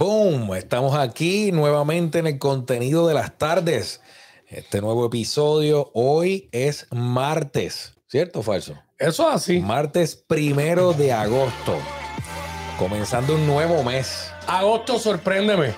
Boom, 0.00 0.54
estamos 0.54 0.94
aquí 0.94 1.52
nuevamente 1.52 2.20
en 2.20 2.26
el 2.26 2.38
contenido 2.38 3.06
de 3.06 3.12
las 3.12 3.36
tardes. 3.36 4.00
Este 4.48 4.80
nuevo 4.80 5.04
episodio 5.04 5.90
hoy 5.92 6.48
es 6.52 6.86
martes, 6.90 7.92
¿cierto 8.06 8.38
o 8.38 8.42
falso? 8.42 8.78
Eso 8.96 9.28
es 9.28 9.34
así. 9.34 9.60
Martes 9.60 10.16
primero 10.16 10.94
de 10.94 11.12
agosto, 11.12 11.76
comenzando 12.78 13.34
un 13.34 13.46
nuevo 13.46 13.84
mes. 13.84 14.32
Agosto, 14.50 14.98
sorpréndeme. 14.98 15.74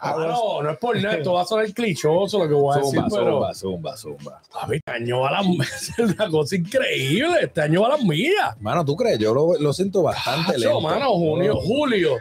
ah, 0.00 0.14
no, 0.16 0.62
no 0.62 0.70
es 0.70 0.78
por 0.78 1.00
nada, 1.00 1.16
esto 1.16 1.32
va 1.32 1.42
a 1.42 1.44
sonar 1.44 1.72
clichoso 1.72 2.38
lo 2.38 2.48
que 2.48 2.54
voy 2.54 2.76
a 2.76 2.80
decir, 2.80 3.00
Zumba, 3.00 3.18
pero... 3.18 3.32
zumba, 3.32 3.54
zumba, 3.54 3.96
zumba. 3.96 4.42
Papi, 4.52 4.76
este 4.76 4.90
año 4.92 5.20
va 5.20 5.28
a 5.30 5.42
las 5.42 5.46
es 5.98 5.98
una 5.98 6.28
cosa 6.30 6.56
increíble. 6.56 7.36
Este 7.42 7.60
año 7.62 7.80
va 7.82 7.88
a 7.88 7.90
las 7.96 8.02
millas. 8.04 8.60
Mano, 8.60 8.84
¿tú 8.84 8.96
crees? 8.96 9.18
Yo 9.18 9.34
lo, 9.34 9.58
lo 9.58 9.72
siento 9.72 10.02
bastante 10.02 10.52
Hacho, 10.52 10.58
lento. 10.58 10.80
mano, 10.80 11.10
junio, 11.12 11.56
julio. 11.56 12.16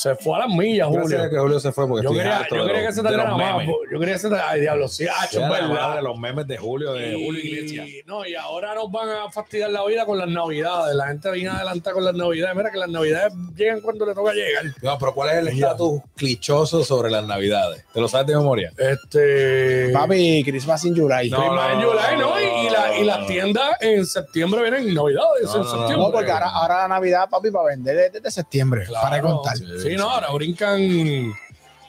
Se 0.00 0.14
fue 0.14 0.34
a 0.36 0.38
las 0.40 0.48
millas, 0.48 0.88
Gracias 0.90 1.02
Julio. 1.12 1.22
a 1.24 1.28
que 1.30 1.38
Julio 1.38 1.60
se 1.60 1.72
fue 1.72 1.86
porque 1.86 2.04
Yo 2.04 2.08
estoy 2.10 2.22
quería, 2.22 2.38
harto 2.38 2.56
yo 2.56 2.62
de 2.62 2.66
quería 2.68 2.80
los- 2.82 2.88
que 2.88 2.94
se 2.94 3.02
de 3.02 3.08
tardara 3.16 3.36
más. 3.36 3.66
Yo 3.66 3.98
quería 4.00 4.14
que 4.14 4.18
se 4.18 4.28
tardara. 4.30 4.50
Ay, 4.50 4.60
diablo, 4.62 4.88
sí, 4.88 5.06
hacho, 5.06 5.40
verdad. 5.40 5.68
madre, 5.68 6.02
los 6.02 6.18
memes 6.18 6.46
de 6.46 6.56
Julio, 6.56 6.92
de 6.94 7.12
Julio 7.12 7.40
Iglesias. 7.44 7.86
Y, 7.86 8.02
no, 8.06 8.24
y 8.24 8.34
ahora 8.34 8.74
nos 8.74 8.90
van 8.90 9.10
a 9.10 9.30
fastidiar 9.30 9.70
la 9.70 9.84
vida 9.84 10.06
con 10.06 10.16
las 10.16 10.28
navidades. 10.28 10.94
La 10.94 11.08
gente 11.08 11.30
viene 11.32 11.50
adelantada 11.50 11.92
con 11.94 12.04
las 12.04 12.14
navidades. 12.14 12.56
Mira 12.56 12.70
que 12.70 12.78
las 12.78 12.88
navidades 12.88 13.32
llegan 13.54 13.80
cuando 13.82 14.06
le 14.06 14.14
toca 14.14 14.32
llegar. 14.32 14.64
No, 14.80 14.98
pero 14.98 15.12
¿cuál 15.14 15.30
es 15.30 15.36
el 15.36 15.48
estatus 15.48 16.00
clichoso 16.16 16.82
sobre 16.82 17.10
las 17.10 17.26
navidades? 17.26 17.84
¿Te 17.92 18.00
lo 18.00 18.08
sabes 18.08 18.26
de 18.28 18.36
memoria? 18.36 18.72
Este. 18.78 19.90
Papi, 19.92 20.42
Christmas 20.44 20.84
in 20.84 20.96
July. 20.96 21.28
No, 21.28 21.38
Christmas 21.38 21.74
in 21.74 21.80
July, 21.82 22.16
¿no? 22.18 22.40
Y, 22.40 22.66
y 22.66 22.70
la- 22.70 22.98
y 22.98 23.04
las 23.04 23.26
tiendas 23.26 23.70
en 23.80 24.06
septiembre 24.06 24.62
vienen 24.62 24.88
en 24.88 24.94
navidades. 24.94 25.44
No, 25.44 25.56
en 25.56 25.64
septiembre. 25.64 25.96
No, 25.96 26.10
porque 26.10 26.30
ahora, 26.30 26.48
ahora 26.48 26.76
la 26.82 26.88
Navidad, 26.88 27.28
papi, 27.30 27.50
para 27.50 27.66
vender 27.66 27.98
es 27.98 28.12
desde 28.14 28.30
septiembre. 28.30 28.84
Claro. 28.86 29.02
Para 29.04 29.16
de 29.16 29.22
contar. 29.22 29.56
Sí, 29.56 29.89
no, 29.96 30.10
ahora 30.10 30.30
brincan. 30.32 31.32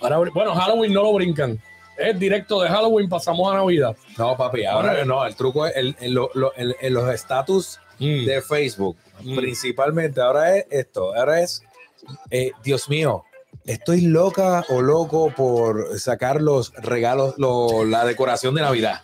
ahora 0.01 0.17
bueno, 0.33 0.53
Halloween 0.55 0.93
no 0.93 1.03
lo 1.03 1.13
brincan. 1.13 1.59
Es 1.97 2.17
directo 2.17 2.61
de 2.61 2.69
Halloween, 2.69 3.07
pasamos 3.09 3.51
a 3.51 3.57
Navidad. 3.57 3.95
No, 4.17 4.35
papi, 4.35 4.65
ahora 4.65 5.05
no. 5.05 5.25
El 5.25 5.35
truco 5.35 5.65
es 5.67 5.75
el, 5.75 5.95
el- 5.99 6.13
lo- 6.13 6.31
lo- 6.33 6.53
el- 6.55 6.75
el- 6.81 6.93
los 6.93 7.07
estatus 7.13 7.79
Mm. 7.99 8.25
de 8.25 8.41
Facebook, 8.41 8.97
Mm. 9.21 9.35
principalmente. 9.35 10.19
Ahora 10.21 10.57
es 10.57 10.65
esto. 10.71 11.13
Ahora 11.15 11.41
es, 11.41 11.61
eh, 12.31 12.51
Dios 12.63 12.89
mío, 12.89 13.23
estoy 13.65 14.01
loca 14.01 14.65
o 14.69 14.81
loco 14.81 15.33
por 15.35 15.99
sacar 15.99 16.41
los 16.41 16.73
regalos, 16.75 17.35
lo- 17.37 17.83
la 17.85 18.05
decoración 18.05 18.55
de 18.55 18.61
Navidad. 18.61 19.01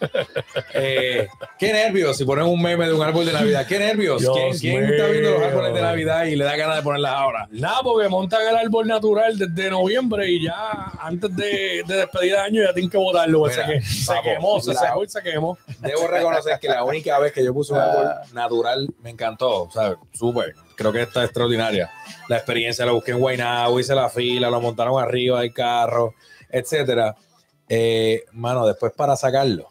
Eh, 0.74 1.28
qué 1.58 1.74
nervios 1.74 2.18
si 2.18 2.26
ponen 2.26 2.46
un 2.46 2.62
meme 2.62 2.86
de 2.88 2.94
un 2.94 3.02
árbol 3.02 3.26
de 3.26 3.34
Navidad. 3.34 3.66
Qué 3.68 3.80
nervios. 3.80 4.22
¿Quién, 4.34 4.58
quién 4.58 4.84
está 4.86 5.08
viendo 5.08 5.32
los 5.32 5.42
árboles 5.44 5.74
de 5.74 5.82
Navidad 5.82 6.26
y 6.26 6.36
le 6.36 6.44
da 6.46 6.56
ganas 6.56 6.78
de 6.78 6.82
ponerlas 6.82 7.12
ahora? 7.14 7.48
Nada, 7.52 7.80
porque 7.84 8.10
montan 8.10 8.48
el 8.48 8.56
árbol 8.56 8.88
natural 8.88 9.38
desde 9.38 9.70
noviembre 9.70 10.30
y 10.30 10.44
ya 10.44 10.92
antes 11.00 11.36
de, 11.36 11.84
de 11.88 11.96
despedir 11.96 12.34
de 12.34 12.40
año 12.40 12.64
ya 12.64 12.74
tienen 12.74 12.90
que 12.90 12.98
botarlo. 12.98 13.40
porque 13.40 13.56
Mira, 13.58 13.68
que- 13.68 13.82
se 13.82 14.14
quemó, 14.24 14.60
se 14.62 14.74
la- 14.74 14.96
se 15.08 15.22
quemó. 15.24 15.58
Debo 15.80 16.08
reconocer 16.08 16.60
que 16.60 16.68
la 16.68 16.84
única 16.84 17.18
vez 17.20 17.32
que 17.32 17.44
yo 17.44 17.54
puse 17.54 17.74
un 17.74 17.80
árbol 17.80 18.08
natural 18.34 18.88
me 19.02 19.10
encantó, 19.12 19.64
o 19.64 19.72
sea, 19.72 19.96
súper. 20.14 20.56
Creo 20.78 20.94
que 20.94 21.02
está 21.02 21.24
extraordinaria. 21.24 21.92
La 22.30 22.38
experiencia 22.38 22.86
la 22.86 22.92
busqué 22.92 23.12
en 23.12 23.20
Guaynabo, 23.20 23.80
hice 23.80 23.96
la 23.96 24.10
fila, 24.10 24.50
lo 24.50 24.62
montaron 24.62 25.02
arriba 25.02 25.42
del 25.42 25.52
carro, 25.52 26.14
etcétera. 26.50 27.16
Eh, 27.68 28.24
mano, 28.32 28.66
después 28.66 28.94
para 28.96 29.16
sacarlo. 29.18 29.68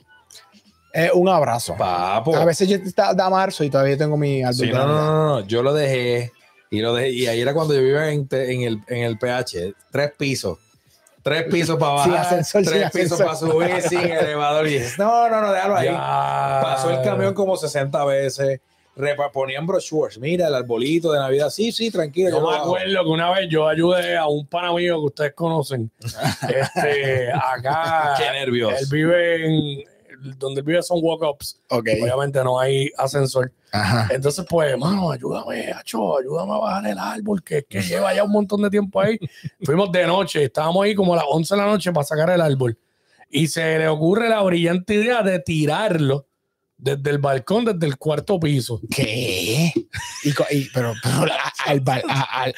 Es 0.93 1.13
un 1.13 1.29
abrazo. 1.29 1.77
Papo. 1.79 2.35
A 2.37 2.45
veces 2.45 2.69
yo 2.69 2.77
está 2.77 3.15
da 3.15 3.31
marzo 3.31 3.63
y 3.63 3.71
todavía 3.71 3.97
tengo 3.97 4.17
mi 4.17 4.43
Sí, 4.53 4.71
no, 4.71 4.87
no, 4.87 4.95
no, 4.95 5.27
no, 5.29 5.47
yo 5.47 5.63
lo 5.63 5.73
dejé 5.73 6.33
y 6.71 6.81
lo 6.81 6.93
dejé. 6.93 7.11
Y 7.11 7.27
ahí 7.29 7.41
era 7.41 7.55
cuando 7.55 7.73
yo 7.75 7.81
vivía 7.81 8.11
en, 8.11 8.27
en 8.31 8.63
el, 8.63 8.81
en 8.89 9.05
el 9.05 9.19
PH, 9.19 9.75
tres 9.93 10.13
pisos. 10.19 10.59
Tres 11.23 11.45
pisos 11.51 11.77
para 11.79 12.03
Sin 12.05 12.13
bajar, 12.13 12.27
ascensor, 12.27 12.63
tres 12.65 12.91
sin 12.93 13.03
pisos 13.03 13.21
ascensor. 13.21 13.59
para 13.59 13.77
subir, 13.77 13.83
sin 13.89 13.99
elevador. 14.11 14.67
Y 14.69 14.81
no, 14.99 15.29
no, 15.29 15.41
no, 15.41 15.53
déjalo 15.53 15.77
ahí. 15.77 15.87
Ya. 15.87 16.61
Pasó 16.63 16.91
el 16.91 17.03
camión 17.03 17.35
como 17.35 17.57
60 17.57 18.05
veces. 18.05 18.61
Ponían 19.33 19.67
brochures. 19.67 20.19
Mira 20.19 20.49
el 20.49 20.55
arbolito 20.55 21.13
de 21.13 21.19
Navidad. 21.19 21.51
Sí, 21.51 21.71
sí, 21.73 21.91
tranquilo. 21.91 22.31
Yo 22.31 22.51
me 22.51 22.57
acuerdo 22.57 23.05
que 23.05 23.11
una 23.11 23.31
vez 23.31 23.49
yo 23.51 23.69
ayudé 23.69 24.17
a 24.17 24.27
un 24.27 24.47
pana 24.47 24.73
mío 24.73 25.01
que 25.01 25.07
ustedes 25.07 25.35
conocen. 25.35 25.91
este, 26.49 27.31
acá. 27.33 28.15
Qué 28.17 28.31
nervios. 28.33 28.73
Él 28.81 28.87
vive 28.91 29.47
en. 29.47 29.97
Donde 30.39 30.61
él 30.61 30.67
vive 30.67 30.83
son 30.83 30.99
walk-ups. 31.03 31.61
Ok. 31.69 31.89
Obviamente 32.01 32.43
no 32.43 32.59
hay 32.59 32.91
ascensor. 32.97 33.53
Ajá. 33.71 34.09
Entonces, 34.11 34.47
pues, 34.49 34.73
hermano, 34.73 35.11
ayúdame, 35.11 35.71
Acho, 35.73 36.19
ayúdame 36.19 36.55
a 36.55 36.57
bajar 36.57 36.87
el 36.87 36.99
árbol, 36.99 37.43
que 37.45 37.65
que 37.65 37.81
lleva 37.83 38.15
ya 38.15 38.25
un 38.25 38.33
montón 38.33 38.63
de 38.63 38.71
tiempo 38.71 38.99
ahí. 39.01 39.19
Fuimos 39.63 39.93
de 39.93 40.07
noche, 40.07 40.45
estábamos 40.45 40.83
ahí 40.85 40.95
como 40.95 41.13
a 41.13 41.17
las 41.17 41.27
11 41.29 41.55
de 41.55 41.61
la 41.61 41.67
noche 41.67 41.93
para 41.93 42.05
sacar 42.05 42.31
el 42.31 42.41
árbol. 42.41 42.79
Y 43.29 43.49
se 43.49 43.79
le 43.79 43.89
ocurre 43.89 44.31
la 44.31 44.43
brillante 44.43 44.95
idea 44.95 45.23
de 45.23 45.39
tirarlo 45.41 46.27
desde 46.87 47.11
el 47.11 47.19
balcón, 47.19 47.65
desde 47.65 47.85
el 47.87 47.97
cuarto 47.97 48.39
piso. 48.39 48.81
¿Qué? 48.95 49.73
Y, 50.23 50.33
co- 50.33 50.47
y- 50.51 50.69
pero, 50.73 50.95
pero 51.03 51.33
a- 51.33 51.53
al, 51.67 51.83
al- 51.87 52.55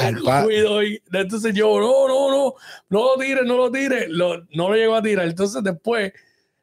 Al 0.00 0.22
pa- 0.22 0.42
Cuido 0.44 0.82
y 0.82 1.02
entonces 1.12 1.52
yo, 1.54 1.78
no, 1.78 2.08
no, 2.08 2.30
no, 2.30 2.54
no 2.88 3.04
lo 3.14 3.22
tires, 3.22 3.44
no 3.44 3.56
lo 3.56 3.70
tires, 3.70 4.06
Lo- 4.08 4.42
no 4.52 4.68
lo 4.70 4.74
llego 4.74 4.94
a 4.94 5.02
tirar. 5.02 5.26
Entonces 5.26 5.62
después, 5.62 6.12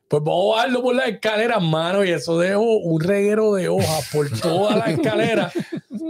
pues 0.09 0.24
vamos 0.24 0.53
a 0.53 0.56
bajarlo 0.56 0.81
por 0.81 0.96
la 0.96 1.06
escalera, 1.06 1.59
mano, 1.59 2.03
y 2.03 2.09
eso 2.09 2.40
dejó 2.40 2.78
un 2.80 3.00
reguero 3.00 3.53
de 3.53 3.70
hojas 3.70 4.09
por 4.12 4.28
toda 4.42 4.78
la 4.78 4.86
escalera, 4.86 5.52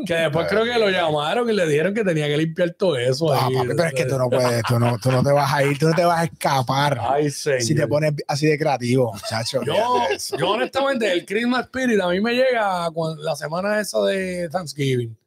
que 0.06 0.14
después 0.14 0.48
creo 0.48 0.64
que 0.64 0.80
lo 0.80 0.90
llamaron 0.90 1.50
y 1.50 1.54
le 1.54 1.68
dijeron 1.68 1.94
que 1.94 2.06
tenía 2.06 2.28
que 2.28 2.38
limpiar 2.38 2.70
todo 2.72 2.98
eso. 2.98 3.34
Ah, 3.34 3.48
ahí. 3.48 3.56
papi, 3.56 3.68
pero 3.76 3.84
es 3.84 3.94
que 3.94 4.06
tú 4.06 4.18
no 4.18 4.30
puedes, 4.30 4.64
tú 4.64 4.80
no, 4.80 4.98
tú 5.00 5.12
no 5.12 5.22
te 5.22 5.34
vas 5.34 5.54
a 5.54 5.66
ir, 5.66 5.78
tú 5.78 5.90
no 5.90 5.94
te 5.94 6.06
vas 6.06 6.20
a 6.20 6.24
escapar. 6.24 6.98
Ay, 7.02 7.30
señor. 7.30 7.62
si 7.62 7.76
te 7.76 7.88
pones 7.88 8.14
así 8.26 8.48
de 8.48 8.58
creativo, 8.58 9.12
muchacho. 9.12 9.62
yo, 9.64 9.76
yo 10.38 10.50
honestamente, 10.50 11.12
el 11.12 11.26
Christmas 11.26 11.66
Spirit 11.66 12.00
a 12.00 12.08
mí 12.08 12.22
me 12.22 12.36
llega 12.36 12.90
cuando, 12.94 13.22
la 13.22 13.36
semana 13.36 13.82
esa 13.82 14.00
de 14.04 14.48
Thanksgiving. 14.50 15.19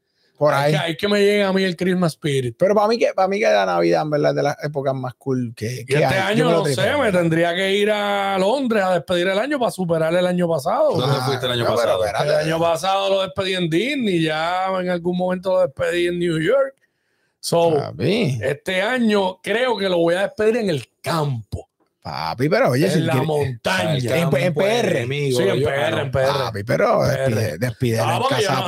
Por 0.42 0.54
Es 0.54 0.58
ahí. 0.58 0.72
que, 0.72 0.78
hay 0.78 0.96
que 0.96 1.06
me 1.06 1.20
llega 1.20 1.46
a 1.46 1.52
mí 1.52 1.62
el 1.62 1.76
Christmas 1.76 2.14
Spirit. 2.14 2.56
Pero 2.58 2.74
para 2.74 2.88
mí 2.88 2.98
que 2.98 3.12
para 3.14 3.28
mí 3.28 3.38
que 3.38 3.44
la 3.44 3.64
Navidad 3.64 4.02
en 4.02 4.10
verdad 4.10 4.30
es 4.30 4.36
de 4.38 4.42
las 4.42 4.64
épocas 4.64 4.92
más 4.92 5.14
cool 5.14 5.52
que, 5.54 5.82
Y 5.82 5.84
que 5.84 5.94
este 5.94 6.04
hay. 6.04 6.32
Año 6.32 6.50
no 6.50 6.64
sé, 6.64 6.96
me 6.96 7.12
tendría 7.12 7.54
que 7.54 7.76
ir 7.76 7.88
a 7.92 8.36
Londres 8.40 8.82
a 8.82 8.94
despedir 8.94 9.28
el 9.28 9.38
año 9.38 9.60
para 9.60 9.70
superar 9.70 10.12
el 10.12 10.26
año 10.26 10.48
pasado. 10.48 10.96
¿Dónde 10.96 11.16
Ah, 11.16 11.24
fuiste 11.26 11.46
el 11.46 11.52
año 11.52 11.62
no, 11.62 11.76
pero 11.76 11.96
pasado? 12.00 12.24
El 12.24 12.34
año 12.48 12.58
pasado 12.58 13.08
lo 13.08 13.22
despedí 13.22 13.54
en 13.54 13.70
Disney, 13.70 14.20
ya 14.24 14.66
en 14.80 14.90
algún 14.90 15.16
momento 15.16 15.52
lo 15.52 15.60
despedí 15.60 16.08
en 16.08 16.18
New 16.18 16.40
York. 16.40 16.74
So, 17.38 17.76
este 18.00 18.82
año 18.82 19.38
creo 19.44 19.76
que 19.76 19.88
lo 19.88 19.98
voy 19.98 20.16
a 20.16 20.22
despedir 20.22 20.56
en 20.56 20.70
el 20.70 20.88
campo, 21.00 21.68
papi, 22.02 22.48
pero 22.48 22.70
oye, 22.70 22.90
si 22.90 22.98
en 22.98 23.06
la 23.06 23.12
quiere- 23.12 23.26
montaña. 23.26 23.94
En- 23.94 24.36
en 24.36 24.54
PR. 24.54 24.90
enemigo, 24.98 25.38
Sí, 25.40 25.48
en 25.48 25.56
yo- 25.60 25.68
PR, 25.68 26.00
en 26.00 26.10
PR. 26.10 26.26
papi, 26.32 26.64
pero 26.64 27.04
despide, 27.04 27.58
despide 27.58 28.00
Ah, 28.00 28.14
en 28.16 28.22
porque 28.22 28.42
yo, 28.42 28.48
casa 28.48 28.60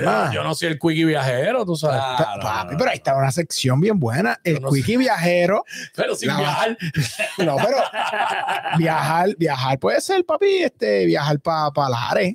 no, 0.00 0.32
yo 0.32 0.42
no 0.42 0.54
soy 0.54 0.68
el 0.68 0.78
quickie 0.78 1.04
viajero, 1.04 1.64
tú 1.64 1.76
sabes. 1.76 2.00
Ah, 2.02 2.34
no, 2.36 2.42
Papi, 2.42 2.72
no, 2.72 2.78
pero 2.78 2.90
ahí 2.90 2.96
está 2.96 3.14
una 3.16 3.30
sección 3.30 3.80
bien 3.80 3.98
buena. 4.00 4.38
El 4.42 4.60
quickie 4.64 4.96
viajero. 4.96 5.64
Pero 5.94 6.14
sin 6.16 6.28
la- 6.28 6.36
viajar. 6.38 6.78
No, 7.38 7.56
pero 7.56 7.76
viajar, 8.78 9.28
viajar 9.38 9.78
puede 9.78 10.00
ser, 10.00 10.24
papi, 10.24 10.64
este, 10.64 11.06
viajar 11.06 11.38
para 11.40 11.70
pa 11.70 11.88
Lares. 11.88 12.34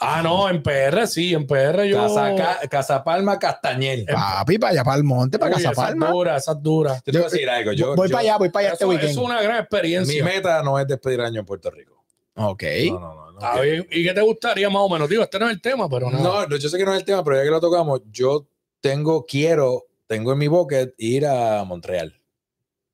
Ah, 0.00 0.20
no, 0.22 0.48
en 0.48 0.62
PR 0.62 1.06
sí, 1.06 1.34
en 1.34 1.46
PR 1.46 1.84
yo. 1.88 1.96
Casa, 1.98 2.34
Ca- 2.34 2.68
Casa 2.68 3.04
Palma, 3.04 3.38
Castañel. 3.38 4.04
Papi, 4.06 4.58
para 4.58 4.72
allá, 4.72 4.84
para 4.84 4.96
el 4.96 5.04
monte, 5.04 5.38
para 5.38 5.50
Uy, 5.56 5.62
Casa 5.62 5.70
esa 5.72 5.82
es 5.82 5.88
Palma. 5.88 6.10
dura, 6.10 6.36
esa 6.36 6.52
es 6.52 6.62
dura. 6.62 6.94
Yo 6.96 7.02
te 7.04 7.12
voy 7.12 7.20
a 7.20 7.30
decir 7.30 7.48
algo. 7.48 7.72
Yo, 7.72 7.94
voy 7.94 8.08
yo- 8.08 8.12
para 8.12 8.22
allá, 8.22 8.36
voy 8.38 8.48
para 8.50 8.66
allá 8.66 8.72
este 8.72 8.84
weekend. 8.86 9.10
es 9.10 9.16
una 9.16 9.40
gran 9.40 9.56
Mi 9.56 9.60
experiencia. 9.60 10.24
meta 10.24 10.62
no 10.62 10.78
es 10.80 10.86
despedir 10.88 11.20
año 11.20 11.40
en 11.40 11.46
Puerto 11.46 11.70
Rico. 11.70 12.04
Ok. 12.36 12.62
No, 12.90 12.98
no, 12.98 13.32
no. 13.32 13.60
bien. 13.62 13.86
¿Y 13.92 14.02
qué 14.04 14.12
te 14.12 14.20
gustaría 14.20 14.68
más 14.68 14.82
o 14.82 14.88
menos? 14.88 15.08
Digo, 15.08 15.22
este 15.22 15.38
no 15.38 15.46
es 15.46 15.52
el 15.52 15.60
tema, 15.60 15.88
pero 15.88 16.10
no. 16.10 16.18
No, 16.18 16.46
no, 16.46 16.56
yo 16.56 16.68
sé 16.68 16.76
que 16.76 16.84
no 16.84 16.92
es 16.92 16.98
el 16.98 17.04
tema, 17.04 17.22
pero 17.22 17.36
ya 17.36 17.44
que 17.44 17.50
lo 17.50 17.60
tocamos, 17.60 18.00
yo 18.10 18.46
tengo, 18.80 19.24
quiero, 19.24 19.84
tengo 20.08 20.32
en 20.32 20.38
mi 20.38 20.48
bucket 20.48 20.94
ir 20.98 21.24
a 21.26 21.62
Montreal. 21.64 22.12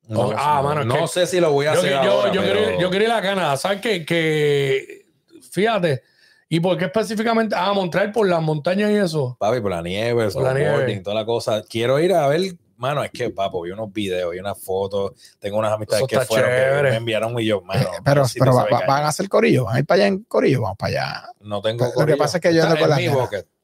No, 0.06 0.20
Oh, 0.22 0.34
ah, 0.36 0.60
no, 0.62 0.68
mano, 0.68 0.84
no 0.84 0.94
que- 1.02 1.08
sé 1.08 1.26
si 1.26 1.40
lo 1.40 1.52
voy 1.52 1.66
a 1.66 1.72
yo, 1.74 1.78
hacer. 1.78 1.92
yo, 1.92 1.98
ahora, 1.98 2.32
yo, 2.32 2.42
pero- 2.42 2.60
quería, 2.64 2.80
yo 2.80 2.90
quería 2.90 3.08
ir 3.08 3.14
a 3.14 3.22
Canadá. 3.22 3.56
¿Sabes 3.56 3.80
qué? 3.80 4.04
Que, 4.04 5.06
fíjate, 5.50 6.02
¿y 6.50 6.60
por 6.60 6.76
qué 6.76 6.84
específicamente? 6.84 7.54
Ah, 7.58 7.72
Montreal 7.72 8.12
por 8.12 8.28
las 8.28 8.42
montañas 8.42 8.90
y 8.90 8.96
eso. 8.96 9.36
Papi, 9.40 9.60
por 9.62 9.70
la 9.70 9.80
nieve, 9.80 10.28
Por 10.30 10.42
la 10.42 10.52
nieve. 10.52 11.00
toda 11.00 11.14
la 11.16 11.24
cosa. 11.24 11.62
Quiero 11.62 11.98
ir 12.00 12.12
a 12.12 12.26
ver, 12.26 12.54
mano, 12.76 13.02
es 13.04 13.10
que, 13.10 13.30
papo, 13.30 13.62
vi 13.62 13.70
unos 13.70 13.92
videos, 13.92 14.32
vi 14.32 14.38
unas 14.38 14.62
fotos, 14.62 15.12
tengo 15.38 15.58
unas 15.58 15.72
amistades 15.72 16.04
que 16.06 16.20
fueron, 16.20 16.50
que 16.50 16.90
me 16.90 16.96
enviaron 16.96 17.38
y 17.40 17.46
yo, 17.46 17.62
mano, 17.62 17.80
Eh, 17.80 18.00
pero 18.04 18.26
si 18.26 18.38
pero 18.38 18.54
va- 18.54 18.66
va- 18.70 18.86
van 18.86 19.04
a 19.04 19.08
hacer 19.08 19.28
corillo, 19.28 19.64
van 19.64 19.76
a 19.76 19.78
ir 19.78 19.86
para 19.86 20.02
allá 20.02 20.06
en 20.08 20.24
corillo, 20.24 20.62
vamos 20.62 20.76
para 20.78 20.90
allá. 20.92 21.28
No 21.40 21.62
tengo 21.62 21.84
Lo 21.84 21.90
que 21.90 21.94
corillo. 21.94 22.18
pasa 22.18 22.38
es 22.38 22.42
que 22.42 22.54
yo 22.54 22.62
ando 22.64 22.78
con 22.78 22.98
en 22.98 23.12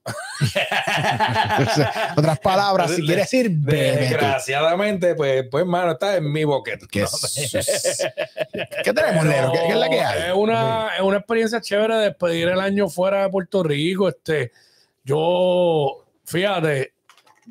Otras 2.16 2.38
palabras, 2.40 2.90
si 2.92 3.04
quieres 3.06 3.32
ir, 3.34 3.50
bebe 3.50 3.92
tú. 3.92 3.98
Desgraciadamente, 4.14 5.14
pues, 5.14 5.44
pues, 5.50 5.64
mano, 5.66 5.92
está 5.92 6.16
en 6.16 6.30
mi 6.32 6.44
bucket. 6.44 6.86
¿Qué, 6.90 7.00
¿no? 7.00 7.06
es- 7.06 8.06
¿Qué 8.84 8.92
tenemos, 8.92 9.24
Lero? 9.26 9.52
¿Qué, 9.52 9.58
qué 9.66 9.68
es 9.72 9.76
la 9.76 9.88
que 9.88 10.00
hay? 10.00 10.30
Es 10.30 10.34
una, 10.34 10.88
es 10.96 11.00
una 11.02 11.18
experiencia 11.18 11.60
chévere 11.60 11.96
despedir 11.96 12.48
el 12.48 12.60
año 12.60 12.88
fuera 12.88 13.22
de 13.22 13.28
Puerto 13.30 13.62
Rico. 13.62 14.08
Este, 14.08 14.52
yo, 15.04 16.04
fíjate, 16.24 16.92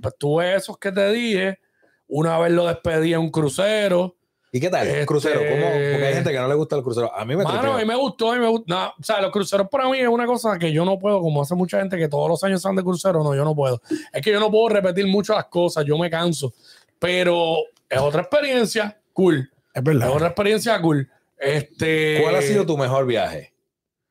pues 0.02 0.14
tuve 0.18 0.56
esos 0.56 0.78
que 0.78 0.92
te 0.92 1.12
dije. 1.12 1.60
Una 2.08 2.38
vez 2.38 2.52
lo 2.52 2.68
despedí 2.68 3.14
en 3.14 3.20
un 3.20 3.32
crucero. 3.32 4.15
¿Y 4.56 4.60
qué 4.62 4.69
tal? 4.69 4.88
Este- 4.88 5.02
El 5.02 5.06
crucero, 5.06 5.42
¿cómo? 5.42 5.66
Porque 5.69 6.06
hay 6.06 6.13
gente 6.13 6.31
que 6.31 6.40
no 6.40 6.48
le 6.48 6.56
gusta 6.56 6.78
el 6.78 6.81
crucero. 6.81 7.13
A 7.13 7.25
mí 7.25 7.36
me 7.36 7.44
Mano, 7.44 7.74
a 7.74 7.78
mí 7.78 7.84
me 7.84 7.96
gustó, 7.98 8.31
a 8.31 8.36
mí 8.36 8.40
me 8.40 8.48
gustó. 8.48 8.74
No, 8.74 8.88
o 8.98 9.04
sea, 9.04 9.19
los 9.22 9.30
cruceros 9.30 9.68
para 9.69 9.90
mí 9.90 9.98
es 10.00 10.07
una 10.07 10.25
cosa 10.25 10.57
que 10.57 10.72
yo 10.72 10.86
no 10.86 10.98
puedo, 10.98 11.19
como 11.19 11.42
hace 11.42 11.56
mucha 11.56 11.78
gente 11.80 11.98
que 11.98 12.07
todos 12.07 12.30
los 12.30 12.42
años 12.46 12.60
están 12.62 12.74
de 12.78 12.81
crucero, 12.81 13.22
no, 13.22 13.36
yo 13.36 13.44
no 13.44 13.54
puedo. 13.54 13.81
Es 14.13 14.22
que 14.22 14.31
yo 14.31 14.40
no 14.40 14.50
puedo 14.50 14.69
repetir 14.69 15.07
mucho 15.07 15.34
las 15.34 15.48
cosas, 15.48 15.84
yo 15.84 15.98
me 15.98 16.10
canso. 16.10 16.54
Pero 17.00 17.57
es 17.90 18.00
otra 18.00 18.22
experiencia 18.22 18.98
cool. 19.12 19.40
Es 19.74 19.80
Es 19.80 19.84
verdad. 19.84 20.10
otra 20.10 20.28
experiencia 20.28 20.81
cool. 20.81 21.10
Este, 21.38 22.22
¿Cuál 22.24 22.36
ha 22.36 22.42
sido 22.42 22.66
tu 22.66 22.78
mejor 22.78 23.06
viaje? 23.06 23.54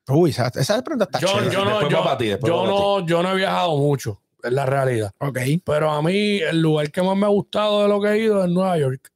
Uy, 0.09 0.29
esa, 0.29 0.51
esa 0.53 0.79
pregunta 0.83 1.05
está 1.05 1.19
Yo, 1.21 1.27
chévere. 1.39 1.49
yo 1.55 1.65
no, 1.65 1.81
yo, 1.89 2.17
ti, 2.17 2.29
no, 2.43 3.03
yo 3.07 3.23
no 3.23 3.31
he 3.31 3.35
viajado 3.35 3.75
mucho, 3.77 4.21
es 4.43 4.51
la 4.51 4.67
realidad. 4.67 5.11
Ok. 5.17 5.39
Pero 5.65 5.89
a 5.89 6.03
mí, 6.03 6.37
el 6.37 6.61
lugar 6.61 6.91
que 6.91 7.01
más 7.01 7.17
me 7.17 7.25
ha 7.25 7.29
gustado 7.29 7.81
de 7.81 7.87
lo 7.89 7.99
que 7.99 8.09
he 8.09 8.19
ido 8.19 8.43
es 8.43 8.49
Nueva 8.51 8.77
York. 8.77 9.11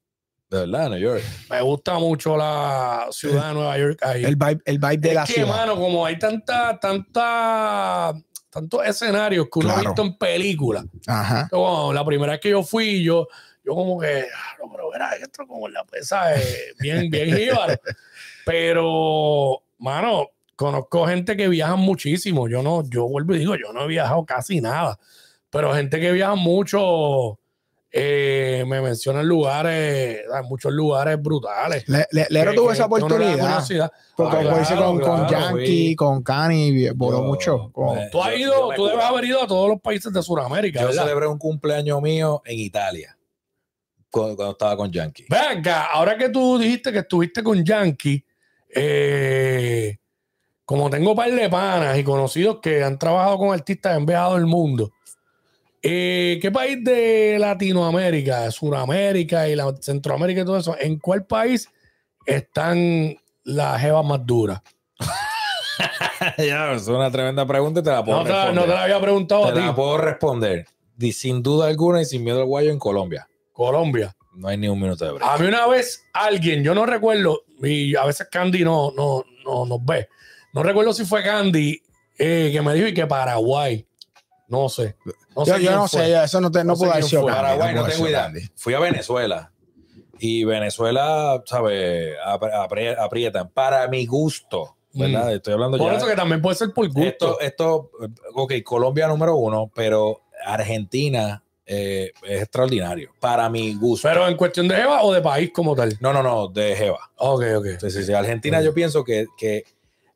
De 0.49 0.59
verdad, 0.61 0.89
New 0.89 0.99
York. 0.99 1.23
Me 1.49 1.61
gusta 1.61 1.99
mucho 1.99 2.35
la 2.35 3.07
ciudad 3.11 3.49
de 3.49 3.53
Nueva 3.53 3.77
York 3.77 3.99
ahí. 4.01 4.23
El 4.25 4.35
vibe, 4.35 4.61
el 4.65 4.79
vibe 4.79 4.97
de 4.97 5.09
es 5.09 5.15
la 5.15 5.25
que, 5.25 5.33
ciudad. 5.33 5.47
mano, 5.47 5.75
como 5.75 6.03
hay 6.05 6.17
tanta, 6.17 6.79
tanta, 6.79 8.13
tantos 8.49 8.85
escenarios 8.85 9.45
que 9.51 9.59
uno 9.59 9.69
ha 9.69 9.81
visto 9.81 10.01
en 10.01 10.17
películas. 10.17 10.85
Ajá. 11.05 11.47
Como 11.51 11.93
la 11.93 12.03
primera 12.03 12.31
vez 12.31 12.41
que 12.41 12.49
yo 12.49 12.63
fui, 12.63 13.03
yo, 13.03 13.27
yo 13.63 13.75
como 13.75 13.99
que, 13.99 14.25
no, 14.59 14.71
pero 14.71 14.89
verá, 14.89 15.13
esto 15.21 15.45
como 15.45 15.67
la 15.67 15.83
pesa, 15.83 16.35
eh, 16.35 16.73
bien, 16.79 17.11
bien 17.11 17.27
jíbaro. 17.37 17.79
Pero, 18.43 19.61
mano, 19.77 20.29
conozco 20.55 21.05
gente 21.05 21.37
que 21.37 21.47
viaja 21.47 21.75
muchísimo. 21.75 22.49
Yo 22.49 22.63
no, 22.63 22.83
yo 22.89 23.07
vuelvo 23.07 23.35
y 23.35 23.39
digo, 23.39 23.55
yo 23.55 23.71
no 23.71 23.83
he 23.83 23.87
viajado 23.87 24.25
casi 24.25 24.61
nada. 24.61 24.97
Pero 25.51 25.75
gente 25.75 25.99
que 25.99 26.11
viaja 26.11 26.33
mucho, 26.33 27.39
eh, 27.91 28.63
me 28.68 28.81
mencionan 28.81 29.27
lugares, 29.27 30.21
hay 30.31 30.44
muchos 30.47 30.71
lugares 30.71 31.19
brutales. 31.21 31.88
Le, 31.89 32.06
le, 32.12 32.27
Lero 32.30 32.51
Que- 32.51 32.57
tuvo 32.57 32.71
esa 32.71 32.86
oportunidad. 32.86 33.63
Porque 34.15 34.38
Ah, 34.38 34.41
claro, 34.41 34.86
con, 34.86 35.00
con 35.00 35.25
claro, 35.25 35.30
Yankee, 35.57 35.86
fui. 35.88 35.95
con 35.95 36.21
Cani, 36.24 36.89
voló 36.91 37.21
mucho. 37.24 37.69
con- 37.71 37.95
me- 37.95 38.09
Tú 38.09 38.21
has 38.21 38.38
ido, 38.38 38.69
yo 38.71 38.75
tú 38.75 38.86
debes 38.88 39.03
haber 39.06 39.25
ido 39.25 39.41
a 39.44 39.47
todos 39.47 39.69
los 39.69 39.81
países 39.81 40.13
de 40.13 40.21
Sudamérica, 40.21 40.81
Yo 40.81 40.88
¿verdad? 40.88 41.03
celebré 41.03 41.27
un 41.27 41.38
cumpleaños 41.39 42.01
mío 42.01 42.41
en 42.45 42.59
Italia. 42.59 43.15
Cuando, 44.12 44.35
cuando 44.35 44.51
estaba 44.53 44.75
con 44.77 44.92
Yankee. 44.92 45.25
Venga, 45.30 45.85
ahora 45.85 46.18
que 46.18 46.30
tú 46.30 46.57
dijiste 46.57 46.92
que 46.92 47.00
estuviste 47.00 47.42
con 47.44 47.63
Yankee, 47.63 48.24
eh, 48.75 49.97
como 50.65 50.89
tengo 50.89 51.15
par 51.15 51.31
de 51.31 51.50
panas 51.50 51.97
y 51.97 52.03
conocidos 52.03 52.59
que 52.62 52.83
han 52.83 52.97
trabajado 53.00 53.38
con 53.38 53.53
artistas 53.53 53.97
en 53.97 54.06
viajado 54.06 54.38
el 54.38 54.45
mundo, 54.45 54.92
eh, 55.81 56.39
¿qué 56.41 56.51
país 56.51 56.83
de 56.83 57.37
Latinoamérica, 57.39 58.41
de 58.41 58.51
Sudamérica 58.51 59.47
y 59.47 59.55
la, 59.55 59.73
Centroamérica 59.79 60.41
y 60.41 60.45
todo 60.45 60.57
eso, 60.57 60.75
en 60.79 60.99
cuál 60.99 61.25
país 61.25 61.69
están 62.25 63.15
las 63.43 63.81
jevas 63.81 64.05
más 64.05 64.25
duras? 64.25 64.61
ya, 66.37 66.73
es 66.73 66.87
una 66.87 67.09
tremenda 67.11 67.45
pregunta 67.45 67.79
y 67.79 67.83
te 67.83 67.89
la 67.91 68.03
puedo 68.03 68.19
No 68.19 68.23
te, 68.25 68.29
responder. 68.31 68.55
no 68.55 68.61
te 68.63 68.73
la 68.73 68.83
había 68.83 68.99
preguntado 69.01 69.45
a 69.45 69.53
Te 69.53 69.59
ti. 69.59 69.65
la 69.65 69.75
puedo 69.75 69.97
responder. 69.97 70.65
Sin 71.13 71.41
duda 71.41 71.67
alguna 71.67 72.01
y 72.01 72.05
sin 72.05 72.23
miedo 72.23 72.39
al 72.39 72.45
guayo 72.45 72.71
en 72.71 72.79
Colombia. 72.79 73.27
Colombia. 73.53 74.13
No 74.35 74.47
hay 74.47 74.57
ni 74.57 74.67
un 74.67 74.79
minuto 74.79 75.05
de 75.05 75.11
break. 75.11 75.29
A 75.29 75.37
mí 75.37 75.47
una 75.47 75.65
vez 75.67 76.05
alguien, 76.13 76.63
yo 76.63 76.73
no 76.73 76.85
recuerdo, 76.85 77.41
y 77.61 77.95
a 77.95 78.05
veces 78.05 78.27
Candy 78.31 78.63
no, 78.63 78.91
no, 78.91 79.23
no 79.45 79.65
nos 79.65 79.83
ve. 79.83 80.07
No 80.53 80.63
recuerdo 80.63 80.93
si 80.93 81.05
fue 81.05 81.23
Candy 81.23 81.81
eh, 82.17 82.49
que 82.51 82.61
me 82.61 82.73
dijo 82.73 82.87
y 82.87 82.93
que 82.93 83.07
Paraguay. 83.07 83.85
No 84.49 84.67
sé. 84.67 84.95
No 85.35 85.45
sé 85.45 85.51
yo, 85.51 85.57
yo 85.57 85.61
quién 85.61 85.73
no 85.75 85.87
fue. 85.87 86.05
sé, 86.05 86.23
eso 86.23 86.41
no, 86.41 86.51
te, 86.51 86.59
no, 86.59 86.65
No 86.65 86.75
sé 86.75 86.85
puedo 86.85 86.97
decir. 86.97 87.19
Paraguay 87.21 87.73
no 87.75 87.85
tengo 87.85 88.07
idea. 88.07 88.31
Fui 88.55 88.73
a 88.73 88.79
Venezuela. 88.79 89.51
Y 90.19 90.43
Venezuela, 90.43 91.41
¿sabes? 91.45 92.15
Apri- 92.25 92.51
apri- 92.53 92.97
aprietan. 92.99 93.49
Para 93.49 93.87
mi 93.87 94.05
gusto, 94.05 94.75
¿verdad? 94.93 95.33
Estoy 95.33 95.53
hablando 95.53 95.77
Mm. 95.77 95.79
Por 95.79 95.91
ya. 95.91 95.97
eso 95.97 96.07
que 96.07 96.15
también 96.15 96.41
puede 96.41 96.55
ser 96.57 96.73
por 96.73 96.85
gusto. 96.87 97.39
Esto, 97.39 97.39
esto, 97.39 97.91
ok, 98.33 98.53
Colombia 98.65 99.07
número 99.07 99.35
uno, 99.37 99.71
pero 99.73 100.23
Argentina 100.45 101.41
eh, 101.71 102.11
es 102.23 102.41
extraordinario. 102.41 103.11
Para 103.19 103.47
mi 103.47 103.75
gusto. 103.75 104.07
Pero 104.09 104.27
en 104.27 104.35
cuestión 104.35 104.67
de 104.67 104.75
Jeva 104.75 105.03
o 105.03 105.13
de 105.13 105.21
país 105.21 105.51
como 105.53 105.75
tal. 105.75 105.95
no, 106.01 106.11
no, 106.11 106.23
no, 106.23 106.47
de 106.47 106.75
Jeva. 106.75 107.11
Ok, 107.17 107.43
ok. 107.57 107.65
Sí, 107.79 107.91
sí, 107.91 108.03
sí. 108.03 108.11
Argentina, 108.13 108.59
yo 108.61 108.73
pienso 108.73 109.03
que, 109.03 109.27
que 109.37 109.63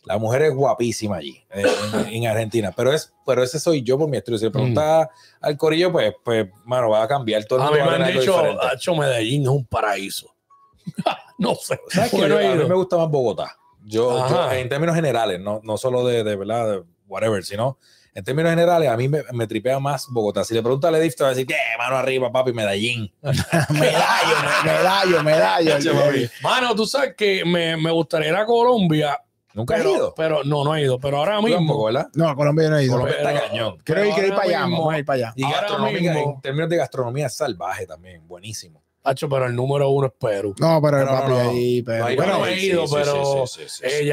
la 0.05 0.17
mujer 0.17 0.41
es 0.43 0.53
guapísima 0.53 1.17
allí, 1.17 1.43
eh, 1.51 1.65
en, 2.07 2.07
en 2.23 2.27
Argentina. 2.27 2.71
Pero 2.75 2.91
es, 2.93 3.13
pero 3.25 3.43
ese 3.43 3.59
soy 3.59 3.81
yo 3.83 3.97
por 3.97 4.09
mi 4.09 4.17
estilo. 4.17 4.37
Si 4.37 4.45
le 4.45 4.51
preguntas 4.51 5.07
al 5.41 5.57
corillo, 5.57 5.91
pues, 5.91 6.13
pues, 6.23 6.47
mano, 6.65 6.89
va 6.89 7.03
a 7.03 7.07
cambiar 7.07 7.43
todo 7.45 7.59
el 7.59 7.65
A 7.65 7.69
mundo 7.69 7.83
mí 7.83 7.89
me 7.89 8.03
a 8.03 8.07
han 8.07 8.13
dicho, 8.13 8.31
diferente. 8.33 8.65
"Acho, 8.71 8.95
Medellín 8.95 9.43
es 9.43 9.47
un 9.49 9.65
paraíso. 9.65 10.33
no 11.37 11.55
sé. 11.55 11.79
¿Sabes 11.89 12.11
qué? 12.11 12.27
No 12.27 12.37
a 12.37 12.55
mí 12.55 12.65
me 12.65 12.75
gusta 12.75 12.97
más 12.97 13.09
Bogotá. 13.09 13.55
Yo, 13.85 14.27
yo, 14.29 14.51
en 14.51 14.69
términos 14.69 14.95
generales, 14.95 15.39
no, 15.41 15.59
no 15.63 15.77
solo 15.77 16.05
de, 16.05 16.23
de 16.23 16.35
verdad, 16.37 16.69
de 16.71 16.83
whatever, 17.07 17.43
sino 17.43 17.77
en 18.15 18.23
términos 18.23 18.51
generales, 18.51 18.89
a 18.89 18.95
mí 18.95 19.09
me, 19.09 19.23
me 19.33 19.47
tripea 19.47 19.79
más 19.79 20.05
Bogotá. 20.09 20.43
Si 20.45 20.53
le 20.53 20.61
preguntas 20.61 20.93
a 20.93 20.97
Edith, 20.97 21.15
te 21.15 21.23
va 21.23 21.29
a 21.29 21.33
decir, 21.33 21.47
¿qué? 21.47 21.55
Mano 21.77 21.97
arriba, 21.97 22.31
papi, 22.31 22.53
Medellín. 22.53 23.11
medallo, 23.21 24.35
me- 24.63 24.71
medallo, 24.71 25.23
medallo. 25.23 26.29
Mano, 26.41 26.75
tú 26.75 26.85
sabes 26.85 27.15
que 27.17 27.43
me, 27.45 27.75
me 27.77 27.91
gustaría 27.91 28.29
ir 28.29 28.35
a 28.35 28.45
Colombia. 28.45 29.19
Nunca 29.53 29.75
he 29.75 29.77
Pero, 29.79 29.95
ido. 29.95 30.13
pero 30.15 30.43
no, 30.43 30.63
no 30.63 30.75
he 30.75 30.81
ido. 30.81 30.99
Pero 30.99 31.17
ahora 31.17 31.39
mismo. 31.41 31.57
tampoco, 31.57 31.85
¿verdad? 31.85 32.07
No, 32.15 32.27
a 32.29 32.35
Colombia 32.35 32.69
no 32.69 32.77
he 32.77 32.83
ido. 32.85 32.93
Colombia 32.93 33.17
está 33.17 33.29
Pero- 33.33 33.41
cañón. 33.47 33.77
Quiero 33.83 34.01
ir, 34.01 34.05
pero 34.07 34.13
quiero 34.15 34.27
ir 34.29 34.33
para 34.35 34.47
allá, 34.47 34.59
mismo- 34.67 34.77
vamos 34.79 34.93
a 34.93 34.99
ir 34.99 35.05
para 35.05 35.15
allá. 35.17 35.33
Y 35.35 35.43
mismo- 36.01 36.33
en 36.35 36.41
términos 36.41 36.69
de 36.69 36.77
gastronomía, 36.77 37.29
salvaje 37.29 37.85
también. 37.85 38.27
Buenísimo. 38.27 38.81
Hacho, 39.05 39.27
pero 39.27 39.45
el 39.47 39.55
número 39.55 39.89
uno 39.89 40.07
es 40.07 40.13
Perú. 40.17 40.55
No, 40.59 40.81
pero 40.81 40.99
No, 40.99 41.05
no, 41.05 41.11
papi, 41.11 41.29
no. 41.29 41.39
ahí, 41.39 41.85
hay- 41.87 42.15
bueno, 42.15 42.39
no, 42.39 42.45
he 42.47 42.57
sí, 42.57 42.65
ido, 42.67 42.87
sí, 42.87 42.95
pero 42.97 43.47
sí, 43.47 43.61
sí, 43.67 43.83
eh, 43.85 44.11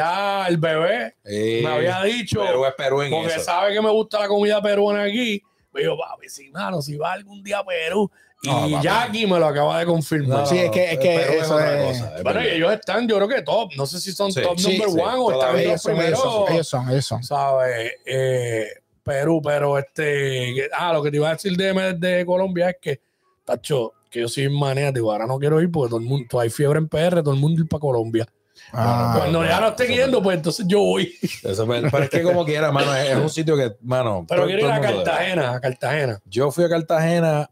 el 0.48 0.56
bebé 0.56 1.14
me 1.24 1.66
había 1.68 2.02
dicho, 2.02 2.40
Perú 2.44 2.66
es 2.66 2.74
Perú 2.74 3.02
en 3.02 3.10
porque 3.12 3.28
eso. 3.34 3.40
sabe 3.44 3.72
que 3.72 3.80
me 3.80 3.90
gusta 3.90 4.18
la 4.18 4.26
comida 4.28 4.60
peruana 4.60 5.04
aquí. 5.04 5.40
Me 5.72 5.82
dijo, 5.82 5.96
papi, 5.96 6.28
sí, 6.28 6.50
mano, 6.50 6.82
si 6.82 6.96
va 6.96 7.12
algún 7.12 7.40
día 7.44 7.60
a 7.60 7.64
Perú. 7.64 8.10
Y 8.42 8.48
No, 8.48 8.60
papi. 8.70 8.82
Jackie 8.82 9.26
me 9.26 9.38
lo 9.38 9.46
acaba 9.46 9.78
de 9.80 9.86
confirmar. 9.86 10.38
No, 10.40 10.46
Sí, 10.46 10.56
es 10.58 10.70
que- 10.70 10.92
es 10.92 10.98
que 10.98 11.38
eso 11.38 11.54
otra 11.56 11.78
es- 11.90 11.98
cosa, 12.00 12.16
es 12.16 12.22
Bueno, 12.22 12.42
y 12.42 12.46
ellos 12.48 12.72
están, 12.72 13.06
yo 13.06 13.16
creo 13.16 13.28
que 13.28 13.42
top. 13.42 13.72
No 13.76 13.84
sé 13.86 14.00
si 14.00 14.12
son 14.12 14.32
Sí, 14.32 14.40
top 14.40 14.58
sí, 14.58 14.78
number 14.78 14.88
sí, 14.90 14.98
one 14.98 15.18
o 15.18 15.32
están 15.32 15.52
los 15.52 15.60
ellos 15.60 15.82
son, 15.82 15.92
ellos 15.92 16.04
primeros. 16.04 16.20
son, 16.22 16.52
ellos 16.54 16.68
son, 16.68 16.90
ellos 16.90 17.06
son. 17.06 17.22
¿Sabes? 17.24 17.92
Eh, 18.06 18.66
Perú, 19.02 19.40
pero 19.44 19.78
este. 19.78 20.68
Ah, 20.76 20.92
lo 20.92 21.02
que 21.02 21.10
te 21.10 21.16
iba 21.18 21.28
a 21.28 21.32
decir 21.32 21.56
de, 21.56 21.94
de 21.98 22.24
Colombia 22.26 22.70
es 22.70 22.76
que, 22.80 23.00
Tacho, 23.44 23.92
que 24.10 24.20
yo 24.20 24.28
soy 24.28 24.48
maniático. 24.48 25.10
Ahora 25.12 25.26
no 25.26 25.38
quiero 25.38 25.60
ir 25.60 25.70
porque 25.70 25.90
todo 25.90 26.00
el 26.00 26.06
mundo, 26.06 26.40
hay 26.40 26.48
fiebre 26.50 26.78
en 26.78 26.88
PR, 26.88 27.22
todo 27.22 27.34
el 27.34 27.40
mundo 27.40 27.60
ir 27.62 27.68
para 27.68 27.80
Colombia. 27.80 28.26
Ah, 28.72 29.14
Cuando 29.18 29.44
ya 29.44 29.58
no 29.60 29.68
esté 29.68 29.84
eso 29.84 29.92
yendo, 29.94 30.18
es 30.18 30.22
pues 30.24 30.36
entonces 30.36 30.66
yo 30.68 30.78
voy. 30.80 31.12
Eso 31.42 31.74
es- 31.74 31.90
pero 31.90 32.04
es 32.04 32.10
que 32.10 32.22
como 32.22 32.44
quiera, 32.44 32.70
mano, 32.70 32.94
es, 32.94 33.10
es 33.10 33.16
un 33.16 33.30
sitio 33.30 33.56
que, 33.56 33.72
mano. 33.82 34.24
Pero 34.28 34.42
todo- 34.42 34.48
quiero 34.48 34.66
ir 34.66 34.72
a. 34.72 34.80
Cartagena, 34.80 35.52
a 35.54 35.60
Cartagena. 35.60 36.20
Yo 36.26 36.50
fui 36.50 36.64
a 36.64 36.68
Cartagena 36.68 37.50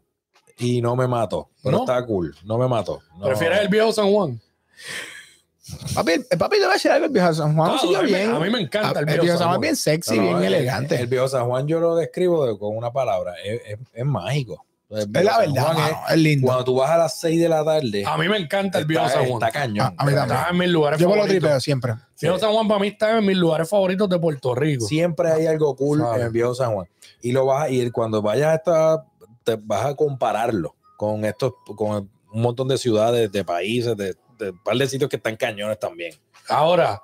y 0.59 0.81
no 0.81 0.95
me 0.95 1.07
mato, 1.07 1.49
pero 1.63 1.77
¿No? 1.77 1.83
está 1.83 2.05
cool, 2.05 2.35
no 2.43 2.57
me 2.57 2.67
mato. 2.67 3.01
No. 3.17 3.25
¿Prefieres 3.25 3.59
el 3.61 3.67
viejo 3.69 3.91
San 3.91 4.11
Juan? 4.11 4.39
Papi, 5.93 6.13
el 6.31 6.37
papi 6.37 6.57
te 6.57 6.63
va 6.65 6.71
a 6.71 6.73
decir 6.73 6.89
algo, 6.91 7.05
el 7.05 7.11
viejo 7.11 7.31
San 7.33 7.55
Juan. 7.55 7.71
Ah, 7.75 7.77
sitio 7.79 7.99
a, 7.99 8.01
mí, 8.01 8.07
bien. 8.07 8.31
a 8.33 8.39
mí 8.39 8.49
me 8.49 8.59
encanta 8.59 8.99
Ah, 8.99 9.03
el 9.07 9.19
viejo 9.19 9.37
San 9.37 9.37
Juan 9.37 9.39
es 9.39 9.45
Juan. 9.49 9.61
bien 9.61 9.75
sexy, 9.75 10.15
No, 10.17 10.21
no, 10.23 10.27
bien 10.39 10.43
el- 10.43 10.53
elegante. 10.55 10.95
El, 10.99 11.07
viejo 11.07 11.27
San 11.27 11.45
Juan 11.47 11.67
yo 11.67 11.79
lo 11.79 11.95
describo 11.95 12.45
de- 12.47 12.57
con 12.57 12.75
una 12.75 12.91
palabra, 12.91 13.33
es, 13.43 13.61
es- 13.67 13.79
es 13.93 14.05
mágico. 14.05 14.65
El 14.89 15.01
es 15.15 15.23
la 15.23 15.37
verdad, 15.37 15.73
mano, 15.75 15.97
es 16.09 16.17
lindo. 16.17 16.47
Cuando 16.47 16.63
tú 16.63 16.75
vas 16.75 16.89
a 16.89 16.97
las 16.97 17.19
6 17.19 17.39
de 17.39 17.47
la 17.47 17.63
tarde, 17.63 18.03
A 18.03 18.17
mí 18.17 18.27
me 18.27 18.37
encanta 18.37 18.79
el 18.79 18.85
viejo 18.85 19.05
está, 19.05 19.19
San 19.19 19.29
Juan. 19.29 19.43
está 19.43 19.59
cañón. 19.59 19.85
A- 19.85 19.93
a 19.95 20.05
mí 20.05 20.13
también. 20.15 20.37
Está 20.39 20.49
en 20.49 20.57
mis 20.57 20.69
lugares 20.69 20.99
Yo 20.99 21.05
me 21.07 21.15
lo 21.15 21.21
favoritos. 21.21 21.41
tripeo 21.43 21.59
siempre. 21.59 21.93
Viejo 22.19 22.39
San 22.39 22.51
Juan 22.51 22.67
para 22.67 22.79
mí 22.79 22.87
está 22.87 23.15
en 23.19 23.25
mis 23.27 23.37
lugares 23.37 23.69
favoritos 23.69 24.09
de 24.09 24.17
Puerto 24.17 24.55
Rico. 24.55 24.87
Siempre 24.87 25.31
hay 25.31 25.45
algo 25.45 25.75
cool 25.75 26.03
en 26.15 26.21
el 26.23 26.29
viejo 26.31 26.55
San 26.55 26.73
Juan. 26.73 26.87
Y 27.21 27.31
lo 27.31 27.45
vas 27.45 27.65
a 27.65 27.69
ir 27.69 27.91
cuando 27.91 28.23
vayas 28.23 28.47
a 28.47 28.55
esta, 28.55 29.05
te 29.55 29.61
vas 29.63 29.85
a 29.85 29.95
compararlo 29.95 30.75
con 30.97 31.25
estos, 31.25 31.53
con 31.75 32.09
un 32.31 32.41
montón 32.41 32.67
de 32.67 32.77
ciudades, 32.77 33.31
de 33.31 33.43
países, 33.43 33.95
de, 33.95 34.15
de 34.37 34.51
un 34.51 34.63
par 34.63 34.75
de 34.77 34.87
sitios 34.87 35.09
que 35.09 35.15
están 35.15 35.35
cañones 35.35 35.79
también. 35.79 36.13
Ahora, 36.47 37.01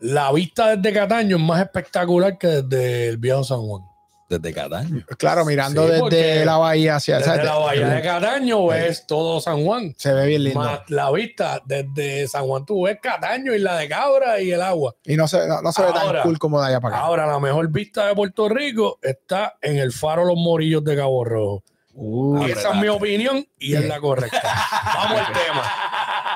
la 0.00 0.30
vista 0.32 0.76
desde 0.76 0.92
Cataño 0.96 1.36
es 1.36 1.42
más 1.42 1.60
espectacular 1.60 2.38
que 2.38 2.46
desde 2.62 3.08
el 3.08 3.16
viejo 3.16 3.42
San 3.44 3.60
Juan. 3.60 3.82
Desde 4.28 4.52
Cataño. 4.52 5.06
Claro, 5.16 5.46
mirando 5.46 5.86
Sí, 5.86 5.92
desde 6.10 6.44
la 6.44 6.58
bahía 6.58 6.96
hacia 6.96 7.16
Desde 7.16 7.30
¿sabes? 7.30 7.44
la 7.46 7.54
bahía 7.54 7.88
de 7.88 8.02
Cataño 8.02 8.66
ves 8.66 9.06
todo 9.06 9.40
San 9.40 9.64
Juan. 9.64 9.94
Se 9.96 10.12
ve 10.12 10.26
bien 10.26 10.44
lindo. 10.44 10.60
Más 10.60 10.80
la 10.88 11.10
vista 11.10 11.62
desde 11.64 12.28
San 12.28 12.44
Juan 12.46 12.66
tú 12.66 12.84
ves 12.84 12.98
Cataño 13.02 13.54
y 13.54 13.58
la 13.58 13.78
de 13.78 13.88
Cabra 13.88 14.38
y 14.40 14.52
el 14.52 14.60
agua. 14.60 14.94
Y 15.04 15.16
no 15.16 15.26
se, 15.26 15.48
no, 15.48 15.62
no 15.62 15.72
se 15.72 15.82
ve 15.82 15.92
tan 15.92 16.22
cool 16.22 16.38
como 16.38 16.60
de 16.60 16.68
allá 16.68 16.80
para 16.80 16.96
acá. 16.96 17.06
Ahora, 17.06 17.26
la 17.26 17.40
mejor 17.40 17.68
vista 17.70 18.06
de 18.06 18.14
Puerto 18.14 18.50
Rico 18.50 18.98
está 19.00 19.56
en 19.62 19.78
el 19.78 19.92
faro 19.92 20.26
Los 20.26 20.36
Morillos 20.36 20.84
de 20.84 20.94
Cabo 20.94 21.24
Rojo. 21.24 21.64
Uh, 22.00 22.46
Y 22.46 22.50
esa 22.52 22.70
es 22.70 22.76
mi 22.76 22.86
opinión 22.88 23.44
y 23.58 23.74
es 23.74 23.84
la 23.86 23.98
correcta. 23.98 24.40
Vamos 24.94 25.18
al 25.20 25.32
tema. 25.32 25.64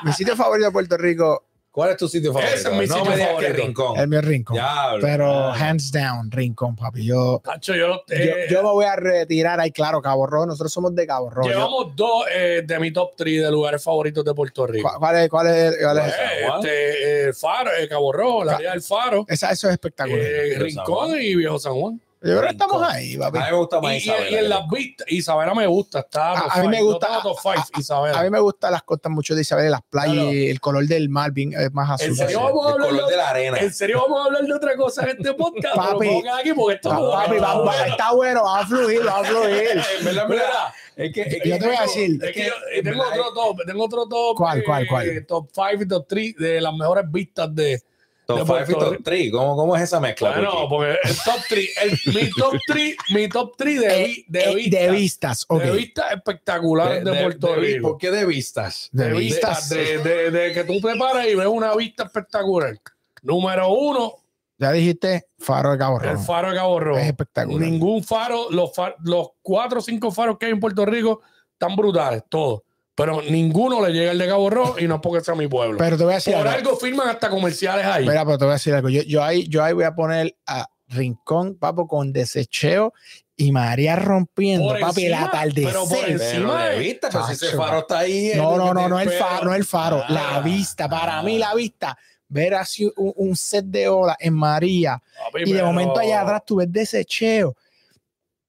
mi 0.03 0.13
sitio 0.13 0.35
favorito 0.37 0.67
de 0.67 0.73
Puerto 0.73 0.97
Rico 0.97 1.45
¿Cuál 1.71 1.93
es 1.93 1.97
tu 1.97 2.07
sitio 2.07 2.37
Ese 2.39 2.41
favorito? 2.59 2.69
es 2.71 2.77
mi 2.77 2.87
no 2.87 2.95
sitio 2.97 3.11
me 3.11 3.17
digas 3.17 3.29
que 3.29 3.35
favorito. 3.47 3.67
Rincón. 3.67 3.99
El 3.99 4.09
mío 4.09 4.19
es 4.19 4.25
Rincón. 4.27 4.55
Diablo, 4.57 4.99
Pero 5.01 5.53
hands 5.53 5.91
down, 5.91 6.31
Rincón, 6.31 6.77
papi. 6.77 7.07
Yo, 7.07 7.41
Tacho, 7.43 7.75
yo, 7.75 8.03
eh, 8.11 8.47
yo 8.51 8.63
me 8.63 8.69
voy 8.73 8.85
a 8.85 8.95
retirar 8.97 9.59
ahí, 9.59 9.71
claro, 9.71 10.03
Cabo 10.03 10.27
Rojo. 10.27 10.45
Nosotros 10.45 10.71
somos 10.71 10.95
de 10.95 11.07
Cabo 11.07 11.31
Rojo. 11.31 11.49
Yo- 11.49 11.55
llevamos 11.55 11.97
dos 11.97 12.25
eh, 12.31 12.63
de 12.67 12.79
mi 12.79 12.93
top 12.93 13.13
3 13.17 13.43
de 13.45 13.51
lugares 13.51 13.83
favoritos 13.83 14.23
de 14.23 14.35
Puerto 14.35 14.67
Rico. 14.67 14.87
¿Cuál, 14.99 14.99
cuál 14.99 15.17
es? 15.17 15.29
Cuál 15.31 15.47
es, 15.47 15.77
cuál 15.81 15.99
es? 16.01 16.05
Eh, 16.13 16.47
este, 16.57 17.29
eh, 17.29 17.33
Faro, 17.33 17.71
eh, 17.79 17.89
Cabo 17.89 18.13
Rojo, 18.13 18.45
la 18.45 18.57
área 18.57 18.73
del 18.73 18.83
Faro, 18.83 19.25
Esa, 19.27 19.51
eso 19.51 19.69
es 19.69 19.73
espectacular. 19.73 20.21
eh, 20.21 20.57
Rincón 20.59 21.13
y 21.19 21.37
Viejo 21.37 21.59
San 21.59 21.73
Juan. 21.73 21.99
Yo 22.25 22.31
creo 22.37 22.43
que 22.43 22.49
estamos 22.51 22.83
ahí, 22.83 23.17
papi. 23.17 23.39
A 23.39 23.41
mí 23.41 23.51
me 23.51 23.57
gusta 23.57 23.81
más 23.81 23.93
Y, 23.93 23.95
y- 23.95 23.99
Isabela 23.99 24.31
y 24.31 24.35
en 24.37 24.49
las 24.49 24.69
vistas, 24.69 25.07
Isabela 25.11 25.55
me 25.55 25.67
gusta, 25.67 26.01
está 26.01 26.33
A- 26.33 26.61
mí 26.63 26.69
me 26.69 26.77
five. 26.77 26.83
gusta- 26.85 27.09
No 27.11 27.23
top 27.23 27.39
five, 27.43 27.57
a- 27.59 27.79
Isabela. 27.81 28.19
A 28.21 28.23
mí 28.23 28.31
me 28.31 28.39
gustan 28.41 28.73
las 28.73 28.83
costas 28.85 29.11
mucho 29.13 29.35
de 29.35 29.41
Isabel, 29.41 29.71
las 29.73 29.83
playas, 29.83 30.15
Claro. 30.15 30.31
el 30.31 30.61
color 30.61 30.87
del 30.87 31.09
mar 31.09 31.33
bien, 31.33 31.53
es 31.53 31.73
más 31.73 31.91
azul. 31.91 32.09
¿En 32.11 32.17
serio 32.17 32.41
vamos 32.43 32.65
a 32.65 32.69
el 32.69 32.73
hablar 32.75 32.89
color 32.91 33.11
de- 33.11 33.17
la 33.17 33.29
arena. 33.31 33.59
¿En 33.59 33.73
serio 33.75 34.01
vamos 34.03 34.21
a 34.21 34.25
hablar 34.27 34.43
de 34.45 34.53
otra 34.55 34.77
cosa 34.77 35.03
en 35.03 35.09
este 35.11 35.35
podcast? 35.35 35.75
Papi. 35.75 36.23
Aquí 36.41 36.53
porque 36.55 36.75
esto 36.77 36.91
papi, 36.91 37.35
está 37.35 37.47
va- 37.47 37.55
va- 37.59 37.63
bueno. 37.65 37.85
está 37.87 38.13
bueno, 38.13 38.45
va 38.45 38.61
a 38.61 38.67
fluir, 38.67 39.07
va 39.07 39.19
a 39.19 39.25
fluir. 39.25 39.83
En 39.99 40.05
verdad, 40.05 40.23
en 40.25 40.29
verdad, 40.31 40.69
es 40.97 41.13
que, 41.13 41.21
es 41.23 41.43
que 41.43 41.49
Yo 41.49 41.59
te 41.59 41.67
voy 41.67 41.77
a 41.77 41.83
decir. 41.83 42.19
Es 42.25 42.33
que 42.33 42.47
yo 42.47 42.53
en 42.73 42.85
tengo 42.85 43.03
otro 43.03 43.33
top, 43.35 43.57
tengo 43.67 43.85
otro 43.85 44.07
top. 44.09 44.37
¿Cuál, 44.37 44.63
cuál, 44.65 44.83
eh, 44.83 44.87
cuál? 44.89 45.27
Top 45.27 45.49
5 45.53 45.83
y 45.83 45.89
top 45.89 46.07
3 46.09 46.37
de 46.37 46.61
las 46.61 46.73
mejores 46.75 47.05
vistas 47.11 47.53
de. 47.55 47.83
Top 48.27 48.39
5 48.39 48.43
y 48.43 48.47
Puerto 48.47 48.73
top 48.79 48.91
Rico. 48.93 49.03
3. 49.05 49.33
¿Cómo, 49.33 49.57
¿Cómo 49.57 49.77
es 49.77 49.83
esa 49.83 50.01
mezcla? 50.01 50.31
Bueno, 50.31 50.51
Puchi? 50.53 50.67
porque 50.69 50.99
el 51.05 51.17
top 51.25 51.41
3, 51.49 51.71
mi 52.15 52.31
top 52.31 52.55
3, 52.67 52.97
mi 53.15 53.29
top 53.29 53.55
3 53.57 53.81
de, 53.81 54.05
Eh, 54.05 54.25
de, 54.29 54.41
eh, 54.45 54.55
vistas, 54.55 54.81
de 54.81 54.91
vistas, 54.91 55.47
de 55.49 55.71
vistas 55.73 56.13
espectaculares 56.13 57.05
de, 57.05 57.23
Puerto 57.23 57.55
Rico. 57.57 57.89
¿Por 57.91 57.99
qué 57.99 58.11
de 58.11 58.25
vistas? 58.27 58.89
De 58.93 59.09
De 59.09 59.13
vistas. 59.19 59.69
de, 59.69 59.99
de- 59.99 60.31
de 60.31 60.53
que 60.53 60.65
tú 60.65 60.81
te 60.81 60.97
paras 60.97 61.27
y 61.27 61.35
ves 61.35 61.47
una 61.49 61.75
vista 61.75 62.05
espectacular. 62.05 62.79
Número 63.23 63.69
uno, 63.73 64.15
Ya 64.59 64.71
dijiste 64.73 65.27
Faro 65.39 65.73
de 65.73 65.79
Cabo 65.79 66.01
el 66.01 66.11
Rojo. 66.11 66.23
faro 66.25 66.51
de 66.51 66.57
Cabo 66.57 66.79
Rojo. 66.81 66.99
Es 67.01 67.07
espectacular. 67.07 67.61
Ningún 67.61 68.05
faro, 68.05 68.51
los, 68.51 68.73
fa- 68.73 68.95
los 69.05 69.31
cuatro 69.43 69.81
o 69.81 69.83
cinco 69.83 70.11
faros 70.13 70.39
que 70.39 70.47
hay 70.47 70.53
en 70.53 70.61
Puerto 70.61 70.85
Rico 70.87 71.21
están 71.53 71.75
brutales, 71.75 72.23
todos. 72.29 72.61
Pero 72.95 73.23
ninguno 73.23 73.85
le 73.87 73.93
llega 73.93 74.13
el 74.13 74.19
de 74.19 74.27
Cabo 74.29 74.51
Rojo 74.51 74.79
y 74.79 74.87
no 74.87 74.97
es 74.97 75.01
porque 75.01 75.25
sea 75.25 75.35
mi 75.35 75.49
pueblo. 75.49 75.79
Pero 75.79 75.97
te 75.97 76.05
voy 76.05 76.13
a 76.13 76.17
decir 76.17 76.35
Por 76.35 76.47
algo. 76.47 76.69
algo 76.71 76.77
firman 76.79 77.09
hasta 77.09 77.31
comerciales 77.31 77.87
ahí. 77.87 78.07
Mira, 78.07 78.25
pero 78.25 78.37
te 78.39 78.45
voy 78.45 78.51
a 78.53 78.55
decir 78.55 78.75
algo. 78.75 78.89
Yo, 78.91 79.03
yo, 79.03 79.25
ahí, 79.25 79.49
yo 79.49 79.65
ahí 79.65 79.73
voy 79.73 79.85
a 79.85 79.95
poner 79.95 80.37
a 80.47 80.67
Rincón, 80.89 81.55
papo, 81.57 81.87
con 81.89 82.13
desecheo 82.13 82.93
y 83.35 83.51
María 83.51 83.97
rompiendo, 83.97 84.69
Por 84.69 84.81
papi, 84.81 85.07
encima, 85.07 85.31
pero 85.55 85.85
por 85.87 85.99
Pero 85.99 86.07
encima 86.09 86.65
de 86.67 86.75
de- 86.75 86.79
vistas, 86.81 87.11
pues 87.15 87.27
si 87.39 87.47
ese 87.47 87.57
faro 87.57 87.79
está 87.79 88.01
ahí. 88.01 88.33
No, 88.37 88.59
no, 88.59 88.75
no, 88.75 88.89
no 88.91 89.01
el 89.01 89.11
faro, 89.11 89.47
no 89.47 89.55
el 89.55 89.65
faro, 89.65 90.03
Ah, 90.07 90.13
la 90.13 90.41
vista. 90.41 90.87
Para 90.87 91.19
ah. 91.19 91.23
mí, 91.23 91.39
la 91.39 91.55
vista, 91.55 91.97
ver 92.29 92.55
así 92.55 92.85
un, 92.97 93.13
un 93.17 93.35
set 93.35 93.65
de 93.65 93.89
olas 93.89 94.17
en 94.21 94.35
María 94.35 95.03
Papi, 95.33 95.45
y 95.49 95.53
de 95.53 95.61
pero- 95.61 95.67
momento 95.67 95.99
allá 95.99 96.21
atrás 96.21 96.43
tú 96.47 96.57
ves 96.57 96.71
desecheo. 96.71 97.57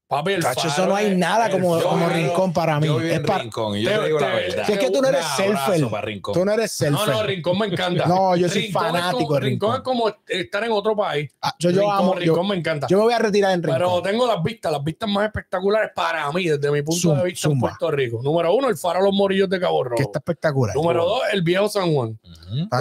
Papi, 0.06 0.34
el 0.34 0.44
Cacho, 0.44 0.68
eso 0.68 0.86
no 0.86 0.96
hay 0.96 1.16
nada 1.16 1.50
como, 1.50 1.76
faro- 1.76 1.90
como 1.90 2.06
vivo- 2.08 2.10
Rincón 2.14 2.54
para 2.54 2.80
mí. 2.80 2.86
Yo 2.86 2.98
vivo 2.98 3.14
Es 3.16 3.24
Rincón 3.42 3.78
y 3.78 3.82
yo 3.84 3.90
Te- 3.90 3.98
te 3.98 4.06
digo 4.06 4.20
la 4.20 4.28
verdad. 4.28 4.66
Si 4.68 4.72
es 4.74 4.78
que 4.78 4.92
tú 4.92 5.02
no 5.02 5.08
eres 5.08 5.26
selfer. 5.36 6.22
Tú 6.34 6.46
no 6.46 6.52
eres 6.52 6.82
No, 6.82 6.98
selfie. 7.00 7.14
no, 7.14 7.24
Rincón 7.24 7.58
me 7.58 7.66
encanta. 7.68 8.06
No, 8.08 8.36
yo 8.36 8.48
soy 8.50 8.64
Rincón 8.68 8.84
fanático 8.84 9.18
como- 9.24 9.34
de 9.34 9.40
Rincón 9.40 9.72
Rincón. 9.72 9.76
es 9.76 9.82
como 9.82 10.14
estar 10.28 10.64
en 10.66 10.72
otro 10.72 10.96
país. 10.96 11.32
Ah, 11.42 11.56
yo, 11.58 11.72
yo 11.72 11.80
Rincón, 11.82 11.96
amo, 11.98 12.14
Rincón 12.14 12.36
yo, 12.36 12.44
me 12.44 12.56
encanta. 12.56 12.88
yo 12.88 12.98
me 12.98 13.04
voy 13.06 13.14
a 13.14 13.20
retirar 13.20 13.52
en 13.54 13.64
Rincón. 13.64 13.80
Pero 13.80 14.02
tengo 14.04 14.28
las 14.28 14.44
vistas, 14.44 14.72
las 14.72 14.84
vistas 14.84 15.10
más 15.10 15.26
espectaculares 15.26 15.92
para 15.96 16.32
mí, 16.32 16.48
desde 16.48 16.70
mi 16.72 16.82
punto 16.84 17.16
de 17.16 17.24
vista 17.24 17.48
en. 17.50 17.60
Puerto 17.60 17.90
Rico. 17.90 18.20
Número 18.22 18.54
uno, 18.54 18.70
el 18.70 18.78
faro 18.78 19.02
Los 19.02 19.14
Morillos 19.14 19.50
de 19.50 19.60
Cabo 19.60 19.82
que 19.84 19.90
Rojo. 19.90 20.02
está 20.04 20.20
espectacular. 20.20 20.76
Número 20.76 21.06
dos, 21.06 21.22
el 21.32 21.42
viejo 21.42 21.68
San 21.70 21.92
Juan. 21.92 22.20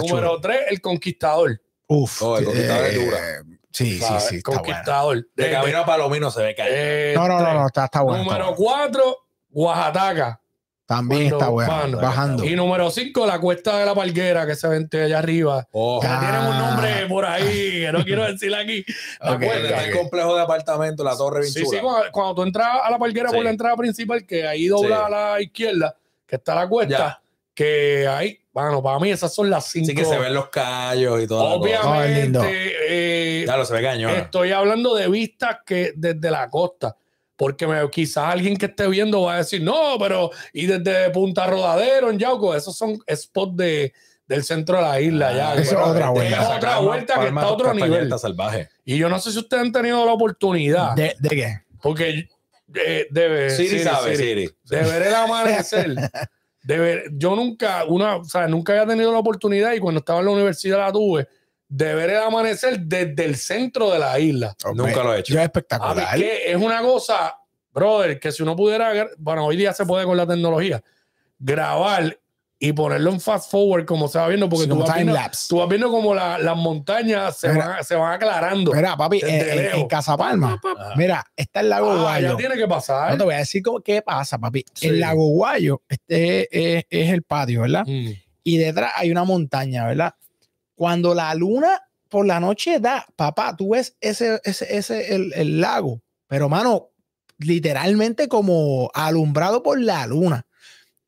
Número 0.07 0.39
tres, 0.39 0.59
el 0.69 0.81
Conquistador. 0.81 1.59
Uf. 1.87 2.21
Oh, 2.21 2.37
el 2.37 2.45
Conquistador 2.45 2.85
es 2.85 2.93
eh, 2.95 3.05
dura. 3.05 3.17
Sí, 3.73 3.99
sí, 3.99 4.13
sí. 4.29 4.35
Está. 4.37 4.51
Conquistador. 4.51 5.27
De 5.35 5.51
camino 5.51 5.79
a 5.79 5.85
Palomino 5.85 6.29
se 6.31 6.41
ve 6.43 6.55
caer. 6.55 6.71
eh, 6.73 7.13
No, 7.15 7.27
no, 7.27 7.39
no, 7.41 7.53
no, 7.53 7.67
está, 7.67 7.85
está 7.85 8.01
bueno. 8.01 8.21
está 8.21 8.33
Número 8.33 8.45
bueno. 8.55 8.57
cuatro, 8.57 9.17
Oaxaca. 9.51 10.39
También 10.85 11.29
cuando 11.29 11.61
está 11.61 11.77
bueno. 11.77 11.97
Bajando. 11.99 12.43
Y 12.43 12.55
número 12.55 12.91
cinco, 12.91 13.25
la 13.25 13.39
cuesta 13.39 13.77
de 13.79 13.85
la 13.85 13.95
palguera 13.95 14.45
que 14.45 14.55
se 14.55 14.67
vente 14.67 15.01
allá 15.01 15.19
arriba. 15.19 15.65
Ojo. 15.71 16.01
Que 16.01 16.07
Ah. 16.07 16.19
tienen 16.19 16.41
un 16.41 16.57
nombre 16.57 17.07
por 17.07 17.25
ahí 17.25 17.81
que 17.81 17.89
no 17.91 18.03
quiero 18.03 18.25
decir 18.25 18.53
aquí. 18.53 18.85
La 19.21 19.31
Ok, 19.33 19.43
cuesta. 19.43 19.67
Está 19.69 19.85
el 19.85 19.97
complejo 19.97 20.35
de 20.35 20.41
apartamento, 20.41 21.03
la 21.03 21.15
torre 21.17 21.39
bien 21.39 21.53
Sí, 21.53 21.65
sí, 21.65 21.77
cuando, 21.81 22.11
cuando 22.11 22.35
tú 22.35 22.43
entras 22.43 22.67
a 22.83 22.91
la 22.91 22.99
parquera 22.99 23.29
Sí. 23.29 23.35
por 23.35 23.43
la 23.45 23.49
entrada 23.49 23.75
principal, 23.77 24.25
que 24.27 24.45
ahí 24.45 24.67
dobla 24.67 24.97
Sí. 24.97 25.03
a 25.05 25.09
la 25.09 25.41
izquierda, 25.41 25.95
que 26.27 26.35
está 26.35 26.53
la 26.53 26.67
cuesta, 26.67 26.97
Ya. 26.97 27.21
que 27.55 28.07
ahí, 28.07 28.39
bueno, 28.53 28.81
para 28.83 28.99
mí 28.99 29.09
esas 29.11 29.33
son 29.33 29.49
las 29.49 29.65
cinco. 29.65 29.87
Así 29.87 29.95
que 29.95 30.05
se 30.05 30.17
ven 30.17 30.33
los 30.33 30.49
callos 30.49 31.21
y 31.21 31.27
todo. 31.27 31.59
Oh, 31.59 31.65
es 31.65 32.23
lindo. 32.23 32.39
Obviamente, 32.41 32.75
eh, 33.41 33.45
Ya 33.47 33.57
lo 33.57 33.65
se 33.65 33.73
ve 33.73 33.81
cañón. 33.81 34.11
estoy 34.15 34.51
hablando 34.51 34.93
de 34.95 35.07
vistas 35.09 35.57
que 35.65 35.93
desde 35.95 36.29
la 36.31 36.49
costa. 36.49 36.95
Porque 37.35 37.65
me, 37.65 37.89
quizás 37.89 38.25
alguien 38.31 38.55
que 38.55 38.67
esté 38.67 38.87
viendo 38.87 39.23
va 39.23 39.33
a 39.33 39.37
decir, 39.37 39.61
no, 39.63 39.97
pero 39.99 40.29
y 40.53 40.67
desde 40.67 41.09
Punta 41.09 41.47
Rodadero 41.47 42.11
en 42.11 42.19
Yauco, 42.19 42.55
esos 42.55 42.77
son 42.77 42.99
spots 43.13 43.57
de, 43.57 43.91
del 44.27 44.43
centro 44.43 44.77
de 44.77 44.83
la 44.83 45.01
isla. 45.01 45.33
ya, 45.35 45.55
Eso 45.55 45.81
es 45.81 45.87
otra 45.87 46.09
vuelta. 46.11 46.41
Es 46.43 46.57
otra 46.57 46.77
vuelta 46.79 47.19
que 47.19 47.27
está 47.27 47.41
a 47.41 47.51
otro 47.51 47.73
nivel. 47.73 48.19
salvaje. 48.19 48.69
Y 48.85 48.97
yo 48.99 49.09
no 49.09 49.19
sé 49.19 49.31
si 49.31 49.39
ustedes 49.39 49.63
han 49.63 49.71
tenido 49.71 50.05
la 50.05 50.13
oportunidad, 50.13 50.93
¿De, 50.95 51.15
de 51.19 51.29
qué? 51.29 51.61
porque 51.81 52.29
eh, 52.75 53.07
debe, 53.09 53.49
Siri 53.49 53.69
Siri, 53.69 53.83
sabe, 53.83 54.15
Siri, 54.15 54.47
Siri. 54.47 54.55
de 54.65 54.91
ver 54.91 55.01
el 55.07 55.15
amanecer. 55.15 55.95
De 56.63 56.77
ver- 56.79 57.03
yo 57.13 57.35
nunca, 57.35 57.83
una, 57.85 58.15
o 58.17 58.23
sea, 58.25 58.47
nunca 58.47 58.73
había 58.73 58.87
tenido 58.87 59.11
la 59.11 59.19
oportunidad 59.19 59.73
y 59.73 59.79
cuando 59.79 59.99
estaba 59.99 60.19
en 60.19 60.25
la 60.25 60.31
universidad 60.31 60.79
la 60.79 60.91
tuve, 60.91 61.27
de 61.67 61.95
ver 61.95 62.09
el 62.11 62.17
amanecer 62.17 62.79
desde 62.79 63.25
el 63.25 63.35
centro 63.35 63.91
de 63.91 63.99
la 63.99 64.19
isla. 64.19 64.55
Nunca 64.73 65.03
lo 65.03 65.13
he 65.13 65.19
hecho. 65.19 65.33
Yo 65.33 65.39
es 65.39 65.43
A 65.43 65.45
espectacular. 65.45 66.15
mí 66.17 66.21
que 66.23 66.51
es 66.51 66.55
una 66.55 66.81
cosa, 66.81 67.35
brother, 67.71 68.19
que 68.19 68.31
si 68.31 68.43
uno 68.43 68.55
pudiera, 68.55 69.09
bueno, 69.17 69.45
hoy 69.45 69.57
día 69.57 69.73
se 69.73 69.85
puede 69.85 70.05
con 70.05 70.15
la 70.15 70.25
tecnología, 70.27 70.81
grabar 71.39 72.17
y 72.65 72.71
ponerlo 72.71 73.11
en 73.11 73.19
fast 73.19 73.51
forward 73.51 73.85
como 73.85 74.07
se 74.07 74.17
va 74.17 74.29
viendo, 74.29 74.47
porque 74.47 74.63
Sí, 74.63 74.69
tú, 74.69 74.77
vas 74.79 74.95
viendo, 74.95 75.13
tú 75.49 75.57
vas 75.57 75.67
viendo 75.67 75.91
como 75.91 76.15
la- 76.15 76.37
las 76.37 76.55
montañas 76.55 77.35
se 77.37 77.49
Mira. 77.49 77.67
van, 77.67 77.83
se 77.83 77.93
van 77.95 78.13
aclarando. 78.13 78.71
Mira, 78.71 78.95
papi, 78.95 79.19
en, 79.21 79.27
Desde 79.27 79.51
en- 79.51 79.59
en 79.59 79.63
lejos. 79.65 79.85
Casa 79.89 80.15
Palma, 80.15 80.61
Pa, 80.63 80.73
pa, 80.73 80.89
pa. 80.89 80.95
mira, 80.95 81.25
está 81.35 81.59
el 81.59 81.67
lago 81.69 81.91
Ah, 81.91 82.01
Guayo. 82.03 82.29
ya 82.31 82.37
tiene 82.37 82.55
que 82.55 82.65
pasar. 82.65 83.11
No 83.11 83.17
te 83.17 83.23
voy 83.25 83.33
a 83.33 83.39
decir 83.39 83.61
cómo, 83.61 83.81
qué 83.81 84.01
pasa, 84.01 84.37
papi. 84.37 84.63
Sí. 84.73 84.87
El 84.87 85.01
lago 85.01 85.27
Guayo 85.27 85.81
este 85.89 86.77
es, 86.77 86.85
es 86.89 87.09
el 87.09 87.23
patio, 87.23 87.63
¿verdad? 87.63 87.83
Mm. 87.85 88.11
Y 88.45 88.57
detrás 88.57 88.93
hay 88.95 89.11
una 89.11 89.25
montaña, 89.25 89.85
¿verdad? 89.85 90.13
Cuando 90.73 91.13
la 91.13 91.35
luna 91.35 91.81
por 92.07 92.25
la 92.25 92.39
noche 92.39 92.79
da, 92.79 93.05
papá, 93.17 93.57
tú 93.57 93.71
ves 93.71 93.97
ese, 93.99 94.39
ese, 94.45 94.77
ese 94.77 95.13
el, 95.15 95.33
el 95.35 95.59
lago, 95.59 96.01
pero 96.27 96.47
mano, 96.47 96.91
literalmente 97.39 98.27
como 98.29 98.89
alumbrado 98.93 99.61
por 99.63 99.79
la 99.81 100.07
luna. 100.07 100.45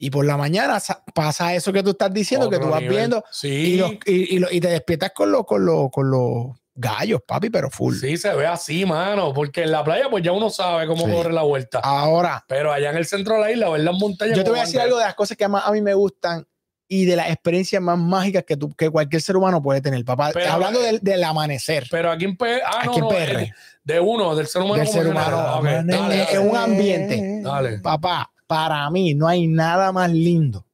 Y 0.05 0.09
por 0.11 0.23
la 0.25 0.37
mañana 0.37 0.79
sa- 0.79 1.03
pasa 1.15 1.55
eso 1.55 1.73
que 1.73 1.81
tú 1.81 1.91
estás 1.91 2.13
diciendo, 2.13 2.47
que 2.49 2.57
Otro 2.57 2.67
tú 2.67 2.71
vas 2.73 2.81
nivel. 2.81 2.97
viendo 2.97 3.23
Sí, 3.31 3.47
y, 3.47 3.77
los- 3.77 3.91
y, 4.05 4.37
y 4.37 4.45
y 4.51 4.59
te 4.59 4.67
despiertas 4.67 5.11
con 5.15 5.31
los, 5.31 5.45
con 5.45 5.65
los, 5.65 5.89
con 5.91 6.11
los 6.11 6.55
gallos, 6.75 7.21
papi, 7.25 7.49
pero 7.49 7.69
full. 7.71 7.95
sí, 7.95 8.15
se 8.17 8.33
ve 8.35 8.45
así, 8.45 8.85
mano. 8.85 9.33
Porque 9.33 9.63
en 9.63 9.71
la 9.71 9.83
playa, 9.83 10.07
pues 10.09 10.23
ya 10.23 10.31
uno 10.31 10.49
sabe 10.51 10.85
cómo 10.85 11.05
Sí. 11.05 11.11
corre 11.11 11.33
la 11.33 11.41
vuelta. 11.43 11.79
Ahora, 11.79 12.43
Pero 12.47 12.71
allá 12.71 12.91
en 12.91 12.97
el 12.97 13.05
centro 13.07 13.35
de 13.35 13.41
la 13.41 13.51
isla, 13.51 13.69
ver 13.69 13.81
las 13.81 13.95
montañas. 13.95 14.37
yo 14.37 14.43
te 14.43 14.49
voy 14.51 14.59
a 14.59 14.63
decir 14.63 14.79
algo 14.79 14.97
de 14.97 15.05
las 15.05 15.15
cosas 15.15 15.37
que 15.37 15.47
más 15.47 15.65
a 15.65 15.71
mí 15.71 15.81
me 15.81 15.93
gustan 15.95 16.45
y 16.87 17.05
de 17.05 17.15
las 17.15 17.29
experiencias 17.31 17.81
más 17.81 17.97
mágicas 17.97 18.43
que, 18.45 18.55
tú, 18.57 18.69
que 18.75 18.91
cualquier 18.91 19.19
ser 19.21 19.35
humano 19.37 19.59
puede 19.63 19.81
tener, 19.81 20.05
papá. 20.05 20.29
Pero- 20.33 20.51
Hablando 20.51 20.79
del, 20.81 20.99
del 21.01 21.23
amanecer. 21.23 21.87
Pero 21.89 22.11
aquí 22.11 22.25
en 22.25 22.37
PR. 22.37 22.61
Ah, 22.63 22.81
no, 22.85 22.91
Aquí 22.91 22.99
en 22.99 23.05
no, 23.05 23.09
PR. 23.09 23.41
el- 23.41 23.53
De 23.83 23.99
uno, 23.99 24.35
del 24.35 24.45
ser 24.45 24.61
humano. 24.61 24.83
Del 24.83 24.87
ser 24.87 25.07
humano. 25.07 25.57
Ok, 25.59 25.65
En- 25.65 25.87
dale, 25.87 26.19
en, 26.21 26.25
dale. 26.25 26.39
un 26.39 26.55
ambiente. 26.57 27.39
Dale. 27.41 27.79
Papá, 27.79 28.29
para 28.47 28.89
mí 28.89 29.13
no 29.13 29.27
hay 29.27 29.47
nada 29.47 29.91
más 29.91 30.11
lindo 30.11 30.65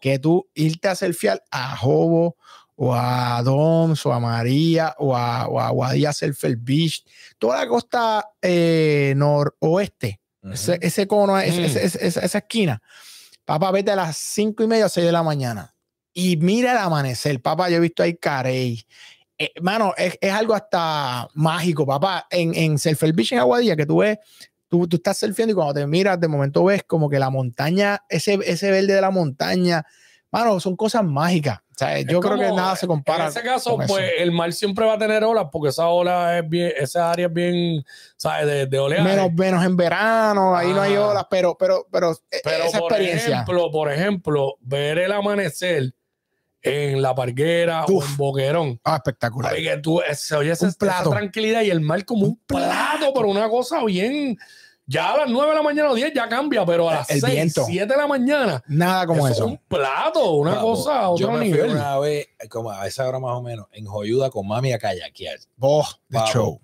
que 0.00 0.18
tú 0.18 0.48
irte 0.54 0.88
a 0.88 0.94
surfear 0.94 1.42
a 1.50 1.76
Jobo 1.76 2.36
o 2.76 2.92
a 2.94 3.40
Doms 3.42 4.04
o 4.04 4.12
a 4.12 4.20
María 4.20 4.94
o 4.98 5.16
a, 5.16 5.46
o 5.48 5.58
a 5.60 5.70
Guadilla 5.70 6.12
Surfer 6.12 6.56
Beach, 6.56 7.04
toda 7.38 7.60
la 7.60 7.68
costa 7.68 8.28
eh, 8.42 9.14
noroeste, 9.16 10.20
ese, 10.52 10.78
ese 10.82 11.06
cono, 11.06 11.34
Mm. 11.36 11.40
ese- 11.40 11.84
ese- 11.84 12.06
esa, 12.24 12.38
esquina. 12.38 12.82
Papá, 13.44 13.70
vete 13.70 13.90
a 13.92 13.96
las 13.96 14.16
cinco 14.16 14.62
y 14.62 14.66
media 14.66 14.86
o 14.86 14.88
seis 14.88 15.06
de 15.06 15.12
la 15.12 15.22
mañana 15.22 15.74
y 16.12 16.36
mira 16.36 16.72
el 16.72 16.78
amanecer. 16.78 17.40
Papá, 17.40 17.70
yo 17.70 17.76
he 17.76 17.80
visto 17.80 18.02
ahí 18.02 18.16
carey. 18.16 18.84
Eh, 19.38 19.52
mano, 19.62 19.94
es, 19.96 20.16
es 20.20 20.32
algo 20.32 20.54
hasta 20.54 21.28
mágico, 21.34 21.86
papá. 21.86 22.26
En, 22.30 22.54
en 22.54 22.78
Surfer 22.78 23.12
Beach 23.12 23.32
en 23.32 23.38
Aguadilla, 23.40 23.76
que 23.76 23.86
tú 23.86 23.98
ves, 23.98 24.18
tú, 24.74 24.88
tú 24.88 24.96
estás 24.96 25.16
surfeando 25.18 25.52
y 25.52 25.54
cuando 25.54 25.74
te 25.74 25.86
miras, 25.86 26.18
de 26.18 26.26
momento 26.26 26.64
ves 26.64 26.82
como 26.82 27.08
que 27.08 27.18
la 27.20 27.30
montaña, 27.30 28.02
ese, 28.08 28.40
ese 28.44 28.72
verde 28.72 28.92
de 28.94 29.00
la 29.00 29.10
montaña, 29.12 29.84
mano, 30.32 30.58
son 30.58 30.74
cosas 30.74 31.04
mágicas. 31.04 31.58
O 31.58 31.76
sea, 31.76 32.00
yo 32.00 32.18
creo 32.20 32.36
que 32.36 32.50
nada 32.52 32.74
se 32.74 32.86
compara. 32.88 33.24
En 33.24 33.30
ese 33.30 33.42
caso, 33.42 33.70
con 33.76 33.82
eso. 33.82 33.94
pues 33.94 34.10
el 34.18 34.32
mar 34.32 34.52
siempre 34.52 34.84
va 34.84 34.94
a 34.94 34.98
tener 34.98 35.22
olas 35.22 35.46
porque 35.52 35.68
esa 35.68 35.86
ola 35.88 36.38
es 36.38 36.48
bien, 36.48 36.72
esa 36.76 37.10
área 37.12 37.26
es 37.28 37.32
bien, 37.32 37.84
¿sabes? 38.16 38.46
De, 38.46 38.66
de 38.66 38.78
oleaje. 38.80 39.04
menos, 39.08 39.32
menos 39.32 39.64
en 39.64 39.76
verano, 39.76 40.56
ahí 40.56 40.72
no 40.72 40.80
hay 40.82 40.94
Ah. 40.94 41.06
olas, 41.08 41.26
pero, 41.30 41.56
pero, 41.56 41.86
pero, 41.92 42.12
eh, 42.32 42.38
Pero 42.42 42.64
esa 42.64 42.78
por 42.80 42.90
experiencia. 42.92 43.32
ejemplo, 43.34 43.70
por 43.70 43.92
ejemplo, 43.92 44.54
ver 44.60 44.98
el 44.98 45.12
amanecer 45.12 45.94
en 46.62 47.02
La 47.02 47.14
Parguera 47.14 47.84
o 47.84 47.92
Uf. 47.92 48.08
en 48.10 48.16
Boquerón. 48.16 48.80
Ah, 48.84 48.96
espectacular. 48.96 49.52
Oye, 49.52 49.62
que 49.70 49.76
tú, 49.78 50.00
se 50.14 50.34
oye 50.34 50.54
plato. 50.56 51.10
esa 51.10 51.10
tranquilidad 51.10 51.60
y 51.62 51.70
el 51.70 51.80
mar 51.82 52.04
como 52.06 52.24
un 52.26 52.40
plato, 52.46 53.12
pero 53.14 53.28
una 53.28 53.48
cosa 53.50 53.84
bien. 53.84 54.38
Ya 54.86 55.12
a 55.12 55.16
las 55.16 55.30
9 55.30 55.48
de 55.50 55.56
la 55.56 55.62
mañana 55.62 55.90
o 55.90 55.94
10 55.94 56.12
ya 56.14 56.28
cambia, 56.28 56.66
pero 56.66 56.90
a 56.90 56.94
las 56.96 57.10
El 57.10 57.20
6, 57.20 57.32
viento. 57.34 57.64
7 57.64 57.86
de 57.86 57.96
la 57.96 58.06
mañana. 58.06 58.62
Nada 58.68 59.06
como 59.06 59.26
eso 59.26 59.34
eso. 59.34 59.44
es 59.46 59.50
un 59.52 59.58
plato, 59.66 60.32
una 60.32 60.56
Papo, 60.56 60.74
cosa 60.74 60.98
a 60.98 61.02
yo 61.04 61.12
otro 61.12 61.32
me 61.32 61.38
fui 61.38 61.48
nivel. 61.52 61.70
una 61.70 61.98
vez, 61.98 62.28
como 62.50 62.70
a 62.70 62.86
esa 62.86 63.08
hora 63.08 63.18
más 63.18 63.32
o 63.36 63.42
menos, 63.42 63.66
en 63.72 63.86
Joyuda 63.86 64.28
con 64.30 64.46
mami 64.46 64.72
a 64.74 64.78
kayakear. 64.78 65.38
Oh, 65.58 65.86
de 66.08 66.18
show. 66.32 66.60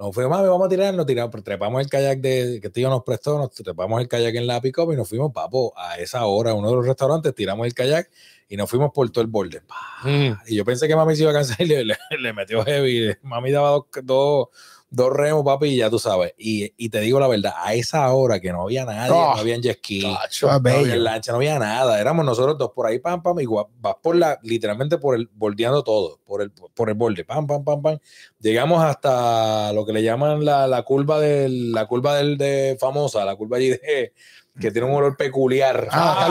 Nos 0.00 0.14
fuimos, 0.14 0.30
mami, 0.30 0.48
vamos 0.48 0.66
a 0.66 0.68
tirar, 0.68 0.94
nos 0.94 1.06
tiramos, 1.06 1.42
trepamos 1.42 1.80
el 1.82 1.88
kayak 1.90 2.20
de, 2.20 2.60
que 2.62 2.70
tío 2.70 2.88
nos 2.88 3.02
prestó, 3.02 3.36
nos 3.36 3.50
trepamos 3.50 4.00
el 4.00 4.06
kayak 4.06 4.34
en 4.36 4.46
la 4.46 4.60
pick 4.60 4.78
y 4.78 4.96
nos 4.96 5.08
fuimos, 5.08 5.32
papo, 5.32 5.72
a 5.76 5.96
esa 5.98 6.24
hora, 6.26 6.52
a 6.52 6.54
uno 6.54 6.70
de 6.70 6.76
los 6.76 6.86
restaurantes, 6.86 7.34
tiramos 7.34 7.66
el 7.66 7.74
kayak 7.74 8.08
y 8.48 8.56
nos 8.56 8.70
fuimos 8.70 8.92
por 8.94 9.10
todo 9.10 9.22
el 9.22 9.26
borde. 9.28 9.60
Mm. 10.04 10.30
Y 10.46 10.54
yo 10.56 10.64
pensé 10.64 10.86
que 10.86 10.94
mami 10.94 11.16
se 11.16 11.22
iba 11.22 11.32
a 11.32 11.34
cansar 11.34 11.60
y 11.60 11.66
le, 11.66 11.84
le- 11.84 11.96
le 12.20 12.32
metió 12.32 12.64
heavy. 12.64 13.16
Mami 13.22 13.50
daba 13.50 13.70
dos, 13.70 13.86
dos, 14.04 14.48
dos 14.90 15.12
remos, 15.12 15.44
papi, 15.44 15.66
y 15.68 15.76
ya 15.76 15.90
tú 15.90 15.98
sabes. 15.98 16.32
Y, 16.38 16.72
y 16.76 16.88
te 16.88 17.00
digo 17.00 17.20
la 17.20 17.28
verdad, 17.28 17.52
a 17.56 17.74
esa 17.74 18.10
hora 18.12 18.40
que 18.40 18.52
no 18.52 18.62
había 18.62 18.84
nadie, 18.84 19.10
Oh. 19.12 19.34
no 19.34 19.40
había 19.40 19.56
jet 19.58 19.76
ski, 19.78 19.98
es 20.30 20.42
no 20.42 20.50
había 20.50 20.74
bello. 20.76 20.96
lancha, 20.96 21.32
no 21.32 21.36
había 21.38 21.58
nada. 21.58 22.00
Éramos 22.00 22.24
nosotros 22.24 22.56
dos 22.56 22.70
por 22.74 22.86
ahí, 22.86 22.98
pam, 22.98 23.22
pam, 23.22 23.38
y 23.40 23.46
vas 23.46 23.96
por 24.02 24.16
la, 24.16 24.38
literalmente 24.42 24.98
por 24.98 25.14
el, 25.14 25.28
bordeando 25.32 25.82
todo, 25.84 26.18
por 26.24 26.42
el, 26.42 26.50
por 26.52 26.88
el 26.88 26.94
borde, 26.94 27.24
pam, 27.24 27.46
pam, 27.46 27.64
pam, 27.64 27.82
pam. 27.82 27.98
Llegamos 28.40 28.82
hasta 28.82 29.72
lo 29.72 29.84
que 29.84 29.92
le 29.92 30.02
llaman 30.02 30.44
la, 30.44 30.66
la 30.66 30.82
curva 30.82 31.20
del, 31.20 31.72
la 31.72 31.86
curva 31.86 32.16
del 32.16 32.38
de 32.38 32.76
famosa, 32.80 33.24
la 33.24 33.36
curva 33.36 33.58
allí 33.58 33.70
de, 33.70 34.12
que 34.60 34.70
tiene 34.72 34.88
un 34.88 34.94
olor 34.96 35.16
peculiar. 35.16 35.88
Ah. 35.92 36.26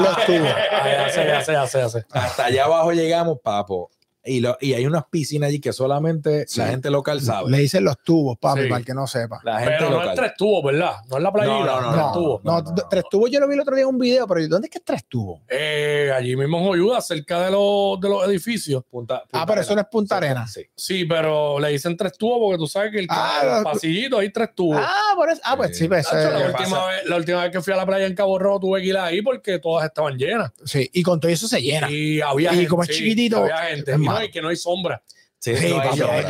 Hasta 2.11 2.45
allá 2.45 2.65
abajo 2.65 2.91
llegamos, 2.91 3.37
papo. 3.41 3.89
Y, 4.27 4.39
lo, 4.41 4.57
y 4.61 4.73
hay 4.73 4.85
unas 4.85 5.05
piscinas 5.09 5.47
allí 5.49 5.59
que 5.59 5.73
solamente 5.73 6.45
Sí. 6.47 6.59
la 6.59 6.67
gente 6.67 6.89
local 6.89 7.21
sabe. 7.21 7.49
Le 7.49 7.59
dicen 7.59 7.83
los 7.83 7.97
tubos, 8.03 8.37
papi, 8.37 8.63
Sí. 8.63 8.67
para 8.67 8.79
el 8.79 8.85
que 8.85 8.93
no 8.93 9.07
sepa. 9.07 9.39
La 9.43 9.59
gente 9.59 9.75
Pero 9.79 9.89
no 9.91 10.03
es 10.03 10.15
tres 10.15 10.31
tubos, 10.37 10.63
¿verdad? 10.63 10.95
No 11.09 11.17
es 11.17 11.23
la 11.23 11.31
playita, 11.31 11.57
No, 11.57 11.65
no, 11.65 11.81
no, 11.81 11.91
tres 11.91 12.01
No, 12.05 12.11
tubos. 12.13 12.43
no, 12.43 12.61
no, 12.61 12.69
no. 12.71 12.75
tres 12.89 13.03
tubos 13.09 13.31
yo 13.31 13.39
lo 13.39 13.47
vi 13.47 13.53
el 13.55 13.61
otro 13.61 13.75
día 13.75 13.83
en 13.83 13.89
un 13.89 13.97
video, 13.97 14.27
pero 14.27 14.47
¿dónde 14.47 14.67
es 14.67 14.71
que 14.71 14.77
es 14.79 14.83
tres 14.85 15.05
tubos? 15.07 15.41
Eh, 15.47 16.11
allí 16.15 16.35
mismo 16.35 16.57
en 16.59 16.65
Joyuda, 16.65 17.01
cerca 17.01 17.41
de 17.45 17.51
los, 17.51 17.99
de 17.99 18.09
los 18.09 18.27
edificios. 18.27 18.83
Punta- 18.89 19.23
Ah, 19.31 19.45
pero 19.47 19.61
eso 19.61 19.73
no 19.75 19.81
es 19.81 19.87
Punta 19.87 20.17
Arena. 20.17 20.47
Sí. 20.47 20.61
Sí, 20.75 21.05
pero 21.05 21.59
le 21.59 21.69
dicen 21.69 21.95
tres 21.95 22.17
tubos 22.17 22.37
porque 22.39 22.57
tú 22.57 22.67
sabes 22.67 22.91
que 22.91 22.99
el, 22.99 23.07
Ah, 23.09 23.39
el 23.43 23.49
los- 23.49 23.63
pasillito 23.63 24.19
hay 24.19 24.31
tres 24.31 24.53
tubos. 24.55 24.79
Ah, 24.81 25.13
por 25.15 25.29
eso. 25.29 25.41
Ah, 25.43 25.55
pues 25.55 25.77
sí, 25.77 25.87
pues, 25.87 26.05
eh, 26.11 26.15
la, 26.15 26.29
¿qué 26.37 26.45
última 26.47 26.69
pasa? 26.69 26.85
vez, 26.87 27.05
la 27.05 27.15
última 27.15 27.43
vez 27.43 27.51
que 27.51 27.61
fui 27.61 27.73
a 27.73 27.77
la 27.77 27.85
playa 27.85 28.05
en 28.05 28.15
Cabo 28.15 28.37
Rojo 28.39 28.59
tuve 28.59 28.81
que 28.81 28.87
ir 28.87 28.97
ahí 28.97 29.21
porque 29.21 29.59
todas 29.59 29.85
estaban 29.85 30.17
llenas. 30.17 30.51
sí. 30.65 30.89
Y 30.93 31.03
con 31.03 31.19
todo 31.19 31.31
eso 31.31 31.47
se 31.47 31.61
llena. 31.61 31.89
Y 31.91 32.21
había 32.21 32.51
Y 32.51 32.55
gente. 32.55 32.69
como 32.69 32.83
es 32.83 32.89
sí, 32.89 32.95
chiquitito, 32.95 33.37
había 33.37 33.57
gente. 33.57 33.91
es 33.91 33.97
Y, 34.25 34.31
que 34.31 34.41
no 34.41 34.49
hay 34.49 34.55
sombra. 34.55 35.01
Sí, 35.39 35.55
Sí, 35.55 35.69
no 35.69 35.79
hay 35.79 35.87
papi, 35.89 35.99
Yo, 35.99 36.05
sombra, 36.07 36.21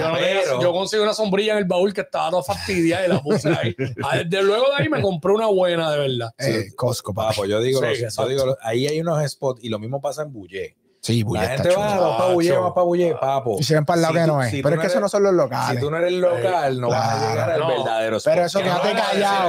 yo 0.44 0.58
pero- 0.60 0.74
conseguí 0.74 1.02
una 1.04 1.14
sombrilla 1.14 1.54
en 1.54 1.60
el 1.60 1.66
baúl 1.66 1.94
que 1.94 2.02
estaba 2.02 2.30
toda 2.30 2.44
fastidiada 2.44 3.06
y 3.06 3.10
la 3.10 3.22
puse 3.22 3.50
ahí. 3.50 3.74
Ah, 4.04 4.18
Desde 4.18 4.44
luego 4.44 4.66
de 4.68 4.84
ahí 4.84 4.90
me 4.90 5.02
compré 5.02 5.32
una 5.32 5.48
buena, 5.48 5.90
de 5.92 5.98
verdad. 6.00 6.32
Eh, 6.38 6.74
Costco. 6.76 7.14
Papo, 7.14 7.46
yo 7.46 7.62
digo, 7.62 7.80
Sí, 7.82 8.02
los- 8.04 8.16
yo 8.16 8.28
digo, 8.28 8.46
los- 8.46 8.58
ahí 8.62 8.86
hay 8.86 9.00
unos 9.00 9.24
spots 9.32 9.64
y 9.64 9.70
lo 9.70 9.80
mismo 9.80 10.02
pasa 10.02 10.24
en 10.24 10.34
Bullé. 10.34 10.76
Sí, 11.08 11.24
Bulla 11.24 11.44
La 11.44 11.52
está 11.56 11.64
gente 11.64 11.76
va, 11.78 11.86
va 11.86 12.18
para 12.18 12.36
Tacho. 12.36 12.62
va 12.62 12.74
para 12.74 12.86
Bullé, 12.86 13.16
papo. 13.16 13.56
Y 13.60 13.64
se 13.64 13.76
ven 13.76 13.86
para 13.86 13.96
el 13.96 14.02
lado 14.02 14.14
Si 14.14 14.20
que 14.20 14.26
tú- 14.26 14.32
no 14.34 14.44
es. 14.44 14.52
si 14.52 14.62
pero 14.62 14.70
es 14.70 14.76
no 14.76 14.82
que 14.82 14.88
esos 14.88 14.96
eres- 14.96 15.02
no 15.04 15.10
son 15.10 15.24
los 15.24 15.34
locales. 15.34 15.80
Si 15.80 15.86
tú 15.86 15.92
no 15.92 15.98
eres 15.98 16.12
local, 16.14 16.82
no 16.82 16.90
vas 16.90 17.10
a 17.10 17.30
llegar 17.30 17.50
al 17.52 17.60
No. 17.62 17.68
verdadero 17.70 18.18
spot. 18.18 18.34
Pero 18.34 18.46
eso 18.46 18.60
Que 18.60 18.66
quédate 18.66 18.88
no 18.88 18.94
lo 18.94 18.94
vamos 18.94 19.08
a 19.08 19.14
decir 19.14 19.24
callado. 19.24 19.48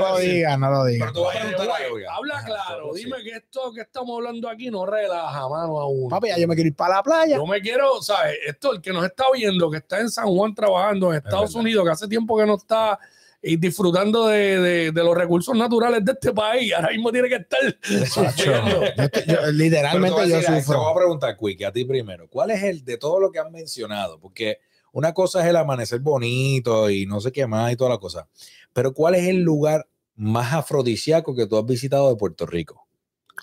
No, 0.00 0.08
lo 0.10 0.18
digas, 0.18 0.58
no 0.58 0.70
lo 0.70 0.84
digas. 0.84 1.08
Pero 1.10 1.12
tú 1.20 1.24
vas 1.26 1.36
a 1.36 1.38
preguntar 1.40 1.80
habla 2.12 2.34
Ajá, 2.34 2.44
claro, 2.46 2.90
sí. 2.94 3.04
dime 3.04 3.16
que 3.22 3.30
esto 3.30 3.72
que 3.72 3.80
estamos 3.82 4.16
hablando 4.16 4.48
aquí 4.48 4.70
no 4.70 4.84
relaja, 4.84 5.48
mano, 5.48 5.80
a 5.80 5.86
uno. 5.88 6.08
Papi, 6.08 6.28
ya 6.28 6.38
yo 6.38 6.48
me 6.48 6.54
quiero 6.56 6.68
ir 6.68 6.76
para 6.76 6.96
la 6.96 7.02
playa. 7.02 7.36
Yo 7.36 7.46
me 7.46 7.60
quiero, 7.60 8.02
¿sabes? 8.02 8.36
Esto, 8.46 8.72
el 8.72 8.80
que 8.82 8.92
nos 8.92 9.04
está 9.04 9.24
viendo, 9.32 9.70
que 9.70 9.76
está 9.78 10.00
en 10.00 10.10
San 10.10 10.26
Juan 10.26 10.54
trabajando 10.54 11.10
en 11.12 11.18
Estados. 11.18 11.54
Unidos, 11.54 11.84
que 11.84 11.90
hace 11.92 12.08
tiempo 12.08 12.36
que 12.36 12.46
no 12.46 12.54
está 12.56 12.98
y 13.42 13.56
disfrutando 13.56 14.26
de, 14.28 14.60
de- 14.60 14.92
de 14.92 15.04
los 15.04 15.16
recursos 15.16 15.56
naturales 15.56 16.04
de 16.04 16.12
este 16.12 16.32
país, 16.32 16.72
ahora 16.74 16.90
mismo 16.90 17.10
tiene 17.10 17.28
que 17.28 17.36
estar 17.36 17.60
sufriendo. 18.06 18.82
Yo 18.96 19.02
estoy- 19.04 19.22
yo- 19.26 19.46
literalmente 19.52 20.16
yo 20.16 20.22
decir, 20.26 20.40
Te 20.44 20.50
voy 20.50 20.58
a 20.58 20.62
sufro. 20.62 20.94
preguntar, 20.94 21.36
Quick, 21.38 21.62
a 21.64 21.72
ti 21.72 21.84
primero. 21.84 22.28
¿Cuál 22.28 22.50
es 22.50 22.62
el 22.62 22.84
de 22.84 22.98
todo 22.98 23.18
lo 23.20 23.30
que 23.30 23.38
han 23.38 23.50
mencionado? 23.50 24.18
Porque 24.20 24.58
una 24.92 25.14
cosa 25.14 25.40
es 25.40 25.46
el 25.46 25.56
amanecer 25.56 26.00
bonito 26.00 26.90
y 26.90 27.06
no 27.06 27.20
sé 27.20 27.32
qué 27.32 27.46
más 27.46 27.72
y 27.72 27.76
toda 27.76 27.90
la 27.90 27.98
cosa. 27.98 28.28
Pero 28.72 28.92
¿cuál 28.92 29.14
es 29.14 29.26
el 29.28 29.40
lugar 29.42 29.86
más 30.16 30.52
afrodisíaco 30.52 31.34
que 31.34 31.46
tú 31.46 31.56
has 31.58 31.64
visitado 31.64 32.10
de 32.10 32.16
Puerto 32.16 32.44
Rico? 32.46 32.86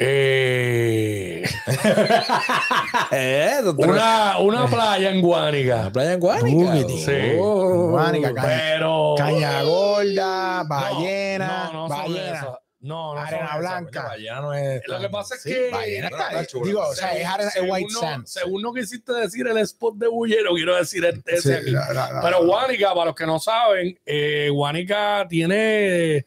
¿Eh? 0.00 1.42
¿Tú 3.64 3.76
te- 3.76 3.86
una, 3.86 4.38
una 4.38 4.66
playa 4.66 5.10
en 5.10 5.16
¿La 5.16 5.22
Guánica. 5.22 5.90
playa 5.92 6.12
en 6.12 6.20
Guánica? 6.20 6.76
Sí. 6.88 7.36
Oh. 7.38 7.90
Guánica, 7.90 8.32
Caña- 8.32 8.46
Pero. 8.74 9.14
Caña 9.18 9.62
gorda, 9.62 10.62
ballena, 10.64 11.70
no, 11.72 11.88
no 11.88 11.88
ballena. 11.88 12.46
No, 12.80 13.12
no 13.14 13.20
Arena 13.20 13.56
blanca. 13.58 14.02
La 14.04 14.08
ballena 14.10 14.40
no 14.40 14.54
es 14.54 14.82
Lo 14.86 15.00
que 15.00 15.08
pasa 15.08 15.34
es 15.34 15.42
Sí, 15.42 15.50
que. 15.50 15.68
ballena 15.72 16.06
está- 16.08 16.28
está 16.28 16.46
chula. 16.46 16.66
digo, 16.66 16.80
o 16.88 16.94
sea, 16.94 17.12
es, 17.16 17.26
arena- 17.26 17.48
es 17.48 17.54
según 17.54 17.70
white 17.72 17.92
no- 17.92 18.00
sand. 18.00 18.26
Según 18.26 18.62
no 18.62 18.72
quisiste 18.72 19.12
decir 19.14 19.48
el 19.48 19.58
spot 19.58 19.96
de 19.96 20.06
Bullero, 20.06 20.52
quiero 20.54 20.76
decir 20.76 21.04
este, 21.04 21.34
ese 21.34 21.54
Sí, 21.54 21.60
aquí. 21.60 21.70
la- 21.72 21.92
la- 21.92 22.12
la- 22.12 22.20
Pero 22.22 22.46
Guánica, 22.46 22.94
para 22.94 23.06
los 23.06 23.14
que 23.16 23.26
no 23.26 23.40
saben, 23.40 23.98
eh, 24.06 24.48
Guánica 24.52 25.26
tiene. 25.28 26.24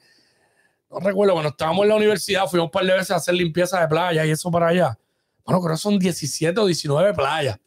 No 0.91 0.99
recuerdo, 0.99 1.33
cuando 1.33 1.49
estábamos 1.49 1.83
en 1.83 1.89
la 1.89 1.95
universidad, 1.95 2.47
fuimos 2.47 2.65
un 2.65 2.71
par 2.71 2.83
de 2.85 2.93
veces 2.93 3.11
a 3.11 3.15
hacer 3.15 3.33
limpieza 3.33 3.79
de 3.79 3.87
playa 3.87 4.25
y 4.25 4.31
eso 4.31 4.51
para 4.51 4.67
allá. 4.67 4.97
Bueno, 5.45 5.61
creo 5.61 5.73
que 5.75 5.79
son 5.81 5.97
17 5.97 6.59
o 6.59 6.65
19 6.65 7.13
playas. 7.13 7.57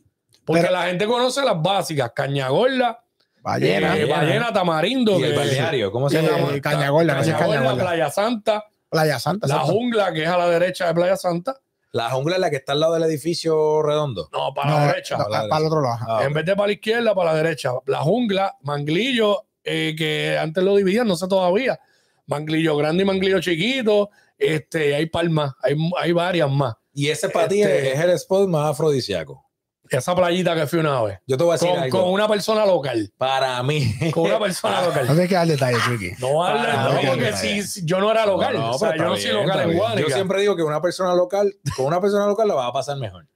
Porque 0.45 0.61
Pero- 0.63 0.73
la 0.75 0.83
gente 0.87 1.07
conoce 1.07 1.43
las 1.43 1.61
básicas: 1.61 2.13
Cañagorda, 2.15 3.03
ballena, 3.41 3.97
eh, 3.97 4.05
Ballena, 4.05 4.53
Tamarindo, 4.53 5.19
¿Y 5.19 5.23
el 5.25 5.31
que- 5.33 5.37
balneario? 5.39 5.91
¿Cómo 5.91 6.11
se 6.11 6.19
Eh, 6.19 6.23
llama? 6.23 6.61
Cañagorda, 6.61 7.15
Caña 7.17 7.39
Gorda. 7.41 7.75
Playa 7.83 8.11
Santa, 8.11 8.65
Playa 8.91 9.19
Santa. 9.19 9.47
la 9.47 9.61
jungla, 9.61 10.13
que 10.13 10.23
es 10.25 10.29
a 10.29 10.37
la 10.37 10.49
derecha 10.49 10.87
de 10.89 10.95
Playa 10.95 11.17
Santa. 11.17 11.57
La 11.93 12.11
jungla 12.11 12.35
es 12.35 12.41
la 12.41 12.51
que 12.51 12.57
está 12.57 12.73
al 12.73 12.81
lado 12.81 12.95
del 12.95 13.05
edificio 13.05 13.81
redondo. 13.83 14.29
No, 14.33 14.53
para 14.53 14.71
No, 14.71 14.79
la 14.81 14.87
derecha. 14.89 15.17
no, 15.17 15.25
para 15.29 15.59
el 15.61 15.67
otro 15.67 15.81
lado. 15.81 15.99
Ah, 16.09 16.25
En 16.25 16.33
vez 16.35 16.45
de 16.45 16.57
para 16.57 16.67
la 16.67 16.73
izquierda, 16.75 17.15
para 17.15 17.33
la 17.33 17.37
derecha. 17.43 17.71
La 17.87 18.01
jungla, 18.01 18.57
Manglillo, 18.63 19.45
eh, 19.63 19.95
que 19.97 20.37
antes 20.37 20.63
lo 20.63 20.75
dividían, 20.77 21.07
no 21.07 21.17
sé 21.17 21.27
todavía. 21.29 21.79
Manglillo 22.27 22.77
grande 22.77 23.03
y 23.03 23.07
Manglillo 23.07 23.41
chiquito. 23.41 24.11
Este, 24.39 24.95
hay 24.95 25.07
palmas, 25.07 25.53
hay, 25.63 25.77
hay 26.01 26.13
varias 26.13 26.51
más. 26.51 26.75
Y 26.93 27.09
ese 27.09 27.29
para 27.29 27.49
ti 27.49 27.63
Este- 27.63 27.93
es 27.93 28.01
el 28.01 28.11
spot 28.11 28.49
más 28.49 28.71
afrodisíaco. 28.71 29.43
Esa 29.91 30.17
playita 30.17 30.55
que 30.55 30.67
fui 30.67 30.79
una 30.79 31.03
vez. 31.03 31.19
Yo 31.27 31.37
te 31.37 31.45
voy 31.45 31.53
a 31.53 31.55
decir 31.57 31.69
Con, 31.69 31.79
algo. 31.79 32.03
con 32.05 32.13
una 32.13 32.27
persona 32.27 32.65
local. 32.65 33.13
Para 33.19 33.63
mí. 33.63 33.95
Con 34.15 34.25
una 34.25 34.39
persona 34.39 34.81
No 34.81 34.87
local. 34.89 35.07
tienes 35.07 35.29
que 35.29 35.35
dar 35.35 35.47
detalles, 35.47 35.81
Chiqui. 35.85 36.13
No, 36.21 36.29
no, 36.43 36.93
mí, 36.95 37.07
porque 37.07 37.33
si, 37.35 37.85
yo 37.85 38.01
no 38.01 38.11
era 38.11 38.25
local. 38.25 38.55
No, 38.55 38.71
o 38.71 38.79
sea, 38.79 38.91
pero 38.93 39.05
yo 39.05 39.09
no 39.11 39.17
soy 39.17 39.25
bien, 39.31 39.37
local 39.43 39.61
en 39.61 39.67
bien. 39.69 39.79
Guánica. 39.79 40.09
Yo 40.09 40.15
siempre 40.15 40.41
digo 40.41 40.57
que 40.57 40.63
una 40.63 40.81
persona 40.81 41.15
local, 41.15 41.55
con 41.77 41.85
una 41.87 42.01
persona 42.01 42.27
local 42.27 42.49
la 42.49 42.55
va 42.55 42.67
a 42.69 42.73
pasar 42.73 42.97
mejor. 42.97 43.27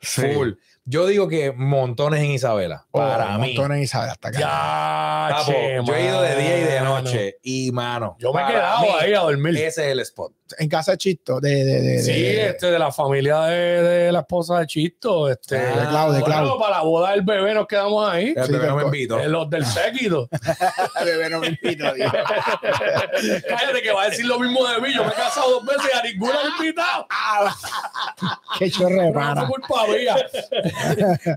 Full. 0.00 0.50
Yo 0.86 1.06
digo 1.06 1.28
que 1.28 1.50
montones 1.52 2.20
en 2.22 2.32
Isabela. 2.32 2.86
Para 2.90 3.36
Oh, 3.36 3.38
mí. 3.38 3.54
montones 3.54 3.82
y 3.82 3.86
sabe 3.86 4.10
hasta 4.10 4.28
acá. 4.28 4.38
Ya, 4.38 5.28
Papo, 5.36 5.52
che, 5.52 5.80
yo 5.84 5.94
he 5.94 6.04
ido 6.04 6.20
de 6.20 6.36
día 6.36 6.58
y 6.58 6.62
de 6.64 6.80
mano. 6.80 7.00
noche. 7.02 7.36
Y 7.42 7.72
mano. 7.72 8.16
Yo 8.18 8.32
me 8.34 8.42
he 8.42 8.46
quedado 8.46 8.82
mí, 8.82 8.88
ahí 9.00 9.14
a 9.14 9.20
dormir. 9.20 9.56
Ese 9.56 9.86
es 9.86 9.92
el 9.92 10.00
spot. 10.00 10.32
En 10.58 10.68
casa 10.68 10.92
de 10.92 10.98
Chisto, 10.98 11.40
de, 11.40 11.64
de, 11.64 11.80
de, 11.80 12.02
Sí, 12.02 12.12
de- 12.12 12.48
este, 12.50 12.70
de 12.70 12.78
la 12.78 12.92
familia 12.92 13.40
de, 13.44 13.82
de 13.82 14.12
la 14.12 14.20
esposa 14.20 14.58
de 14.60 14.66
Chisto. 14.66 15.30
Este, 15.30 15.56
Ah, 15.58 15.80
de 15.80 15.86
Clau, 15.88 16.12
de 16.12 16.20
bueno, 16.20 16.58
para 16.58 16.76
la 16.78 16.82
boda 16.82 17.10
del 17.12 17.22
bebé 17.22 17.54
nos 17.54 17.66
quedamos 17.66 18.08
ahí. 18.08 18.34
El 18.36 18.44
Sí, 18.46 18.52
bebé 18.52 18.66
no 18.68 18.76
me 18.76 18.82
invito. 18.84 19.18
En 19.20 19.32
los 19.32 19.48
del 19.48 19.64
séquito. 19.64 20.28
Bebé, 21.04 21.30
no 21.30 21.40
me 21.40 21.46
invito, 21.48 21.92
Dios. 21.94 22.12
Cállate 23.48 23.82
que 23.82 23.92
va 23.92 24.02
a 24.04 24.10
decir 24.10 24.26
lo 24.26 24.38
mismo 24.38 24.66
de 24.66 24.80
mí. 24.80 24.94
Yo 24.94 25.02
me 25.04 25.10
he 25.10 25.14
casado 25.14 25.50
dos 25.50 25.64
veces 25.66 25.90
y 25.92 25.98
a 25.98 26.02
ninguna 26.02 26.34
me 26.34 26.48
he 26.48 26.66
invitado. 26.68 27.06
Qué 28.58 28.70
chorre, 28.70 29.06
No 29.06 29.12
para. 29.12 29.46
fue 29.46 29.56
culpa 29.56 29.86
mía. 29.88 30.16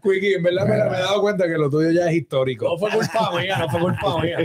Quickie, 0.03 0.35
en 0.35 0.43
verdad 0.43 0.65
me, 0.65 0.75
me 0.89 0.97
he 0.97 1.01
dado 1.01 1.21
cuenta 1.21 1.45
que 1.47 1.57
lo 1.57 1.69
tuyo 1.69 1.91
ya 1.91 2.07
es 2.09 2.15
histórico. 2.15 2.65
No 2.69 2.77
fue 2.77 2.91
culpa 2.91 3.31
mía, 3.37 3.57
no 3.57 3.69
fue 3.69 3.79
culpa 3.79 4.21
mía. 4.21 4.37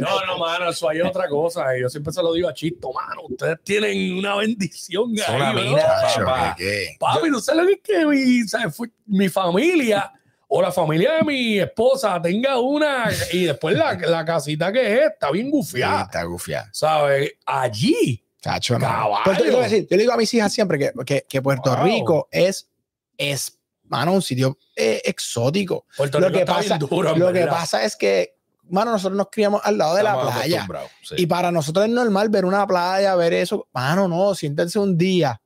No, 0.00 0.24
no, 0.26 0.38
mano, 0.38 0.70
eso 0.70 0.88
hay 0.88 1.00
otra 1.00 1.28
cosa. 1.28 1.64
Yo 1.80 1.88
siempre 1.88 2.12
se 2.12 2.22
lo 2.22 2.32
digo 2.32 2.48
a 2.48 2.54
Chisto, 2.54 2.92
mano. 2.92 3.22
Ustedes 3.28 3.58
tienen 3.64 3.96
una 4.12 4.36
bendición 4.36 5.12
Es 5.16 5.28
ahí, 5.28 5.36
una 5.36 5.52
¿no? 5.52 5.62
mina, 5.62 5.82
papá. 6.16 6.54
¿Qué? 6.56 6.96
Papi, 6.98 7.30
¿tú 7.30 7.40
sabes 7.40 7.62
lo 7.62 7.66
que 7.68 7.72
es 7.74 7.80
que 7.82 8.06
mi, 8.06 8.48
¿sabes? 8.48 8.76
Fue- 8.76 8.90
mi 9.06 9.28
familia 9.28 10.12
o 10.48 10.62
la 10.62 10.70
familia 10.70 11.14
de 11.14 11.22
mi 11.24 11.58
esposa 11.58 12.20
tenga 12.22 12.58
una 12.60 13.06
y 13.32 13.44
después 13.44 13.76
la, 13.76 13.94
la 13.94 14.24
casita 14.24 14.72
que 14.72 14.94
es 14.94 15.10
está 15.12 15.30
bien 15.30 15.46
Sí, 15.46 15.50
gufiada? 15.52 16.02
está 16.02 16.22
gufiado. 16.24 16.68
¿Sabes? 16.72 17.32
Allí. 17.46 18.20
Chacho, 18.40 18.78
voy 18.78 18.84
a 18.86 19.62
decir, 19.62 19.86
yo 19.90 19.96
le 19.96 20.02
digo 20.02 20.12
a 20.12 20.16
mis 20.18 20.32
hijas 20.34 20.52
siempre 20.52 20.78
que, 20.78 20.92
que, 21.06 21.26
que 21.28 21.40
Puerto 21.42 21.74
Wow. 21.74 21.84
Rico 21.84 22.28
es, 22.30 22.68
es, 23.16 23.58
mano, 23.84 24.12
un 24.12 24.20
sitio 24.22 24.58
eh, 24.76 25.00
exótico. 25.04 25.86
Puerto 25.96 26.20
Lo 26.20 26.26
Rico 26.28 26.36
que 26.38 26.42
está 26.42 26.54
pasa, 26.56 26.76
bien 26.76 26.90
duro, 26.90 27.16
lo 27.16 27.32
que 27.32 27.46
pasa 27.46 27.82
es 27.84 27.96
que 27.96 28.33
mano, 28.70 28.92
nosotros 28.92 29.16
nos 29.16 29.28
criamos 29.30 29.60
al 29.64 29.78
lado 29.78 29.94
de 29.96 30.02
la 30.02 30.20
playa. 30.20 30.66
sí. 31.02 31.14
Y 31.18 31.26
para 31.26 31.50
nosotros 31.52 31.84
es 31.86 31.90
normal 31.90 32.28
ver 32.28 32.44
una 32.44 32.66
playa, 32.66 33.14
ver 33.16 33.32
eso. 33.34 33.66
Mano, 33.72 34.08
no, 34.08 34.34
siéntense 34.34 34.78
un 34.78 34.96
día 34.96 35.40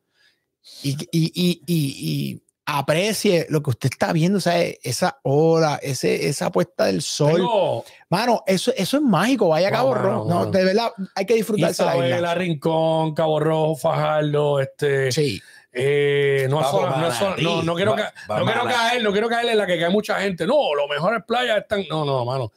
y, 0.82 0.90
y, 0.90 1.32
y, 1.34 1.62
y, 1.66 2.32
y 2.32 2.42
aprecie 2.66 3.46
lo 3.48 3.62
que 3.62 3.70
usted 3.70 3.88
está 3.90 4.12
viendo, 4.12 4.36
o 4.38 4.40
sea, 4.42 4.60
esa 4.82 5.18
ola, 5.22 5.78
ese, 5.82 6.28
esa 6.28 6.50
puesta 6.52 6.84
del 6.84 7.00
sol. 7.02 7.36
Tengo 7.36 7.84
Mano, 8.10 8.42
eso, 8.46 8.72
eso 8.76 8.96
es 8.98 9.02
mágico, 9.02 9.48
vaya 9.48 9.70
Cabo 9.70 9.90
mano, 9.94 10.02
Rojo. 10.02 10.28
No, 10.28 10.46
de 10.50 10.64
verdad, 10.64 10.92
hay 11.14 11.24
que 11.26 11.34
disfrutarse 11.34 11.82
la 11.84 11.92
Isabela, 11.94 12.16
isla. 12.16 12.34
Rincón, 12.34 13.14
Cabo 13.14 13.40
Rojo, 13.40 13.76
Fajardo, 13.76 14.60
este. 14.60 15.10
Sí. 15.12 15.40
Eh, 15.72 16.46
no, 16.50 16.56
Vamos, 16.56 16.70
solo- 17.16 17.36
no, 17.36 17.56
no, 17.56 17.62
no 17.62 17.74
quiero, 17.74 17.92
Va- 17.92 17.96
ca- 17.98 18.14
va 18.30 18.38
no 18.40 18.44
quiero 18.46 18.64
caer, 18.64 19.02
no 19.02 19.12
quiero 19.12 19.28
caer 19.28 19.48
en 19.50 19.58
la 19.58 19.66
que 19.66 19.78
cae 19.78 19.90
mucha 19.90 20.18
gente. 20.20 20.46
No, 20.46 20.74
los 20.74 20.88
mejores 20.90 21.22
playas 21.26 21.58
están. 21.58 21.84
No, 21.88 22.04
no, 22.04 22.24
mano. 22.24 22.50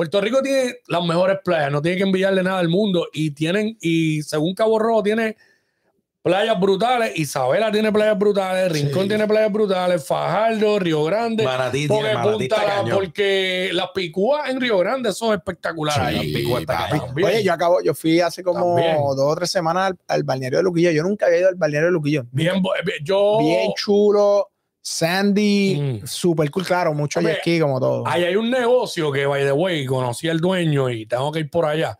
Puerto 0.00 0.18
Rico 0.22 0.40
tiene 0.40 0.76
las 0.88 1.04
mejores 1.04 1.40
playas, 1.44 1.70
no 1.70 1.82
tiene 1.82 1.98
que 1.98 2.04
enviarle 2.04 2.42
nada 2.42 2.58
al 2.58 2.70
mundo. 2.70 3.06
Y 3.12 3.32
tienen, 3.32 3.76
y 3.82 4.22
según 4.22 4.54
Cabo 4.54 4.78
Rojo, 4.78 5.02
tiene 5.02 5.36
playas 6.22 6.58
brutales. 6.58 7.18
Isabela 7.18 7.70
tiene 7.70 7.92
playas 7.92 8.18
brutales, 8.18 8.72
Rincón 8.72 9.02
Sí. 9.02 9.08
tiene 9.08 9.26
playas 9.28 9.52
brutales, 9.52 10.06
Fajardo, 10.06 10.78
Río 10.78 11.04
Grande. 11.04 11.44
Manatí 11.44 11.86
porque, 11.86 12.02
tiene 12.02 12.14
Manatí 12.14 12.48
Punta 12.48 12.84
porque 12.94 13.68
las 13.74 13.90
picúas 13.94 14.48
en 14.48 14.58
Río 14.58 14.78
Grande 14.78 15.12
son 15.12 15.34
espectaculares. 15.34 16.18
Sí. 16.18 16.50
Oye, 17.22 17.42
yo 17.44 17.52
acabo, 17.52 17.82
yo 17.82 17.92
fui 17.92 18.20
hace 18.20 18.42
como 18.42 18.76
También. 18.76 18.96
dos 18.96 19.20
o 19.20 19.34
tres 19.36 19.50
semanas 19.50 19.88
al, 19.88 19.98
al 20.08 20.22
balneario 20.22 20.60
de 20.60 20.64
Luquillo. 20.64 20.90
Yo 20.92 21.02
nunca 21.02 21.26
había 21.26 21.40
ido 21.40 21.48
al 21.48 21.56
balneario 21.56 21.88
de 21.88 21.92
Luquillo. 21.92 22.24
bien, 22.32 22.62
bo- 22.62 22.72
bien- 22.86 23.04
yo. 23.04 23.36
Bien 23.40 23.70
chulo, 23.76 24.48
sandy, 24.80 25.76
Mm. 26.02 26.06
super 26.06 26.50
cool, 26.50 26.64
claro, 26.64 26.94
mucho 26.94 27.20
jet 27.20 27.38
ski 27.40 27.60
como 27.60 27.78
todo. 27.80 28.06
Ahí 28.06 28.24
hay 28.24 28.36
un 28.36 28.50
negocio 28.50 29.12
que, 29.12 29.26
by 29.26 29.44
the 29.44 29.52
way, 29.52 29.84
conocí 29.84 30.28
al 30.28 30.38
dueño 30.40 30.88
y 30.90 31.06
tengo 31.06 31.30
que 31.32 31.40
ir 31.40 31.50
por 31.50 31.66
allá. 31.66 31.98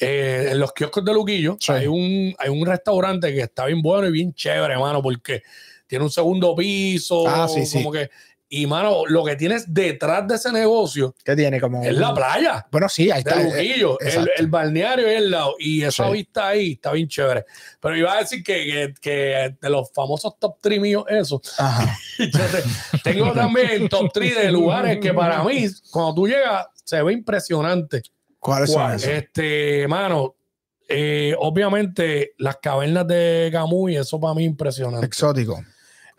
Eh, 0.00 0.48
en 0.52 0.58
los 0.58 0.72
kioscos 0.72 1.04
de 1.04 1.12
Luquillo 1.12 1.56
Sí. 1.60 1.70
hay, 1.72 1.86
un, 1.86 2.34
hay 2.38 2.48
un 2.48 2.66
restaurante 2.66 3.32
que 3.32 3.40
está 3.42 3.66
bien 3.66 3.82
bueno 3.82 4.08
y 4.08 4.12
bien 4.12 4.32
chévere, 4.34 4.72
hermano, 4.74 5.02
porque 5.02 5.42
tiene 5.86 6.04
un 6.04 6.10
segundo 6.10 6.54
piso. 6.56 7.28
Ah, 7.28 7.46
sí, 7.46 7.66
sí. 7.66 7.78
Como 7.78 7.92
que, 7.92 8.08
y, 8.54 8.66
mano, 8.66 9.04
lo 9.06 9.24
que 9.24 9.34
tienes 9.36 9.72
detrás 9.72 10.28
de 10.28 10.34
ese 10.34 10.52
negocio 10.52 11.14
¿Qué 11.24 11.34
tiene? 11.34 11.58
Como 11.60 11.82
es 11.82 11.96
la 11.96 12.12
playa 12.12 12.66
Bueno, 12.70 12.88
sí, 12.88 13.10
ahí 13.10 13.20
está. 13.20 13.40
eh, 13.40 13.44
Luquillo. 13.44 13.98
el, 14.00 14.30
el 14.36 14.46
balneario 14.48 15.06
es 15.08 15.16
el 15.18 15.30
lado. 15.30 15.54
Y 15.58 15.82
esa 15.82 16.06
Sí. 16.06 16.12
vista 16.12 16.48
ahí 16.48 16.72
está 16.72 16.92
bien 16.92 17.08
chévere. 17.08 17.44
Pero 17.80 17.96
iba 17.96 18.12
a 18.12 18.18
decir 18.18 18.42
que, 18.42 18.54
que, 18.54 18.94
que 19.00 19.56
de 19.60 19.70
los 19.70 19.90
famosos 19.92 20.38
top 20.38 20.56
3 20.60 20.80
míos, 20.80 21.04
eso. 21.08 21.40
Ajá. 21.58 21.96
Tengo 23.02 23.32
también 23.32 23.88
top 23.88 24.10
3 24.12 24.36
de 24.36 24.52
lugares 24.52 24.98
que 25.00 25.12
para 25.14 25.42
mí, 25.44 25.66
cuando 25.90 26.14
tú 26.14 26.28
llegas, 26.28 26.66
se 26.84 27.02
ve 27.02 27.12
impresionante. 27.12 28.02
¿Cuáles 28.38 28.70
son 28.70 28.82
¿Cuál? 28.82 28.96
esos? 28.96 29.08
Este, 29.08 29.86
mano, 29.88 30.34
eh, 30.88 31.34
obviamente 31.38 32.34
las 32.38 32.56
cavernas 32.56 33.06
de 33.06 33.48
Camuy, 33.52 33.96
eso 33.96 34.20
para 34.20 34.34
mí 34.34 34.42
es 34.44 34.50
impresionante. 34.50 35.06
Exótico. 35.06 35.62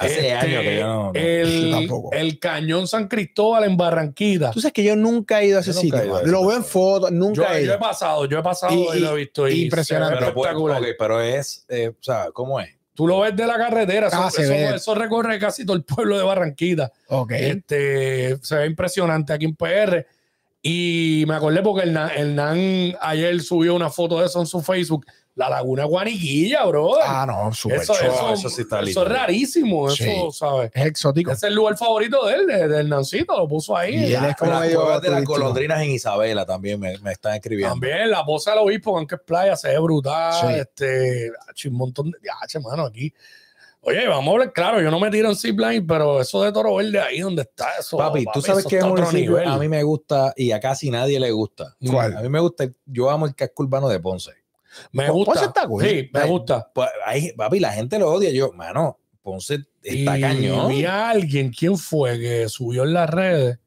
Hace 0.05 0.13
Este, 0.19 0.33
años 0.33 0.61
que 0.61 0.79
yo 0.79 0.87
no. 0.87 1.03
no- 1.03 1.13
Yo 1.13 1.19
El, 1.21 1.71
tampoco. 1.71 2.11
el 2.13 2.39
cañón 2.39 2.87
San 2.87 3.07
Cristóbal 3.07 3.63
en 3.65 3.77
Barranquita. 3.77 4.51
Tú 4.51 4.59
sabes 4.61 4.73
que 4.73 4.83
yo 4.83 4.95
nunca 4.95 5.41
he 5.41 5.47
ido 5.47 5.57
a 5.57 5.61
ese 5.61 5.71
Yo 5.73 5.79
he 5.79 5.81
sitio. 5.81 5.97
ido 6.03 6.03
a 6.03 6.07
mano. 6.15 6.19
ese 6.21 6.31
Lo 6.31 6.45
veo 6.47 6.57
en 6.57 6.63
fotos, 6.63 7.09
Yo, 7.11 7.15
nunca 7.15 7.53
he 7.57 7.59
yo 7.61 7.65
ido. 7.65 7.75
he 7.75 7.77
pasado, 7.79 8.25
yo 8.25 8.39
he 8.39 8.43
pasado 8.43 8.73
y, 8.73 8.97
Y- 8.97 8.99
lo 9.01 9.11
he 9.11 9.15
visto. 9.17 9.47
y 9.47 9.63
impresionante. 9.63 10.15
Pero, 10.19 10.33
pues, 10.33 10.45
espectacular. 10.47 10.81
ok, 10.81 10.87
pero 10.97 11.21
es, 11.21 11.65
eh, 11.69 11.89
o 11.89 12.03
sea, 12.03 12.27
¿cómo 12.33 12.59
es? 12.59 12.69
Tú 12.95 13.07
lo 13.07 13.21
ves 13.21 13.35
de 13.35 13.47
la 13.47 13.57
carretera, 13.57 14.07
eso, 14.07 14.17
Ah, 14.19 14.27
eso- 14.31 14.41
ve. 14.49 14.75
eso 14.75 14.93
recorre 14.93 15.39
casi 15.39 15.65
todo 15.65 15.75
el 15.75 15.83
pueblo 15.83 16.15
de 16.17 16.23
Barranquita. 16.23 16.91
Ok. 17.07 17.31
Este, 17.31 18.37
se 18.43 18.55
ve 18.55 18.65
impresionante 18.67 19.33
aquí 19.33 19.45
en 19.45 19.55
PR. 19.55 20.05
Y 20.61 21.25
me 21.27 21.33
acordé 21.35 21.61
porque 21.61 21.83
el, 21.87 21.93
Nan- 21.93 22.11
el 22.15 22.35
Nan 22.35 22.95
ayer 23.01 23.41
subió 23.41 23.75
una 23.75 23.89
foto 23.89 24.19
de 24.19 24.27
eso 24.27 24.39
en 24.39 24.45
su 24.45 24.61
Facebook. 24.61 25.05
La 25.35 25.49
Laguna 25.49 25.85
Guaniquilla, 25.85 26.63
bro. 26.65 26.91
Ah, 27.03 27.25
no, 27.25 27.51
súper 27.53 27.81
eso, 27.81 27.95
chulo. 27.95 28.11
eso, 28.13 28.33
eso 28.33 28.49
sí 28.49 28.61
está 28.61 28.77
eso 28.81 28.85
lindo. 28.85 29.01
es 29.03 29.09
rarísimo, 29.09 29.89
Sí. 29.89 30.03
eso, 30.07 30.31
¿sabes? 30.31 30.71
Es 30.75 30.85
exótico. 30.85 31.31
Ese 31.31 31.47
es 31.47 31.49
el 31.49 31.55
lugar 31.55 31.75
favorito 31.75 32.25
de 32.27 32.35
él, 32.35 32.45
de- 32.45 32.67
del 32.67 32.87
Nancito, 32.87 33.35
lo 33.35 33.47
puso 33.47 33.75
ahí. 33.75 33.95
Y 33.95 34.13
él 34.13 34.25
es 34.25 34.35
como 34.35 34.51
las 34.51 34.69
cuevas 34.71 35.01
de 35.01 35.09
las 35.09 35.23
golondrinas 35.23 35.81
en 35.81 35.89
Isabela 35.91 36.45
también 36.45 36.79
me, 36.79 36.97
me 36.99 37.13
están 37.13 37.33
escribiendo. 37.33 37.73
También 37.73 38.11
la 38.11 38.23
poza 38.23 38.51
del 38.51 38.59
obispo, 38.59 38.95
aunque 38.95 39.15
es 39.15 39.21
playa, 39.21 39.55
se 39.55 39.69
ve 39.69 39.79
brutal. 39.79 40.33
Sí. 40.39 40.59
Este, 40.59 41.31
un 41.67 41.75
montón 41.77 42.11
de. 42.11 42.17
Ya, 42.23 42.59
mano, 42.59 42.83
aquí. 42.85 43.11
Oye, 43.85 44.07
vamos 44.07 44.27
a 44.27 44.31
hablar 44.33 44.53
claro, 44.53 44.81
yo 44.81 44.89
no 44.91 44.97
me 44.99 45.09
tiro 45.11 45.27
en 45.29 45.35
zipline, 45.35 45.85
pero 45.85 46.21
eso 46.21 46.41
de 46.43 46.53
Toro 46.53 46.75
Verde 46.75 47.01
ahí 47.01 47.19
donde 47.19 47.41
está 47.41 47.67
eso. 47.79 47.97
Papi, 47.97 48.23
tú 48.31 48.39
sabes 48.41 48.59
eso 48.59 48.69
que 48.69 48.77
otro 48.77 48.89
municipio 48.91 49.31
nivel. 49.31 49.47
a 49.49 49.57
mí 49.57 49.67
me 49.67 49.83
gusta 49.83 50.31
y 50.37 50.51
a 50.51 50.59
casi 50.61 50.89
nadie 50.89 51.19
le 51.19 51.31
gusta. 51.31 51.75
¿Cuál? 51.91 52.15
A 52.15 52.21
mí 52.21 52.29
me 52.29 52.39
gusta, 52.39 52.65
yo 52.85 53.09
amo 53.09 53.25
el 53.25 53.35
casco 53.35 53.63
urbano 53.63 53.89
de 53.89 53.99
Ponce. 53.99 54.31
Me 54.91 55.07
Ponce 55.07 55.31
gusta. 55.31 55.45
está 55.45 55.67
cool. 55.67 55.83
Sí, 55.83 56.09
me 56.13 56.25
gusta. 56.25 56.71
Pues, 56.73 56.89
ahí, 57.05 57.31
papi, 57.33 57.59
la 57.59 57.73
gente 57.73 57.99
lo 57.99 58.11
odia. 58.11 58.31
Yo, 58.31 58.51
mano, 58.53 58.99
Ponce 59.21 59.59
está 59.81 60.17
y 60.17 60.21
cañón. 60.21 60.69
Vi 60.69 60.85
a 60.85 61.09
alguien, 61.09 61.51
¿quién 61.51 61.77
fue? 61.77 62.19
Que 62.19 62.49
subió 62.49 62.83
en 62.83 62.93
las 62.93 63.09
redes 63.09 63.59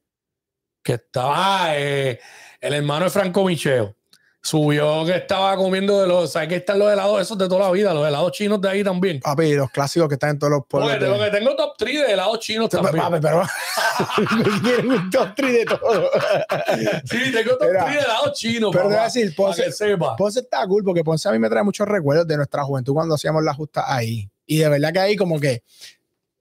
que 0.83 0.95
estaba 0.95 1.65
ah, 1.65 1.79
eh, 1.79 2.21
el 2.61 2.73
hermano 2.73 3.07
de 3.07 3.11
Franco 3.11 3.45
Micheo. 3.45 3.97
Subió 4.47 5.05
que 5.05 5.17
estaba 5.17 5.57
comiendo 5.57 6.01
de 6.01 6.07
los, 6.07 6.31
¿sabes 6.31 6.49
que 6.49 6.55
están 6.57 6.79
los 6.79 6.93
helados 6.93 7.21
esos 7.21 7.37
de 7.37 7.49
toda 7.49 7.63
la 7.67 7.71
vida? 7.73 7.93
Los 7.93 8.07
helados 8.07 8.31
chinos 8.31 8.61
de 8.61 8.69
ahí 8.69 8.85
también. 8.85 9.19
Papi, 9.19 9.55
los 9.55 9.71
clásicos 9.73 10.07
que 10.09 10.15
están 10.15 10.31
en 10.31 10.39
todos 10.39 10.53
los 10.53 10.61
pueblos. 10.69 10.93
Oye, 10.93 11.01
de 11.05 11.09
lo 11.11 11.19
que 11.19 11.31
tengo 11.37 11.57
top 11.57 11.75
3 11.77 12.07
de 12.07 12.13
helados 12.13 12.39
chinos 12.39 12.69
Papi, 12.71 12.97
también. 12.97 13.21
pero 13.21 13.43
quieren 14.63 14.89
un 14.93 15.11
top 15.11 15.35
three 15.35 15.51
de 15.53 15.65
todo. 15.65 16.11
Sí, 17.07 17.33
tengo 17.33 17.57
top 17.59 17.67
Mira, 17.69 17.85
3 17.87 17.97
de 17.97 18.03
helados 18.03 18.33
chinos. 18.39 18.71
pero 18.73 18.85
te 18.85 18.95
voy 18.95 19.01
a 19.01 19.05
decir, 19.05 19.35
Ponce- 19.35 19.65
que 19.65 19.73
sepa. 19.73 20.15
Ponce 20.15 20.39
está 20.41 20.65
cool 20.69 20.85
porque 20.85 21.03
Ponce 21.03 21.29
a 21.29 21.33
mí 21.33 21.41
me 21.41 21.49
trae 21.49 21.65
muchos 21.65 21.89
recuerdos 21.89 22.29
de 22.29 22.37
nuestra 22.37 22.63
juventud 22.63 22.95
cuando 22.95 23.17
hacíamos 23.17 23.43
la 23.43 23.53
justa 23.53 23.93
ahí. 23.93 24.31
Y 24.47 24.59
de 24.59 24.69
verdad 24.69 24.93
que 24.93 25.01
ahí 25.01 25.17
como 25.17 25.41
que 25.41 25.65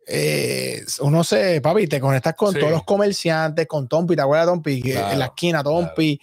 eh, 0.07 0.83
uno 1.01 1.23
se, 1.23 1.59
papi, 1.61 1.87
te 1.87 1.99
conectas 1.99 2.35
con 2.35 2.53
Sí. 2.53 2.59
todos 2.59 2.71
los 2.71 2.83
comerciantes, 2.83 3.65
con 3.65 3.87
Tompi, 3.87 4.15
¿te 4.15 4.21
acuerdas 4.21 4.45
de 4.45 4.51
Tompi? 4.51 4.81
Claro, 4.83 5.11
en 5.13 5.17
la 5.19 5.25
esquina, 5.25 5.63
Tompi, 5.63 6.21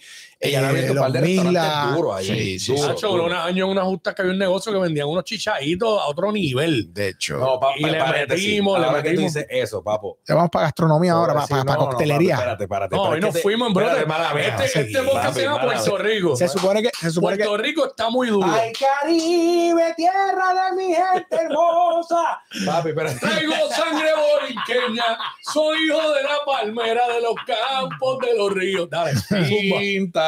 han 0.55 0.63
eh, 0.65 0.67
abierto 0.67 0.91
un 0.91 0.95
los 0.95 1.03
par 1.03 1.11
de 1.13 1.21
Misla. 1.21 1.43
restaurantes 1.51 1.95
duros 1.95 2.15
ahí. 2.17 2.25
Sí, 2.25 2.59
sí, 2.59 2.71
duros, 2.75 2.87
Nacho, 2.89 3.13
un 3.13 3.33
año 3.33 3.65
en 3.65 3.71
una 3.71 3.83
justa 3.83 4.13
que 4.15 4.21
había 4.21 4.33
un 4.33 4.39
negocio 4.39 4.71
que 4.73 4.79
vendían 4.79 5.07
unos 5.07 5.23
chichaditos 5.23 6.01
a 6.01 6.05
otro 6.07 6.31
nivel. 6.31 6.93
De 6.93 7.09
hecho, 7.09 7.37
No, 7.37 7.59
pa- 7.59 7.73
Y 7.77 7.83
pa- 7.83 7.89
le 8.11 8.27
metimos, 8.27 8.79
le 8.79 8.85
Ahora 8.85 9.01
que 9.03 9.09
tú 9.09 9.21
metimos. 9.21 9.33
dices 9.33 9.47
eso, 9.49 9.83
papo. 9.83 10.17
ya 10.27 10.35
vamos 10.35 10.49
para 10.51 10.65
gastronomía 10.65 11.13
ahora, 11.13 11.33
para, 11.33 11.45
Sí, 11.47 11.51
para, 11.51 11.63
no, 11.63 11.67
para 11.71 11.79
no, 11.81 11.89
coctelería. 11.89 12.33
espérate, 12.35 12.63
espérate. 12.63 12.95
No, 12.95 13.03
hoy 13.03 13.19
nos 13.21 13.33
te- 13.33 13.41
fuimos, 13.41 13.73
bro. 13.73 13.85
espérate, 13.85 14.05
mala 14.07 14.33
mía. 14.33 14.47
Este, 14.57 14.67
sí, 14.67 14.79
este 14.87 15.01
podcast 15.03 15.25
papi, 15.27 15.35
se 15.39 15.41
llama 15.45 15.61
Puerto 15.61 15.97
Rico. 15.97 16.35
se 16.35 16.47
supone 16.47 16.81
que, 16.83 16.89
se 16.99 17.11
supone 17.11 17.37
que 17.37 17.43
Puerto 17.45 17.63
Rico 17.63 17.85
está 17.87 18.09
muy 18.09 18.27
duro. 18.29 18.47
Ay, 18.51 18.71
Caribe, 18.73 19.93
tierra 19.95 20.53
de 20.71 20.75
mi 20.77 20.93
gente 20.93 21.35
hermosa. 21.35 22.41
Papi, 22.65 22.89
espérate. 22.89 23.19
Traigo 23.19 23.53
sangre 23.69 24.09
borinqueña, 24.13 25.17
soy 25.53 25.77
hijo 25.87 26.11
de 26.13 26.23
la 26.23 26.37
palmera, 26.45 27.07
de 27.07 27.21
los 27.21 27.35
campos, 27.45 28.19
de 28.19 28.37
los 28.37 28.53
ríos. 28.53 28.89
Dale. 28.89 29.13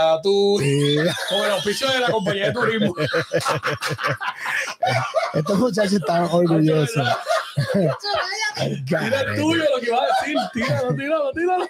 Pinta 0.05 0.21
tú. 0.21 0.57
Sí, 0.59 0.97
Con 1.29 1.45
el 1.45 1.51
auspicio 1.51 1.87
de 1.89 1.99
la 1.99 2.11
compañía 2.11 2.47
de 2.47 2.53
turismo. 2.53 2.95
estos 5.33 5.59
muchachos 5.59 5.93
están 5.93 6.23
orgullosos. 6.23 7.07
Tira 8.85 9.21
el 9.21 9.35
tuyo, 9.35 9.63
lo 9.73 9.79
que 9.79 9.87
iba 9.87 9.97
a 9.97 10.05
decir. 10.05 10.37
Tíralo, 10.53 10.93
tíralo, 10.95 11.31
tíralo. 11.31 11.67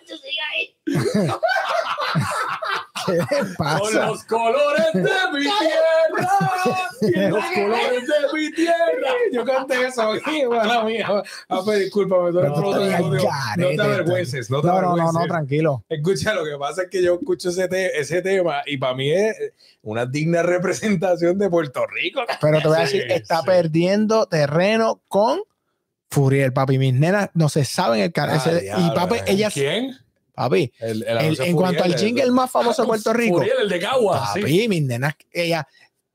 ¿Qué 3.30 3.44
le 3.44 3.56
Con 3.80 3.96
los 3.96 4.24
colores 4.26 4.94
de 4.94 5.02
mi 5.34 5.42
tierra. 5.42 7.30
Los 7.30 7.46
colores 7.46 8.08
de 8.08 8.34
mi 8.38 8.52
tierra. 8.54 9.10
Yo 9.32 9.46
canté 9.46 9.86
eso 9.88 10.12
aquí, 10.14 10.46
mala 10.46 10.84
mía. 10.84 11.08
Ah, 11.50 11.62
pues 11.64 11.80
discúlpame, 11.80 12.32
No, 12.32 12.42
te- 12.42 12.50
no 12.50 12.72
garete, 12.72 13.76
te 13.76 13.82
avergüences, 13.82 14.50
no 14.50 14.62
te 14.62 14.68
No, 14.68 14.82
no, 14.82 14.96
no, 14.96 15.12
no, 15.12 15.26
tranquilo. 15.28 15.84
Escucha, 15.90 16.34
lo 16.34 16.44
que 16.46 16.58
pasa 16.58 16.84
es 16.84 16.90
que 16.90 17.04
yo 17.04 17.16
escucho 17.16 17.50
ese, 17.50 17.68
te- 17.68 18.00
ese 18.00 18.22
tema 18.22 18.62
y 18.66 18.78
para 18.78 18.94
mí 18.96 19.12
es 19.12 19.36
una 19.82 20.06
digna 20.06 20.42
representación 20.44 21.38
de 21.38 21.50
Puerto 21.50 21.86
Rico. 21.88 22.22
Pero 22.42 22.62
te 22.62 22.68
voy 22.68 22.78
a 22.78 22.88
Sí, 22.88 22.98
decir, 22.98 23.12
está 23.12 23.40
sí. 23.42 23.46
perdiendo 23.46 24.26
terreno 24.28 25.02
con 25.08 25.40
Furiel, 26.10 26.54
papi. 26.54 26.78
Mis 26.78 26.94
nenas 26.94 27.30
no 27.34 27.50
se 27.50 27.66
saben 27.66 28.02
el 28.02 28.12
canal. 28.12 28.40
Ah, 28.44 28.50
ese- 28.50 28.60
y 28.62 28.64
diablo, 28.66 28.94
papi, 28.96 29.16
ellas, 29.28 29.54
¿Quién? 29.54 29.98
Papi, 30.36 30.72
El, 30.80 31.04
el 31.04 31.18
el- 31.18 31.42
en 31.42 31.56
cuanto 31.56 31.84
al 31.84 31.96
jingle 31.96 32.32
más 32.32 32.52
famoso 32.52 32.82
de 32.84 32.88
Puerto 32.88 33.14
Rico, 33.14 33.38
Furiel, 33.38 33.58
el 33.62 33.70
de 33.70 33.80
Cagua. 33.80 34.32
sí. 34.34 34.42
papi, 34.42 34.68
mis 34.68 34.82
nenas, 34.84 35.16
ella 35.32 35.68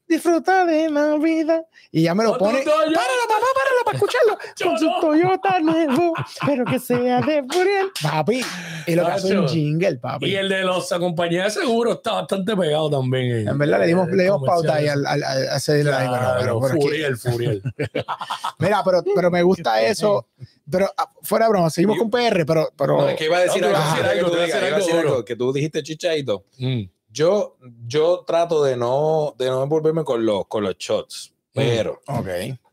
disfruta 0.06 0.66
de 0.66 0.90
la 0.90 1.16
vida. 1.18 1.62
Y 1.92 2.02
ya 2.02 2.14
me 2.16 2.24
lo 2.24 2.36
pone. 2.36 2.62
Páralo, 2.62 2.92
papá, 2.92 3.46
páralo 3.54 3.84
para 3.84 3.96
escucharlo. 3.96 4.38
Con 4.64 4.76
su 4.78 4.84
no. 4.86 5.00
Toyota 5.00 5.60
nuevo, 5.60 6.12
pero 6.44 6.64
que 6.64 6.80
sea 6.80 7.20
de 7.20 7.44
Furiel. 7.48 7.90
Papi, 8.02 8.42
y 8.88 8.94
lo 8.96 9.06
que 9.06 9.12
hace 9.12 9.38
un 9.38 9.46
jingle, 9.48 9.96
papi. 9.98 10.26
Y 10.30 10.34
el 10.34 10.48
de 10.48 10.64
los 10.64 10.88
compañías 10.88 11.54
de 11.54 11.60
seguro 11.62 11.92
está 11.92 12.14
bastante 12.14 12.56
pegado 12.56 12.90
también. 12.90 13.46
En 13.48 13.56
verdad 13.56 13.78
le 13.80 13.86
dimos, 13.86 14.08
le 14.10 14.24
dimos 14.24 14.42
pauta 14.44 14.74
ahí 14.76 14.88
al, 14.88 15.06
al, 15.06 15.22
al- 15.22 15.48
a 15.48 15.56
ese 15.56 15.74
de 15.74 15.84
la- 15.84 15.98
Claro, 16.06 16.20
pero- 16.20 16.40
pero 16.40 16.58
por 16.60 16.72
aquí- 16.72 16.80
Furiel, 16.80 17.16
Furiel. 17.16 17.62
Mira, 18.58 18.82
pero, 18.84 19.04
pero 19.14 19.30
me 19.30 19.42
gusta 19.44 19.80
eso 19.82 20.26
pero 20.70 20.90
ah, 20.96 21.12
fuera 21.22 21.46
de 21.46 21.50
broma, 21.50 21.70
seguimos 21.70 21.96
Yo- 21.96 22.02
con 22.02 22.10
PR, 22.10 22.44
pero, 22.46 22.70
pero 22.76 22.98
No, 22.98 23.08
es 23.08 23.16
que 23.16 23.24
iba 23.24 23.38
a 23.38 23.40
decir 23.40 23.60
No, 23.62 23.68
algo, 23.68 23.78
decir 23.80 24.02
que 24.04 24.20
tú 24.20 24.30
digas, 24.30 24.76
decir 24.76 24.94
algo 24.94 25.24
que 25.24 25.36
dijiste 25.54 25.82
chichaito. 25.82 26.44
Mm. 26.58 26.82
Yo, 27.12 27.56
yo 27.86 28.24
trato 28.26 28.62
de 28.62 28.76
no, 28.76 29.34
de 29.36 29.46
no 29.46 29.62
envolverme 29.62 30.04
con 30.04 30.24
los, 30.24 30.46
con 30.46 30.62
los 30.62 30.76
shots, 30.78 31.34
pero, 31.52 32.00
ok. 32.06 32.28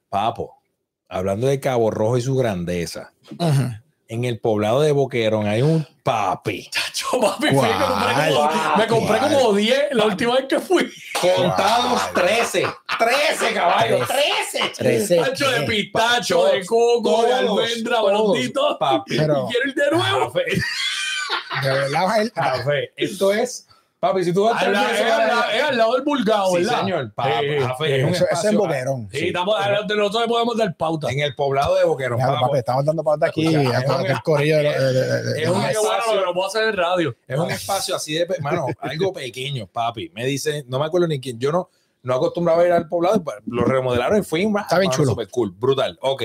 papo, 0.10 0.56
hablando 1.10 1.48
de 1.48 1.60
Cabo 1.60 1.90
Rojo 1.90 2.18
y 2.18 2.22
su 2.22 2.36
grandeza, 2.36 3.14
Ujú. 3.32 3.72
En 4.10 4.26
el 4.26 4.40
poblado 4.40 4.82
de 4.82 4.92
Boquerón 4.92 5.48
hay 5.48 5.62
un 5.62 5.86
papi 6.04 6.70
Yo, 6.96 7.20
papi, 7.20 7.48
fui, 7.48 7.56
me 7.56 7.68
compré 7.86 8.14
como, 8.30 8.36
¿Cuál? 8.48 8.78
me 8.78 8.88
compré 8.88 9.20
como 9.20 9.54
10 9.54 9.88
la 9.92 10.06
última 10.06 10.36
vez 10.36 10.46
que 10.48 10.60
fui. 10.60 10.90
contados 11.20 12.14
13, 12.14 12.68
13 13.00 13.54
caballos, 13.54 14.08
13. 14.08 14.70
Trece. 14.76 15.18
Tacho 15.18 15.50
de 15.52 15.62
pistacho, 15.64 16.46
de 16.46 16.66
coco, 16.66 17.24
de 17.24 17.34
almendra, 17.34 18.02
blondito. 18.02 18.78
papi. 18.80 19.18
Pero- 19.18 19.48
Y 19.50 19.52
quiero 19.54 19.70
ir 19.70 19.76
de 19.76 19.92
nuevo. 19.92 20.34
Café, 20.34 20.46
De 21.62 21.70
verdad, 21.74 22.22
él- 22.22 22.32
café. 22.32 22.92
Esto 22.96 23.34
es, 23.34 23.68
papi, 24.00 24.24
si 24.24 24.34
tú 24.34 24.44
vas 24.44 24.62
Al 24.62 24.74
lado- 24.74 24.90
Es 24.90 25.02
al 25.02 25.28
lado- 25.28 25.44
es 25.54 25.64
al 25.64 25.78
lado 25.78 25.94
del 25.94 26.02
vulgado, 26.04 26.48
Sí, 26.52 26.58
¿verdad? 26.58 26.80
señor, 26.80 27.14
papi, 27.14 27.32
Sí, 27.32 27.58
café, 27.60 27.86
sí. 27.88 27.94
es 27.94 28.04
un 28.04 28.10
eso, 28.10 28.16
eso 28.16 28.26
es 28.26 28.32
espacio- 28.32 28.60
boquerón. 28.60 29.10
Sí, 29.12 29.28
estamos, 29.28 29.56
los 29.72 29.88
de 29.88 29.96
nosotros 29.96 30.22
le 30.22 30.28
podemos 30.28 30.58
dar 30.58 30.76
pauta. 30.78 31.12
en 31.12 31.20
el 31.20 31.36
poblado 31.36 31.76
de 31.76 31.84
Boquerón, 31.86 32.20
papo. 32.20 32.48
papi, 32.48 32.58
estamos 32.60 32.86
dando 32.86 33.04
pauta 33.04 33.26
aquí. 33.28 33.48
Es 33.48 33.56
un- 33.56 34.06
que 34.06 34.12
el 34.12 34.22
corillo 34.22 34.58
de- 34.58 34.64
de- 34.64 34.94
de- 34.94 35.24
de- 35.24 35.44
es 35.44 35.50
un 35.50 35.62
Qué 35.68 35.78
bueno 35.78 36.26
lo 36.26 36.34
puedo 36.34 36.48
hacer 36.48 36.64
en 36.70 36.76
radio. 36.78 37.16
Es 37.28 37.38
un 37.40 37.50
espacio 37.52 37.96
así 37.96 38.14
de, 38.14 38.26
pe- 38.26 38.40
mano, 38.42 38.66
algo 38.80 39.14
pequeño, 39.14 39.68
papi. 39.68 40.10
Me 40.14 40.26
dice, 40.26 40.64
no 40.68 40.80
me 40.80 40.86
acuerdo 40.86 41.08
ni 41.08 41.20
quién, 41.20 41.40
yo 41.40 41.52
no, 41.52 41.70
no 42.04 42.14
acostumbraba 42.14 42.62
a 42.62 42.66
ir 42.66 42.72
al 42.72 42.88
poblado, 42.88 43.24
pues, 43.24 43.38
lo 43.48 43.66
remodelaron 43.66 44.20
y 44.20 44.24
fui, 44.24 44.44
Está 44.62 44.80
bien 44.80 44.92
chulo. 44.92 45.10
Super 45.12 45.28
cool, 45.30 45.52
brutal, 45.58 45.98
ok. 46.02 46.24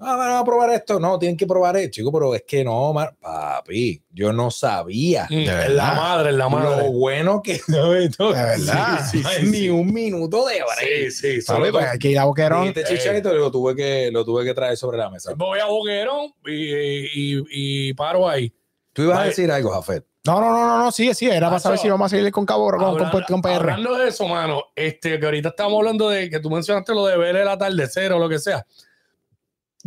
Ah, 0.00 0.14
van 0.16 0.30
a 0.36 0.44
probar 0.44 0.70
esto, 0.70 1.00
no, 1.00 1.18
tienen 1.18 1.36
que 1.36 1.44
probar 1.46 1.76
esto, 1.76 1.90
chico, 1.90 2.12
pero 2.12 2.32
es 2.34 2.44
que 2.46 2.62
no, 2.62 2.92
man, 2.92 3.08
papi, 3.20 4.00
yo 4.10 4.32
no 4.32 4.48
sabía 4.50 5.26
Mm, 5.28 5.44
verdad. 5.44 5.66
Es 5.66 5.74
la 5.74 5.92
madre, 5.94 6.30
es 6.30 6.36
la 6.36 6.44
lo 6.44 6.50
madre. 6.50 6.88
bueno 6.90 7.42
que 7.42 7.60
no 7.66 7.94
esto. 7.96 8.32
De 8.32 8.42
verdad. 8.42 9.00
Sí, 9.10 9.22
sí, 9.24 9.46
ni 9.46 9.68
un 9.68 9.92
minuto 9.92 10.46
de 10.46 10.60
break. 10.62 11.10
Sí, 11.10 11.40
sí. 11.40 11.46
Papi, 11.46 11.70
pues 11.72 11.86
hay 11.86 12.10
ir 12.12 12.18
a 12.18 12.24
Boquerón. 12.26 12.68
Este 12.68 12.84
chicharito 12.84 13.32
lo 13.32 13.50
tuve 13.50 13.74
que 13.74 14.10
lo 14.12 14.24
tuve 14.24 14.44
que 14.44 14.54
traer 14.54 14.76
sobre 14.76 14.98
la 14.98 15.10
mesa. 15.10 15.32
Voy 15.36 15.58
a 15.58 15.66
Boquerón 15.66 16.32
y, 16.46 17.36
y, 17.36 17.44
y 17.50 17.94
paro 17.94 18.28
ahí. 18.28 18.54
Tú 18.92 19.02
ibas 19.02 19.18
a 19.18 19.24
decir 19.24 19.50
algo, 19.50 19.70
Jafet. 19.70 20.04
No, 20.26 20.40
no, 20.40 20.50
no, 20.50 20.66
no, 20.66 20.78
no, 20.84 20.92
sigue, 20.92 21.14
sigue. 21.14 21.34
Era 21.34 21.48
para 21.48 21.58
saber 21.60 21.78
si 21.78 21.88
vamos 21.88 22.12
a 22.12 22.16
seguir 22.16 22.30
con 22.30 22.44
Cabo 22.44 22.68
con, 22.70 22.98
con, 23.10 23.22
con 23.22 23.42
PR. 23.42 23.70
hablando 23.70 23.96
de 23.96 24.08
eso, 24.08 24.28
mano, 24.28 24.62
este, 24.76 25.18
que 25.18 25.24
ahorita 25.24 25.50
estábamos 25.50 25.78
hablando 25.78 26.08
de 26.10 26.28
que 26.28 26.38
tú 26.40 26.50
mencionaste 26.50 26.92
lo 26.94 27.06
de 27.06 27.16
ver 27.16 27.36
el 27.36 27.48
atardecer 27.48 28.12
o 28.12 28.18
lo 28.18 28.28
que 28.28 28.38
sea. 28.38 28.66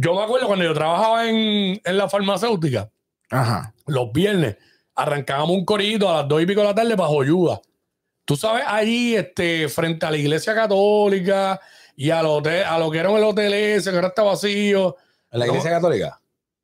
Yo 0.04 0.16
me 0.16 0.24
acuerdo 0.24 0.48
cuando 0.48 0.66
yo 0.66 0.74
trabajaba 0.74 1.30
en, 1.30 1.80
en 1.84 1.98
la 1.98 2.10
farmacéutica, 2.10 2.90
Ajá. 3.30 3.74
los 3.86 4.12
viernes, 4.12 4.58
arrancábamos 4.96 5.52
un 5.58 5.66
corito 5.66 6.10
a 6.10 6.18
las 6.22 6.28
dos 6.28 6.42
y 6.42 6.46
pico 6.46 6.62
de 6.62 6.68
la 6.68 6.76
tarde 6.76 6.96
para 6.98 7.10
Joyuda. 7.10 7.62
Tú 8.26 8.36
sabes, 8.36 8.64
allí, 8.68 9.16
este, 9.16 9.68
frente 9.70 10.06
a 10.06 10.12
la 10.12 10.18
iglesia 10.18 10.56
católica 10.56 11.60
y 11.96 12.10
al 12.10 12.26
hotel, 12.26 12.64
a 12.64 12.80
lo 12.80 12.90
que 12.90 12.98
era 13.00 13.16
el 13.16 13.24
hotel 13.24 13.54
ese, 13.54 13.90
que 13.92 13.96
ahora 13.98 14.08
está 14.10 14.24
vacío. 14.24 14.96
¿En 15.32 15.40
la 15.40 15.46
No. 15.46 15.52
iglesia 15.52 15.72
católica? 15.72 16.20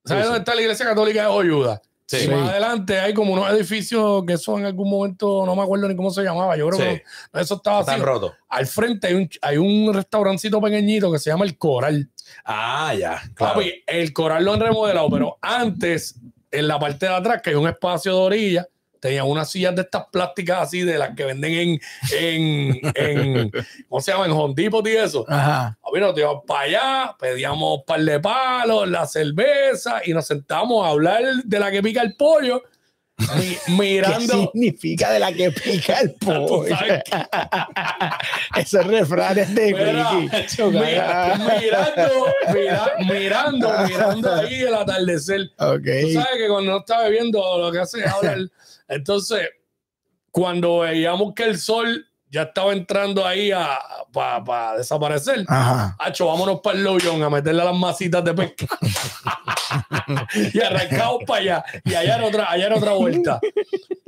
¿Sabes 0.06 0.24
Sí, 0.24 0.28
dónde 0.28 0.38
sí. 0.38 0.40
está 0.42 0.56
la 0.56 0.62
iglesia 0.62 0.86
católica 0.86 1.22
de 1.24 1.28
Joyuda? 1.30 1.82
Sí. 2.06 2.18
Y 2.24 2.28
más 2.30 2.50
adelante 2.50 3.00
hay 3.00 3.14
como 3.14 3.34
unos 3.34 3.50
edificios 3.52 4.24
que 4.26 4.34
eso 4.34 4.58
en 4.58 4.66
algún 4.66 4.90
momento, 4.90 5.46
no 5.46 5.56
me 5.56 5.62
acuerdo 5.64 5.90
ni 5.90 5.96
cómo 5.96 6.10
se 6.10 6.24
llamaba, 6.24 6.56
yo 6.56 6.70
creo 6.70 6.80
que 6.80 7.04
eso 7.40 7.56
estaba 7.56 7.80
así. 7.80 7.92
Están 7.92 8.06
rotos. 8.06 8.32
Al 8.48 8.66
frente 8.66 9.08
hay 9.08 9.14
un, 9.16 9.30
hay 9.42 9.58
un 9.58 9.94
restaurancito 9.94 10.62
pequeñito 10.62 11.12
que 11.12 11.20
se 11.20 11.30
llama 11.30 11.44
El 11.44 11.58
Coral. 11.58 12.10
Ah, 12.46 12.94
ya, 12.98 13.22
claro. 13.34 13.56
Papi, 13.56 13.84
el 13.86 14.14
Coral 14.14 14.46
lo 14.46 14.54
han 14.54 14.60
remodelado, 14.60 15.10
pero 15.10 15.38
antes, 15.42 16.16
en 16.52 16.68
la 16.68 16.80
parte 16.80 17.08
de 17.08 17.14
atrás, 17.14 17.42
que 17.42 17.52
hay 17.52 17.56
un 17.56 17.68
espacio 17.68 18.14
de 18.14 18.20
orilla, 18.20 18.68
tenía 19.00 19.24
unas 19.24 19.52
sillas 19.52 19.76
de 19.76 19.84
estas 19.84 20.06
plásticas 20.12 20.60
así, 20.60 20.82
de 20.82 20.98
las 20.98 21.16
que 21.16 21.26
venden 21.26 21.54
en, 21.54 21.82
en, 22.12 22.82
en 22.96 23.52
¿cómo 23.88 24.02
se 24.02 24.12
llama? 24.12 24.26
En 24.26 24.32
Home 24.32 24.54
Depot 24.56 24.86
y 24.88 24.92
eso. 24.92 25.26
Ajá. 25.28 25.78
A 25.82 25.92
ver, 25.94 26.02
nos 26.02 26.18
íbamos 26.18 26.44
para 26.48 26.62
allá, 26.62 27.16
pedíamos 27.20 27.80
un 27.80 27.86
par 27.86 28.02
de 28.02 28.20
palos, 28.20 28.88
la 28.90 29.06
cerveza 29.06 30.02
y 30.04 30.14
nos 30.14 30.26
sentamos 30.26 30.86
a 30.86 30.90
hablar 30.90 31.24
de 31.44 31.60
la 31.60 31.72
que 31.72 31.84
pica 31.84 32.02
el 32.02 32.16
pollo, 32.16 32.64
mi- 33.36 33.56
¿Qué 33.56 33.72
mirando. 33.72 34.52
significa 34.54 35.12
de 35.12 35.20
la 35.20 35.32
que 35.34 35.52
pica 35.52 36.00
el 36.02 36.12
pollo? 36.16 36.66
Esos 38.56 38.86
refranes 38.86 39.54
de 39.56 39.74
Mira, 39.74 40.12
mirando, 40.14 40.30
mira- 42.54 42.94
mirando, 43.10 43.74
mirando 43.88 44.36
ahí 44.36 44.62
el 44.62 44.74
atardecer. 44.74 45.50
Tú 45.58 45.66
Ok. 45.66 45.86
sabes 46.14 46.38
que 46.38 46.48
cuando 46.48 46.72
no 46.72 46.78
está 46.80 47.02
bebiendo 47.04 47.58
lo 47.58 47.72
que 47.72 47.80
hace 47.80 48.00
es 48.00 48.08
hablar. 48.12 48.38
Entonces, 48.88 49.50
cuando 50.32 50.80
veíamos 50.80 51.34
que 51.34 51.44
el 51.44 51.60
sol 51.60 52.06
ya 52.30 52.44
estaba 52.44 52.74
entrando 52.74 53.26
ahí 53.26 53.52
para 54.14 54.78
desaparecer, 54.78 55.44
Ajá. 55.48 55.96
Hacho, 56.00 56.28
vámonos 56.28 56.60
para 56.62 56.78
el 56.78 56.84
Loyón 56.84 57.22
a 57.24 57.30
meterle 57.30 57.64
las 57.64 57.76
masitas 57.76 58.24
de 58.24 58.34
pesca. 58.34 58.68
y 60.54 60.60
arrancamos 60.60 61.24
para 61.26 61.42
allá. 61.42 61.66
Y 61.84 61.94
allá 61.94 62.16
era 62.16 62.26
otra, 62.26 62.52
allá 62.52 62.66
era 62.66 62.76
otra 62.76 62.94
vuelta. 62.94 63.40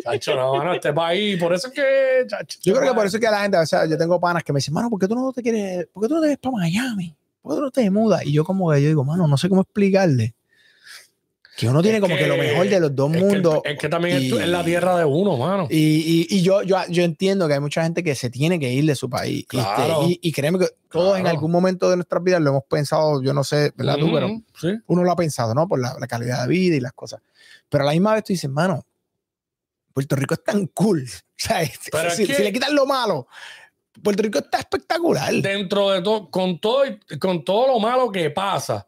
Chacho, 0.03 0.35
no, 0.35 0.55
mano, 0.55 0.73
este 0.73 0.93
país, 0.93 1.39
por 1.39 1.53
eso 1.53 1.67
es 1.67 1.73
que. 1.73 2.25
chacho, 2.27 2.59
Yo 2.61 2.73
creo 2.73 2.81
que 2.81 2.87
este 2.87 2.95
por 2.95 3.05
eso 3.05 3.17
es 3.17 3.21
que 3.21 3.29
la 3.29 3.41
gente, 3.41 3.57
o 3.57 3.65
sea, 3.65 3.85
yo 3.85 3.97
tengo 3.97 4.19
panas 4.19 4.43
que 4.43 4.53
me 4.53 4.57
dicen, 4.57 4.73
mano, 4.73 4.89
¿por 4.89 4.99
qué 4.99 5.07
tú 5.07 5.15
no 5.15 5.31
te 5.33 5.41
quieres, 5.41 5.87
por 5.91 6.03
qué 6.03 6.09
tú 6.09 6.15
no 6.15 6.21
te 6.21 6.27
ves 6.27 6.37
para 6.37 6.55
Miami? 6.55 7.15
¿Por 7.41 7.53
qué 7.53 7.55
tú 7.57 7.61
no 7.61 7.71
te 7.71 7.89
mudas? 7.91 8.25
Y 8.25 8.33
yo 8.33 8.43
como 8.43 8.71
que 8.71 8.81
yo 8.81 8.87
digo, 8.87 9.03
mano, 9.03 9.27
no 9.27 9.37
sé 9.37 9.49
cómo 9.49 9.61
explicarle. 9.61 10.35
Que 11.59 11.67
uno 11.67 11.81
tiene 11.81 11.97
Es 11.97 12.01
como 12.01 12.15
que, 12.15 12.25
lo 12.25 12.37
mejor 12.37 12.69
de 12.69 12.79
los 12.79 12.95
dos 12.95 13.11
es 13.13 13.17
que 13.17 13.23
mundos. 13.25 13.59
Es 13.65 13.77
que, 13.77 13.89
también 13.89 14.21
y- 14.21 14.27
es, 14.31 14.47
la 14.47 14.63
tierra 14.63 14.97
de 14.97 15.03
uno, 15.03 15.35
mano. 15.35 15.67
Y, 15.69 15.75
y- 15.77 16.37
y 16.37 16.41
yo, 16.41 16.61
yo, 16.63 16.77
yo 16.87 17.03
entiendo 17.03 17.47
que 17.49 17.55
hay 17.55 17.59
mucha 17.59 17.83
gente 17.83 18.01
que 18.01 18.15
se 18.15 18.29
tiene 18.29 18.59
que 18.59 18.71
ir 18.71 18.85
de 18.85 18.95
su 18.95 19.09
país. 19.09 19.39
Este, 19.41 19.57
Claro. 19.57 20.03
y, 20.07 20.17
y 20.21 20.31
créeme 20.31 20.57
que 20.59 20.67
todos 20.89 21.17
en 21.17 21.23
Claro. 21.23 21.35
algún 21.35 21.51
momento 21.51 21.89
de 21.89 21.97
nuestras 21.97 22.23
vidas 22.23 22.39
lo 22.41 22.51
hemos 22.51 22.63
pensado, 22.63 23.21
yo 23.21 23.33
no 23.33 23.43
sé, 23.43 23.73
¿verdad 23.75 23.97
tú? 23.97 24.05
Ujú, 24.05 24.13
Pero 24.15 24.27
sí. 24.59 24.81
uno 24.87 25.03
lo 25.03 25.11
ha 25.11 25.15
pensado, 25.17 25.53
¿no? 25.53 25.67
Por 25.67 25.79
la, 25.79 25.97
la 25.99 26.07
calidad 26.07 26.43
de 26.43 26.47
vida 26.47 26.75
y 26.77 26.79
las 26.79 26.93
cosas. 26.93 27.19
Pero 27.67 27.83
a 27.83 27.87
la 27.87 27.91
misma 27.91 28.13
vez 28.13 28.23
tú 28.23 28.31
dices, 28.33 28.49
mano, 28.49 28.85
Puerto 29.93 30.15
Rico 30.15 30.33
es 30.35 30.43
tan 30.43 30.67
cool. 30.67 31.05
O 31.39 31.41
sea, 31.41 31.65
si- 31.65 31.89
Pero 31.91 32.09
si, 32.11 32.25
que- 32.25 32.35
si 32.35 32.43
le 32.43 32.51
quitan 32.53 32.75
lo 32.75 32.85
malo, 32.85 33.27
Puerto 34.03 34.23
Rico 34.23 34.39
está 34.39 34.59
espectacular. 34.59 35.33
Dentro 35.35 35.89
de 35.91 36.01
todo, 36.01 36.29
con 36.29 36.59
todo, 36.59 36.83
con 37.19 37.43
todo 37.45 37.67
lo 37.67 37.79
malo 37.79 38.11
que 38.11 38.29
pasa, 38.29 38.85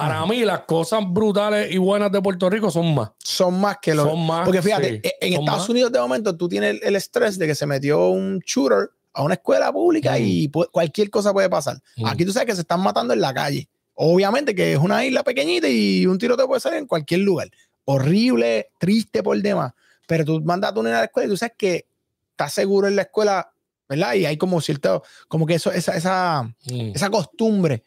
para 0.00 0.26
mí 0.26 0.44
las 0.44 0.60
cosas 0.60 1.00
brutales 1.06 1.72
y 1.72 1.78
buenas 1.78 2.12
de 2.12 2.20
Puerto 2.22 2.48
Rico 2.50 2.70
son 2.70 2.94
más. 2.94 3.10
Son 3.18 3.60
más 3.60 3.78
que 3.80 3.94
los. 3.94 4.06
Son 4.08 4.26
más. 4.26 4.44
Porque 4.44 4.62
fíjate, 4.62 4.94
sí, 4.94 5.00
e- 5.02 5.16
en 5.20 5.32
son 5.34 5.42
Estados 5.44 5.60
más. 5.60 5.68
Unidos 5.70 5.92
de 5.92 5.98
momento 6.00 6.36
tú 6.36 6.48
tienes 6.48 6.80
el, 6.82 6.96
estrés 6.96 7.38
de 7.38 7.46
que 7.46 7.54
se 7.54 7.66
metió 7.66 8.08
un 8.08 8.38
shooter 8.40 8.90
a 9.12 9.22
una 9.22 9.34
escuela 9.34 9.72
pública 9.72 10.12
Mm. 10.12 10.16
y 10.20 10.50
cualquier 10.70 11.08
cosa 11.10 11.32
puede 11.32 11.48
pasar. 11.48 11.78
Mm. 11.96 12.06
Aquí 12.06 12.24
tú 12.24 12.32
sabes 12.32 12.46
que 12.46 12.54
se 12.54 12.60
están 12.60 12.80
matando 12.80 13.14
en 13.14 13.20
la 13.20 13.32
calle. 13.32 13.68
Obviamente 13.94 14.54
que 14.54 14.74
es 14.74 14.78
una 14.78 15.04
isla 15.06 15.22
pequeñita 15.24 15.68
y 15.68 16.04
un 16.06 16.18
tiro 16.18 16.36
te 16.36 16.44
puede 16.44 16.60
salir 16.60 16.78
en 16.80 16.86
cualquier 16.86 17.20
lugar. 17.20 17.48
Horrible, 17.86 18.68
triste 18.78 19.22
por 19.22 19.40
demás. 19.40 19.72
Pero 20.06 20.24
tú 20.24 20.40
mandas 20.42 20.70
a 20.70 20.74
tu 20.74 20.82
nena 20.82 20.96
a 20.96 21.00
la 21.00 21.04
escuela 21.06 21.26
y 21.26 21.30
tú 21.30 21.36
sabes 21.36 21.54
que 21.56 21.86
estás 22.32 22.52
seguro 22.52 22.88
en 22.88 22.96
la 22.96 23.02
escuela, 23.02 23.50
¿verdad? 23.88 24.14
Y 24.14 24.26
hay 24.26 24.36
como 24.36 24.60
cierto, 24.60 25.02
como 25.28 25.46
que 25.46 25.54
eso, 25.54 25.72
esa, 25.72 25.96
esa, 25.96 26.42
Mm. 26.66 26.92
esa 26.94 27.08
costumbre 27.08 27.82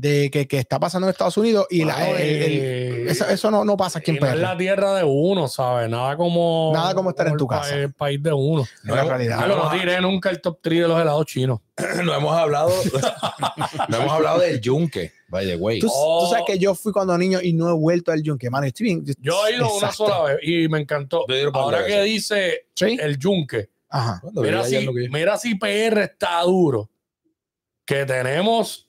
de 0.00 0.30
que, 0.30 0.48
que 0.48 0.58
está 0.58 0.80
pasando 0.80 1.06
en 1.06 1.10
Estados 1.10 1.36
Unidos 1.36 1.66
y 1.70 1.84
la- 1.84 1.96
Mano, 1.98 2.16
el- 2.16 2.42
el- 2.42 3.08
eso, 3.08 3.26
eso 3.28 3.50
no, 3.50 3.64
no 3.64 3.76
pasa 3.76 3.98
aquí 3.98 4.12
en 4.12 4.16
no 4.18 4.26
es 4.26 4.36
la 4.38 4.56
tierra 4.56 4.94
de 4.94 5.04
uno, 5.04 5.46
¿sabes? 5.48 5.90
Nada 5.90 6.16
como. 6.16 6.70
Nada 6.72 6.94
como 6.94 7.10
estar 7.10 7.26
en 7.28 7.36
tu 7.36 7.44
el 7.44 7.48
pa- 7.48 7.60
casa. 7.60 7.74
El 7.76 7.92
país 7.92 8.22
de 8.22 8.32
uno. 8.32 8.62
Es 8.62 8.68
la 8.84 9.04
realidad. 9.04 9.36
Claro, 9.38 9.56
no 9.64 9.70
diré 9.78 10.00
nunca 10.00 10.30
el 10.30 10.40
top 10.40 10.58
3 10.62 10.80
de 10.82 10.88
los 10.88 11.00
helados 11.00 11.26
chinos. 11.26 11.60
no 12.04 12.14
hemos 12.14 12.34
hablado, 12.34 12.70
no 13.88 13.96
hemos 13.98 14.12
hablado 14.12 14.40
del 14.40 14.60
yunque, 14.60 15.12
by 15.28 15.46
the 15.46 15.56
way. 15.56 15.78
Tú, 15.80 15.88
Oh. 15.92 16.24
tú 16.24 16.30
sabes 16.30 16.44
que 16.46 16.58
yo 16.58 16.74
fui 16.74 16.92
cuando 16.92 17.16
niño 17.18 17.40
y 17.42 17.52
no 17.52 17.68
he 17.70 17.74
vuelto 17.74 18.12
al 18.12 18.22
yunque, 18.22 18.48
mano. 18.50 18.66
Estoy 18.66 18.84
bien. 18.84 19.04
Yo 19.20 19.46
he 19.46 19.56
ido 19.56 19.72
una 19.74 19.92
sola 19.92 20.22
vez 20.22 20.38
y 20.42 20.68
me 20.68 20.80
encantó. 20.80 21.26
Yo 21.28 21.50
Ahora 21.54 21.84
que 21.86 22.00
dice 22.02 22.66
Sí. 22.74 22.96
el 23.00 23.18
yunque, 23.18 23.68
Ajá. 23.88 24.22
Mira 24.34 24.64
si, 24.64 24.88
mira 25.10 25.36
si 25.36 25.56
PR 25.56 26.02
está 26.04 26.40
duro. 26.42 26.88
Que 27.84 28.04
tenemos 28.06 28.86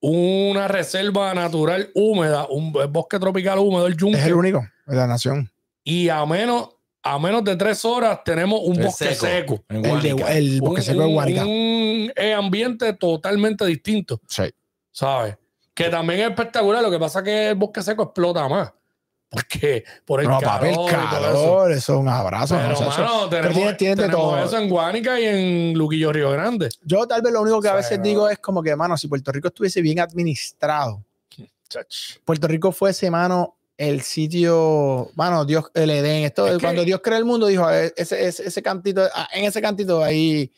una 0.00 0.68
reserva 0.68 1.34
natural 1.34 1.90
húmeda, 1.94 2.46
un 2.48 2.72
bosque 2.90 3.18
tropical 3.18 3.58
húmedo, 3.58 3.86
el 3.86 3.96
yunque. 3.96 4.18
Es 4.18 4.26
el 4.26 4.34
único 4.34 4.66
de 4.86 4.96
la 4.96 5.06
nación. 5.06 5.50
y 5.84 6.08
a 6.08 6.24
menos, 6.26 6.68
a 7.02 7.18
menos 7.18 7.42
de 7.44 7.56
tres 7.56 7.84
horas 7.84 8.20
tenemos 8.24 8.60
un 8.64 8.76
El 8.78 8.86
bosque 8.86 9.14
seco. 9.14 9.64
El, 9.68 9.82
de, 9.82 9.88
Guánica. 10.12 10.32
el 10.36 10.60
bosque 10.60 10.80
un, 10.80 10.82
seco 10.82 11.00
de 11.00 11.06
un- 11.06 11.12
Guánica. 11.14 11.44
un, 11.44 12.12
eh, 12.16 12.34
ambiente 12.36 12.92
totalmente 12.92 13.64
distinto, 13.66 14.20
Sí. 14.28 14.44
¿sabes? 14.92 15.36
Que 15.74 15.88
también 15.88 16.20
es 16.20 16.28
espectacular. 16.30 16.82
Lo 16.82 16.90
que 16.90 16.98
pasa 16.98 17.20
es 17.20 17.24
que 17.24 17.48
el 17.50 17.54
bosque 17.54 17.82
seco 17.82 18.02
explota 18.04 18.48
más. 18.48 18.72
Porque 19.30 19.84
por 20.06 20.20
el 20.22 20.28
No, 20.28 20.40
calor, 20.40 20.90
calor, 20.90 21.72
eso 21.72 21.92
es 21.92 21.98
un 22.00 22.08
abrazo. 22.08 22.56
Pero, 22.56 22.68
muchacho. 22.80 23.02
mano, 23.02 23.28
tenemos, 23.28 23.56
de 23.56 23.74
tenemos 23.74 24.10
todo. 24.10 24.44
eso 24.44 24.58
en 24.58 24.68
Guánica 24.70 25.20
y 25.20 25.24
en 25.26 25.74
Luquillo 25.76 26.12
Río 26.12 26.30
Grande. 26.30 26.70
Yo 26.82 27.06
tal 27.06 27.20
vez 27.20 27.32
lo 27.32 27.42
único 27.42 27.60
que 27.60 27.68
a 27.68 27.72
Sí, 27.72 27.76
veces 27.76 27.98
no. 27.98 28.04
digo 28.04 28.30
es 28.30 28.38
como 28.38 28.62
que, 28.62 28.74
mano, 28.74 28.96
si 28.96 29.06
Puerto 29.06 29.30
Rico 29.30 29.48
estuviese 29.48 29.82
bien 29.82 30.00
administrado, 30.00 31.04
Chach. 31.68 32.16
Puerto 32.24 32.48
Rico 32.48 32.72
fuese, 32.72 33.10
mano, 33.10 33.56
el 33.76 34.00
sitio, 34.00 35.10
mano, 35.14 35.44
Dios, 35.44 35.66
el 35.74 35.90
Edén. 35.90 36.24
Esto, 36.24 36.46
Es 36.46 36.54
que- 36.56 36.62
cuando 36.62 36.82
Dios 36.82 37.00
creó 37.04 37.18
el 37.18 37.26
mundo, 37.26 37.46
dijo, 37.46 37.64
"Ah, 37.66 37.78
ese, 37.78 38.26
ese, 38.26 38.48
ese 38.48 38.62
cantito, 38.62 39.06
en 39.32 39.44
ese 39.44 39.60
cantito 39.60 40.02
ahí, 40.02 40.50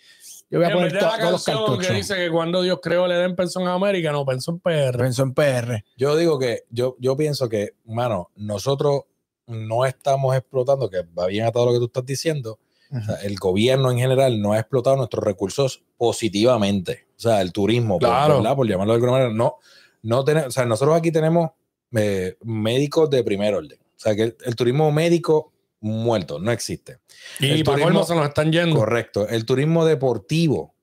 yo 0.50 0.58
voy 0.58 0.66
a 0.66 0.70
En 0.70 0.74
poner 0.74 0.92
la 0.94 1.00
todos 1.00 1.30
los 1.32 1.44
cartuchos. 1.44 1.86
que 1.86 1.94
dice 1.94 2.16
que 2.16 2.30
cuando 2.30 2.62
Dios 2.62 2.78
creó 2.82 3.06
el 3.06 3.12
Edén 3.12 3.36
pensó 3.36 3.60
en 3.60 3.68
América, 3.68 4.10
no 4.12 4.24
pensó 4.26 4.50
en 4.50 4.58
PR. 4.60 4.98
Pensó 4.98 5.22
en 5.22 5.32
PR. 5.32 5.84
Yo 5.96 6.16
digo 6.16 6.38
que, 6.38 6.64
yo, 6.70 6.96
yo 6.98 7.16
pienso 7.16 7.48
que, 7.48 7.74
mano, 7.84 8.30
nosotros 8.36 9.02
no 9.46 9.84
estamos 9.86 10.36
explotando, 10.36 10.90
que 10.90 11.02
va 11.18 11.26
bien 11.26 11.46
a 11.46 11.52
todo 11.52 11.66
lo 11.66 11.72
que 11.72 11.78
tú 11.78 11.84
estás 11.86 12.04
diciendo. 12.06 12.58
O 12.92 13.00
sea, 13.04 13.14
el 13.22 13.36
gobierno 13.36 13.90
en 13.92 13.98
general 13.98 14.40
no 14.42 14.52
ha 14.52 14.58
explotado 14.58 14.96
nuestros 14.96 15.22
recursos 15.24 15.84
positivamente. 15.96 17.06
O 17.16 17.20
sea, 17.20 17.40
el 17.40 17.52
turismo, 17.52 17.98
por- 17.98 18.08
Claro. 18.08 18.36
¿verdad? 18.38 18.56
por 18.56 18.66
llamarlo 18.68 18.92
de 18.92 18.96
alguna 18.96 19.12
manera. 19.12 19.32
No, 19.32 19.56
no 20.02 20.24
tenemos, 20.24 20.48
o 20.48 20.50
sea, 20.50 20.64
nosotros 20.64 20.96
aquí 20.96 21.12
tenemos 21.12 21.50
eh, 21.94 22.36
médicos 22.42 23.08
de 23.10 23.22
primer 23.24 23.54
orden. 23.54 23.78
O 23.80 23.98
sea, 23.98 24.14
que 24.16 24.22
el, 24.22 24.36
el 24.44 24.56
turismo 24.56 24.90
médico 24.92 25.52
muerto, 25.80 26.38
no 26.38 26.50
existe. 26.52 26.98
Y 27.38 27.50
El 27.50 27.64
para 27.64 27.78
turismo- 27.78 28.04
se 28.04 28.14
nos 28.14 28.28
están 28.28 28.52
yendo. 28.52 28.76
Correcto. 28.76 29.26
El 29.28 29.44
turismo 29.44 29.84
deportivo 29.84 30.74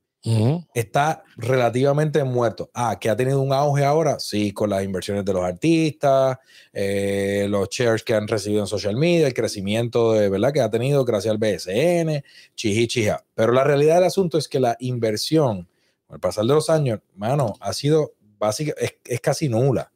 está 0.73 1.23
relativamente 1.38 2.21
muerto. 2.25 2.69
Ah, 2.73 2.97
que 2.99 3.10
ha 3.10 3.15
tenido 3.15 3.39
un 3.41 3.53
auge 3.53 3.86
ahora, 3.86 4.19
sí, 4.19 4.51
con 4.51 4.69
las 4.69 4.83
inversiones 4.83 5.23
de 5.23 5.31
los 5.31 5.43
artistas, 5.43 6.38
eh, 6.73 7.45
los 7.49 7.69
shares 7.69 8.03
que 8.03 8.13
han 8.13 8.27
recibido 8.27 8.60
en 8.62 8.67
social 8.67 8.97
media, 8.97 9.27
el 9.27 9.33
crecimiento 9.33 10.12
de 10.13 10.27
verdad 10.27 10.51
que 10.51 10.60
ha 10.60 10.69
tenido 10.69 11.05
gracias 11.05 11.31
al 11.31 11.38
BSN, 11.38 12.23
chiji 12.55 12.88
chija. 12.88 13.23
Pero 13.36 13.53
la 13.53 13.63
realidad 13.63 13.95
del 13.95 14.03
asunto 14.05 14.38
es 14.38 14.49
que 14.49 14.60
la 14.60 14.75
inversión, 14.79 15.69
con 16.07 16.15
el 16.15 16.19
pasar 16.19 16.43
de 16.45 16.53
los 16.55 16.69
años, 16.69 16.99
mano, 17.15 17.53
ha 17.62 17.71
sido 17.71 18.13
básica, 18.38 18.73
es, 18.79 18.95
es 19.05 19.21
casi 19.21 19.47
nula. 19.47 19.91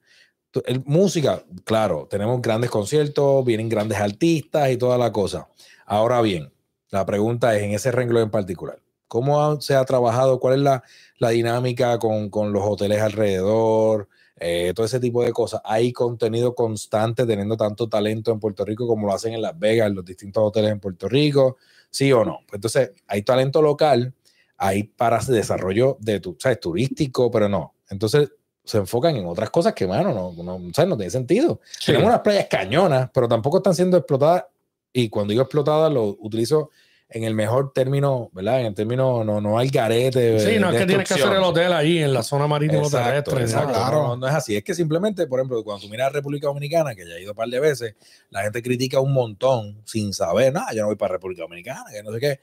Música, 0.85 1.43
claro, 1.63 2.07
tenemos 2.09 2.41
grandes 2.41 2.69
conciertos, 2.69 3.45
vienen 3.45 3.69
grandes 3.69 3.99
artistas 3.99 4.69
y 4.71 4.77
toda 4.77 4.97
la 4.97 5.11
cosa. 5.11 5.47
Ahora 5.85 6.21
bien, 6.21 6.51
la 6.89 7.05
pregunta 7.05 7.55
es 7.55 7.63
en 7.63 7.71
ese 7.71 7.91
renglón 7.91 8.23
en 8.23 8.31
particular. 8.31 8.79
¿Cómo 9.07 9.59
se 9.61 9.75
ha 9.75 9.85
trabajado? 9.85 10.39
¿Cuál 10.39 10.55
es 10.55 10.61
la, 10.61 10.83
la 11.19 11.29
dinámica 11.29 11.99
con, 11.99 12.29
con 12.29 12.51
los 12.51 12.63
hoteles 12.65 13.01
alrededor? 13.01 14.09
Eh, 14.43 14.73
todo 14.75 14.85
ese 14.85 14.99
tipo 14.99 15.23
de 15.23 15.31
cosas. 15.31 15.61
¿Hay 15.63 15.93
contenido 15.93 16.55
constante 16.55 17.25
teniendo 17.25 17.55
tanto 17.55 17.87
talento 17.87 18.31
en 18.31 18.39
Puerto 18.39 18.65
Rico 18.65 18.87
como 18.87 19.05
lo 19.05 19.13
hacen 19.13 19.33
en 19.33 19.41
Las 19.41 19.57
Vegas, 19.57 19.87
en 19.87 19.95
los 19.95 20.03
distintos 20.03 20.43
hoteles 20.43 20.71
en 20.71 20.79
Puerto 20.79 21.07
Rico? 21.07 21.57
¿Sí 21.91 22.11
o 22.11 22.25
no? 22.25 22.39
Pues 22.47 22.55
entonces, 22.55 22.91
hay 23.05 23.21
talento 23.21 23.61
local, 23.61 24.13
hay 24.57 24.83
para 24.83 25.19
desarrollo 25.19 25.97
de 25.99 26.19
tu, 26.19 26.35
¿sabes? 26.39 26.59
turístico, 26.59 27.29
pero 27.29 27.47
no. 27.47 27.75
Entonces, 27.89 28.31
se 28.63 28.77
enfocan 28.77 29.15
en 29.15 29.25
otras 29.25 29.49
cosas 29.49 29.73
que, 29.73 29.87
mano, 29.87 30.13
no, 30.13 30.43
no, 30.43 30.73
¿sabes? 30.73 30.89
no 30.89 30.97
tiene 30.97 31.09
sentido. 31.09 31.59
Sí. 31.79 31.87
Tenemos 31.87 32.07
unas 32.07 32.21
playas 32.21 32.47
cañonas, 32.49 33.09
pero 33.13 33.27
tampoco 33.27 33.57
están 33.57 33.75
siendo 33.75 33.97
explotadas. 33.97 34.45
Y 34.93 35.09
cuando 35.09 35.31
digo 35.31 35.43
explotadas, 35.43 35.91
lo 35.91 36.17
utilizo 36.19 36.69
en 37.09 37.25
el 37.25 37.33
mejor 37.33 37.73
término, 37.73 38.29
¿verdad? 38.31 38.61
En 38.61 38.67
el 38.67 38.73
término, 38.73 39.23
no, 39.23 39.41
no 39.41 39.59
al 39.59 39.69
garete. 39.69 40.39
Sí, 40.39 40.59
no 40.59 40.71
es 40.71 40.79
que 40.79 40.85
tienes 40.85 41.07
que 41.07 41.15
hacer 41.15 41.33
el 41.33 41.43
hotel 41.43 41.73
ahí 41.73 41.99
en 41.99 42.13
la 42.13 42.23
zona 42.23 42.47
marítimo 42.47 42.83
Exacto, 42.83 43.31
terrestre. 43.31 43.43
exacto. 43.43 43.73
claro. 43.73 44.07
No, 44.09 44.17
no 44.17 44.27
es 44.27 44.33
así. 44.33 44.55
Es 44.55 44.63
que 44.63 44.73
simplemente, 44.73 45.27
por 45.27 45.39
ejemplo, 45.39 45.61
cuando 45.63 45.83
tú 45.85 45.89
miras 45.89 46.07
a 46.07 46.11
República 46.11 46.47
Dominicana, 46.47 46.95
que 46.95 47.05
ya 47.05 47.15
he 47.15 47.21
ido 47.21 47.31
un 47.31 47.37
par 47.37 47.49
de 47.49 47.59
veces, 47.59 47.95
la 48.29 48.43
gente 48.43 48.61
critica 48.61 48.99
un 49.01 49.13
montón 49.13 49.81
sin 49.85 50.13
saber, 50.13 50.53
nada, 50.53 50.71
yo 50.73 50.81
no 50.81 50.87
voy 50.87 50.95
para 50.95 51.13
República 51.13 51.41
Dominicana, 51.41 51.85
que 51.91 52.01
no 52.01 52.13
sé 52.13 52.19
qué. 52.19 52.39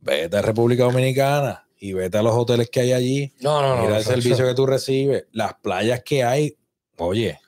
Vete 0.00 0.36
a 0.36 0.42
República 0.42 0.82
Dominicana 0.84 1.64
y 1.84 1.94
vete 1.94 2.16
a 2.16 2.22
los 2.22 2.32
hoteles 2.36 2.70
que 2.70 2.78
hay 2.78 2.92
allí. 2.92 3.32
No, 3.40 3.60
no, 3.60 3.74
no. 3.74 3.82
Mira 3.82 3.96
el 3.96 4.02
eso- 4.02 4.10
servicio 4.10 4.34
eso- 4.34 4.46
que 4.46 4.54
tú 4.54 4.66
recibes, 4.66 5.24
las 5.32 5.54
playas 5.54 6.00
que 6.04 6.22
hay, 6.22 6.56
oye, 6.96 7.40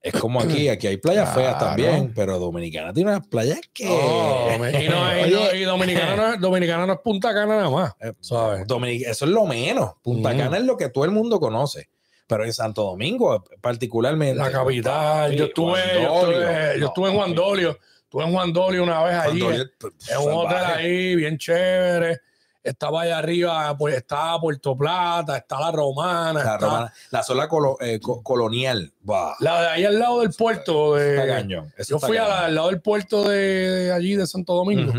es 0.00 0.14
como 0.14 0.40
aquí, 0.40 0.68
aquí 0.70 0.86
hay 0.86 0.96
playas 0.96 1.34
feas 1.34 1.58
también, 1.58 2.14
pero 2.16 2.38
Dominicana 2.38 2.94
tiene 2.94 3.10
unas 3.10 3.26
playas 3.26 3.60
que... 3.74 3.84
No, 3.84 4.54
y, 4.56 4.88
no, 4.88 5.26
y, 5.26 5.30
no- 5.30 5.42
Oye. 5.42 5.58
y 5.58 5.64
Dominicana, 5.64 6.16
no 6.16 6.32
es, 6.32 6.40
Dominicana 6.40 6.86
no 6.86 6.94
es 6.94 7.00
Punta 7.00 7.34
Cana 7.34 7.56
nada 7.56 7.68
más. 7.68 7.92
Eh, 8.00 8.14
¿Sabes? 8.20 8.62
Eso 9.06 9.24
es 9.26 9.30
lo 9.30 9.44
menos. 9.44 9.92
Punta. 10.02 10.34
Cana 10.34 10.56
es 10.56 10.64
lo 10.64 10.78
que 10.78 10.88
todo 10.88 11.04
el 11.04 11.10
mundo 11.10 11.38
conoce. 11.38 11.90
Pero 12.26 12.46
en 12.46 12.54
Santo 12.54 12.84
Domingo, 12.84 13.44
particularmente. 13.60 14.36
La 14.36 14.50
capital. 14.50 15.30
Sí, 15.32 15.36
yo 15.36 15.44
estuve, 15.44 15.80
yo 16.00 16.14
estuve, 16.30 16.80
yo 16.80 16.86
estuve 16.86 17.08
en 17.10 17.16
Juan 17.16 17.34
Dolio. 17.34 17.78
Estuve 18.04 18.24
en 18.24 18.32
Juan 18.32 18.52
Dolio 18.54 18.82
una 18.82 19.02
vez 19.02 19.14
allí. 19.16 19.40
Dolio, 19.40 19.60
en 19.62 19.70
pues, 19.78 19.92
un 20.18 20.32
hotel 20.32 20.64
ahí, 20.74 21.16
bien 21.16 21.36
chévere. 21.36 22.20
Estaba 22.62 23.02
allá 23.02 23.18
arriba, 23.18 23.76
pues 23.76 23.96
está 23.96 24.38
Puerto 24.40 24.76
Plata, 24.76 25.36
está 25.38 25.58
la 25.58 25.72
Romana. 25.72 26.44
La, 26.44 26.54
está- 26.54 26.58
romana- 26.58 26.92
la 27.10 27.22
zona 27.24 27.48
colo- 27.48 27.76
eh, 27.80 27.98
co- 28.00 28.22
colonial. 28.22 28.92
Bah, 29.00 29.34
La 29.40 29.60
de 29.62 29.68
ahí 29.68 29.84
al 29.84 29.98
lado 29.98 30.20
del 30.20 30.30
puerto. 30.30 30.94
de- 30.94 31.16
está 31.16 31.26
cañón. 31.26 31.72
Eso 31.76 31.94
yo 31.94 31.98
fui 32.06 32.16
la- 32.16 32.22
cañón. 32.26 32.38
al 32.44 32.54
lado 32.54 32.68
del 32.68 32.80
puerto 32.80 33.28
de, 33.28 33.36
de 33.38 33.92
allí 33.92 34.14
de 34.14 34.26
Santo 34.26 34.54
Domingo. 34.54 34.92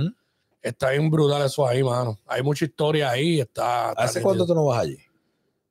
Está 0.61 0.91
bien 0.91 1.09
brutal 1.09 1.41
eso 1.45 1.65
ahí, 1.67 1.83
mano. 1.83 2.19
Hay 2.27 2.41
mucha 2.43 2.65
historia 2.65 3.09
ahí. 3.11 3.39
Está, 3.41 3.89
está 3.91 4.03
¿Hace 4.03 4.21
cuánto 4.21 4.45
tú 4.45 4.53
no 4.55 4.65
vas 4.65 4.79
allí? 4.81 4.97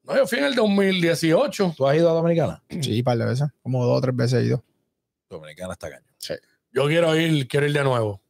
No, 0.05 0.17
yo 0.17 0.27
fui 0.27 0.39
en 0.39 0.45
el 0.47 0.55
2018. 0.55 1.75
¿Tú 1.77 1.87
has 1.87 1.97
ido 1.97 2.11
a 2.11 2.13
Dominicana? 2.15 2.63
Sí, 2.69 2.99
un 2.99 3.05
par 3.05 3.17
de 3.19 3.25
veces. 3.27 3.49
Como 3.63 3.85
dos 3.87 3.99
o 3.99 4.01
tres 4.01 4.17
veces 4.17 4.43
he 4.43 4.47
ido. 4.47 4.65
Dominicana 5.31 5.73
está 5.75 5.89
cañón. 5.91 6.05
Yo 6.73 6.87
quiero 6.87 7.15
ir, 7.17 7.47
quiero 7.49 7.67
ir 7.67 7.73
de 7.75 7.85
nuevo. 7.85 8.21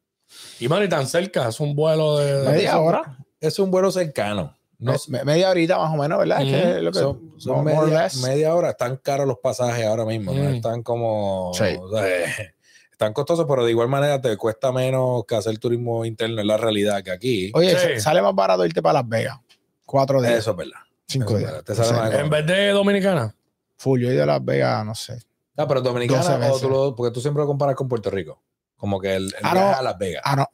Y 0.61 0.67
mano, 0.69 0.85
y 0.85 0.89
tan 0.89 1.07
cerca, 1.07 1.49
es 1.49 1.61
un 1.61 1.75
vuelo 1.77 2.19
de. 2.19 2.41
de- 2.43 2.49
Media 2.51 2.79
hora. 2.79 3.19
Es 3.43 3.59
un 3.59 3.71
vuelo 3.71 3.91
cercano. 3.93 4.57
No, 4.79 4.93
Me- 5.09 5.19
me- 5.19 5.25
media 5.25 5.51
horita 5.51 5.79
más 5.79 5.93
o 5.93 5.97
menos, 5.97 6.19
¿verdad? 6.19 6.39
Que 6.39 6.77
es 6.79 6.83
lo 6.83 6.91
que- 6.91 6.99
son, 7.39 7.65
media, 7.65 7.83
less. 8.05 8.17
media 8.23 8.55
hora. 8.55 8.71
Están 8.71 8.97
caros 8.97 9.27
los 9.29 9.39
pasajes 9.39 9.85
ahora 9.87 10.05
mismo. 10.05 10.33
¿no? 10.33 10.49
Están 10.49 10.83
como. 10.83 11.53
Sí. 11.55 11.77
o 11.81 11.89
sea, 11.91 12.05
están 12.91 13.13
costosos, 13.13 13.47
pero 13.49 13.65
de 13.65 13.71
igual 13.71 13.89
manera 13.89 14.21
te 14.21 14.37
cuesta 14.37 14.73
menos 14.73 15.25
que 15.27 15.37
hacer 15.37 15.57
turismo 15.59 16.05
interno. 16.05 16.41
Es 16.41 16.47
la 16.47 16.57
realidad 16.57 17.03
que 17.05 17.11
aquí. 17.13 17.53
Oye, 17.55 17.77
Sí. 17.79 18.01
sale 18.01 18.23
más 18.23 18.35
barato 18.35 18.65
irte 18.65 18.83
para 18.83 18.95
Las 19.01 19.09
Vegas. 19.09 19.39
Cuatro 19.85 20.21
días. 20.23 20.35
Eso 20.35 20.53
es 20.53 20.57
verdad. 20.57 20.81
cinco 21.07 21.37
días. 21.37 21.51
verdad. 21.53 21.65
Te 21.65 21.75
sale 21.75 21.89
Sí. 21.89 21.95
más 21.95 22.15
En 22.15 22.31
vez 22.31 22.47
de 22.47 22.69
Dominicana. 22.71 23.35
Full, 23.77 24.01
yo 24.01 24.11
he 24.11 24.15
ido 24.15 24.23
a 24.23 24.27
Las 24.27 24.45
Vegas, 24.45 24.85
no 24.87 24.95
sé. 24.95 25.15
Ah, 25.57 25.69
pero 25.69 25.81
12 25.81 25.93
Dominicana, 25.93 26.51
o 26.53 26.59
tú 26.59 26.71
lo- 26.71 26.97
porque 26.97 27.13
tú 27.13 27.21
siempre 27.21 27.43
lo 27.43 27.47
comparas 27.47 27.75
con 27.77 27.87
Puerto 27.89 28.09
Rico. 28.11 28.41
Como 28.77 28.99
que 29.01 29.15
el, 29.15 29.27
el 29.27 29.35
Ah, 29.45 29.53
viaje 29.53 29.71
no. 29.73 29.77
a 29.79 29.83
Las 29.83 29.99
Vegas. 29.99 30.23
Ah, 30.25 30.35
no. 30.37 30.47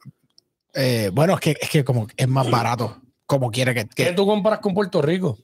Eh, 0.73 1.09
bueno, 1.13 1.33
es 1.33 1.39
que, 1.39 1.57
es 1.59 1.69
que 1.69 1.83
como 1.83 2.07
es 2.15 2.27
más 2.27 2.49
barato, 2.49 3.01
como 3.25 3.49
quiera 3.51 3.73
que, 3.73 3.87
que... 3.87 4.05
¿Qué 4.05 4.11
tú 4.13 4.25
comparas 4.25 4.59
con 4.59 4.73
Puerto 4.73 5.01
Rico? 5.01 5.37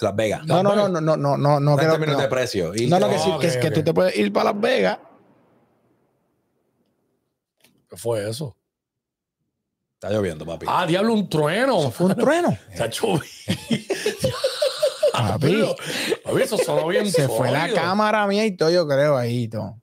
Las 0.00 0.16
Vegas. 0.16 0.44
No, 0.46 0.62
no, 0.62 0.74
no, 0.74 0.88
no, 0.88 1.00
no, 1.00 1.16
no, 1.16 1.36
no, 1.36 1.60
no. 1.60 1.76
Creo, 1.76 1.98
no. 1.98 2.18
de 2.18 2.28
precio. 2.28 2.74
Y 2.74 2.86
no, 2.86 2.98
no, 2.98 3.08
que, 3.08 3.18
sí, 3.18 3.30
okay, 3.30 3.50
que, 3.50 3.58
okay. 3.58 3.68
que, 3.68 3.74
tú 3.74 3.84
te 3.84 3.92
puedes 3.92 4.16
ir 4.16 4.32
para 4.32 4.52
Las 4.52 4.60
Vegas. 4.60 4.98
¿Qué 7.88 7.96
fue 7.96 8.28
eso? 8.28 8.56
Está 9.94 10.10
lloviendo, 10.10 10.46
papi. 10.46 10.66
Ah, 10.68 10.86
diablo, 10.86 11.12
un 11.12 11.28
trueno. 11.28 11.80
¿Eso 11.80 11.90
fue 11.90 12.06
un 12.06 12.14
trueno. 12.14 12.56
Está 12.72 12.88
papi. 15.12 15.62
papi, 16.24 16.42
eso 16.42 16.56
sonó 16.56 16.86
bien. 16.86 17.04
Se 17.06 17.26
sólido. 17.26 17.36
fue 17.36 17.50
la 17.50 17.70
cámara 17.72 18.26
mía 18.26 18.46
y 18.46 18.56
todo, 18.56 18.70
yo 18.70 18.88
creo, 18.88 19.16
ahí 19.16 19.48
todo. 19.48 19.78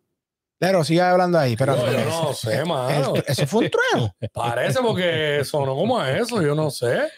Pero 0.59 0.83
sigue 0.83 1.01
hablando 1.01 1.37
ahí, 1.37 1.55
pero. 1.55 1.75
Yo, 1.75 1.91
yo 1.91 2.05
no 2.05 2.33
sé, 2.33 2.65
mano. 2.65 3.13
Eso 3.27 3.45
fue 3.45 3.65
un 3.65 3.71
trueno. 3.71 4.15
Parece 4.33 4.79
porque 4.81 5.41
sonó 5.43 5.75
como 5.75 5.99
a 5.99 6.17
eso, 6.17 6.41
yo 6.41 6.55
no 6.55 6.71
sé. 6.71 7.09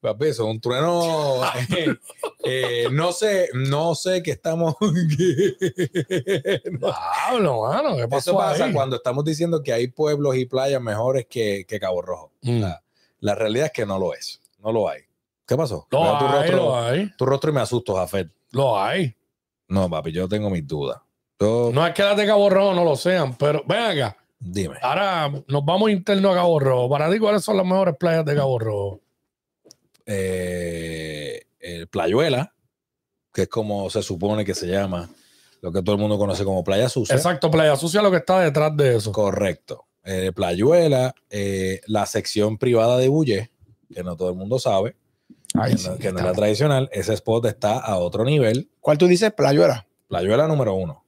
Papi, 0.00 0.26
eso 0.26 0.44
es 0.44 0.50
un 0.50 0.60
trueno. 0.60 1.42
eh, 1.76 1.96
eh, 2.44 2.88
no 2.92 3.10
sé, 3.12 3.48
no 3.54 3.94
sé 3.94 4.22
qué 4.22 4.32
estamos. 4.32 4.74
No. 7.40 7.62
Mano, 7.62 7.96
¿qué 7.96 8.06
pasó 8.08 8.30
Eso 8.30 8.38
pasa 8.38 8.64
ahí? 8.66 8.72
cuando 8.72 8.96
estamos 8.96 9.24
diciendo 9.24 9.62
que 9.62 9.72
hay 9.72 9.88
pueblos 9.88 10.36
y 10.36 10.46
playas 10.46 10.80
mejores 10.80 11.26
que, 11.28 11.64
que 11.66 11.80
Cabo 11.80 12.02
Rojo. 12.02 12.32
Mm. 12.42 12.60
La, 12.60 12.82
la 13.20 13.34
realidad 13.34 13.66
es 13.66 13.72
que 13.72 13.86
no 13.86 13.98
lo 13.98 14.14
es. 14.14 14.40
No 14.60 14.72
lo 14.72 14.88
hay. 14.88 15.00
¿Qué 15.46 15.56
pasó? 15.56 15.86
Lo 15.90 16.02
Veo 16.02 16.18
tu, 16.18 16.24
hay, 16.26 16.32
rostro, 16.32 16.56
lo 16.56 16.78
hay, 16.78 17.10
tu 17.16 17.26
rostro 17.26 17.50
y 17.50 17.54
me 17.54 17.60
asusto, 17.60 17.94
Jafet. 17.94 18.28
lo 18.52 18.80
hay. 18.80 19.14
No, 19.68 19.88
papi, 19.90 20.12
yo 20.12 20.28
tengo 20.28 20.50
mis 20.50 20.66
dudas. 20.66 20.98
Yo, 21.40 21.70
No 21.72 21.86
es 21.86 21.92
que 21.94 22.02
las 22.02 22.16
de 22.16 22.26
Cabo 22.26 22.48
Rojo 22.48 22.74
no 22.74 22.84
lo 22.84 22.96
sean, 22.96 23.34
pero 23.36 23.62
ven 23.66 23.78
acá. 23.82 24.16
dime. 24.38 24.76
Ahora 24.82 25.30
nos 25.48 25.64
vamos 25.64 25.90
interno 25.90 26.30
a 26.30 26.34
Cabo 26.34 26.58
Rojo. 26.58 26.88
Para 26.88 27.10
ti, 27.10 27.18
¿cuáles 27.18 27.42
son 27.44 27.56
las 27.56 27.66
mejores 27.66 27.94
playas 27.98 28.24
de 28.24 28.34
Cabo 28.34 28.58
Rojo? 28.58 29.00
eh, 30.06 31.42
el 31.60 31.88
Playuela, 31.88 32.54
que 33.32 33.42
es 33.42 33.48
como 33.48 33.90
se 33.90 34.02
supone 34.02 34.44
que 34.44 34.54
se 34.54 34.66
llama, 34.66 35.10
lo 35.60 35.72
que 35.72 35.82
todo 35.82 35.96
el 35.96 36.00
mundo 36.00 36.16
conoce 36.16 36.44
como 36.44 36.62
Playa 36.64 36.88
Sucia. 36.88 37.16
Exacto, 37.16 37.50
Playa 37.50 37.76
Sucia 37.76 38.00
lo 38.02 38.10
que 38.10 38.18
está 38.18 38.40
detrás 38.40 38.76
de 38.76 38.96
eso. 38.96 39.12
Correcto. 39.12 39.84
Eh, 40.04 40.30
Playuela, 40.34 41.14
eh, 41.30 41.80
la 41.86 42.06
sección 42.06 42.56
privada 42.58 42.96
de 42.98 43.08
Bulle, 43.08 43.50
que 43.92 44.04
no 44.04 44.16
todo 44.16 44.30
el 44.30 44.36
mundo 44.36 44.58
sabe, 44.60 44.94
Ay, 45.54 45.74
que, 45.74 45.82
no, 45.88 45.98
que 45.98 46.12
no 46.12 46.18
es 46.20 46.24
la 46.24 46.32
tradicional, 46.32 46.88
ese 46.92 47.14
spot 47.14 47.46
está 47.46 47.78
a 47.78 47.98
otro 47.98 48.24
nivel. 48.24 48.70
¿Cuál 48.80 48.98
tú 48.98 49.08
dices? 49.08 49.32
Playuela. 49.32 49.86
Playuela 50.06 50.46
número 50.46 50.74
uno. 50.74 51.04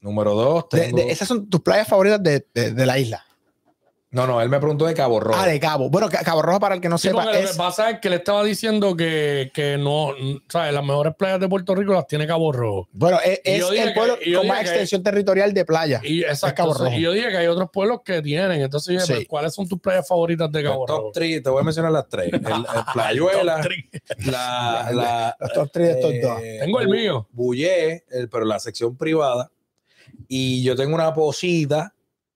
Número 0.00 0.34
dos, 0.34 0.68
tengo- 0.68 0.96
de- 0.98 1.10
esas 1.10 1.26
son 1.28 1.48
tus 1.48 1.60
playas 1.62 1.88
favoritas 1.88 2.22
de, 2.22 2.46
de- 2.54 2.72
de 2.72 2.86
la 2.86 2.98
isla. 2.98 3.22
No, 4.08 4.26
no, 4.26 4.40
él 4.40 4.48
me 4.48 4.58
preguntó 4.58 4.86
de 4.86 4.94
Cabo 4.94 5.20
Rojo. 5.20 5.38
Ah, 5.38 5.46
de 5.46 5.58
Cabo. 5.60 5.90
Bueno, 5.90 6.08
Ca- 6.08 6.22
Cabo 6.22 6.40
Rojo, 6.40 6.58
para 6.60 6.74
el 6.76 6.80
que 6.80 6.88
no 6.88 6.96
Sí, 6.96 7.08
sepa, 7.08 7.24
lo 7.24 7.32
es, 7.32 7.50
que 7.50 7.56
pasa 7.56 7.90
es 7.90 7.98
que 8.00 8.08
le 8.08 8.16
estaba 8.16 8.44
diciendo 8.44 8.96
que, 8.96 9.50
que 9.52 9.76
no, 9.76 10.12
¿sabes? 10.48 10.72
Las 10.72 10.84
mejores 10.84 11.14
playas 11.16 11.40
de 11.40 11.48
Puerto 11.48 11.74
Rico 11.74 11.92
las 11.92 12.06
tiene 12.06 12.26
Cabo 12.26 12.50
Rojo. 12.50 12.88
bueno, 12.92 13.18
es, 13.22 13.40
yo 13.58 13.72
es 13.72 13.80
el 13.80 13.92
pueblo 13.92 14.16
que- 14.18 14.32
con 14.32 14.46
más 14.46 14.60
que- 14.60 14.66
extensión 14.68 15.02
territorial 15.02 15.52
de 15.52 15.64
playa. 15.66 16.00
Y 16.02 16.22
exacto. 16.22 16.54
Cabo 16.56 16.68
entonces, 16.70 16.86
Rojo. 16.94 16.98
y 16.98 17.02
yo 17.02 17.12
dije 17.12 17.28
que 17.28 17.36
hay 17.36 17.46
otros 17.48 17.68
pueblos 17.70 18.00
que 18.04 18.22
tienen. 18.22 18.62
Entonces, 18.62 18.86
yo 18.94 19.00
dije, 19.00 19.06
Sí. 19.06 19.12
pues, 19.14 19.28
¿cuáles 19.28 19.52
son 19.54 19.68
tus 19.68 19.80
playas 19.80 20.06
favoritas 20.08 20.50
de 20.52 20.62
Cabo 20.62 20.78
Los 20.78 20.86
top 20.86 20.98
Rojo? 20.98 21.10
3, 21.12 21.42
te 21.42 21.50
voy 21.50 21.60
a 21.60 21.64
mencionar 21.64 21.92
las 21.92 22.08
tres. 22.08 22.28
El, 22.28 22.34
el 22.36 22.42
Playuela, 22.94 23.60
la, 24.24 24.88
la, 24.92 25.36
Los 25.40 25.52
top 25.52 25.70
three 25.72 25.84
de 25.88 25.90
estos 25.92 26.12
eh, 26.12 26.20
dos. 26.22 26.40
Tengo 26.60 26.80
el 26.80 26.88
mío. 26.88 27.28
Bullé, 27.32 28.04
el- 28.08 28.28
pero 28.30 28.44
la 28.46 28.60
sección 28.60 28.96
privada. 28.96 29.50
Y 30.28 30.62
yo 30.62 30.76
tengo 30.76 30.94
una 30.94 31.12
posita 31.14 31.92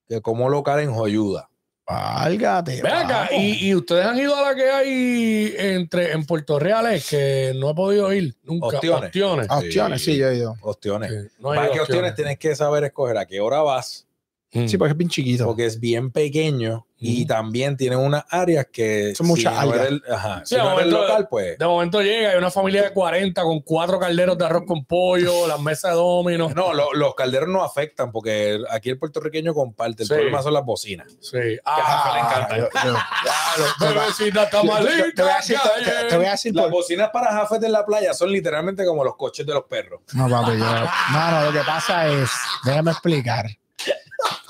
que 0.09 0.21
como 0.21 0.49
local 0.49 0.81
en 0.81 0.93
Joyuda. 0.93 1.51
Válgate. 1.91 2.83
Ven 2.83 2.93
acá, 2.93 3.29
y, 3.33 3.67
y 3.67 3.75
ustedes 3.75 4.07
han 4.07 4.17
ido 4.17 4.37
a 4.37 4.51
la 4.51 4.55
que 4.55 4.71
hay 4.71 5.55
entre 5.59 6.13
en 6.13 6.25
Puerto 6.25 6.61
Reales 6.61 7.09
que 7.09 7.53
no 7.57 7.71
he 7.71 7.75
podido 7.75 8.13
ir 8.13 8.37
nunca. 8.45 8.77
Opciones. 8.77 9.09
Opciones. 9.09 9.47
Opciones, 9.51 10.05
sí, 10.05 10.17
yo 10.17 10.29
he 10.29 10.37
ido. 10.37 10.57
Opciones. 10.61 11.11
Sí, 11.11 11.29
no 11.41 11.49
Para 11.49 11.67
a 11.67 11.83
opciones 11.83 12.15
tienes 12.15 12.39
que 12.39 12.55
saber 12.55 12.85
escoger 12.85 13.19
a 13.19 13.27
qué 13.27 13.41
hora 13.41 13.63
vas, 13.63 14.07
Mm. 14.53 14.67
Sí, 14.67 14.77
porque 14.79 14.93
es 14.93 14.97
bien 14.99 15.11
chiquito. 15.11 15.47
porque 15.47 15.65
es 15.67 15.79
bien 15.79 16.11
pequeño 16.11 16.87
y 17.03 17.25
también 17.25 17.77
tiene 17.79 17.97
unas 17.97 18.25
áreas 18.29 18.67
que 18.71 19.15
Son 19.15 19.27
muchas 19.29 19.55
no 19.55 19.61
algas. 19.61 19.87
el- 19.87 20.03
ajá, 20.13 20.41
Sí, 20.45 20.55
si 20.55 20.57
de 20.57 20.63
momento- 20.63 21.01
local, 21.01 21.29
pues 21.31 21.57
De 21.57 21.65
momento 21.65 22.03
llega, 22.03 22.31
hay 22.33 22.37
una 22.37 22.51
familia 22.51 22.83
de 22.83 22.93
40 22.93 23.43
con 23.43 23.61
cuatro 23.61 23.99
calderos 24.01 24.37
de 24.37 24.45
arroz 24.45 24.65
con 24.67 24.85
pollo, 24.85 25.47
las 25.49 25.61
mesas 25.61 25.93
de 25.93 25.97
dominos. 25.97 26.55
no, 26.55 26.75
lo- 26.75 26.93
los 26.93 27.15
calderos 27.15 27.49
no 27.49 27.63
afectan 27.63 28.11
porque 28.13 28.59
aquí 28.71 28.91
el 28.91 28.99
puertorriqueño 28.99 29.55
comparte, 29.55 30.03
el 30.03 30.09
Sí. 30.09 30.15
problema 30.15 30.43
son 30.43 30.53
las 30.55 30.65
bocinas. 30.65 31.17
Sí. 31.21 31.39
a 31.65 31.77
Rafa 31.79 32.15
le 32.15 32.21
encanta. 32.21 32.57
yo- 32.59 32.69
yo- 32.85 33.87
Bebecita 33.95 34.43
está 34.45 34.63
yo- 34.63 34.67
yo- 34.67 34.73
malita. 34.73 35.05
te 35.15 35.23
voy 35.23 35.31
a 35.33 35.37
decir- 35.37 35.59
te- 35.85 35.91
te- 35.91 36.09
te 36.09 36.17
voy 36.17 36.27
a 36.27 36.31
decir 36.33 36.55
Las 36.55 36.65
por- 36.65 36.73
bocinas 36.73 37.11
para 37.13 37.33
Jafet 37.33 37.63
en 37.63 37.73
la 37.73 37.87
playa 37.87 38.13
son 38.15 38.31
literalmente 38.33 38.85
como 38.85 39.05
los 39.05 39.17
coches 39.17 39.47
de 39.47 39.55
los 39.55 39.65
perros. 39.65 40.01
No, 40.13 40.29
papi, 40.29 40.59
yo. 40.59 40.65
Mano, 41.13 41.45
lo 41.47 41.53
que 41.53 41.65
pasa 41.65 42.09
es, 42.09 42.29
déjame 42.65 42.91
explicar. 42.91 43.47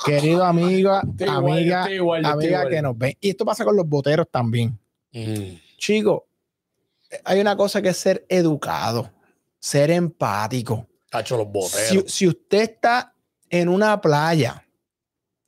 Querido 0.04 0.44
amigo, 0.44 0.92
amiga, 1.28 1.80
estoy 1.82 1.94
igual, 1.94 2.24
amiga 2.24 2.68
que 2.68 2.82
nos 2.82 2.96
ven. 2.96 3.16
Y 3.20 3.30
esto 3.30 3.44
pasa 3.44 3.64
con 3.64 3.76
los 3.76 3.86
boteros 3.88 4.26
también. 4.30 4.78
Mm. 5.12 5.56
Chicos, 5.76 6.22
hay 7.24 7.40
una 7.40 7.56
cosa 7.56 7.80
que 7.82 7.90
es 7.90 7.96
ser 7.96 8.24
educado, 8.28 9.10
ser 9.58 9.90
empático. 9.90 10.86
Tacho, 11.10 11.36
los 11.36 11.46
Si, 11.46 11.52
boteros. 11.52 12.12
si 12.12 12.26
usted 12.28 12.60
está 12.62 13.14
en 13.50 13.68
una 13.68 14.00
playa 14.00 14.64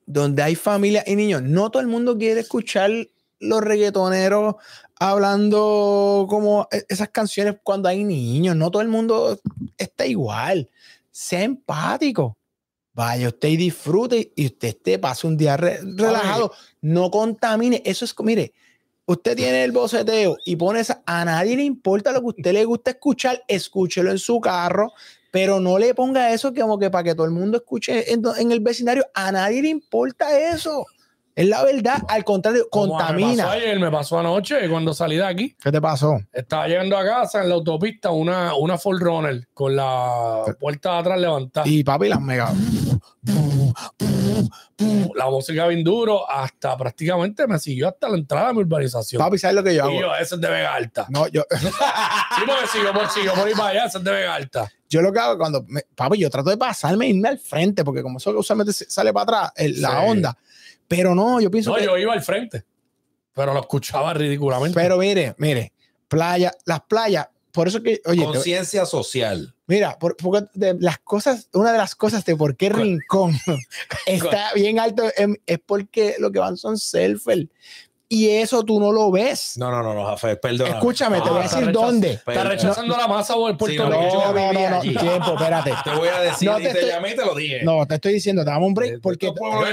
donde 0.07 0.43
hay 0.43 0.55
familia 0.55 1.03
y 1.07 1.15
niños, 1.17 1.43
no 1.43 1.71
todo 1.71 1.81
el 1.81 1.89
mundo 1.89 2.19
quiere 2.19 2.41
escuchar 2.41 2.91
los 3.39 3.61
reggaetoneros 3.61 4.57
hablando 4.99 6.27
como 6.29 6.69
e- 6.71 6.85
esas 6.89 7.09
canciones 7.09 7.57
cuando 7.63 7.89
hay 7.89 8.05
niños. 8.05 8.55
No 8.57 8.71
todo 8.71 8.83
el 8.83 8.89
mundo 8.89 9.41
está 9.79 10.07
igual. 10.07 10.69
Sea 11.11 11.43
empático. 11.43 12.37
Vaya 12.95 13.29
usted 13.29 13.49
y 13.49 13.57
disfrute 13.57 14.33
y 14.37 14.47
usted 14.47 14.77
te 14.83 14.99
pase 14.99 15.27
un 15.27 15.37
día 15.37 15.57
re- 15.57 15.81
relajado. 15.83 16.53
No 16.83 17.11
contamine. 17.11 17.83
Eso 17.87 18.05
es, 18.05 18.15
mire, 18.23 18.53
usted 19.07 19.35
tiene 19.37 19.65
el 19.65 19.73
boceteo 19.73 20.37
y 20.45 20.57
pone 20.57 20.81
esa, 20.81 21.03
a 21.07 21.25
nadie 21.25 21.57
le 21.57 21.65
importa 21.65 22.13
lo 22.13 22.21
que 22.21 22.27
a 22.27 22.29
usted 22.31 22.53
le 22.53 22.65
gusta 22.67 22.91
escuchar, 22.91 23.43
escúchelo 23.49 24.11
en 24.11 24.19
su 24.19 24.41
carro, 24.41 24.93
pero 25.31 25.59
no 25.59 25.79
le 25.79 25.95
ponga 25.95 26.33
eso 26.35 26.53
como 26.53 26.79
que 26.79 26.91
para 26.91 27.05
que 27.05 27.15
todo 27.15 27.25
el 27.25 27.33
mundo 27.33 27.57
escuche 27.59 28.13
en, 28.13 28.23
en 28.39 28.53
el 28.53 28.61
vecindario. 28.61 29.07
A 29.15 29.33
nadie 29.33 29.63
le 29.63 29.69
importa 29.69 30.39
eso. 30.53 30.85
Es 31.35 31.47
la 31.49 31.65
verdad. 31.65 32.03
Al 32.09 32.25
contrario, 32.25 32.67
Como 32.71 32.87
Me 32.87 32.91
pasó 32.93 33.07
contamina. 33.15 33.51
ayer, 33.53 33.79
me 33.81 33.91
pasó 33.91 34.19
anoche 34.19 34.69
cuando 34.69 34.93
salí 34.93 35.17
de 35.17 35.25
aquí. 35.25 35.57
¿Qué 35.63 35.73
te 35.73 35.81
pasó? 35.81 36.21
Estaba 36.33 36.69
llegando 36.69 36.97
a 36.99 37.05
casa 37.05 37.43
en 37.43 37.49
la 37.49 37.55
autopista 37.55 38.11
una, 38.11 38.55
una 38.55 38.77
Ford 38.77 39.01
Runner 39.01 39.49
con 39.55 39.75
la 39.75 40.45
puerta 40.61 40.93
de 40.93 40.99
atrás 40.99 41.19
levantada. 41.21 41.67
Y 41.69 41.83
papi, 41.83 42.09
las 42.09 42.21
mega. 42.21 42.53
La 45.15 45.31
música 45.31 45.67
bien 45.69 45.85
duro 45.85 46.29
hasta 46.29 46.77
prácticamente 46.77 47.47
me 47.47 47.59
siguió 47.59 47.89
hasta 47.89 48.09
la 48.09 48.17
entrada 48.17 48.49
de 48.49 48.55
mi 48.55 48.61
urbanización. 48.61 49.21
Papi, 49.23 49.39
¿sabes 49.39 49.55
lo 49.57 49.63
que 49.63 49.75
yo 49.75 49.85
hago? 49.85 49.93
y 49.93 50.01
yo, 50.01 50.15
ese 50.17 50.35
es 50.35 50.41
de 50.41 50.49
Vega 50.51 50.75
Alta. 50.75 51.07
No, 51.11 51.29
yo, 51.29 51.43
Sí, 51.51 52.43
porque 52.47 52.67
siguió 52.73 52.93
por, 52.93 53.09
siguió 53.11 53.33
por 53.35 53.49
ir 53.49 53.57
para 53.57 53.69
allá, 53.71 53.85
ese 53.87 53.99
es 53.99 54.05
de 54.05 54.11
Vega 54.11 54.35
Alta. 54.35 54.73
yo 54.89 55.01
lo 55.03 55.13
que 55.13 55.19
hago 55.21 55.39
cuando, 55.39 55.65
me- 55.69 55.83
papi, 55.95 56.19
yo 56.19 56.29
trato 56.31 56.51
de 56.51 56.57
pasarme, 56.57 57.07
irme 57.09 57.29
al 57.29 57.39
frente, 57.39 57.85
porque 57.85 58.03
como 58.03 58.19
eso 58.19 58.31
usualmente 58.37 58.73
sale 58.73 59.13
para 59.13 59.23
atrás, 59.23 59.53
el- 59.57 59.81
la 59.81 59.91
Sí. 59.91 59.97
onda. 60.09 60.37
Pero 60.97 61.15
no, 61.15 61.41
yo 61.41 61.51
pienso 61.51 61.71
No, 61.71 61.77
que. 61.77 61.85
yo 61.85 61.97
iba 61.99 62.13
al 62.13 62.23
frente, 62.23 62.65
pero 63.35 63.55
lo 63.55 63.61
escuchaba 63.61 64.13
ridículamente. 64.15 64.79
Pero 64.79 64.99
mire, 64.99 65.35
mire, 65.39 65.73
playa, 66.09 66.53
las 66.67 66.81
playas, 66.83 67.29
por 67.51 67.69
eso 67.69 67.83
que, 67.83 68.01
oye, 68.07 68.21
te- 68.21 68.27
Conciencia 68.27 68.85
social. 68.87 69.55
mira, 69.67 69.99
por, 69.99 70.17
porque 70.17 70.47
de 70.55 70.75
las 70.81 70.99
cosas, 70.99 71.49
una 71.55 71.73
de 71.73 71.79
las 71.79 71.95
cosas 71.95 72.25
de 72.25 72.37
por 72.37 72.57
qué 72.57 72.69
Rincón 72.69 73.35
está 74.07 74.53
bien 74.55 74.79
alto 74.79 75.05
es 75.47 75.59
porque 75.65 76.17
lo 76.19 76.31
que 76.31 76.39
van 76.39 76.57
son 76.57 76.77
selfies. 76.79 77.49
Y 78.15 78.29
eso 78.29 78.63
tú 78.63 78.79
no 78.79 78.93
lo 78.93 79.11
ves. 79.11 79.55
No, 79.57 79.71
no, 79.71 79.83
no, 79.83 79.95
no, 79.95 80.05
Jafet, 80.05 80.39
perdón. 80.39 80.69
Escúchame, 80.69 81.19
te 81.23 81.31
voy 81.31 81.39
a 81.39 81.41
Ah, 81.41 81.45
decir 81.45 81.73
dónde. 81.73 82.11
Está 82.11 82.45
rechazando 82.45 82.95
la 82.95 83.09
masa 83.09 83.33
por 83.37 83.51
Sí, 83.53 83.57
Puerto 83.57 83.89
no, 83.89 84.33
No, 84.35 84.53
no, 84.53 84.69
no, 84.71 84.81
tiempo, 84.83 85.33
espérate. 85.33 85.73
Te 85.83 85.91
voy 85.95 86.09
a 86.09 86.21
decir, 86.21 86.51
No 86.51 86.61
y 86.61 86.65
te 86.65 86.87
llamé 86.87 87.13
y 87.13 87.17
te 87.17 87.25
lo 87.25 87.35
dije. 87.35 87.63
No, 87.65 87.87
te 87.87 87.95
estoy 87.95 88.13
diciendo, 88.13 88.45
te 88.45 88.51
damos 88.51 88.69
un 88.69 88.75
break 88.75 89.01
porque 89.01 89.29
Escúchame 89.29 89.73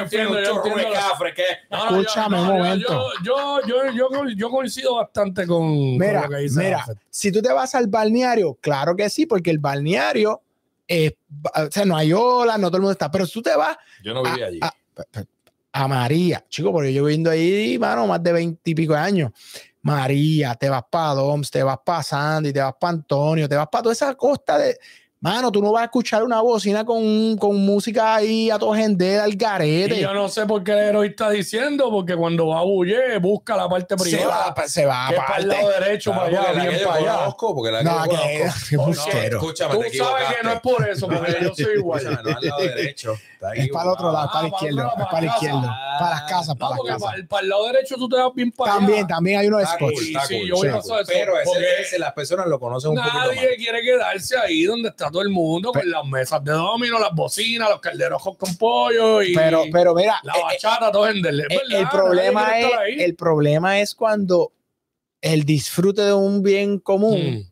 un 2.42 2.48
yo- 2.48 2.54
momento. 2.54 3.12
Yo, 3.26 3.60
yo, 3.68 3.92
yo, 3.92 4.10
yo, 4.10 4.24
yo 4.34 4.50
coincido 4.50 4.96
bastante 4.96 5.46
con, 5.46 5.60
con 5.68 5.98
Mira, 5.98 6.22
lo 6.24 6.30
que 6.30 6.38
dice 6.38 6.64
mira, 6.64 6.86
si 7.10 7.34
tú 7.34 7.42
te 7.42 7.52
vas 7.52 7.76
al 7.76 7.88
balneario, 7.88 8.58
claro 8.62 8.96
que 8.96 9.10
sí, 9.10 9.26
porque 9.26 9.50
el 9.52 9.60
balneario, 9.60 10.42
es, 10.88 11.12
o 11.44 11.70
sea, 11.72 11.84
no 11.84 11.98
hay 11.98 12.14
olas, 12.14 12.58
no 12.58 12.68
todo 12.70 12.78
el 12.78 12.84
mundo 12.84 12.94
está, 12.94 13.12
pero 13.12 13.26
si 13.26 13.34
tú 13.34 13.42
te 13.42 13.54
vas 13.58 13.76
Yo 14.02 14.14
no 14.14 14.24
viví 14.24 14.44
allí. 14.44 14.60
A, 15.72 15.88
María, 15.88 16.46
chico, 16.50 16.72
porque 16.72 16.94
yo 16.94 17.04
viviendo 17.04 17.30
ahí, 17.30 17.78
mano, 17.80 18.08
más 18.08 18.22
de 18.24 18.34
veintipico 18.34 18.96
años. 18.96 19.32
María, 19.82 20.56
te 20.56 20.70
vas 20.70 20.84
para 20.90 21.14
Doms, 21.14 21.50
te 21.52 21.64
vas 21.64 21.80
para 21.86 22.04
Sandy, 22.04 22.52
te 22.52 22.60
vas 22.60 22.74
para 22.80 22.92
Antonio, 22.92 23.48
te 23.48 23.56
vas 23.56 23.68
para 23.72 23.84
toda 23.84 23.94
esa 23.94 24.14
costa 24.16 24.58
de. 24.58 24.78
Mano, 25.22 25.52
tú 25.52 25.62
no 25.62 25.74
vas 25.74 25.82
a 25.82 25.86
escuchar 25.86 26.24
una 26.24 26.40
bocina 26.40 26.86
con, 26.86 27.36
con 27.38 27.58
música 27.58 28.16
ahí 28.16 28.50
a 28.50 28.58
tu 28.58 28.74
agenda 28.74 29.22
al 29.26 29.34
Y 29.34 29.36
garete. 29.36 30.00
yo 30.00 30.14
no 30.14 30.30
sé 30.30 30.46
por 30.46 30.64
qué 30.64 30.72
el 30.72 30.78
héroe 30.78 31.08
está 31.08 31.30
diciendo, 31.30 31.90
porque 31.92 32.16
cuando 32.16 32.48
va 32.48 32.60
a 32.60 32.64
Bulle, 32.64 33.18
busca 33.18 33.58
la 33.58 33.68
parte 33.68 33.98
Se 33.98 34.16
privada. 34.16 34.54
va, 34.58 34.68
se 34.70 34.86
va 34.86 35.08
que 35.10 35.16
para 35.18 35.38
el 35.40 35.48
lado 35.50 35.70
derecho, 35.72 36.14
Claro, 36.14 36.32
para 36.32 36.52
allá, 36.52 36.70
bien 36.70 36.84
para 36.86 36.96
allá. 36.96 37.16
conozco, 37.18 37.54
porque 37.56 37.72
la 37.72 37.80
que 37.80 37.84
No, 37.84 38.04
que 38.04 38.46
No, 38.78 38.84
escúchame, 38.86 39.76
Tú 39.76 39.82
te 39.82 39.98
sabes 39.98 40.24
que 40.38 40.44
no 40.44 40.54
es 40.54 40.60
por 40.62 40.88
eso, 40.90 41.08
porque 41.10 41.38
yo 41.42 41.54
soy 41.54 41.74
igual. 41.76 42.04
No 42.06 42.12
al 42.38 42.46
lado 42.46 42.62
derecho. 42.62 43.20
Es 43.56 43.70
para 43.70 43.84
el 43.86 43.90
otro 43.92 44.12
lado, 44.12 44.26
es 44.26 44.32
para 44.32 44.72
la 44.72 44.84
Ah, 44.84 44.88
otro 44.94 45.04
es 45.04 45.10
para 45.10 45.22
la 45.22 45.28
lado, 45.28 45.36
izquierda, 45.38 45.80
para 46.00 46.10
las 46.12 46.22
casas, 46.24 46.48
No, 46.50 46.56
para 46.58 46.70
las 46.76 46.86
casas. 46.86 47.02
para, 47.04 47.16
el- 47.18 47.28
para 47.28 47.44
el 47.44 47.50
lado 47.50 47.66
derecho 47.68 47.96
tú 47.96 48.10
te 48.10 48.16
vas 48.18 48.34
bien 48.34 48.52
para 48.52 48.74
También, 48.74 48.98
allá. 49.00 49.08
también 49.08 49.40
hay 49.40 49.48
unos 49.48 49.62
Está 49.64 49.76
spots. 49.76 49.94
cool, 49.94 50.04
Sí, 50.28 50.48
yo 50.48 50.56
voy 50.56 50.68
a 50.70 50.76
hacer 50.76 50.92
cool. 50.92 51.02
eso, 51.02 51.12
Pero 51.14 51.34
ese, 51.80 52.00
las 52.00 52.14
personas 52.14 52.48
lo 52.48 52.60
conocen 52.60 52.92
un 52.92 52.98
más. 52.98 53.14
Nadie 53.14 53.56
quiere 53.58 53.82
quedarse 53.82 54.38
ahí 54.38 54.64
donde 54.64 54.90
está 54.90 55.09
todo 55.12 55.22
el 55.22 55.30
mundo, 55.30 55.72
con 55.72 55.90
las 55.90 56.06
mesas 56.06 56.44
de 56.44 56.52
domino, 56.52 57.00
las 57.00 57.14
bocinas, 57.14 57.70
los 57.70 57.80
calderos 57.80 58.22
con 58.38 58.56
pollo 58.58 59.22
y 59.22 59.34
Pero, 59.34 59.64
pero 59.72 59.94
mira, 59.96 60.20
la 60.24 60.34
eh, 60.34 60.38
eh, 60.40 60.44
bachata, 60.44 60.92
todo 60.92 61.08
en 61.08 61.22
del. 61.22 61.42
el, 61.42 61.74
el 61.74 61.88
problema 61.90 62.60
es, 62.60 62.68
el 63.02 63.16
problema 63.16 63.80
es 63.80 63.96
cuando 63.96 64.54
el 65.22 65.44
disfrute 65.44 66.02
de 66.04 66.14
un 66.14 66.42
bien 66.44 66.80
común, 66.80 67.52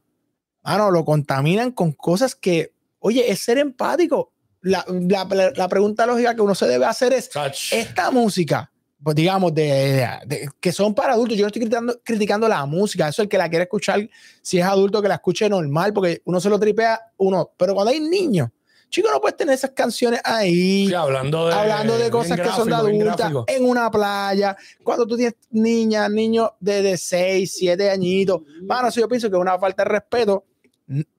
mano, 0.64 0.91
lo 0.91 1.03
contaminan 1.05 1.72
con 1.72 1.91
cosas 1.91 2.36
que, 2.36 2.74
oye, 2.99 3.30
es 3.32 3.39
ser 3.39 3.58
empático. 3.58 4.32
La, 4.62 4.84
la- 4.88 5.26
la- 5.26 5.51
la 5.55 5.68
pregunta 5.68 6.05
lógica 6.05 6.36
que 6.36 6.41
uno 6.41 6.55
se 6.55 6.68
debe 6.68 6.86
hacer 6.86 7.14
es, 7.14 7.30
esta 7.72 8.12
música, 8.12 8.72
pues 9.04 9.16
digamos, 9.16 9.54
de, 9.54 10.08
de- 10.26 10.50
que 10.60 10.72
son 10.72 10.93
para 10.95 11.14
adultos, 11.14 11.38
yo 11.38 11.43
no 11.43 11.48
estoy 11.48 11.62
criticando, 11.62 12.00
criticando 12.04 12.48
la 12.48 12.66
música, 12.66 13.08
eso 13.08 13.22
el 13.22 13.30
que 13.30 13.38
la 13.38 13.50
quiere 13.50 13.64
escuchar, 13.64 14.08
si 14.41 14.58
es 14.60 14.66
adulto, 14.66 15.02
que 15.02 15.08
la 15.08 15.16
escuche 15.16 15.48
normal, 15.50 15.93
porque 15.93 16.22
uno 16.26 16.39
se 16.39 16.50
lo 16.50 16.60
tripea, 16.60 17.00
uno, 17.18 17.52
pero 17.58 17.74
cuando 17.76 17.91
hay 17.91 18.00
niños, 18.00 18.50
chicos, 18.89 19.12
no 19.12 19.20
puedes 19.22 19.38
tener 19.38 19.54
esas 19.54 19.72
canciones 19.72 20.20
ahí. 20.24 20.91
hablando 20.93 21.48
de, 21.48 21.54
hablando 21.54 21.98
de 21.98 22.10
cosas 22.10 22.38
que 22.38 22.43
son 22.56 22.68
de 22.70 22.76
adultas 22.76 23.32
en 23.48 23.66
una 23.66 23.91
playa, 23.91 24.58
cuando 24.84 25.06
tú 25.06 25.16
tienes 25.16 25.36
niñas, 25.52 26.10
niños 26.10 26.50
de, 26.60 26.82
de 26.82 26.98
6, 26.98 27.54
7 27.56 27.89
añitos. 27.91 28.41
Bueno, 28.64 28.88
eso 28.88 29.00
yo 29.02 29.08
pienso 29.08 29.30
que 29.30 29.36
es 29.36 29.41
una 29.41 29.60
falta 29.60 29.84
de 29.84 29.89
respeto 29.89 30.45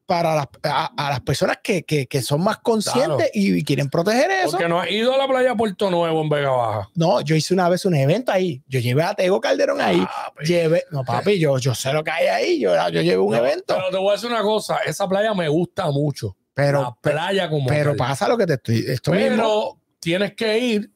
para 0.08 0.34
las, 0.34 0.46
a, 0.62 0.86
a 0.96 1.10
las 1.10 1.20
personas 1.20 1.58
que, 1.62 1.82
que, 1.82 2.06
que 2.06 2.22
son 2.22 2.42
más 2.42 2.56
conscientes 2.60 3.30
y, 3.34 3.62
quieren 3.62 3.90
proteger 3.90 4.30
eso. 4.30 4.52
Porque 4.52 4.66
no 4.66 4.80
has 4.80 4.90
ido 4.90 5.12
a 5.12 5.18
la 5.18 5.28
playa 5.28 5.54
Puerto 5.54 5.90
Nuevo 5.90 6.22
en 6.22 6.30
Vega 6.30 6.48
Baja. 6.50 6.88
No, 6.94 7.20
yo 7.20 7.36
hice 7.36 7.52
una 7.52 7.68
vez 7.68 7.84
un 7.84 7.94
evento 7.94 8.32
ahí. 8.32 8.62
Yo 8.68 8.80
llevé 8.80 9.02
a 9.02 9.12
Tego 9.12 9.38
Calderón 9.38 9.82
ahí. 9.82 10.02
Llevé, 10.42 10.84
no, 10.90 11.04
papi, 11.04 11.38
yo, 11.38 11.58
yo 11.58 11.74
sé 11.74 11.92
lo 11.92 12.02
que 12.02 12.10
hay 12.10 12.26
ahí. 12.26 12.58
Yo, 12.58 12.74
yo 12.88 13.02
llevé 13.02 13.18
un 13.18 13.32
No, 13.32 13.36
evento. 13.36 13.74
Pero 13.76 13.90
te 13.90 13.98
voy 13.98 14.08
a 14.08 14.12
decir 14.12 14.30
una 14.30 14.40
cosa, 14.40 14.78
esa 14.86 15.06
playa 15.06 15.34
me 15.34 15.46
gusta 15.46 15.90
mucho. 15.90 16.34
Pero, 16.54 16.80
la 16.80 16.94
playa 16.98 17.50
como 17.50 17.66
pero 17.66 17.94
pasa 17.94 18.26
lo 18.28 18.38
que 18.38 18.46
te 18.46 18.54
estoy. 18.54 18.84
Esto 18.88 19.10
Pero 19.10 19.30
mismo. 19.36 19.82
tienes 20.00 20.32
que 20.32 20.58
ir, 20.58 20.90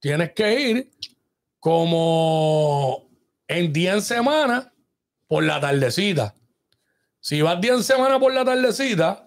tienes 0.00 0.32
que 0.34 0.60
ir 0.60 0.90
como 1.58 3.08
en 3.48 3.72
10 3.72 4.04
semanas 4.04 4.68
por 5.26 5.44
la 5.44 5.58
tardecita. 5.60 6.34
Si 7.24 7.40
vas 7.40 7.58
10 7.58 7.86
semanas 7.86 8.18
por 8.18 8.34
la 8.34 8.44
tardecita, 8.44 9.26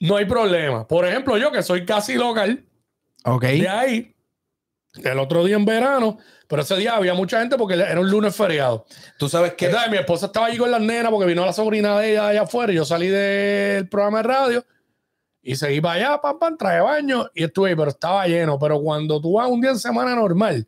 no 0.00 0.16
hay 0.16 0.24
problema. 0.24 0.84
Por 0.88 1.06
ejemplo, 1.06 1.38
yo 1.38 1.52
que 1.52 1.62
soy 1.62 1.86
casi 1.86 2.14
local, 2.14 2.64
Ok. 3.24 3.42
de 3.44 3.68
ahí, 3.68 4.16
el 5.04 5.18
otro 5.20 5.44
día 5.44 5.54
en 5.54 5.64
verano, 5.64 6.18
pero 6.48 6.62
ese 6.62 6.74
día 6.74 6.96
había 6.96 7.14
mucha 7.14 7.38
gente 7.38 7.56
porque 7.56 7.74
era 7.74 8.00
un 8.00 8.10
lunes 8.10 8.34
feriado. 8.34 8.84
Tú 9.16 9.28
sabes 9.28 9.54
que 9.54 9.66
Entonces, 9.66 9.92
mi 9.92 9.96
esposa 9.96 10.26
estaba 10.26 10.46
allí 10.46 10.58
con 10.58 10.72
las 10.72 10.80
nenas 10.80 11.12
porque 11.12 11.26
vino 11.26 11.46
la 11.46 11.52
sobrina 11.52 11.96
de 12.00 12.10
ella 12.10 12.26
allá 12.26 12.42
afuera 12.42 12.72
y 12.72 12.74
yo 12.74 12.84
salí 12.84 13.06
del 13.06 13.88
programa 13.88 14.18
de 14.18 14.22
radio 14.24 14.64
y 15.40 15.54
seguí 15.54 15.80
para 15.80 15.94
allá, 15.94 16.20
pam, 16.20 16.36
pam, 16.40 16.56
traje 16.56 16.80
baño 16.80 17.30
y 17.32 17.44
estuve 17.44 17.68
ahí, 17.68 17.76
pero 17.76 17.90
estaba 17.90 18.26
lleno. 18.26 18.58
Pero 18.58 18.80
cuando 18.80 19.20
tú 19.20 19.34
vas 19.34 19.48
un 19.48 19.60
día 19.60 19.70
en 19.70 19.78
semana 19.78 20.16
normal, 20.16 20.66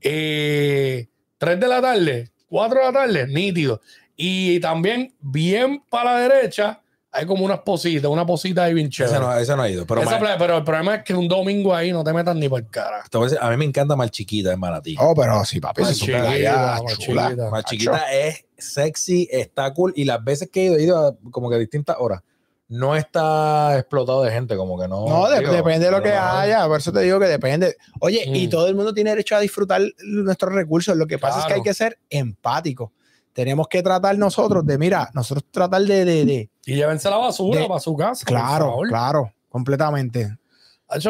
eh, 0.00 1.08
3 1.38 1.58
de 1.58 1.66
la 1.66 1.82
tarde, 1.82 2.30
4 2.46 2.78
de 2.78 2.84
la 2.86 2.92
tarde, 2.92 3.26
nítido. 3.26 3.80
Y 4.22 4.60
también 4.60 5.14
bien 5.20 5.82
para 5.88 6.14
la 6.14 6.20
derecha 6.28 6.80
hay 7.12 7.26
como 7.26 7.44
unas 7.44 7.60
positas, 7.60 8.08
una 8.10 8.24
posita 8.24 8.64
ahí 8.64 8.74
bien 8.74 8.88
chévere. 8.88 9.16
ese 9.16 9.20
no, 9.24 9.36
ese 9.36 9.56
no 9.56 9.62
ha 9.62 9.68
ido. 9.70 9.84
Pero, 9.86 10.02
Esa 10.02 10.18
pero 10.38 10.58
el 10.58 10.62
problema 10.64 10.96
es 10.96 11.02
que 11.04 11.12
un 11.14 11.26
domingo 11.26 11.74
ahí 11.74 11.90
no 11.90 12.04
te 12.04 12.12
metas 12.12 12.36
ni 12.36 12.48
por 12.48 12.64
cara. 12.70 13.02
te 13.10 13.18
voy 13.18 13.26
a 13.26 13.30
decir, 13.30 13.42
a 13.44 13.50
mí 13.50 13.56
me 13.56 13.64
encanta 13.64 13.96
Mar 13.96 14.10
Chiquita 14.10 14.52
en 14.52 14.60
Manatí. 14.60 14.94
Oh, 15.00 15.14
pero 15.14 15.44
sí, 15.44 15.58
papi, 15.58 15.82
Más 15.82 15.90
es 15.92 15.98
chiquita, 15.98 16.20
playa 16.20 16.56
más 16.84 16.98
chula. 16.98 17.28
chiquita. 17.30 17.50
Mar 17.50 17.64
Chiquita 17.64 18.12
es 18.12 18.44
sexy, 18.58 19.26
está 19.32 19.72
cool. 19.74 19.92
Y 19.96 20.04
las 20.04 20.22
veces 20.22 20.50
que 20.52 20.60
he 20.60 20.64
ido, 20.66 20.76
he 20.76 20.82
ido 20.84 20.98
a 21.08 21.16
como 21.32 21.48
que 21.50 21.56
a 21.56 21.58
distintas 21.58 21.96
horas. 21.98 22.20
No 22.68 22.94
está 22.94 23.76
explotado 23.76 24.22
de 24.22 24.30
gente, 24.30 24.56
como 24.56 24.78
que 24.80 24.86
no. 24.86 25.04
No, 25.08 25.28
de- 25.28 25.40
digo, 25.40 25.52
depende 25.52 25.86
de 25.86 25.90
lo 25.90 26.00
que 26.00 26.10
mejor- 26.10 26.28
haya, 26.36 26.64
por 26.68 26.78
eso 26.78 26.92
te 26.92 27.00
digo 27.00 27.18
que 27.18 27.26
depende. 27.26 27.74
Oye, 27.98 28.22
y 28.24 28.46
Mm. 28.46 28.50
todo 28.50 28.68
el 28.68 28.76
mundo 28.76 28.94
tiene 28.94 29.10
derecho 29.10 29.34
a 29.34 29.40
disfrutar 29.40 29.82
nuestros 30.04 30.54
recursos. 30.54 30.96
Lo 30.96 31.08
que 31.08 31.18
pasa 31.18 31.38
es 31.40 31.44
que 31.46 31.48
Claro. 31.48 31.60
hay 31.62 31.64
que 31.64 31.74
ser 31.74 31.98
empáticos. 32.08 32.90
Tenemos 33.32 33.68
que 33.68 33.82
tratar 33.82 34.18
nosotros 34.18 34.66
de, 34.66 34.76
mira, 34.78 35.08
nosotros 35.14 35.44
tratar 35.50 35.82
de, 35.82 36.04
de, 36.04 36.24
de- 36.24 36.50
Y 36.66 36.74
llévense 36.74 37.08
la 37.08 37.16
basura 37.16 37.60
De- 37.60 37.68
para 37.68 37.80
su 37.80 37.96
casa. 37.96 38.24
claro, 38.26 38.78
claro, 38.88 39.32
completamente. 39.48 40.36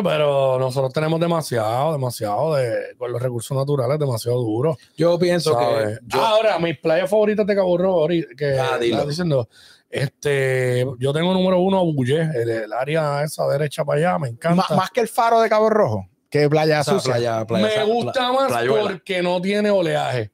Pero 0.04 0.58
nosotros 0.58 0.92
tenemos 0.92 1.18
demasiado, 1.18 1.92
demasiado 1.92 2.54
de, 2.56 2.94
con 2.98 3.10
los 3.10 3.22
recursos 3.22 3.56
naturales, 3.56 3.98
demasiado 3.98 4.38
duro. 4.42 4.76
Yo 4.94 5.18
pienso 5.18 5.54
¿sabes? 5.54 5.98
que. 6.00 6.04
Yo, 6.06 6.20
Ahora, 6.22 6.58
mis 6.58 6.78
playas 6.78 7.08
favoritas 7.08 7.46
de 7.46 7.54
Cabo 7.56 7.78
Rojo, 7.78 8.06
que 8.06 8.58
Ah, 8.60 8.78
estaba 8.78 9.06
diciendo, 9.06 9.48
este, 9.88 10.86
yo 10.98 11.12
tengo 11.14 11.32
número 11.32 11.60
uno 11.60 11.82
Bulle, 11.84 12.20
el, 12.34 12.50
el 12.50 12.72
área 12.74 13.22
esa 13.22 13.46
derecha 13.48 13.84
para 13.84 13.98
allá, 13.98 14.18
me 14.18 14.28
encanta. 14.28 14.74
Más 14.76 14.90
que 14.90 15.00
el 15.00 15.08
faro 15.08 15.40
de 15.40 15.48
Cabo 15.48 15.70
Rojo, 15.70 16.06
que 16.28 16.48
Playa 16.48 16.80
o 16.80 16.84
sea, 16.84 16.94
Sucia. 16.94 17.12
playa, 17.14 17.46
playa, 17.46 17.84
me 17.86 17.92
gusta 17.92 18.32
más 18.32 18.48
Playuela. 18.48 18.82
porque 18.90 19.22
no 19.22 19.40
tiene 19.40 19.70
oleaje. 19.70 20.30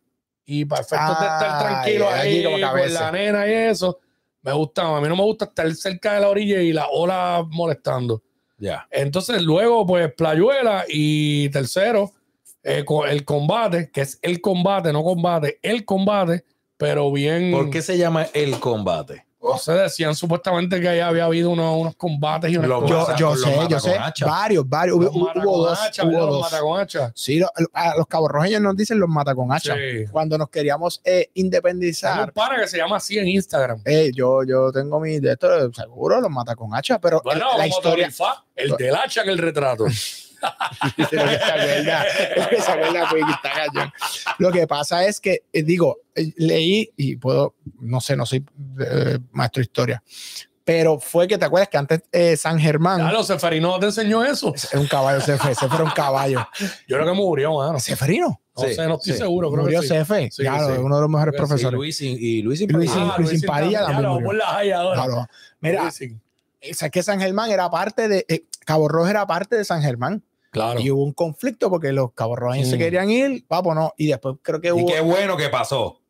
Y 0.46 0.64
para 0.64 0.82
efectos 0.82 1.20
de 1.20 1.26
estar 1.26 1.58
tranquilo 1.58 2.08
ahí 2.08 2.44
con 2.44 2.60
la 2.60 3.10
nena 3.10 3.46
y 3.48 3.52
eso, 3.52 3.98
me 4.42 4.52
gusta 4.52 4.84
más. 4.84 4.98
A 4.98 5.00
mí 5.00 5.08
no 5.08 5.16
me 5.16 5.22
gusta 5.22 5.46
estar 5.46 5.74
cerca 5.74 6.14
de 6.14 6.20
la 6.20 6.28
orilla 6.28 6.60
y 6.60 6.72
la 6.72 6.86
ola 6.86 7.44
molestando. 7.50 8.22
Ya. 8.58 8.86
Entonces, 8.90 9.42
luego, 9.42 9.84
pues, 9.84 10.14
Playuela 10.14 10.84
y 10.88 11.48
tercero, 11.50 12.12
eh, 12.62 12.84
el 13.08 13.24
combate, 13.24 13.90
que 13.90 14.02
es 14.02 14.18
el 14.22 14.40
combate, 14.40 14.92
no 14.92 15.02
combate, 15.02 15.58
el 15.62 15.84
combate, 15.84 16.44
pero 16.76 17.10
bien. 17.12 17.50
¿Por 17.50 17.70
qué 17.70 17.82
se 17.82 17.98
llama 17.98 18.28
el 18.32 18.58
combate? 18.60 19.25
No 19.52 19.58
sé, 19.58 19.72
decían 19.72 20.14
supuestamente 20.14 20.80
que 20.80 20.88
ahí 20.88 21.00
había 21.00 21.24
habido 21.24 21.50
unos, 21.50 21.76
unos 21.78 21.96
combates 21.96 22.50
y 22.50 22.56
unas 22.56 22.68
Los 22.68 22.88
Yo, 22.90 22.98
cosas. 23.00 23.18
yo 23.18 23.30
Los 23.30 23.40
sé, 23.42 23.58
yo 23.68 23.80
sé, 23.80 23.96
varios, 24.24 24.68
varios. 24.68 24.96
Hubo, 24.96 25.04
Los 25.04 25.14
hubo 25.16 25.26
con 25.34 25.44
dos, 25.44 25.80
hacha, 25.80 26.04
hubo. 26.04 26.12
Los 26.12 26.28
dos. 26.30 27.12
Sí, 27.14 27.38
lo- 27.38 27.48
a 27.72 27.96
los 27.96 28.06
caborrojeños 28.06 28.60
nos 28.60 28.76
dicen 28.76 28.98
los 28.98 29.08
mata 29.08 29.34
con 29.34 29.52
hacha. 29.52 29.74
Sí. 29.74 30.04
Cuando 30.10 30.36
nos 30.38 30.48
queríamos 30.50 31.00
eh, 31.04 31.16
Hay 31.18 31.30
independizar, 31.34 32.24
un 32.28 32.30
pana 32.32 32.60
que 32.60 32.68
se 32.68 32.76
llama 32.76 32.96
así 32.96 33.18
en 33.18 33.28
Instagram. 33.28 33.80
eh, 33.84 34.10
yo, 34.14 34.42
yo 34.44 34.70
tengo 34.72 34.98
mi 35.00 35.18
de 35.20 35.32
esto, 35.32 35.72
seguro 35.72 36.20
los 36.20 36.30
mata 36.30 36.54
con 36.56 36.74
hacha, 36.74 36.98
pero 36.98 37.20
Bueno, 37.24 37.40
el- 37.40 37.46
la 37.46 37.46
vamos 37.52 37.62
a 37.62 37.66
historia. 37.66 38.10
el 38.56 38.70
del 38.76 38.94
hacha 38.96 39.22
en 39.22 39.28
el 39.30 39.38
retrato. 39.38 39.84
Lo 40.98 41.06
que 43.26 43.32
está 43.32 43.52
cañón. 43.52 43.92
Lo 44.38 44.52
pasa 44.66 45.04
es 45.06 45.20
que, 45.20 45.42
eh, 45.52 45.62
digo, 45.62 45.98
eh, 46.14 46.32
leí 46.36 46.90
y 46.96 47.16
puedo, 47.16 47.54
no 47.80 48.00
sé, 48.00 48.16
no 48.16 48.24
soy 48.26 48.44
eh, 48.80 49.18
maestro 49.32 49.60
de 49.60 49.64
historia, 49.64 50.02
pero 50.64 50.98
fue 50.98 51.28
que 51.28 51.38
te 51.38 51.44
acuerdas 51.44 51.68
que 51.68 51.76
antes 51.78 52.02
eh, 52.12 52.36
San 52.36 52.58
Germán 52.58 52.98
Claro, 53.00 53.22
Seferino 53.22 53.78
te 53.78 53.86
enseñó 53.86 54.24
eso. 54.24 54.52
es 54.54 54.72
un 54.74 54.86
caballo, 54.88 55.20
Cefe, 55.20 55.54
Cefe 55.54 55.74
era 55.74 55.84
un 55.84 55.90
caballo. 55.90 56.46
Yo 56.88 56.96
creo 56.96 57.06
que 57.06 57.12
murió, 57.12 57.54
mano. 57.54 57.78
¿Ceferino? 57.80 58.40
No 58.56 58.62
Sí, 58.64 58.74
sé, 58.74 58.86
no 58.86 58.94
estoy 58.94 59.12
sí. 59.12 59.18
seguro. 59.18 59.50
Creo 59.52 59.64
Murió 59.64 59.80
que 59.82 59.86
sí. 59.86 59.94
Cefe, 59.94 60.30
Sí, 60.32 60.42
claro, 60.42 60.74
sí. 60.74 60.80
uno 60.82 60.96
de 60.96 61.02
los 61.02 61.10
mejores 61.10 61.34
Creo 61.36 61.46
profesores. 61.46 61.76
Luis 61.76 62.00
y, 62.00 62.08
y 62.08 62.42
Luis 62.42 62.60
y 62.62 62.66
Luis 62.66 62.90
Padilla. 62.90 63.04
y- 63.04 63.18
Luis 63.18 63.30
Luisín 63.30 63.46
Padilla 63.46 63.86
también 63.86 64.08
murió. 64.10 64.26
por 64.26 64.34
la 64.36 64.56
haya 64.56 64.78
ahora. 64.78 65.04
Claro. 65.04 65.26
Mira, 65.60 65.82
Luisín. 65.82 66.20
es 66.62 66.78
que 66.90 67.02
San 67.02 67.20
Germán 67.20 67.50
era 67.50 67.70
parte 67.70 68.08
de, 68.08 68.24
eh, 68.28 68.44
Cabo 68.66 68.88
Rojo 68.88 69.08
era 69.08 69.26
parte 69.26 69.56
de 69.56 69.64
San 69.64 69.80
Germán. 69.80 70.22
Claro. 70.50 70.78
Y 70.80 70.90
hubo 70.90 71.02
un 71.04 71.12
conflicto 71.12 71.70
porque 71.70 71.92
los 71.92 72.12
caborrojeños 72.12 72.68
se 72.68 72.76
Mm. 72.76 72.78
querían 72.78 73.10
ir, 73.10 73.44
vamos, 73.48 73.74
no. 73.74 73.92
Y 73.96 74.08
después 74.08 74.36
creo 74.42 74.60
que 74.60 74.68
Y 74.68 74.72
hubo. 74.72 74.86
qué 74.86 75.00
bueno 75.00 75.36
que 75.38 75.48
pasó. 75.48 76.00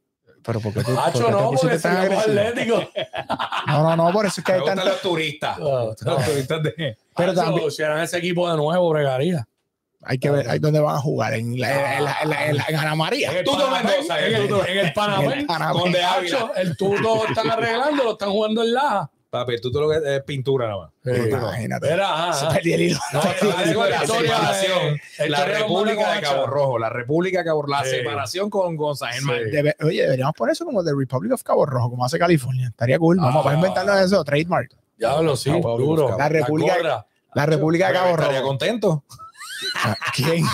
Pero 0.43 0.61
porque 0.61 0.85
tú, 0.85 0.93
Hacho, 0.99 1.23
por 1.25 1.31
no, 1.33 1.51
porque 1.51 1.79
tan 1.79 1.97
agresivo? 1.97 2.79
No, 3.67 3.83
no, 3.83 3.97
no, 3.97 4.13
por 4.13 4.27
eso 4.27 4.41
es 4.41 4.45
que 4.45 4.53
Me 4.53 4.57
hay 4.59 4.61
gustan 4.61 4.77
tanto. 4.79 4.91
los 4.93 5.03
turistas. 5.03 5.59
Ah, 5.61 5.85
Los 6.01 6.25
turistas 6.25 6.63
de. 6.63 6.97
Pero 7.17 7.33
Hacho, 7.33 7.41
también- 7.43 7.71
Si 7.71 7.83
eran 7.83 8.01
ese 8.01 8.19
equipo 8.19 8.49
de 8.51 8.57
nuevo, 8.57 8.89
bregaría. 8.91 9.47
Hay 10.09 10.19
que 10.19 10.31
ver 10.31 10.49
ahí 10.49 10.61
dónde 10.61 10.79
van 10.79 10.95
a 10.95 11.01
jugar. 11.01 11.35
En 11.35 11.59
la, 11.59 11.97
en 11.99 12.05
la, 12.05 12.17
en 12.23 12.29
la- 12.31 12.47
en 12.47 12.57
la- 12.59 12.65
en 12.69 12.77
Ana 12.77 12.95
María. 12.95 13.33
En 13.33 13.39
el 13.39 13.45
Tuto 13.45 13.59
Panamá, 13.69 13.83
Mendoza, 13.91 14.19
en 14.21 14.25
el 14.37 14.43
el, 14.79 14.93
Panamá. 14.93 15.25
En 15.25 15.33
el 15.41 15.47
Panamá. 15.47 15.81
Conde 15.81 16.05
Ávila. 16.05 16.37
Hacho, 16.37 16.55
el 16.55 16.77
tuto 16.77 17.01
lo 17.03 17.27
están 17.27 17.51
arreglando, 17.51 18.05
lo 18.05 18.13
están 18.13 18.31
jugando 18.31 18.63
en 18.63 18.73
la. 18.73 19.11
Papi, 19.45 19.61
tú 19.61 19.71
todo 19.71 19.83
lo 19.83 19.89
que 20.01 20.17
es 20.17 20.23
pintura 20.25 20.69
nada 20.69 20.91
más. 21.05 21.19
Imagínate. 21.29 21.89
Era, 21.93 22.31
ajá, 22.31 22.59
el 22.59 22.67
hilo. 22.83 22.99
No, 23.13 23.21
la 23.23 23.89
la 23.91 24.07
separación, 24.07 25.01
la 25.19 25.27
la 25.29 25.45
República 25.45 26.13
de. 26.15 26.21
Cabo 26.21 26.47
Rojo, 26.47 26.79
la 26.79 26.89
República 26.91 27.39
de 27.39 27.45
Cabo 27.45 27.63
Rojo, 27.63 27.73
la 27.73 27.85
Sí. 27.85 27.91
separación 27.97 28.51
con, 28.51 28.77
Germán. 28.77 29.39
Sí. 29.45 29.51
Debe- 29.57 29.77
oye, 29.85 30.03
deberíamos 30.03 30.35
poner 30.35 30.53
eso 30.53 30.65
como 30.65 30.83
The 30.85 30.93
Republic 30.97 31.33
of 31.33 31.43
Cabo 31.43 31.67
Rojo, 31.67 31.91
como 31.91 32.05
hace 32.05 32.19
California. 32.19 32.69
Estaría 32.69 32.99
cool. 32.99 33.17
Vamos 33.19 33.47
Ah. 33.47 33.51
a 33.51 33.55
inventarnos 33.55 34.01
eso, 34.01 34.25
trademark. 34.25 34.71
Diablo, 34.97 35.37
sí, 35.37 35.51
Cabo 35.51 35.79
Rojo, 35.79 35.91
duro. 35.91 36.07
Cabo 36.09 36.19
La 36.19 36.29
República- 36.29 36.77
gorra. 36.77 37.07
La 37.35 37.47
República 37.47 37.89
de 37.89 37.95
Cabo 37.95 38.11
Estaría 38.11 38.39
Rojo. 38.41 38.49
contento. 38.49 39.05
¿Quién? 40.15 40.45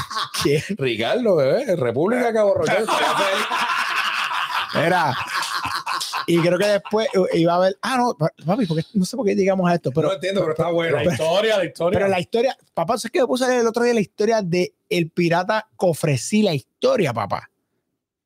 ¿Quién? 0.43 0.63
Ricardo, 0.79 1.37
bebé, 1.37 1.77
República 1.77 2.27
de 2.27 2.33
Cabo 2.33 2.55
Rojo. 2.55 2.67
Era. 4.75 5.15
Y 6.27 6.39
creo 6.39 6.59
que 6.59 6.67
después 6.67 7.09
eh, 7.15 7.39
iba 7.39 7.53
a 7.53 7.57
haber. 7.57 7.77
Ah, 7.83 7.97
no, 7.97 8.17
papi, 8.45 8.67
porque, 8.67 8.85
no 8.95 9.05
sé 9.05 9.17
por 9.17 9.27
qué 9.27 9.35
llegamos 9.35 9.71
a 9.71 9.75
esto, 9.75 9.91
Pero, 9.93 10.09
no 10.09 10.15
entiendo, 10.15 10.41
pero 10.41 10.53
está 10.53 10.71
bueno. 10.71 10.97
La 10.97 11.05
historia, 11.05 11.59
la 11.59 11.65
historia. 11.65 11.99
pero 11.99 12.09
la 12.09 12.21
historia, 12.21 12.57
papá, 12.75 12.99
¿sabes 12.99 13.13
que 13.13 13.21
me 13.21 13.27
puse 13.27 13.45
a 13.45 13.49
leer 13.49 13.61
el 13.61 13.67
otro 13.67 13.85
día 13.85 13.95
la 13.95 14.01
historia 14.01 14.43
de 14.43 14.75
el 14.89 15.11
pirata 15.11 15.69
Cofresí, 15.77 16.43
la 16.43 16.55
historia, 16.55 17.13
papá? 17.13 17.49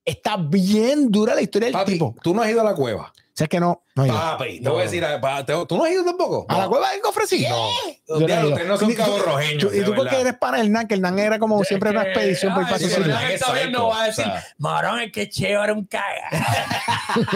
Está 0.05 0.37
bien 0.37 1.11
dura 1.11 1.35
la 1.35 1.43
historia 1.43 1.67
del 1.67 1.73
Papi, 1.73 1.93
tipo. 1.93 2.15
tú 2.23 2.33
no 2.33 2.43
has 2.43 2.51
ido 2.51 2.61
a 2.61 2.65
la 2.65 2.75
cueva. 2.75 3.13
O 3.37 3.39
sea, 3.39 3.45
es 3.45 3.49
que 3.51 3.61
no. 3.61 3.83
no 3.95 4.05
he 4.05 4.09
ido. 4.09 4.17
Papi, 4.17 4.59
te 4.61 4.65
No. 4.65 4.71
voy 4.73 4.81
a 4.81 4.85
decir, 4.85 5.05
pa- 5.21 5.45
te- 5.45 5.67
¿tú 5.67 5.77
no 5.77 5.85
has 5.85 5.91
ido 5.91 6.03
tampoco? 6.07 6.47
¿A 6.49 6.57
la 6.57 6.69
cueva 6.69 6.91
del 6.93 7.03
Cofresí? 7.03 7.47
No. 7.47 7.69
Yo 8.09 8.19
no 8.21 8.25
he 8.25 8.29
Ya, 8.29 8.41
ido. 8.41 8.49
ustedes 8.49 8.67
no 8.69 8.77
son 8.79 8.91
Y 8.91 8.95
tú- 8.95 9.03
cabo 9.03 9.19
rojeños. 9.19 9.63
Tú- 9.71 9.77
y 9.77 9.85
tú 9.85 9.95
porque 9.95 10.21
eres 10.23 10.35
para 10.39 10.59
Hernán, 10.61 10.89
que 10.89 10.95
Hernán 10.95 11.19
era 11.19 11.39
como 11.39 11.63
siempre 11.63 11.91
una 11.91 12.05
expedición 12.05 12.55
por 12.55 12.63
el 12.63 12.69
ay, 12.73 12.79
Sí, 12.79 12.87
pero 12.91 13.03
Hernán 13.05 13.31
está 13.31 13.47
es 13.49 13.53
viendo, 13.55 13.89
va 13.89 14.03
a 14.05 14.07
decir, 14.07 14.25
Marón, 14.57 15.01
es 15.01 15.13
que 15.13 15.29
chévere 15.29 15.73
un 15.73 15.85
caga. 15.85 16.31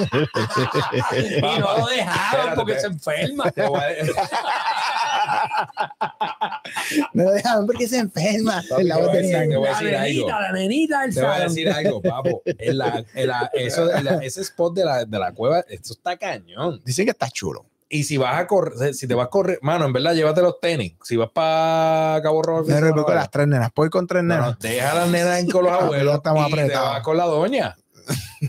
y 1.12 1.40
no 1.60 1.78
lo 1.78 1.86
dejaban 1.86 2.24
espérate, 2.24 2.56
porque 2.56 2.72
espérate. 2.72 2.80
se 2.80 2.86
enferma. 2.86 3.50
te 3.50 3.62
voy 3.68 3.80
a- 3.80 3.84
Me 7.12 7.24
lo 7.24 7.30
dejaban 7.32 7.66
porque 7.66 7.88
se 7.88 7.98
enferma. 7.98 8.62
Papi, 8.68 8.82
En 8.82 8.88
la 8.88 8.96
voy 8.98 9.08
a 9.08 9.12
decir- 9.12 9.56
voy 9.56 9.66
a 9.68 9.72
La 9.72 9.78
decir 9.80 9.94
algo. 9.96 10.02
nenita, 10.02 10.40
la 10.40 10.52
nenita 10.52 11.00
del 11.02 11.14
Te 11.14 11.20
voy 11.22 11.30
a 11.30 11.38
decir 11.40 11.70
algo, 11.70 12.02
papo. 12.02 12.42
En 12.44 12.78
la- 12.78 13.04
en 13.14 13.28
la- 13.28 13.50
eso, 13.54 13.84
la- 13.86 14.18
ese 14.22 14.40
spot 14.42 14.74
de 14.74 14.84
la, 14.84 15.04
de 15.04 15.18
la 15.18 15.32
cueva, 15.32 15.60
esto 15.68 15.92
está 15.92 16.16
cañón. 16.16 16.80
Dicen 16.84 17.04
que 17.06 17.10
está 17.12 17.28
chulo. 17.30 17.66
Y 17.92 18.04
si 18.04 18.16
vas 18.18 18.38
a 18.38 18.46
correr, 18.46 18.94
si 18.94 19.08
te 19.08 19.14
vas 19.14 19.26
a 19.26 19.30
correr, 19.30 19.58
mano, 19.62 19.84
en 19.84 19.92
verdad, 19.92 20.14
llévate 20.14 20.40
los 20.42 20.60
tenis. 20.60 20.94
Si 21.02 21.16
vas 21.16 21.28
para 21.34 22.20
Cabo 22.22 22.40
Rojo, 22.40 22.62
Me 22.68 22.90
con 23.02 23.14
las 23.16 23.30
tres 23.30 23.48
nenas. 23.48 23.70
Voy 23.74 23.90
con 23.90 24.06
tres 24.06 24.22
no, 24.22 24.36
no, 24.36 24.40
nenas. 24.42 24.58
deja 24.60 24.92
a 24.92 24.94
las 24.94 25.08
nenas 25.08 25.40
en 25.40 25.50
con 25.50 25.64
los 25.64 25.72
abuelos 25.72 26.14
estamos 26.14 26.48
y 26.48 26.52
te 26.54 26.60
apretados. 26.60 26.88
vas 26.90 27.02
con 27.02 27.16
la 27.16 27.24
doña. 27.24 27.76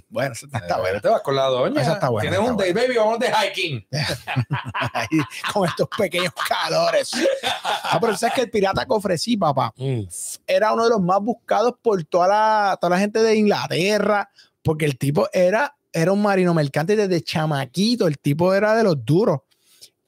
Bueno, 0.10 0.34
eso 0.34 0.46
está, 0.46 0.60
está 0.60 0.78
Eh, 0.78 0.82
bueno. 0.82 1.02
Te 1.02 1.08
vas 1.10 1.22
con 1.22 1.36
la 1.36 1.46
doña. 1.46 1.82
Esa 1.82 1.94
está 1.94 2.10
buena, 2.10 2.30
Tienes 2.30 2.50
un 2.50 2.58
date, 2.58 2.74
baby, 2.74 2.96
vamos 2.98 3.20
de 3.20 3.32
hiking. 3.32 3.88
Ahí, 4.94 5.08
con 5.54 5.68
estos 5.68 5.88
pequeños 5.98 6.34
calores. 6.48 7.12
Ah, 7.84 7.98
pero 8.00 8.16
sabes 8.18 8.36
que 8.36 8.42
el 8.42 8.50
pirata 8.50 8.86
Cofresí, 8.86 9.38
papá, 9.38 9.74
Mm. 9.78 10.02
era 10.48 10.74
uno 10.74 10.84
de 10.86 10.90
los 10.92 11.02
más 11.02 11.20
buscados 11.22 11.76
por 11.82 12.04
toda 12.06 12.28
la, 12.28 12.78
toda 12.80 12.92
la 12.92 13.00
gente 13.00 13.22
de 13.22 13.36
Inglaterra, 13.36 14.30
porque 14.64 14.86
el 14.86 14.98
tipo 14.98 15.28
era, 15.34 15.76
era 15.94 16.12
un 16.12 16.22
marino 16.22 16.54
mercante 16.54 16.96
desde 16.96 17.22
chamaquito, 17.24 18.08
el 18.08 18.18
tipo 18.20 18.54
era 18.54 18.76
de 18.76 18.84
los 18.84 19.04
duros. 19.04 19.40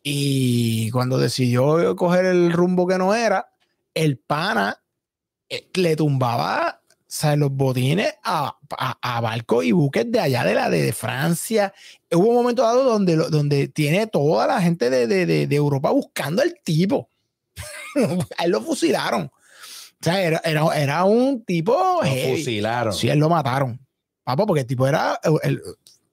Y 0.01 0.91
cuando 0.91 1.18
decidió 1.18 1.95
coger 1.95 2.26
el 2.26 2.51
rumbo 2.51 2.86
que 2.86 2.97
no 2.97 3.14
era, 3.16 3.47
el 3.93 4.18
pana 4.18 4.78
eh, 5.49 5.70
le 5.76 5.95
tumbaba 5.95 6.82
sea, 7.16 7.36
los 7.36 7.51
botines 7.51 8.14
a, 8.24 8.57
a, 8.78 8.97
a 9.18 9.22
barcos 9.22 9.66
y 9.66 9.72
buques 9.72 10.11
de 10.11 10.20
allá 10.20 10.43
de 10.43 10.53
la 10.55 10.70
de, 10.70 10.91
Francia. 10.93 11.74
Hubo 12.11 12.28
un 12.30 12.36
momento 12.36 12.64
dado 12.64 12.84
donde, 12.84 13.16
donde 13.16 13.68
tiene 13.68 14.07
toda 14.07 14.47
la 14.47 14.61
gente 14.61 14.89
de, 14.89 15.07
de- 15.07 15.26
de- 15.26 15.47
de 15.47 15.55
Europa 15.55 15.91
buscando 15.91 16.41
al 16.41 16.55
tipo. 16.64 17.09
a 18.38 18.45
él 18.45 18.51
lo 18.51 18.61
fusilaron. 18.61 19.24
O 19.32 19.32
sea, 20.03 20.22
era, 20.22 20.41
era, 20.43 20.66
era 20.76 21.03
un 21.05 21.43
tipo 21.45 21.74
Lo 21.74 22.01
heavy. 22.09 22.38
fusilaron. 22.39 22.93
Sí, 22.93 23.09
él 23.09 23.20
lo 23.20 23.30
mataron. 23.30 23.80
Papo, 24.24 24.45
porque 24.47 24.61
el 24.61 24.68
tipo 24.68 24.88
era 24.88 25.20
el- 25.24 25.39
el- 25.43 25.61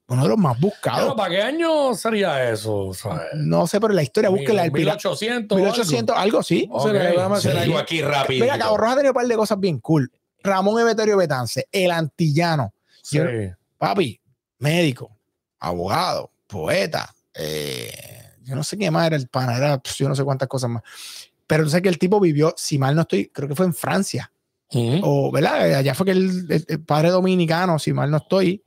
uno 0.07 0.23
de 0.23 0.29
los 0.29 0.37
más 0.37 0.59
buscados. 0.59 0.99
Pero, 1.03 1.15
¿Para 1.15 1.29
qué 1.29 1.41
año 1.41 1.93
sería 1.95 2.51
eso? 2.51 2.93
¿sabes? 2.93 3.27
No 3.35 3.65
sé, 3.65 3.79
pero 3.79 3.93
la 3.93 4.03
historia, 4.03 4.29
búsquela. 4.29 4.65
El 4.65 4.71
pirata. 4.73 4.97
1800. 4.97 5.55
o 5.55 5.59
algo. 5.59 5.71
1800, 5.71 6.17
algo 6.17 6.43
sí. 6.43 6.67
Ok, 6.69 6.83
Vamos 6.83 6.85
a 6.85 6.99
hacer- 7.01 7.15
vamos 7.15 7.35
a 7.37 7.39
hacer 7.39 7.51
sí. 7.53 7.57
algo 7.59 7.77
aquí 7.79 8.01
rápido. 8.01 8.43
Mira, 8.45 8.57
Cabo 8.57 8.77
Roja 8.77 8.91
ha 8.91 8.95
tenido 8.97 9.11
un 9.11 9.15
par 9.15 9.25
de 9.27 9.35
cosas 9.35 9.59
bien 9.59 9.79
cool. 9.79 10.11
Ramón 10.43 10.81
Emeterio 10.81 11.17
Betance, 11.17 11.67
el 11.71 11.91
antillano. 11.91 12.73
Sí. 13.01 13.17
Yo- 13.17 13.25
Papi, 13.77 14.19
médico, 14.59 15.17
abogado, 15.59 16.31
poeta, 16.47 17.13
eh, 17.33 17.91
yo 18.43 18.55
no 18.55 18.63
sé 18.63 18.77
qué 18.77 18.91
más 18.91 19.07
era 19.07 19.15
el 19.15 19.27
pana, 19.27 19.57
era 19.57 19.77
pues, 19.79 19.95
yo 19.97 20.07
no 20.07 20.15
sé 20.15 20.23
cuántas 20.23 20.47
cosas 20.47 20.69
más. 20.69 20.83
Pero 21.47 21.63
tú 21.63 21.69
sabes 21.69 21.83
que 21.83 21.89
el 21.89 21.97
tipo 21.99 22.19
vivió, 22.19 22.53
si 22.57 22.77
mal 22.77 22.95
no 22.95 23.01
estoy, 23.01 23.27
creo 23.29 23.47
que 23.49 23.55
fue 23.55 23.65
en 23.65 23.73
Francia, 23.73 24.31
o, 25.03 25.31
¿verdad? 25.31 25.73
Allá 25.75 25.93
fue 25.93 26.05
que 26.05 26.11
el, 26.13 26.45
el- 26.49 26.65
el 26.67 26.83
padre 26.83 27.09
dominicano, 27.09 27.77
si 27.79 27.91
mal 27.91 28.09
no 28.09 28.17
estoy, 28.17 28.63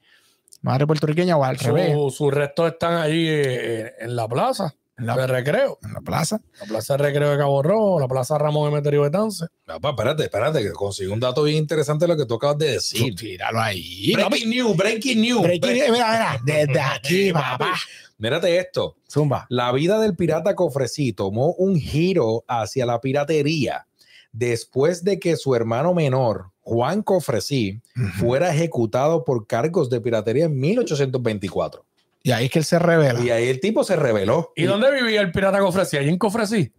madre 0.62 0.86
puertorriqueña 0.86 1.36
o 1.36 1.44
al 1.44 1.56
revés, 1.58 1.92
Su- 1.94 2.10
sus 2.10 2.34
restos 2.34 2.72
están 2.72 2.94
allí 2.94 3.26
eh, 3.28 3.92
en 4.00 4.14
la 4.16 4.28
plaza 4.28 4.74
en 4.98 5.06
de 5.06 5.14
la, 5.16 5.26
recreo. 5.26 5.78
en 5.82 5.92
la 5.92 6.00
plaza. 6.00 6.40
La 6.60 6.66
plaza 6.66 6.96
de 6.96 7.02
recreo 7.04 7.30
de 7.30 7.38
Cabo 7.38 7.62
Rojo, 7.62 8.00
la 8.00 8.08
plaza 8.08 8.38
Ramón 8.38 8.70
Emeterio 8.72 9.02
Betance. 9.02 9.46
Papá, 9.64 9.90
espérate, 9.90 10.22
espérate, 10.24 10.62
que 10.62 10.70
consigo 10.72 11.12
un 11.12 11.20
dato 11.20 11.42
bien 11.42 11.58
interesante 11.58 12.04
de 12.04 12.12
lo 12.12 12.16
que 12.16 12.26
tú 12.26 12.34
acabas 12.34 12.58
de 12.58 12.72
decir. 12.72 13.14
Tíralo 13.14 13.60
ahí. 13.60 14.12
Breaking 14.14 14.50
news, 14.50 14.76
breaking 14.76 15.20
news. 15.20 15.42
Breaking- 15.42 15.72
mira, 15.72 15.92
mira, 15.92 16.40
desde 16.44 16.80
aquí, 16.80 17.32
papá. 17.32 17.74
Mírate 18.18 18.56
esto. 18.58 18.96
Zumba. 19.10 19.46
La 19.48 19.72
vida 19.72 19.98
del 19.98 20.14
pirata 20.14 20.54
Cofresí 20.54 21.12
tomó 21.12 21.52
un 21.54 21.76
giro 21.76 22.44
hacia 22.46 22.86
la 22.86 23.00
piratería 23.00 23.86
después 24.32 25.04
de 25.04 25.18
que 25.18 25.36
su 25.36 25.54
hermano 25.54 25.94
menor, 25.94 26.50
Juan 26.62 27.02
Cofresí, 27.02 27.80
fuera 28.18 28.52
ejecutado 28.54 29.24
por 29.24 29.46
cargos 29.46 29.90
de 29.90 30.00
piratería 30.00 30.46
en 30.46 30.58
1824. 30.58 31.84
Y 32.26 32.32
ahí 32.32 32.46
es 32.46 32.50
que 32.50 32.58
él 32.58 32.64
se 32.64 32.78
revela. 32.78 33.20
Y 33.20 33.28
ahí 33.30 33.48
el 33.48 33.60
tipo 33.60 33.84
se 33.84 33.94
rebeló. 33.96 34.52
¿Y 34.56 34.64
dónde 34.64 34.90
vivía 34.90 35.20
el 35.20 35.30
pirata 35.30 35.58
Cofresí? 35.60 35.98
¿Allí 35.98 36.08
en 36.08 36.16
Cofresí? 36.18 36.72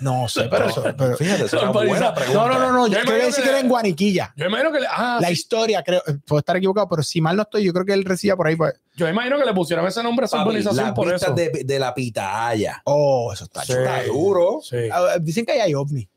No 0.00 0.28
sé, 0.28 0.44
pero 0.50 0.66
eso. 0.70 0.82
pero- 0.96 1.14
Fíjate, 1.14 1.44
es 1.44 1.52
una 1.52 1.70
buena 1.72 2.14
pregunta. 2.14 2.32
no, 2.32 2.48
no, 2.48 2.58
no, 2.58 2.72
no. 2.72 2.86
Yo 2.86 2.98
Yo 3.00 3.04
creo 3.04 3.16
decir 3.26 3.34
que- 3.36 3.42
que 3.42 3.48
era 3.50 3.60
en 3.60 3.68
Guaniquilla. 3.68 4.32
Yo 4.34 4.46
imagino 4.46 4.72
que 4.72 4.80
le, 4.80 4.86
ah, 4.90 5.18
La 5.20 5.26
sí. 5.28 5.34
historia, 5.34 5.82
creo, 5.82 6.02
eh, 6.06 6.14
puedo 6.26 6.38
estar 6.38 6.56
equivocado, 6.56 6.88
pero 6.88 7.02
si 7.02 7.20
mal 7.20 7.36
no 7.36 7.42
estoy, 7.42 7.64
yo 7.64 7.72
creo 7.74 7.84
que 7.84 7.92
él 7.92 8.04
recibía 8.06 8.34
por 8.34 8.46
ahí. 8.46 8.56
Pues, 8.56 8.72
yo 8.96 9.06
imagino 9.06 9.38
que 9.38 9.44
le 9.44 9.52
pusieron 9.52 9.86
ese 9.86 10.02
nombre 10.02 10.24
a 10.24 10.26
esa 10.26 10.42
urbanización 10.42 10.94
por 10.94 11.12
eso. 11.12 11.34
De, 11.34 11.50
de 11.66 11.78
la 11.78 11.92
pitaya. 11.94 12.80
oh, 12.86 13.30
eso 13.30 13.44
está 13.44 13.62
Sí. 13.64 13.74
chulo. 13.74 13.84
Está 13.84 14.04
duro. 14.06 14.60
Sí. 14.62 14.76
Ah, 14.90 15.18
Dicen 15.20 15.44
que 15.44 15.52
ahí 15.52 15.60
hay 15.60 15.74
ovni. 15.74 16.08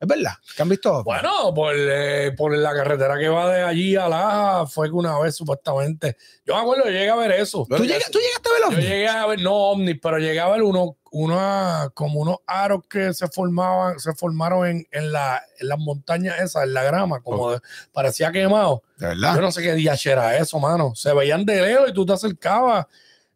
Es 0.00 0.08
verdad. 0.08 0.32
¿Que 0.56 0.62
han 0.62 0.68
visto? 0.70 1.04
Bueno, 1.04 1.52
por, 1.54 1.74
eh, 1.76 2.32
por 2.34 2.56
la 2.56 2.72
carretera 2.72 3.18
que 3.18 3.28
va 3.28 3.52
de 3.54 3.62
allí 3.62 3.96
a 3.96 4.08
Laja 4.08 4.66
fue 4.66 4.88
que 4.88 4.94
una 4.94 5.18
vez 5.18 5.36
supuestamente. 5.36 6.16
Yo 6.46 6.54
me 6.54 6.60
acuerdo, 6.62 6.84
yo 6.86 6.90
llegué 6.90 7.10
a 7.10 7.16
ver 7.16 7.32
eso. 7.32 7.66
¿Tú, 7.68 7.84
llegas- 7.84 8.10
tú 8.10 8.18
llegaste 8.18 8.48
a 8.48 8.52
ver 8.52 8.60
Yo 8.62 8.68
ovni? 8.68 8.82
llegué 8.82 9.08
a 9.08 9.26
ver, 9.26 9.40
no 9.42 9.52
ovnis, 9.54 9.98
pero 10.00 10.16
llegué 10.18 10.40
a 10.40 10.48
ver 10.48 10.62
uno, 10.62 10.96
una, 11.10 11.90
como 11.92 12.20
unos 12.20 12.38
aros 12.46 12.80
que 12.88 13.12
se 13.12 13.28
formaban, 13.28 14.00
se 14.00 14.14
formaron 14.14 14.66
en, 14.66 14.86
en, 14.90 15.12
la, 15.12 15.42
en 15.58 15.68
las 15.68 15.78
montañas 15.78 16.40
esas, 16.40 16.64
en 16.64 16.72
la 16.72 16.82
grama, 16.82 17.20
como 17.20 17.52
de- 17.52 17.60
parecía 17.92 18.32
quemado. 18.32 18.82
De 18.96 19.08
verdad. 19.08 19.34
Yo 19.34 19.42
no 19.42 19.52
sé 19.52 19.60
qué 19.62 19.74
día 19.74 19.94
era 20.06 20.38
eso, 20.38 20.58
mano. 20.58 20.94
Se 20.94 21.12
veían 21.12 21.44
de 21.44 21.60
lejos 21.60 21.90
y 21.90 21.92
tú 21.92 22.06
te 22.06 22.14
acercabas. 22.14 22.86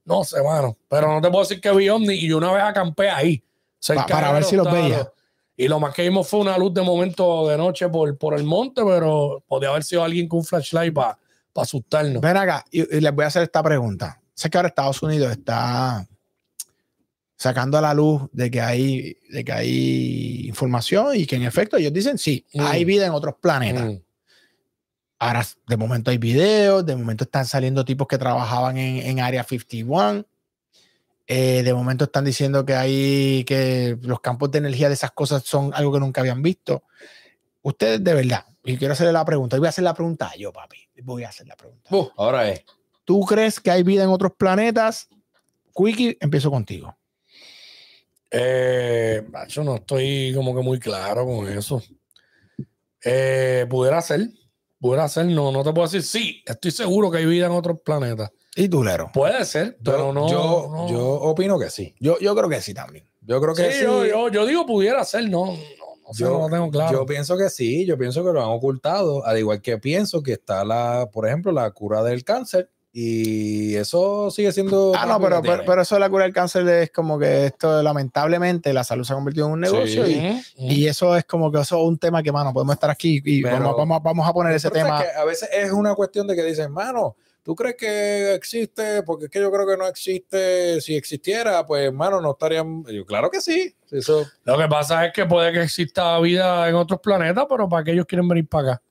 No 0.07 0.25
sé, 0.25 0.43
mano. 0.43 0.79
Pero 0.89 1.09
no 1.13 1.21
te 1.21 1.29
puedo 1.29 1.43
decir 1.45 1.61
que 1.61 1.71
vi 1.73 1.91
ovni 1.91 2.15
y 2.15 2.29
yo 2.29 2.39
una 2.39 2.53
vez 2.53 2.63
acampé 2.63 3.11
ahí. 3.11 3.45
cerca 3.79 4.07
Pa- 4.07 4.15
para 4.15 4.33
ver 4.33 4.45
si 4.45 4.57
los 4.57 4.71
veía. 4.73 5.11
Y 5.57 5.69
lo 5.69 5.79
más 5.79 5.95
que 5.95 6.03
vimos 6.03 6.27
fue 6.29 6.41
una 6.41 6.59
luz 6.59 6.75
de 6.75 6.83
momento 6.83 7.49
de 7.49 7.57
noche 7.57 7.89
por, 7.89 8.17
por 8.19 8.35
el 8.35 8.45
monte, 8.45 8.83
pero 8.85 9.43
podía 9.47 9.69
haber 9.71 9.85
sido 9.85 10.03
alguien 10.03 10.27
con 10.29 10.41
un 10.41 10.45
flashlight 10.45 10.93
para 10.93 11.19
asustarnos. 11.55 12.21
Ven 12.21 12.37
acá 12.37 12.65
y, 12.71 12.81
y 12.97 13.01
les 13.01 13.15
voy 13.15 13.25
a 13.25 13.29
hacer 13.29 13.45
esta 13.45 13.63
pregunta. 13.63 14.21
Sé 14.35 14.51
que 14.51 14.59
ahora 14.59 14.69
Estados 14.69 15.01
Unidos 15.03 15.31
está 15.31 16.07
sacando 17.37 17.79
a 17.79 17.81
la 17.81 17.95
luz 17.95 18.23
de 18.33 18.51
que 18.51 18.61
hay, 18.61 19.17
de 19.31 19.45
que 19.45 19.53
hay 19.53 20.47
información 20.49 21.15
y 21.15 21.27
que 21.27 21.37
en 21.37 21.43
efecto 21.43 21.77
ellos 21.77 21.93
dicen 21.93 22.19
sí, 22.19 22.45
Mm. 22.53 22.61
hay 22.61 22.85
vida 22.85 23.07
en 23.07 23.13
otros 23.13 23.35
planetas. 23.41 23.85
Mm. 23.85 23.99
Ahora, 25.19 25.47
de 25.69 25.77
momento 25.77 26.11
hay 26.11 26.19
videos, 26.19 26.85
de 26.85 26.97
momento 26.97 27.25
están 27.25 27.47
saliendo 27.47 27.85
tipos 27.85 28.07
que 28.09 28.19
trabajaban 28.19 28.77
en, 28.77 28.97
en 29.07 29.21
Área 29.21 29.45
51. 29.45 30.25
Eh, 31.27 31.63
de 31.63 31.75
momento 31.75 32.05
están 32.05 32.25
diciendo 32.25 32.65
que 32.65 32.75
hay 32.75 33.45
que 33.45 33.97
los 34.03 34.21
campos 34.21 34.51
de 34.51 34.59
energía 34.59 34.89
de 34.89 34.95
esas 34.95 35.13
cosas 35.13 35.43
son 35.45 35.73
algo 35.75 35.93
que 35.93 36.01
nunca 36.01 36.21
habían 36.21 36.43
visto. 36.43 36.83
Ustedes, 37.63 38.05
de 38.05 38.15
verdad, 38.15 38.45
y 38.63 38.77
quiero 38.77 38.93
hacerle 38.93 39.13
la 39.13 39.25
pregunta, 39.25 39.57
y 39.57 39.59
voy 39.59 39.67
a 39.67 39.71
hacer 39.71 39.85
la 39.85 39.95
pregunta 39.95 40.33
yo, 40.37 40.53
papi. 40.53 40.79
Voy 41.03 41.25
a 41.25 41.29
hacer 41.29 41.47
la 41.47 41.57
pregunta. 41.57 41.95
Uh, 41.95 42.09
ahora 42.17 42.51
es. 42.51 42.65
¿Tú 43.05 43.21
crees 43.25 43.61
que 43.61 43.71
hay 43.71 43.83
vida 43.83 44.05
en 44.05 44.11
otros 44.11 44.33
planetas? 44.37 45.09
Quickie, 45.75 46.17
empiezo 46.21 46.51
contigo. 46.51 46.97
Eh, 48.31 49.23
no 49.63 49.77
estoy 49.77 50.33
como 50.35 50.55
que 50.55 50.63
muy 50.63 50.79
claro 50.79 51.25
con 51.25 51.49
eso. 51.49 51.83
Eh, 53.05 53.67
pudiera 53.69 54.01
ser, 54.01 54.29
pudiera 54.81 55.09
ser, 55.09 55.27
no, 55.27 55.53
no 55.53 55.63
te 55.63 55.73
puedo 55.73 55.87
decir, 55.87 56.03
sí, 56.03 56.43
estoy 56.47 56.71
seguro 56.71 57.11
que 57.11 57.19
hay 57.19 57.27
vida 57.27 57.47
en 57.47 57.53
otros 57.53 57.79
planetas. 57.85 58.31
¿Y 58.57 58.69
tú, 58.69 58.85
Lero? 58.85 59.11
Puede 59.13 59.45
ser, 59.45 59.77
pero 59.83 59.99
Yo, 59.99 60.13
no. 60.13 60.29
yo, 60.29 60.69
no. 60.71 60.89
yo 60.89 61.01
opino 61.07 61.59
que 61.59 61.71
sí. 61.71 61.95
Yo, 61.99 62.19
yo 62.21 62.35
creo 62.37 62.49
que 62.49 62.61
sí 62.61 62.73
también. 62.75 63.05
Yo 63.23 63.41
creo 63.41 63.55
que 63.55 63.71
Sí, 63.73 63.79
sí. 63.79 63.85
yo, 63.85 64.05
yo, 64.05 64.29
yo 64.29 64.47
digo 64.47 64.65
pudiera 64.67 65.05
ser, 65.05 65.29
no, 65.31 65.47
no, 65.47 65.53
no 65.53 66.13
sé, 66.15 66.23
Yo- 66.25 66.31
no 66.31 66.39
lo 66.41 66.49
tengo 66.51 66.71
claro. 66.71 66.93
Yo 67.01 67.07
pienso 67.07 67.37
que 67.37 67.49
sí, 67.51 67.85
yo 67.87 67.97
pienso 67.99 68.23
que 68.25 68.33
lo 68.33 68.43
han 68.43 68.51
ocultado, 68.51 69.25
al 69.27 69.39
igual 69.39 69.61
que 69.63 69.79
pienso 69.79 70.23
que 70.23 70.35
está 70.35 70.65
la, 70.65 71.09
por 71.13 71.27
ejemplo, 71.27 71.51
la 71.53 71.71
cura 71.71 72.03
del 72.03 72.23
cáncer 72.23 72.71
y 72.93 73.75
eso 73.75 74.31
sigue 74.31 74.53
siendo... 74.53 74.93
Ah, 74.97 75.05
no, 75.07 75.19
pero, 75.21 75.43
pero, 75.43 75.65
pero 75.67 75.83
eso 75.83 75.97
de 75.97 76.01
la 76.01 76.09
cura 76.09 76.23
del 76.25 76.33
cáncer 76.33 76.69
es 76.69 76.91
como 76.93 77.19
que 77.19 77.47
esto, 77.47 77.83
lamentablemente, 77.83 78.73
la 78.73 78.85
salud 78.85 79.03
se 79.05 79.13
ha 79.13 79.17
convertido 79.17 79.47
en 79.47 79.53
un 79.55 79.61
negocio 79.61 80.07
y, 80.09 80.15
Ujú, 80.17 80.27
ujú. 80.29 80.43
y 80.59 80.87
eso 80.87 81.17
es 81.17 81.25
como 81.25 81.51
que 81.51 81.59
eso 81.61 81.77
es 81.81 81.85
un 81.89 81.99
tema 81.99 82.23
que, 82.23 82.31
mano, 82.31 82.53
podemos 82.53 82.75
estar 82.75 82.91
aquí 82.91 83.21
y 83.25 83.43
Pero- 83.43 83.57
vamos, 83.59 83.77
vamos, 83.77 84.03
vamos 84.03 84.29
a 84.29 84.33
poner 84.33 84.55
ese 84.55 84.71
tema. 84.71 84.99
sabes 84.99 85.11
que 85.13 85.19
a 85.19 85.25
veces 85.25 85.49
es 85.53 85.73
una 85.73 85.95
cuestión 85.97 86.29
de 86.29 86.37
que 86.37 86.45
dicen, 86.45 86.71
mano, 86.71 87.17
¿tú 87.45 87.55
crees 87.55 87.77
que 87.77 88.35
existe? 88.35 89.03
Porque 89.05 89.27
es 89.27 89.31
que 89.31 89.41
yo 89.41 89.53
creo 89.53 89.67
que 89.67 89.77
no 89.77 89.87
existe. 89.87 90.81
Si 90.81 90.97
existiera, 90.97 91.65
pues, 91.65 91.93
mano, 91.93 92.21
no 92.21 92.33
estarían... 92.33 92.85
Yo, 92.87 93.05
claro 93.07 93.31
que 93.31 93.41
sí. 93.41 93.77
Eso, 93.91 94.27
Lo 94.43 94.59
que 94.59 94.67
pasa 94.67 95.07
es 95.07 95.13
que 95.13 95.27
puede 95.27 95.53
que 95.53 95.63
exista 95.63 96.19
vida 96.19 96.69
en 96.69 96.75
otros 96.75 96.99
planetas, 97.01 97.47
pero 97.49 97.69
¿para 97.69 97.85
qué 97.85 97.93
ellos 97.93 98.07
quieren 98.07 98.27
venir 98.27 98.49
para 98.49 98.73
acá? 98.73 98.83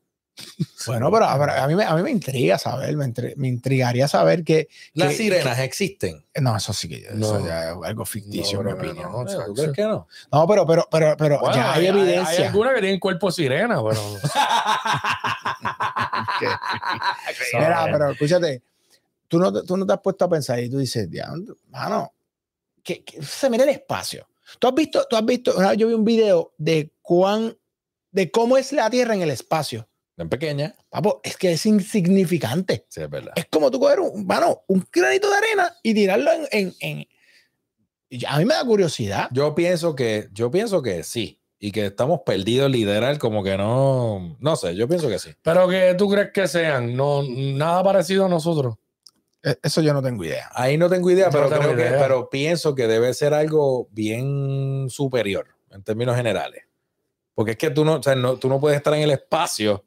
Bueno, 0.88 1.12
pero, 1.12 1.28
pero 1.40 1.52
a, 1.54 1.68
mí 1.68 1.76
me, 1.76 1.84
a 1.84 1.96
mí 1.96 2.02
me 2.02 2.10
intriga 2.12 2.58
saber, 2.58 2.98
me, 2.98 3.06
intri- 3.06 3.36
me 3.36 3.48
intrigaría 3.48 4.08
saber 4.08 4.44
que... 4.44 4.68
las 4.94 5.10
que- 5.10 5.16
sirenas 5.16 5.60
existen. 5.60 6.26
que- 6.34 6.42
no, 6.42 6.58
eso 6.58 6.74
sí 6.74 6.90
que 6.90 6.98
eso 7.06 7.40
No. 7.40 7.46
ya 7.46 7.70
es 7.72 7.78
algo 7.84 8.04
ficticio, 8.06 8.64
No, 8.64 8.72
en 8.72 8.78
mi 8.78 8.84
no, 8.88 8.90
opinión. 8.92 9.12
no, 9.12 9.26
chacho. 9.26 9.46
¿Tú 9.46 9.54
crees 9.54 9.72
que 9.74 9.84
no? 9.84 10.08
No, 10.32 10.48
pero, 10.48 10.66
pero, 10.66 10.88
pero, 10.92 11.16
pero 11.18 11.40
Bueno, 11.40 11.56
ya 11.56 11.74
hay, 11.74 11.86
evidencia. 11.88 12.28
Hay, 12.40 12.44
algunas 12.46 12.74
que 12.74 12.82
tienen 12.82 13.00
cuerpo 13.00 13.32
sirena, 13.32 13.82
pero. 13.84 14.02
Mira, 17.54 17.86
pero 17.92 18.12
escúchate, 18.12 18.64
tú 19.28 19.40
no, 19.40 19.52
te- 19.54 19.64
tú 19.66 19.78
no 19.78 19.86
te 19.86 19.94
has 19.94 20.00
puesto 20.02 20.26
a 20.26 20.30
pensar 20.30 20.60
y 20.60 20.70
tú 20.70 20.78
dices, 20.80 21.10
"Diablo, 21.10 21.58
mano, 21.70 22.12
que, 22.84 23.04
que 23.04 23.22
se 23.24 23.50
mira 23.50 23.64
el 23.64 23.70
espacio. 23.70 24.28
Tú 24.60 24.68
has 24.68 24.74
visto, 24.76 25.06
tú 25.10 25.16
has 25.16 25.26
visto, 25.26 25.56
una 25.56 25.70
vez 25.70 25.78
yo 25.78 25.88
vi 25.88 25.94
un 25.94 26.04
video 26.06 26.54
de 26.58 26.92
cuán, 27.02 27.56
de 28.12 28.30
cómo 28.32 28.58
es 28.58 28.72
la 28.74 28.90
Tierra 28.90 29.14
en 29.16 29.22
el 29.22 29.32
espacio. 29.32 29.88
En 30.18 30.30
pequeña. 30.30 30.76
Papo, 30.89 31.22
es 31.24 31.36
que 31.38 31.53
es 31.53 31.66
insignificante. 31.66 32.86
Sí, 32.89 33.01
es 33.01 33.09
verdad. 33.09 33.34
Es 33.36 33.45
como 33.49 33.72
tú 33.72 33.80
coger 33.80 33.99
un, 33.99 34.26
mano, 34.28 34.64
un 34.68 34.86
granito 34.91 35.30
de 35.30 35.38
arena 35.38 35.76
y 35.82 35.93
tirarlo 35.93 36.32
en, 36.32 36.47
en, 36.51 36.74
en- 36.80 37.07
a 38.28 38.38
mí 38.38 38.45
me 38.45 38.53
da 38.53 38.64
curiosidad. 38.64 39.28
Yo 39.32 39.55
pienso 39.55 39.95
que, 39.95 40.30
yo 40.32 40.51
pienso 40.51 40.82
que 40.84 41.03
sí. 41.03 41.39
Y 41.57 41.72
que 41.72 41.86
estamos 41.86 42.20
perdidos 42.26 42.70
literal, 42.70 43.18
como 43.20 43.41
que 43.41 43.55
no, 43.57 44.36
no 44.41 44.55
sé, 44.57 44.76
yo 44.76 44.86
pienso 44.88 45.07
que 45.07 45.18
sí. 45.18 45.30
Pero 45.41 45.68
que 45.70 45.95
tú 45.97 46.09
crees 46.09 46.32
que 46.34 46.45
sean, 46.45 46.93
no, 46.93 47.24
nada 47.24 47.82
parecido 47.82 48.26
a 48.26 48.30
nosotros. 48.30 48.76
E- 49.41 49.57
Eso 49.64 49.82
yo 49.82 49.93
no 49.93 50.01
tengo 50.01 50.26
idea. 50.26 50.49
Ahí 50.51 50.78
no 50.78 50.89
tengo 50.89 51.09
idea, 51.09 51.28
No 51.28 51.32
pero 51.32 51.47
tengo 51.47 51.61
creo 51.61 51.76
que, 51.78 51.82
idea. 51.88 51.99
pero 51.99 52.30
pienso 52.30 52.76
que 52.76 52.86
debe 52.88 53.14
ser 53.14 53.34
algo 53.34 53.88
bien 53.91 54.88
superior 54.89 55.47
en 55.72 55.82
términos 55.84 56.18
generales. 56.18 56.64
Porque 57.34 57.51
es 57.51 57.57
que 57.57 57.70
tú 57.70 57.86
no, 57.86 57.95
o 57.95 58.03
sea, 58.03 58.14
no, 58.16 58.36
tú 58.36 58.49
no 58.49 58.59
puedes 58.59 58.76
estar 58.78 58.93
en 58.95 59.03
el 59.03 59.11
espacio, 59.11 59.86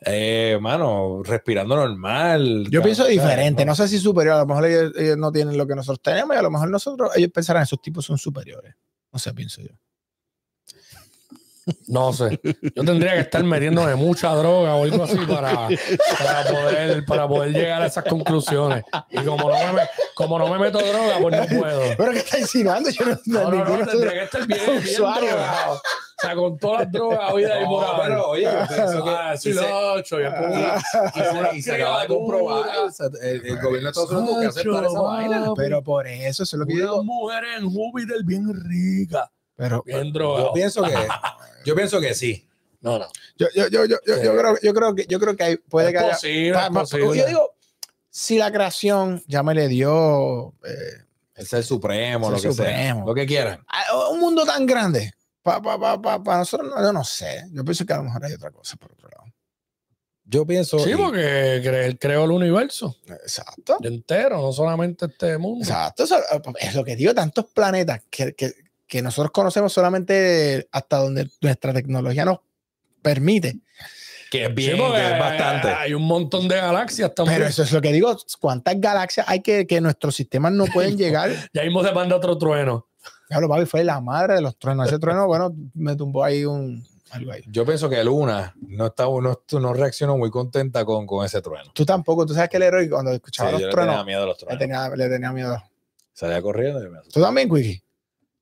eh, 0.00 0.58
mano, 0.60 1.22
respirando 1.22 1.76
normal. 1.76 2.66
Yo 2.70 2.82
pienso 2.82 3.06
diferente, 3.06 3.64
no 3.64 3.74
sé 3.74 3.88
si 3.88 3.98
superior, 3.98 4.36
a 4.36 4.40
lo 4.40 4.46
mejor 4.46 4.66
ellos, 4.66 4.92
ellos 4.96 5.16
no 5.16 5.32
tienen 5.32 5.56
lo 5.56 5.66
que 5.66 5.74
nosotros 5.74 6.02
tenemos 6.02 6.36
y 6.36 6.38
a 6.38 6.42
lo 6.42 6.50
mejor 6.50 6.70
nosotros, 6.70 7.10
ellos 7.16 7.30
pensarán, 7.32 7.62
esos 7.62 7.80
tipos 7.80 8.04
son 8.04 8.18
superiores. 8.18 8.74
No 9.12 9.18
sé, 9.18 9.32
pienso 9.32 9.62
yo. 9.62 9.70
No 11.88 12.12
sé. 12.12 12.40
Yo 12.74 12.84
tendría 12.84 13.14
que 13.14 13.20
estar 13.20 13.42
metiéndome 13.42 13.94
mucha 13.96 14.32
droga 14.34 14.74
o 14.76 14.84
algo 14.84 15.02
así 15.04 15.16
para, 15.26 15.68
para, 16.18 16.44
poder, 16.44 17.04
para 17.04 17.28
poder 17.28 17.52
llegar 17.52 17.82
a 17.82 17.86
esas 17.86 18.04
conclusiones. 18.04 18.84
Y 19.10 19.18
como 19.24 19.50
no 19.50 19.72
me, 19.72 19.82
como 20.14 20.38
no 20.38 20.48
me 20.48 20.58
meto 20.58 20.78
droga, 20.78 21.18
pues 21.20 21.36
no 21.50 21.58
puedo. 21.60 21.80
¿Pero 21.96 22.12
qué 22.12 22.18
está 22.18 22.38
insinuando? 22.38 22.90
Yo 22.90 23.04
no, 23.06 23.18
No, 23.26 23.50
no, 23.50 23.78
no, 23.78 23.86
tendría 23.86 24.12
que 24.12 24.22
estar 24.24 24.46
bien, 24.46 24.60
bien 24.66 24.78
usuario. 24.78 25.28
drogado. 25.30 25.74
O 25.74 26.18
sea, 26.22 26.34
con 26.34 26.56
todas 26.58 26.80
las 26.82 26.92
drogas 26.92 27.32
hoy 27.32 27.44
por 27.44 27.82
No, 27.82 27.88
haber. 27.88 28.06
pero 28.08 28.28
oye, 28.28 28.48
pienso 28.68 29.04
que 29.04 29.10
Ah, 29.10 29.36
sí, 29.36 29.50
y 29.50 29.52
se- 29.52 29.60
lo 29.60 29.92
ocho, 29.94 30.20
ya 30.20 30.34
puedo- 30.38 31.52
y 31.54 31.62
se- 31.62 31.74
acaba 31.74 32.02
de 32.02 32.08
comprobar. 32.08 32.78
o 32.78 32.90
sea, 32.90 33.06
El, 33.22 33.44
el 33.46 33.60
gobierno 33.60 33.80
de 33.86 33.88
Estados 33.88 34.10
Unidos 34.12 34.38
que 34.40 34.46
aceptar 34.46 34.84
esa 34.84 35.00
vaina. 35.00 35.52
Pero 35.56 35.82
por 35.82 36.06
eso, 36.06 36.42
eso 36.44 36.56
es 36.56 36.60
lo 36.60 36.64
que 36.66 36.74
yo 36.76 36.80
digo. 36.80 37.04
mujeres 37.04 37.50
en 37.58 37.70
Júpiter 37.70 38.18
bien 38.24 38.46
ricas, 38.54 39.28
Pero 39.56 39.82
bien 39.84 40.10
Yo 40.14 40.52
pienso 40.54 40.82
que, 40.84 40.94
yo 41.66 41.74
pienso 41.74 42.00
que 42.00 42.14
sí. 42.14 42.48
No, 42.80 42.98
no. 42.98 43.06
yo, 43.36 43.48
yo, 43.54 43.68
yo, 43.68 43.84
yo, 43.86 43.96
yo, 44.06 44.22
yo 44.22 44.36
creo, 44.36 44.56
yo 44.62 44.72
creo 44.74 44.94
que 44.94 45.06
yo 45.06 45.18
creo 45.20 45.36
que 45.36 45.44
hay, 45.44 45.56
puede 45.56 45.90
que 45.92 45.98
Es 45.98 46.04
haya. 46.04 46.12
posible, 46.12 46.52
ma- 46.70 46.80
posible. 46.80 47.18
Yo 47.18 47.26
digo, 47.26 47.54
si 48.10 48.38
la 48.38 48.50
creación 48.52 49.22
ya 49.26 49.42
me 49.42 49.54
le 49.54 49.68
dio 49.68 50.54
eh, 50.64 51.04
El 51.34 51.46
ser 51.46 51.64
supremo, 51.64 52.26
Ser 52.26 52.36
lo 52.36 52.42
que 52.42 52.48
supremo. 52.56 52.98
sea. 53.00 53.04
Lo 53.06 53.14
que 53.14 53.26
quieran. 53.26 53.64
a- 53.66 54.08
un 54.10 54.20
mundo 54.20 54.44
tan 54.44 54.64
grande, 54.66 55.12
para 55.42 55.60
pa, 55.60 55.78
pa, 55.78 56.00
pa, 56.00 56.22
pa 56.22 56.38
nosotros, 56.38 56.70
no, 56.74 56.80
yo 56.82 56.92
no 56.92 57.02
sé. 57.04 57.44
Yo 57.52 57.64
pienso 57.64 57.84
que 57.84 57.92
a 57.92 57.96
lo 57.98 58.04
mejor 58.04 58.24
hay 58.24 58.32
otra 58.34 58.50
cosa 58.50 58.76
por 58.76 58.92
otro 58.92 59.08
lado. 59.08 59.24
Yo 60.28 60.44
pienso. 60.46 60.78
Sí, 60.80 60.90
y- 60.90 60.94
porque 60.96 61.62
cre- 61.62 61.84
él 61.86 61.98
creó 61.98 62.24
el 62.24 62.30
universo 62.32 62.96
Exacto. 63.06 63.78
entero, 63.82 64.40
no 64.42 64.52
solamente 64.52 65.06
este 65.06 65.38
mundo. 65.38 65.64
Exacto. 65.64 66.04
Eso, 66.04 66.18
eh, 66.18 66.40
es 66.60 66.74
lo 66.74 66.84
que 66.84 66.96
digo, 66.96 67.14
tantos 67.14 67.46
planetas 67.46 68.02
que, 68.10 68.34
que, 68.34 68.52
que 68.86 69.02
nosotros 69.02 69.30
conocemos 69.32 69.72
solamente 69.72 70.68
hasta 70.72 70.98
donde 70.98 71.28
nuestra 71.40 71.72
tecnología 71.72 72.24
nos 72.24 72.38
permite. 73.02 73.58
que 74.30 74.44
es 74.46 74.54
bien, 74.54 74.76
que 74.76 75.12
es 75.12 75.18
bastante. 75.18 75.68
Hay 75.68 75.94
un 75.94 76.02
montón 76.02 76.48
de 76.48 76.56
galaxias 76.56 77.14
también. 77.14 77.38
Pero 77.38 77.48
eso 77.50 77.62
es 77.62 77.72
lo 77.72 77.80
que 77.80 77.92
digo, 77.92 78.16
cuántas 78.40 78.80
galaxias 78.80 79.26
hay 79.28 79.40
que, 79.40 79.66
que 79.66 79.80
nuestros 79.80 80.14
sistemas 80.14 80.52
no 80.52 80.66
pueden 80.66 80.96
llegar. 80.98 81.30
Ya 81.52 81.62
mismo 81.62 81.82
se 81.84 81.92
manda 81.92 82.16
otro 82.16 82.36
trueno. 82.38 82.86
Claro, 83.28 83.48
papi, 83.48 83.66
fue 83.66 83.82
la 83.84 84.00
madre 84.00 84.34
de 84.34 84.40
los 84.40 84.56
truenos. 84.56 84.86
Ese 84.88 84.98
trueno, 84.98 85.26
bueno, 85.28 85.54
me 85.74 85.96
tumbó 85.96 86.22
ahí 86.24 86.44
un 86.44 86.84
algo 87.10 87.30
ahí. 87.32 87.42
Yo 87.46 87.64
pienso 87.64 87.88
que 87.88 88.02
Luna 88.02 88.52
no, 88.68 88.86
está, 88.86 89.04
no, 89.04 89.40
no 89.60 89.72
reaccionó 89.72 90.16
muy 90.18 90.28
contenta 90.30 90.84
con, 90.84 91.06
con 91.06 91.24
ese 91.24 91.40
trueno. 91.40 91.70
Tú 91.72 91.84
tampoco, 91.86 92.26
tú 92.26 92.34
sabes 92.34 92.48
que 92.50 92.56
el 92.56 92.64
héroe 92.64 92.90
cuando 92.90 93.12
Sí, 93.12 93.16
escuchaba 93.16 93.50
yo 93.50 93.58
los 93.58 93.62
le 93.62 93.68
tenía 93.70 93.84
truenos, 93.84 94.06
miedo 94.06 94.22
a 94.22 94.26
los 94.26 94.36
le 94.40 94.46
truenos. 94.46 94.58
tenía, 94.58 94.88
le 94.96 95.08
tenía 95.08 95.32
miedo. 95.32 95.62
Salía 96.12 96.42
corriendo 96.42 96.84
y 96.84 96.88
me. 96.90 96.98
¿Tú 97.12 97.20
también, 97.20 97.48
Quickie? 97.48 97.80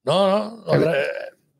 No, 0.04 0.62
no, 0.64 0.64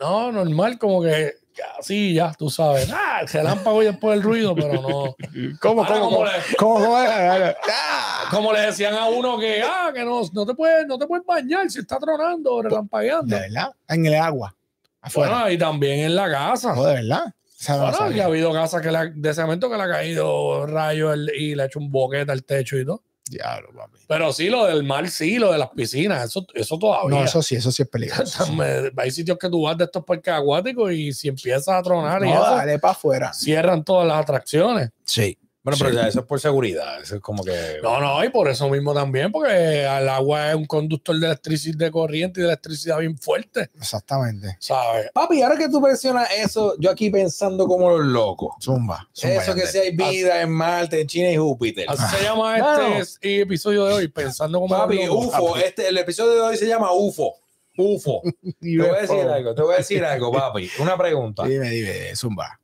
no, 0.01 0.32
normal, 0.32 0.78
como 0.78 1.03
que 1.03 1.32
así 1.78 2.14
ya, 2.14 2.32
tú 2.34 2.51
sabes. 2.51 2.90
Ah, 2.92 3.20
el 3.22 3.28
relámpago 3.28 3.82
y 3.82 3.86
después 3.86 4.16
el 4.16 4.22
ruido, 4.22 4.55
pero 4.55 4.74
no. 4.82 5.14
¿Cómo, 5.61 5.84
Ahora, 5.84 6.01
cómo, 6.01 6.11
cómo? 6.11 6.24
le, 6.26 6.30
¿Cómo? 6.59 6.97
¡Ah! 6.99 8.24
como 8.30 8.53
le 8.53 8.61
decían 8.61 8.95
a 8.95 9.07
uno 9.07 9.38
que, 9.38 9.62
ah, 9.62 9.90
que 9.95 10.05
no, 10.05 10.20
no, 10.32 10.47
te 10.47 10.55
puedes, 10.55 10.86
no 10.86 10.99
te 10.99 11.07
puedes 11.07 11.24
bañar 11.24 11.70
si 11.70 11.80
está 11.80 11.99
tronando 11.99 12.61
relampagueando. 12.62 13.34
De 13.34 13.42
verdad, 13.42 13.70
en 13.88 14.07
el 14.07 14.14
agua, 14.14 14.55
afuera. 15.01 15.30
Bueno, 15.32 15.51
y 15.51 15.59
también 15.59 16.01
en 16.01 16.14
la 16.16 16.30
casa. 16.30 16.74
No, 16.74 16.84
de 16.84 16.95
verdad. 16.95 17.32
Bueno, 17.66 18.11
ya 18.11 18.24
ha 18.24 18.26
habido 18.26 18.53
casas 18.53 18.82
que 18.82 18.90
le, 18.90 19.12
de 19.14 19.32
cemento 19.32 19.70
que 19.70 19.76
le 19.76 19.82
ha 19.84 19.88
caído 19.88 20.66
rayo 20.66 21.14
el- 21.14 21.30
y 21.34 21.55
le 21.55 21.62
ha 21.62 21.66
hecho 21.66 21.78
un 21.78 21.90
boquete 21.90 22.30
al 22.30 22.45
techo 22.45 22.76
y 22.76 22.84
todo. 22.84 23.03
Diablo, 23.31 23.70
papi. 23.75 23.99
Pero 24.07 24.33
sí, 24.33 24.51
lo 24.51 24.66
del 24.66 24.85
mar, 24.85 25.09
sí, 25.09 25.39
lo 25.39 25.51
de 25.53 25.59
las 25.59 25.70
piscinas, 25.70 26.25
eso, 26.25 26.47
eso 26.55 26.79
todavía. 26.79 27.09
No, 27.18 27.25
eso 27.25 27.43
sí, 27.43 27.57
eso 27.57 27.72
sí 27.72 27.83
es 27.83 27.89
peligroso. 27.89 28.45
Hay 28.99 29.11
sitios 29.11 29.39
que 29.39 29.49
tú 29.49 29.62
vas 29.62 29.79
de 29.79 29.85
estos 29.85 30.05
parques 30.05 30.33
acuáticos 30.35 30.93
y 30.93 31.12
si 31.12 31.29
empiezas 31.29 31.68
a 31.68 31.83
tronar 31.83 32.22
y 32.22 32.29
No, 32.29 32.35
eso, 32.35 32.57
dale 32.57 32.79
para 32.79 32.93
afuera. 32.93 33.33
cierran 33.33 33.83
todas 33.83 34.07
las 34.07 34.18
atracciones. 34.18 34.91
Sí. 35.05 35.39
Bueno, 35.64 35.78
pero 35.78 35.90
Sí. 35.90 35.96
ya 35.96 36.06
eso 36.08 36.20
es 36.20 36.26
por 36.26 36.38
seguridad. 36.38 37.00
Eso 37.00 37.16
es 37.16 37.20
como 37.22 37.42
que. 37.42 37.78
No, 37.82 37.98
no, 37.98 38.22
y 38.22 38.28
por 38.28 38.48
eso 38.48 38.68
mismo 38.68 38.92
también, 38.92 39.32
porque 39.32 39.80
el 39.84 40.08
agua 40.10 40.50
es 40.50 40.54
un 40.54 40.66
conductor 40.66 41.18
de 41.18 41.26
electricidad, 41.26 41.78
de 41.78 41.90
corriente 41.90 42.40
y 42.40 42.42
de 42.42 42.50
electricidad 42.50 42.98
bien 42.98 43.16
fuerte, 43.16 43.70
Exactamente. 43.74 44.56
¿sabes? 44.60 45.10
Papi, 45.14 45.40
ahora 45.40 45.56
que 45.56 45.68
tú 45.70 45.80
mencionas 45.80 46.28
eso, 46.36 46.74
yo 46.78 46.90
aquí 46.90 47.08
pensando 47.08 47.66
como 47.66 47.88
los 47.90 48.06
locos. 48.06 48.54
Zumba. 48.62 49.08
zumba 49.14 49.42
Eso 49.42 49.54
que 49.54 49.66
si 49.66 49.78
hay 49.78 49.96
vida 49.96 50.42
en 50.42 50.50
Marte, 50.52 51.00
en 51.00 51.06
China 51.06 51.30
y 51.30 51.36
Júpiter. 51.38 51.86
Así 51.88 52.16
se 52.16 52.22
llama 52.22 52.58
este 52.98 53.40
episodio 53.40 53.86
de 53.86 53.94
hoy, 53.94 54.08
pensando 54.08 54.60
como 54.60 54.76
Papi, 54.76 54.96
los 54.98 55.06
locos. 55.06 55.26
UFO. 55.28 55.56
Este, 55.56 55.88
el 55.88 55.96
episodio 55.96 56.34
de 56.34 56.40
hoy 56.42 56.56
se 56.58 56.66
llama 56.66 56.92
UFO. 56.92 57.36
UFO. 57.78 58.20
Te 58.60 58.76
voy 58.78 58.88
a 58.90 59.00
decir 59.00 59.20
algo, 59.26 59.54
te 59.54 59.62
voy 59.62 59.74
a 59.74 59.78
decir 59.78 60.04
algo, 60.04 60.30
papi. 60.30 60.70
Una 60.78 60.96
pregunta. 60.96 61.44
Dime, 61.44 61.70
dime, 61.70 62.14
zumba. 62.14 62.60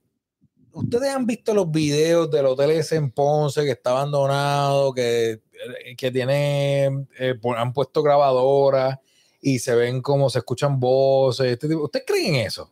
¿Ustedes 0.72 1.08
han 1.10 1.26
visto 1.26 1.52
los 1.54 1.70
videos 1.70 2.30
del 2.30 2.46
hotel 2.46 2.70
ese 2.70 2.96
en 2.96 3.10
Ponce 3.10 3.64
que 3.64 3.72
está 3.72 3.90
abandonado, 3.90 4.92
que, 4.92 5.40
que 5.96 6.10
tiene, 6.10 7.06
eh, 7.18 7.34
han 7.56 7.72
puesto 7.72 8.02
grabadoras 8.02 8.98
y 9.42 9.58
se 9.58 9.74
ven 9.74 10.00
como 10.02 10.30
se 10.30 10.38
escuchan 10.38 10.78
voces? 10.78 11.46
este 11.52 11.68
tipo- 11.68 11.84
¿Ustedes 11.84 12.04
creen 12.06 12.34
en 12.36 12.46
eso? 12.46 12.70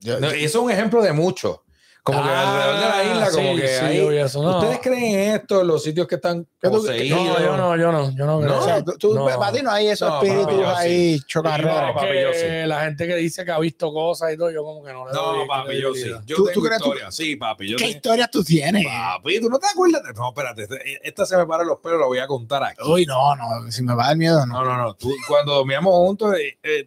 Yo- 0.00 0.20
No, 0.20 0.28
eso 0.30 0.58
es 0.58 0.64
un 0.64 0.70
ejemplo 0.70 1.02
de 1.02 1.12
mucho. 1.12 1.64
Como 2.04 2.20
que 2.20 2.28
alrededor 2.30 2.74
de 2.80 2.88
la 2.88 3.04
isla, 3.04 3.30
como 3.30 3.48
Ah, 3.50 3.54
sí, 3.54 3.60
que 3.60 3.68
sí, 3.68 4.16
eso, 4.18 4.42
no. 4.42 4.58
¿Ustedes 4.58 4.80
creen 4.82 5.04
en 5.20 5.34
esto, 5.36 5.60
en 5.60 5.66
los 5.68 5.84
sitios 5.84 6.08
que 6.08 6.16
están 6.16 6.44
¿Qué 6.60 6.68
tú- 6.68 6.74
poseídos? 6.78 7.20
No, 7.20 7.38
yo 7.40 7.56
no, 7.56 7.76
yo 7.76 7.92
no, 7.92 8.10
yo 8.16 8.26
no 8.26 8.40
creo. 8.40 8.54
o 8.54 8.56
No. 8.58 8.62
sea, 8.64 8.82
tú, 8.84 8.92
tú- 8.98 9.14
No. 9.14 9.24
para 9.26 9.52
ti 9.52 9.62
no 9.62 9.70
hay 9.70 9.86
esos 9.86 10.08
No, 10.08 10.16
espíritus 10.20 10.64
papi, 10.64 10.82
sí. 10.82 10.88
ahí 10.88 11.16
No, 11.20 11.26
chocarreros. 11.28 11.88
es 11.90 11.94
papi, 11.94 12.06
que 12.08 12.22
yo 12.22 12.28
sí. 12.34 12.66
la 12.66 12.80
gente 12.80 13.06
que 13.06 13.14
dice 13.14 13.44
que 13.44 13.52
ha 13.52 13.58
visto 13.60 13.92
cosas 13.92 14.32
y 14.34 14.36
todo, 14.36 14.50
yo 14.50 14.64
como 14.64 14.82
que 14.82 14.92
no 14.92 15.06
le 15.06 15.12
No, 15.12 15.22
doy 15.32 15.46
papi, 15.46 15.80
yo 15.80 15.94
sí. 15.94 16.08
Yo 16.08 16.18
¿Tú- 16.36 16.44
tengo 16.46 16.50
tú 16.54 16.62
crees 16.62 16.78
tú- 16.82 16.88
historia. 16.88 17.10
Sí, 17.12 17.36
papi. 17.36 17.68
Yo 17.70 17.76
¿Qué 17.76 17.84
tengo- 17.84 17.96
historias 17.96 18.30
tú 18.32 18.42
tienes? 18.42 18.84
Papi, 18.84 19.40
¿tú 19.40 19.48
no 19.48 19.58
te 19.60 19.66
acuerdas? 19.68 20.02
de- 20.02 20.12
No, 20.14 20.28
espérate. 20.30 20.62
este- 20.64 21.08
Esta 21.08 21.24
se 21.24 21.36
me 21.36 21.46
para 21.46 21.62
los 21.62 21.78
pelos, 21.78 22.00
la 22.00 22.06
voy 22.06 22.18
a 22.18 22.26
contar 22.26 22.64
aquí. 22.64 22.78
Uy, 22.84 23.06
no, 23.06 23.36
no, 23.36 23.70
si 23.70 23.80
me 23.84 23.94
va 23.94 24.06
a 24.06 24.06
dar 24.08 24.16
miedo, 24.16 24.44
no. 24.44 24.54
No, 24.54 24.64
no, 24.64 24.76
no. 24.76 24.94
Tú, 24.94 25.14
cuando 25.28 25.54
dormíamos 25.54 25.94
juntos, 25.94 26.34
eh, 26.34 26.58
eh, 26.64 26.84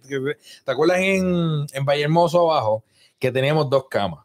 ¿te 0.65 0.71
acuerdas 0.73 0.97
en, 0.99 1.65
en 1.71 1.85
Valle 1.85 2.03
Hermoso 2.03 2.51
abajo 2.51 2.83
que 3.17 3.31
teníamos 3.31 3.69
dos 3.69 3.85
camas? 3.89 4.24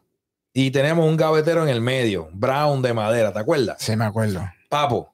Y 0.53 0.71
teníamos 0.71 1.07
un 1.07 1.15
gavetero 1.17 1.63
en 1.63 1.69
el 1.69 1.79
medio, 1.81 2.29
brown 2.33 2.81
de 2.81 2.93
madera, 2.93 3.31
¿te 3.31 3.39
acuerdas? 3.39 3.77
Sí, 3.79 3.95
me 3.95 4.05
acuerdo. 4.05 4.41
Papo, 4.69 5.11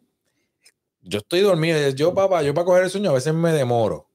yo 1.01 1.19
estoy 1.19 1.41
dormido. 1.41 1.89
Yo, 1.91 2.13
papá, 2.13 2.41
yo 2.41 2.53
para 2.53 2.65
coger 2.65 2.83
el 2.85 2.89
sueño 2.89 3.11
a 3.11 3.13
veces 3.13 3.33
me 3.33 3.51
demoro. 3.51 4.05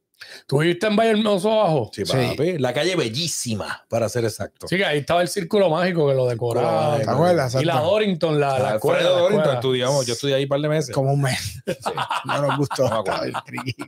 ¿Tú 0.47 0.59
viviste 0.61 0.87
en 0.87 0.95
Valle 0.95 1.11
Hermoso 1.11 1.51
abajo? 1.51 1.91
Sí, 1.93 2.05
Sí. 2.07 2.13
papi. 2.13 2.59
La 2.59 2.73
calle 2.73 2.95
bellísima, 2.95 3.85
para 3.89 4.09
ser 4.09 4.25
exacto. 4.25 4.69
Sí, 4.69 4.77
que 4.77 4.85
ahí 4.85 4.99
estaba 5.01 5.21
el 5.21 5.27
círculo 5.29 5.69
mágico 5.69 6.07
que 6.09 6.15
lo 6.15 6.27
decoraba. 6.27 6.97
¿Te 6.99 7.11
acuerdas? 7.11 7.55
y 7.61 7.65
la. 7.65 7.81
Dorrington, 7.81 8.39
la, 8.39 8.47
la 8.47 8.55
Alfredo 8.55 8.77
escuela. 8.77 9.03
la 9.03 9.09
Dorrington, 9.11 9.39
escuela. 9.41 9.55
estudiamos, 9.55 10.07
yo 10.07 10.13
estudié 10.15 10.35
ahí 10.37 10.43
un 10.45 10.49
par 10.49 10.61
de 10.61 10.69
meses. 10.69 10.95
Como 10.95 11.13
un 11.13 11.23
mes. 11.23 11.61
No 12.25 12.41
nos 12.41 12.57
gustó. 12.59 12.89
No. 12.89 13.03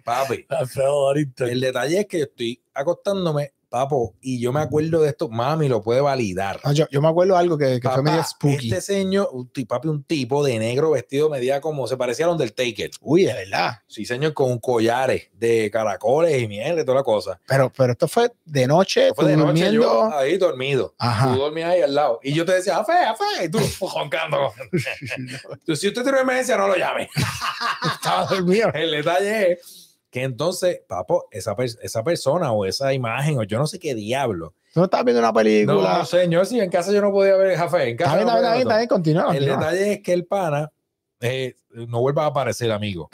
Papi, 0.05 0.45
Alfredo 0.49 0.93
Dorrington. 0.93 1.49
el 1.49 1.61
detalle 1.61 2.01
es 2.01 2.07
que 2.07 2.19
yo 2.19 2.25
estoy 2.25 2.61
acostándome, 2.75 3.53
papo, 3.75 4.15
y 4.21 4.39
yo 4.39 4.53
me 4.53 4.61
acuerdo 4.61 5.03
de 5.03 5.09
esto, 5.09 5.29
mami 5.29 5.69
lo 5.69 5.83
puede 5.83 6.01
validar. 6.01 6.61
No, 6.65 6.71
yo, 6.73 6.87
yo 6.93 7.03
me 7.03 7.09
acuerdo 7.09 7.37
algo 7.37 7.59
que, 7.59 7.81
que 7.81 7.89
fue 7.89 7.91
Papá, 7.91 8.03
medio 8.03 8.23
spooky. 8.23 8.69
Este 8.69 8.81
señor, 8.81 9.29
papi, 9.67 9.89
un 9.89 10.05
tipo 10.05 10.45
de 10.45 10.61
negro 10.61 10.93
vestido 10.93 11.29
medía 11.29 11.61
como 11.61 11.89
se 11.89 11.97
parecía 11.97 12.27
a 12.27 12.29
los 12.29 12.39
del 12.39 12.53
Taker. 12.55 12.93
Uy, 13.01 13.25
de 13.25 13.33
verdad. 13.33 13.81
Sí, 13.89 14.05
señor, 14.05 14.33
con 14.33 14.61
collares 14.61 15.29
de 15.33 15.73
caracoles 15.73 16.41
y 16.41 16.47
miel 16.47 16.79
y 16.79 16.85
toda 16.85 16.99
la 16.99 17.03
cosa. 17.03 17.41
Pero, 17.49 17.73
pero 17.77 17.95
esto 17.95 18.07
fue 18.07 18.31
de 18.45 18.65
noche, 18.69 19.13
Fue 19.13 19.25
tú 19.25 19.31
de 19.31 19.37
noche 19.37 19.65
durmiendo. 19.65 19.83
yo 19.83 20.17
ahí 20.17 20.39
dormido. 20.39 20.95
Ajá. 20.97 21.33
Tú 21.35 21.41
dormías 21.41 21.71
ahí 21.71 21.83
al 21.83 21.97
lado. 21.97 22.21
Y 22.23 22.33
yo 22.33 22.45
te 22.45 22.53
decía, 22.53 22.77
afe, 22.77 22.93
afe, 22.93 23.25
y 23.45 23.49
tú 23.49 23.59
joncando. 23.81 24.53
Tú, 25.67 25.75
si 25.75 25.89
usted 25.89 26.03
tiene 26.03 26.19
una 26.19 26.21
emergencia, 26.23 26.57
no 26.57 26.69
lo 26.69 26.77
llame. 26.77 27.09
Estaba 27.95 28.27
dormido. 28.27 28.71
El 28.73 28.93
detalle 28.93 29.53
es 29.53 29.84
que 30.15 30.23
entonces, 30.23 30.81
papo, 30.87 31.27
esa, 31.33 31.57
esa 31.59 32.05
persona 32.05 32.53
o 32.53 32.67
esa 32.67 32.95
imagen 32.95 33.37
o 33.37 33.43
yo 33.43 33.59
no 33.59 33.67
sé 33.67 33.81
qué 33.81 33.97
diablo. 33.97 34.55
Tú 34.73 34.79
no 34.79 34.85
estabas 34.85 35.07
viendo 35.07 35.19
una 35.19 35.33
película. 35.33 35.99
No, 35.99 36.05
señor, 36.05 36.47
si 36.47 36.61
en 36.61 36.71
casa 36.71 36.93
yo 36.93 37.01
no 37.01 37.11
podía 37.11 37.35
ver 37.35 37.57
café. 37.57 37.89
En 37.89 37.97
casa 37.97 38.21
Está 38.21 38.33
bien, 38.39 38.45
no 38.45 38.59
está 38.61 38.77
bien, 38.77 38.89
continúa. 38.89 39.37
El 39.37 39.45
detalle 39.45 39.95
es 39.95 40.03
que 40.03 40.13
el 40.13 40.25
pana 40.25 40.71
eh, 41.19 41.57
no 41.71 41.99
vuelva 41.99 42.23
a 42.23 42.27
aparecer, 42.29 42.71
amigo. 42.71 43.11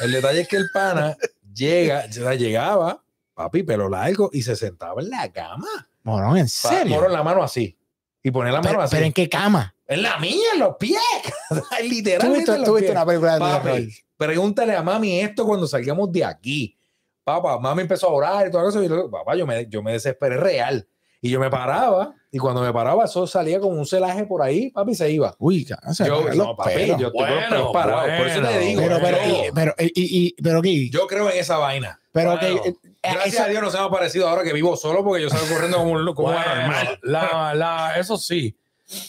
El 0.00 0.12
detalle 0.12 0.42
es 0.42 0.48
que 0.48 0.56
el 0.56 0.68
pana 0.70 1.16
llega, 1.54 2.06
llegaba, 2.06 3.02
papi, 3.32 3.62
pero 3.62 3.88
largo, 3.88 4.28
y 4.30 4.42
se 4.42 4.54
sentaba 4.54 5.00
en 5.00 5.08
la 5.08 5.32
cama. 5.32 5.88
Morón, 6.02 6.36
¿en 6.36 6.50
serio? 6.50 6.96
Moro 6.96 7.06
en 7.06 7.14
la 7.14 7.22
mano 7.22 7.42
así. 7.42 7.78
Y 8.22 8.30
poner 8.30 8.52
la 8.52 8.60
mano 8.60 8.72
pero, 8.72 8.82
así. 8.82 8.96
pero 8.96 9.06
¿en 9.06 9.14
qué 9.14 9.26
cama? 9.26 9.74
En 9.86 10.02
la 10.02 10.18
mía, 10.18 10.48
en 10.52 10.60
los 10.60 10.76
pies. 10.76 11.00
¿Tú 11.48 11.62
Literalmente. 11.82 12.62
tú 12.62 12.74
viste 12.74 12.90
una 12.90 13.06
película 13.06 13.32
de 13.32 13.40
Papi? 13.40 13.88
Pregúntale 14.24 14.74
a 14.74 14.82
mami 14.82 15.20
esto 15.20 15.44
cuando 15.46 15.66
salgamos 15.66 16.10
de 16.12 16.24
aquí. 16.24 16.76
Papá, 17.24 17.58
mami 17.58 17.82
empezó 17.82 18.08
a 18.08 18.12
orar 18.12 18.46
y 18.48 18.50
toda 18.50 18.64
cosa. 18.64 18.82
Y 18.84 18.88
yo, 18.88 19.10
papá, 19.10 19.36
yo 19.36 19.46
me, 19.46 19.66
yo 19.68 19.82
me 19.82 19.92
desesperé 19.92 20.36
real. 20.36 20.86
Y 21.20 21.30
yo 21.30 21.38
me 21.38 21.48
paraba. 21.50 22.14
Y 22.32 22.38
cuando 22.38 22.62
me 22.62 22.72
paraba, 22.72 23.04
eso 23.04 23.26
salía 23.28 23.60
como 23.60 23.78
un 23.78 23.86
celaje 23.86 24.24
por 24.24 24.42
ahí, 24.42 24.70
papi, 24.70 24.94
se 24.94 25.08
iba. 25.10 25.36
Uy, 25.38 25.64
sé, 25.92 26.04
yo, 26.06 26.24
no, 26.34 26.56
papi, 26.56 26.74
pelos. 26.74 26.98
yo 26.98 27.04
los 27.08 27.12
Bueno, 27.12 27.48
pelos 27.48 27.72
parados. 27.72 28.10
Por 28.18 28.26
eso 28.26 28.40
te 28.40 28.46
bueno. 28.46 28.60
digo. 28.60 28.82
pero, 28.82 28.98
pero, 29.00 29.16
yo, 29.18 29.24
y, 29.44 29.52
pero, 29.54 29.74
y, 29.78 29.92
y- 29.94 30.34
pero, 30.42 30.62
¿qué? 30.62 30.90
yo 30.90 31.06
creo 31.06 31.30
en 31.30 31.38
esa 31.38 31.58
vaina. 31.58 32.00
pero, 32.10 32.36
Bueno. 32.38 32.60
que, 32.62 32.74
Gracias 33.04 33.34
eso- 33.34 33.42
a 33.44 33.48
Dios 33.48 33.62
no 33.62 33.70
se 33.70 33.78
me 33.78 33.84
ha 33.84 33.88
parecido 33.90 34.28
ahora 34.28 34.42
que 34.42 34.52
vivo 34.52 34.76
solo 34.76 35.04
porque 35.04 35.22
yo 35.22 35.28
salgo 35.30 35.46
corriendo 35.54 35.76
como 35.78 35.92
un, 35.92 36.04
como 36.14 36.28
Bueno, 36.28 36.40
anormal. 36.40 36.98
la, 37.02 37.54
la, 37.54 37.94
eso 37.98 38.16
sí. 38.16 38.56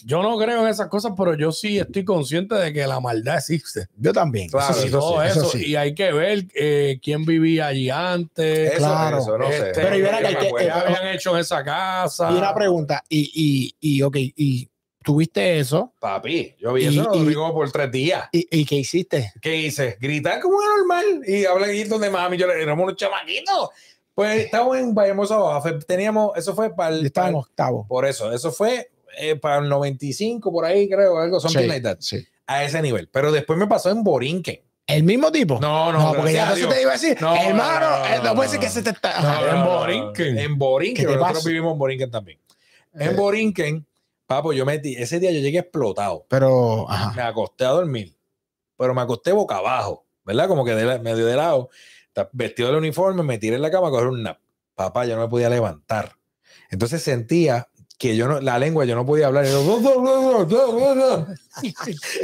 Yo 0.05 0.21
no 0.23 0.37
creo 0.37 0.63
en 0.63 0.67
esas 0.69 0.87
cosas, 0.87 1.13
pero 1.17 1.35
yo 1.35 1.51
sí 1.51 1.79
estoy 1.79 2.03
consciente 2.05 2.55
de 2.55 2.71
que 2.73 2.85
la 2.87 2.99
maldad 2.99 3.37
existe. 3.37 3.87
Yo 3.97 4.13
también. 4.13 4.49
Claro, 4.49 4.71
eso 4.73 4.81
sí, 4.81 4.87
y 4.87 4.91
todo 4.91 5.23
eso 5.23 5.39
eso. 5.41 5.49
sí. 5.49 5.65
Y 5.67 5.75
hay 5.75 5.93
que 5.95 6.11
ver 6.11 6.45
eh, 6.55 6.99
quién 7.01 7.25
vivía 7.25 7.67
allí 7.67 7.89
antes. 7.89 8.71
Eso, 8.73 8.77
claro. 8.79 9.17
eso, 9.19 9.37
no 9.37 9.47
sé. 9.47 9.57
Este, 9.69 9.81
Pero 9.81 9.97
y 9.97 10.01
me 10.01 10.09
que- 10.09 10.27
acuerdo. 10.47 10.57
¿Qué 10.57 10.69
habían 10.71 11.07
hecho 11.15 11.33
en 11.35 11.41
esa 11.41 11.63
casa? 11.63 12.31
Y 12.31 12.35
una 12.35 12.53
pregunta, 12.53 13.03
y, 13.09 13.31
y, 13.79 13.95
y 13.97 14.01
ok, 14.01 14.15
y 14.17 14.69
tuviste 15.03 15.59
eso, 15.59 15.93
Papi, 15.99 16.55
yo 16.59 16.71
vi 16.73 16.83
Y- 16.85 16.87
eso, 16.99 17.11
y- 17.15 17.33
por 17.33 17.69
tres 17.71 17.91
días. 17.91 18.29
y, 18.31 18.47
y 18.59 18.65
¿qué 18.65 18.75
hiciste? 18.75 19.33
¿Qué 19.41 19.57
hice? 19.57 19.97
Gritar 19.99 20.39
como 20.39 20.57
un 20.57 20.63
normal 20.65 21.21
y 21.27 21.43
hablar 21.45 21.69
donde 21.89 22.09
mami, 22.09 22.37
yo 22.37 22.47
le 22.47 22.61
éramos 22.61 22.83
unos 22.85 22.95
chamaquitos. 22.95 23.69
Pues 24.15 24.45
estábamos 24.45 24.77
en 24.77 24.93
Bayhermosa 24.93 25.35
Abajo, 25.35 25.69
teníamos, 25.87 26.37
eso 26.37 26.53
fue 26.55 26.73
para 26.73 26.95
el, 26.95 27.05
el- 27.13 27.35
octavo. 27.35 27.85
por 27.87 28.05
eso, 28.05 28.31
eso 28.31 28.51
fue 28.51 28.91
eh, 29.17 29.35
para 29.35 29.59
el 29.59 29.69
95, 29.69 30.51
por 30.51 30.65
ahí 30.65 30.87
creo, 30.89 31.17
algo, 31.19 31.39
something 31.39 31.61
Sí, 31.61 31.67
like 31.67 31.81
that, 31.83 31.97
sí. 31.99 32.25
a 32.47 32.63
ese 32.63 32.81
nivel. 32.81 33.07
Pero 33.09 33.31
después 33.31 33.57
me 33.59 33.67
pasó 33.67 33.89
en 33.89 34.03
Borinquen. 34.03 34.61
¿El 34.85 35.03
mismo 35.03 35.31
tipo? 35.31 35.59
No, 35.61 35.91
no, 35.93 35.99
No, 35.99 36.13
porque 36.13 36.33
ya 36.33 36.45
a 36.47 36.49
no 36.49 36.55
se 36.55 36.59
Dios. 36.61 36.73
te 36.73 36.81
iba 36.81 36.89
a 36.91 36.93
decir, 36.93 37.17
No, 37.21 37.33
hermano, 37.35 37.89
no, 37.89 37.99
no, 37.99 38.05
eh, 38.05 38.19
no, 38.23 38.35
puede 38.35 38.49
ser 38.49 38.59
que 38.59 38.69
se 38.69 38.83
te 38.83 38.89
está. 38.89 39.21
No, 39.21 39.27
Ajá. 39.29 39.41
no, 39.41 39.57
en. 39.57 39.65
Borinquen. 39.65 40.37
En 40.37 40.57
Borinquen, 40.57 41.05
¿Qué 41.05 41.11
te 41.13 41.17
nosotros 41.17 41.45
vivimos 41.45 41.73
en 41.73 41.79
Borinquen 41.79 42.11
también. 42.11 42.39
En 42.93 43.11
Eh. 43.11 43.13
Borinquen, 43.15 43.87
papo, 44.27 44.51
yo 44.51 44.65
metí, 44.65 44.95
ese 44.95 45.19
día 45.21 45.31
yo 45.31 45.39
llegué 45.39 45.59
explotado. 45.59 46.25
Pero, 46.29 46.89
ajá. 46.89 47.13
me 47.15 47.21
acosté 47.21 47.63
a 47.65 47.69
dormir, 47.69 48.13
pero 48.77 48.93
me 48.93 49.01
acosté 49.01 49.31
boca 49.31 49.55
abajo, 49.57 50.05
¿verdad? 50.25 50.49
Como 50.49 50.65
que 50.65 50.75
de 50.75 50.83
la- 50.85 50.99
medio 50.99 51.25
de 51.25 51.35
lado, 51.37 51.69
vestido 52.33 52.67
del 52.67 52.77
uniforme, 52.77 53.23
me 53.23 53.37
tiré 53.37 53.55
en 53.55 53.61
la 53.61 53.71
cama 53.71 53.87
a 53.87 53.91
coger 53.91 54.07
un 54.07 54.21
nap. 54.21 54.37
Papá, 54.75 55.05
yo 55.05 55.15
no 55.15 55.21
me 55.21 55.27
podía 55.29 55.49
levantar. 55.49 56.17
Entonces 56.69 57.01
sentía 57.01 57.69
que 57.97 58.15
yo 58.15 58.27
no, 58.27 58.41
la 58.41 58.59
lengua, 58.59 58.85
yo 58.85 58.95
no 58.95 59.05
podía 59.05 59.27
hablar. 59.27 59.45
Y 61.61 61.71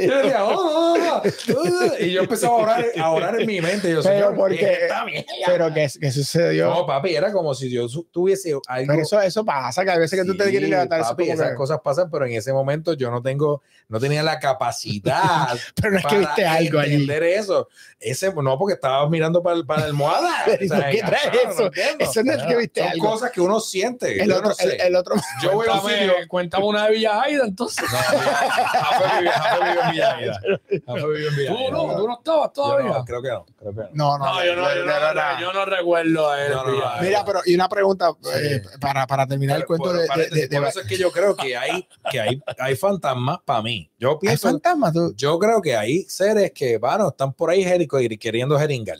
yo, 0.06 0.16
decía, 0.18 0.44
"Oh, 0.44 0.54
oh, 0.56 0.96
oh, 0.96 1.22
oh", 1.56 1.92
y 2.00 2.12
yo 2.12 2.22
empezaba 2.22 2.52
a 2.54 2.56
orar, 2.56 2.84
a 2.98 3.10
orar 3.10 3.40
en 3.40 3.46
mi 3.46 3.60
mente. 3.60 3.90
Yo, 3.90 4.02
Pero 4.02 4.14
"Señor, 4.14 4.34
porque- 4.34 4.56
¿qué 4.58 4.72
es 4.72 4.78
esta 4.82 5.04
mierda?". 5.04 5.26
Pero, 5.46 5.72
¿qué, 5.74 5.88
qué 6.00 6.10
sucedió? 6.10 6.66
No, 6.70 6.84
papi, 6.86 7.14
era 7.14 7.32
como 7.32 7.54
si 7.54 7.70
yo 7.70 7.86
tuviese 8.10 8.54
algo. 8.66 8.86
pero 8.92 9.02
eso, 9.02 9.20
eso 9.20 9.44
pasa, 9.44 9.84
que 9.84 9.90
a 9.92 9.98
veces 9.98 10.18
que 10.20 10.26
tú 10.26 10.36
te 10.36 10.44
Sí, 10.44 10.50
quieres 10.50 10.68
levantar, 10.68 11.00
eso 11.00 11.10
papi, 11.10 11.24
como 11.24 11.34
esas 11.34 11.50
que- 11.50 11.54
cosas 11.54 11.78
pasan, 11.84 12.10
pero 12.10 12.26
en 12.26 12.32
ese 12.32 12.52
momento 12.52 12.94
yo 12.94 13.10
no 13.10 13.22
tengo, 13.22 13.62
no 13.88 14.00
tenía 14.00 14.22
la 14.24 14.38
capacidad 14.40 15.48
Pero 15.76 15.92
no 15.92 15.98
es 15.98 16.06
que 16.06 16.18
viste 16.18 16.44
algo 16.46 16.78
allí. 16.80 16.94
entender 16.94 17.22
eso. 17.22 17.68
Ese, 18.00 18.32
no, 18.34 18.58
porque 18.58 18.74
estaba 18.74 19.08
mirando 19.08 19.42
para, 19.42 19.62
para 19.62 19.82
la 19.82 19.86
almohada. 19.86 20.30
¿y 20.60 20.66
por 20.68 20.90
qué 20.90 21.02
traes 21.06 21.26
ajá, 21.26 21.50
eso? 21.50 21.62
no. 21.64 21.70
Eso 22.04 22.22
no 22.24 22.32
es 22.32 22.42
que 22.42 22.56
viste 22.56 22.80
Son 22.80 22.90
algo. 22.90 23.10
cosas 23.10 23.30
que 23.30 23.40
uno 23.40 23.60
siente. 23.60 24.22
El 24.22 24.28
yo 24.28 24.36
otro, 24.36 24.48
no 24.48 24.54
sé. 24.54 24.64
el, 24.76 24.80
el 24.80 24.96
otro, 24.96 25.14
yo 25.42 25.52
voy 25.52 25.66
a 25.68 25.74
un 25.74 25.80
Cuéntame, 25.80 25.98
sitio. 26.08 26.28
cuéntame 26.28 26.64
una 26.64 26.86
de 26.86 26.92
Villa 26.92 27.22
Aida, 27.22 27.44
entonces. 27.44 27.84
No, 27.92 29.19
Jafe 29.28 29.64
vive- 29.64 29.70
Jafe 29.70 29.70
vive 29.70 29.80
en 29.82 29.90
Villaida. 29.90 30.40
Jafe 30.86 31.06
vive 31.06 31.28
en 31.28 31.34
Tú 31.34 31.40
Villaida. 31.40 31.70
no, 31.70 31.96
tú 31.96 32.06
no 32.08 32.12
estabas 32.18 32.46
Yo 32.48 32.52
todavía. 32.52 32.90
no, 32.92 33.04
creo 33.04 33.22
que 33.22 33.28
no. 33.28 33.46
Creo 33.58 33.74
que 33.74 33.80
no. 33.80 33.88
no, 33.92 34.18
no, 34.18 34.24
No, 34.24 34.44
yo 34.44 34.56
no, 34.56 34.62
yo 34.62 34.84
no, 34.84 34.92
de 34.92 35.00
verdad. 35.00 35.38
yo 35.40 35.52
no 35.52 35.64
recuerdo 35.64 36.30
a 36.30 36.44
él. 36.46 36.52
No, 36.52 36.64
no, 36.64 36.72
Villa 36.72 36.90
Aida. 36.94 37.02
Mira, 37.02 37.24
pero 37.24 37.40
y 37.46 37.54
una 37.54 37.68
pregunta 37.68 38.12
eh, 38.34 38.62
para, 38.80 39.06
para 39.06 39.26
terminar 39.26 39.58
el 39.58 39.64
cuento 39.66 39.84
por- 39.84 39.96
de, 39.96 40.02
de, 40.02 40.08
paréntesis, 40.08 40.40
de- 40.42 40.48
de- 40.48 40.60
por 40.60 40.68
eso 40.68 40.80
es 40.80 40.86
que 40.86 40.96
yo 40.98 41.10
creo 41.12 41.36
que 41.36 41.56
hay, 41.56 41.88
que 42.10 42.20
hay, 42.20 42.42
hay 42.58 42.76
fantasmas 42.76 43.38
para 43.44 43.62
mí. 43.62 43.90
Yo 43.98 44.18
¿Hay 44.26 44.36
fantasmas? 44.36 44.92
tú? 44.92 45.12
yo 45.16 45.38
creo 45.38 45.60
que 45.60 45.76
hay 45.76 46.02
seres 46.04 46.52
que, 46.52 46.78
bueno, 46.78 47.08
están 47.08 47.32
por 47.32 47.50
ahí 47.50 47.64
y 47.64 48.18
queriendo 48.18 48.58
jeringar. 48.58 48.98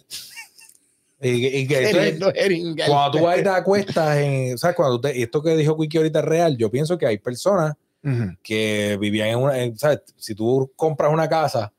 Y, 1.22 1.46
y 1.58 1.66
que 1.66 1.76
entonces, 1.78 1.92
Queriendo 1.94 2.32
jeringar. 2.32 2.88
cuando 2.88 3.18
tú 3.18 3.24
vas 3.24 3.38
y 3.38 3.42
te 3.42 3.48
acuestas 3.50 4.16
en, 4.18 4.56
¿sabes? 4.58 4.74
Cuando 4.76 4.96
tú 5.00 5.08
te- 5.08 5.18
y 5.18 5.22
esto 5.22 5.42
que 5.42 5.54
dijo 5.56 5.76
Quickie 5.78 5.98
ahorita 5.98 6.20
es 6.20 6.24
real, 6.24 6.56
yo 6.56 6.70
pienso 6.70 6.96
que 6.96 7.06
hay 7.06 7.18
personas 7.18 7.74
Que 8.42 8.96
vivían 9.00 9.28
en 9.28 9.38
una, 9.38 9.58
en- 9.62 9.78
¿sabes? 9.78 10.00
Si 10.16 10.34
tú 10.34 10.72
compras 10.76 11.12
una 11.12 11.28
casa 11.28 11.72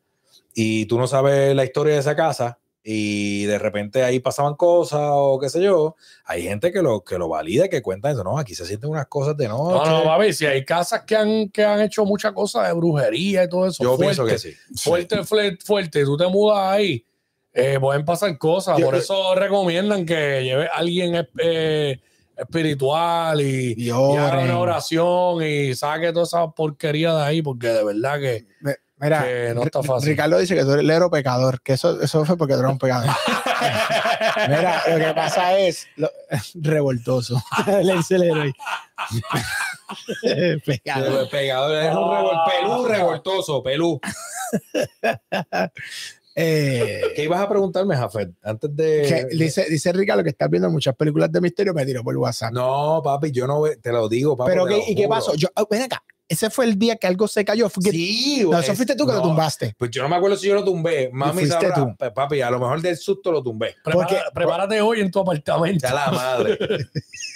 y 0.54 0.86
tú 0.86 0.98
no 1.00 1.08
sabes 1.08 1.56
la 1.56 1.64
historia 1.64 1.94
de 1.94 2.00
esa 2.00 2.16
casa 2.16 2.58
y 2.84 3.44
de 3.46 3.60
repente 3.60 4.04
ahí 4.04 4.20
pasaban 4.20 4.56
cosas 4.56 5.02
o 5.14 5.40
qué 5.40 5.50
sé 5.50 5.62
yo, 5.62 5.96
hay 6.26 6.42
gente 6.44 6.72
que 6.72 6.82
lo, 6.82 7.02
que 7.04 7.18
lo 7.18 7.28
valida, 7.30 7.68
que 7.68 7.82
cuenta 7.82 8.10
eso, 8.10 8.24
no, 8.24 8.40
aquí 8.40 8.56
se 8.56 8.66
sienten 8.66 8.90
unas 8.90 9.06
cosas 9.08 9.38
de 9.38 9.48
No, 9.48 9.70
noche. 9.72 9.92
no, 9.92 10.04
papi, 10.04 10.34
si 10.34 10.46
hay 10.48 10.66
casas 10.66 11.04
que 11.06 11.16
han, 11.16 11.50
que 11.50 11.64
han 11.64 11.80
hecho 11.82 12.06
muchas 12.06 12.34
cosas 12.34 12.68
de 12.68 12.74
brujería 12.74 13.44
y 13.44 13.50
todo 13.50 13.68
eso. 13.68 13.84
yo 13.84 13.96
fuerte, 13.98 14.06
pienso 14.06 14.26
que 14.26 14.38
sí. 14.40 14.56
Fuerte, 14.78 15.24
fuerte, 15.24 15.64
fuerte. 15.64 16.04
Tú 16.06 16.18
te 16.18 16.28
mudas 16.28 16.58
ahí, 16.74 17.06
eh, 17.54 17.78
pueden 17.80 18.04
pasar 18.04 18.36
cosas. 18.40 18.78
Yo- 18.80 18.86
Por 18.86 18.96
eso 18.96 19.36
recomiendan 19.36 20.04
que 20.06 20.44
lleve 20.44 20.66
a 20.66 20.78
alguien 20.78 21.28
eh, 21.38 22.00
espiritual 22.42 23.42
y, 23.42 23.74
Y 23.78 23.88
y 23.88 23.90
haga 23.90 24.02
oren. 24.34 24.46
una 24.46 24.60
oración 24.60 25.44
y 25.44 25.74
saque 25.76 26.12
toda 26.14 26.26
esa 26.26 26.48
porquería 26.52 27.14
de 27.16 27.24
ahí, 27.24 27.42
porque 27.42 27.68
de 27.68 27.84
verdad 27.84 28.20
que, 28.20 28.48
Me- 28.62 28.76
Mira, 28.98 29.24
que 29.24 29.52
no 29.56 29.64
está 29.64 29.82
fácil. 29.82 30.10
Ricardo 30.10 30.38
dice 30.38 30.54
que 30.56 30.64
tú 30.64 30.74
eres 30.74 30.86
lero 30.86 31.10
pecador, 31.10 31.60
que 31.62 31.74
eso, 31.74 32.00
eso 32.02 32.24
fue 32.24 32.38
porque 32.38 32.54
tú 32.54 32.60
eres 32.60 32.72
un 32.72 32.78
pecador. 32.78 33.10
Mira, 34.48 34.82
lo 34.88 34.98
que 35.08 35.14
pasa 35.16 35.58
es 35.58 35.88
lo- 35.96 36.12
revoltoso. 36.56 37.42
Le 37.84 37.94
dice 37.98 38.16
el 38.16 38.24
héroe. 38.24 38.54
pecador. 40.66 41.22
El 41.24 41.30
pegador 41.30 41.76
es 41.84 41.90
un 41.96 42.04
revol- 42.04 42.44
pelú 42.46 42.86
revoltoso, 42.86 43.64
pelú. 43.64 44.00
Eh, 46.36 47.02
¿Qué 47.16 47.24
ibas 47.26 47.42
a 47.42 47.50
preguntarme, 47.50 47.96
Jafet? 47.96 48.32
Antes 48.42 48.74
de. 48.76 49.28
que 49.30 49.36
dice, 49.38 49.66
dice 49.70 49.92
Ricardo 49.92 50.24
que 50.24 50.30
estás 50.30 50.50
viendo 50.50 50.70
muchas 50.70 50.96
películas 50.96 51.32
de 51.32 51.42
misterio, 51.42 51.74
me 51.74 51.86
tiró 51.86 52.04
por 52.04 52.16
WhatsApp. 52.18 52.54
No, 52.54 53.02
papi, 53.04 53.32
yo 53.32 53.48
no 53.48 53.64
te 53.82 53.92
lo 53.92 54.08
digo, 54.08 54.38
papi. 54.38 54.52
Pero 54.52 54.66
¿qué, 54.66 54.84
¿y 54.88 54.96
qué 54.96 55.08
pasó? 55.08 55.36
Yo, 55.36 55.50
ah, 55.56 55.66
ven 55.70 55.82
acá, 55.84 56.04
ese 56.30 56.50
fue 56.50 56.64
el 56.66 56.80
día 56.80 56.96
que 56.96 57.08
algo 57.08 57.28
se 57.28 57.44
cayó. 57.44 57.68
Fue 57.70 57.84
que- 57.84 57.92
Sí, 57.92 58.44
no, 58.50 58.58
eso 58.60 58.72
es- 58.72 58.78
fuiste 58.78 58.96
tú 58.96 59.06
que 59.06 59.12
lo 59.14 59.22
tumbaste. 59.22 59.76
Pues 59.78 59.92
yo 59.92 60.02
no 60.04 60.08
me 60.10 60.16
acuerdo 60.16 60.38
si 60.38 60.48
yo 60.48 60.56
lo 60.56 60.64
tumbé. 60.64 61.10
Mami 61.12 61.34
fuiste 61.46 61.54
sabrá. 61.54 61.76
tú. 61.76 62.14
Papi, 62.14 62.40
a 62.42 62.50
lo 62.50 62.60
mejor 62.60 62.82
del 62.82 62.96
susto 62.96 63.32
lo 63.32 63.44
tumbé. 63.44 63.76
prepara- 63.84 64.08
Porque- 64.08 64.22
prepárate 64.34 64.80
hoy 64.82 65.02
en 65.02 65.12
tu 65.12 65.20
apartamento. 65.20 65.86
Ya 65.86 65.94
la 65.94 66.12
madre. 66.12 66.58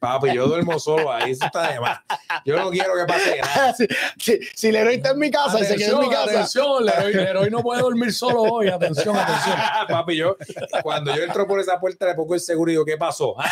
Papi, 0.00 0.34
yo 0.34 0.46
duermo 0.48 0.78
solo 0.78 1.10
ahí, 1.10 1.30
eso 1.32 1.46
está 1.46 1.72
de 1.72 1.80
más. 1.80 1.98
Yo 2.44 2.56
no 2.58 2.70
quiero 2.70 2.92
que 2.94 3.04
pase 3.06 3.40
nada. 3.40 3.72
si, 3.76 3.86
si, 4.18 4.38
si 4.54 4.68
el 4.68 4.76
héroe 4.76 4.94
está 4.94 5.10
en 5.12 5.18
mi 5.18 5.30
casa 5.30 5.60
y 5.60 5.64
se 5.64 5.76
quedó 5.76 6.02
en 6.02 6.08
mi 6.08 6.14
casa. 6.14 6.30
atención, 6.30 6.84
Leroy, 6.84 7.12
Leroy 7.14 7.50
no 7.50 7.62
puede 7.62 7.80
dormir 7.80 8.12
solo 8.12 8.42
hoy. 8.42 8.68
Atención, 8.68 9.16
atención. 9.16 9.56
Papi, 9.88 10.16
yo, 10.16 10.36
cuando 10.82 11.14
yo 11.16 11.22
entro 11.22 11.46
por 11.46 11.58
esa 11.58 11.80
puerta, 11.80 12.06
le 12.06 12.14
pongo 12.14 12.34
el 12.34 12.40
seguro 12.40 12.70
y 12.70 12.74
digo, 12.74 12.84
¿qué 12.84 12.96
pasó? 12.98 13.34
Ah, 13.40 13.50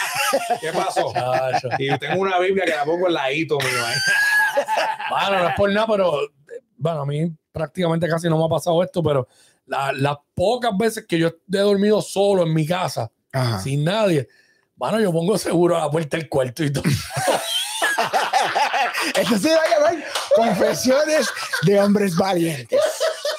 ¿Qué 0.60 0.70
pasó? 0.72 1.10
Chacho. 1.12 1.68
Y 1.78 1.96
tengo 1.98 2.20
una 2.20 2.38
Biblia 2.38 2.64
que 2.66 2.72
la 2.72 2.84
pongo 2.84 3.06
al 3.06 3.14
ladito 3.14 3.56
mío. 3.58 3.68
ahí. 3.86 3.96
Bueno, 5.10 5.42
no 5.44 5.48
es 5.48 5.54
por 5.56 5.70
nada, 5.72 5.86
pero 5.86 6.22
eh, 6.22 6.28
bueno, 6.76 7.00
a 7.02 7.06
mí 7.06 7.32
prácticamente 7.50 8.08
casi 8.08 8.28
no 8.28 8.38
me 8.38 8.44
ha 8.44 8.48
pasado 8.48 8.82
esto, 8.82 9.02
pero 9.02 9.26
la- 9.66 9.92
las 9.92 10.16
pocas 10.34 10.76
veces 10.76 11.06
que 11.06 11.18
yo 11.18 11.28
he 11.28 11.58
dormido 11.58 12.02
solo 12.02 12.42
en 12.42 12.52
mi 12.52 12.66
casa, 12.66 13.10
Ajá. 13.32 13.60
sin 13.60 13.84
nadie, 13.84 14.28
bueno, 14.82 14.98
yo 14.98 15.12
pongo 15.12 15.38
seguro 15.38 15.76
a 15.76 15.82
la 15.82 15.90
puerta 15.92 16.16
del 16.16 16.28
cuarto 16.28 16.64
y 16.64 16.72
todo. 16.72 16.82
Esto 19.16 19.38
se 19.38 19.54
va 19.54 19.62
a 19.62 19.68
llamar 19.70 20.04
Confesiones 20.34 21.28
de 21.62 21.80
Hombres 21.80 22.16
Valientes. 22.16 22.80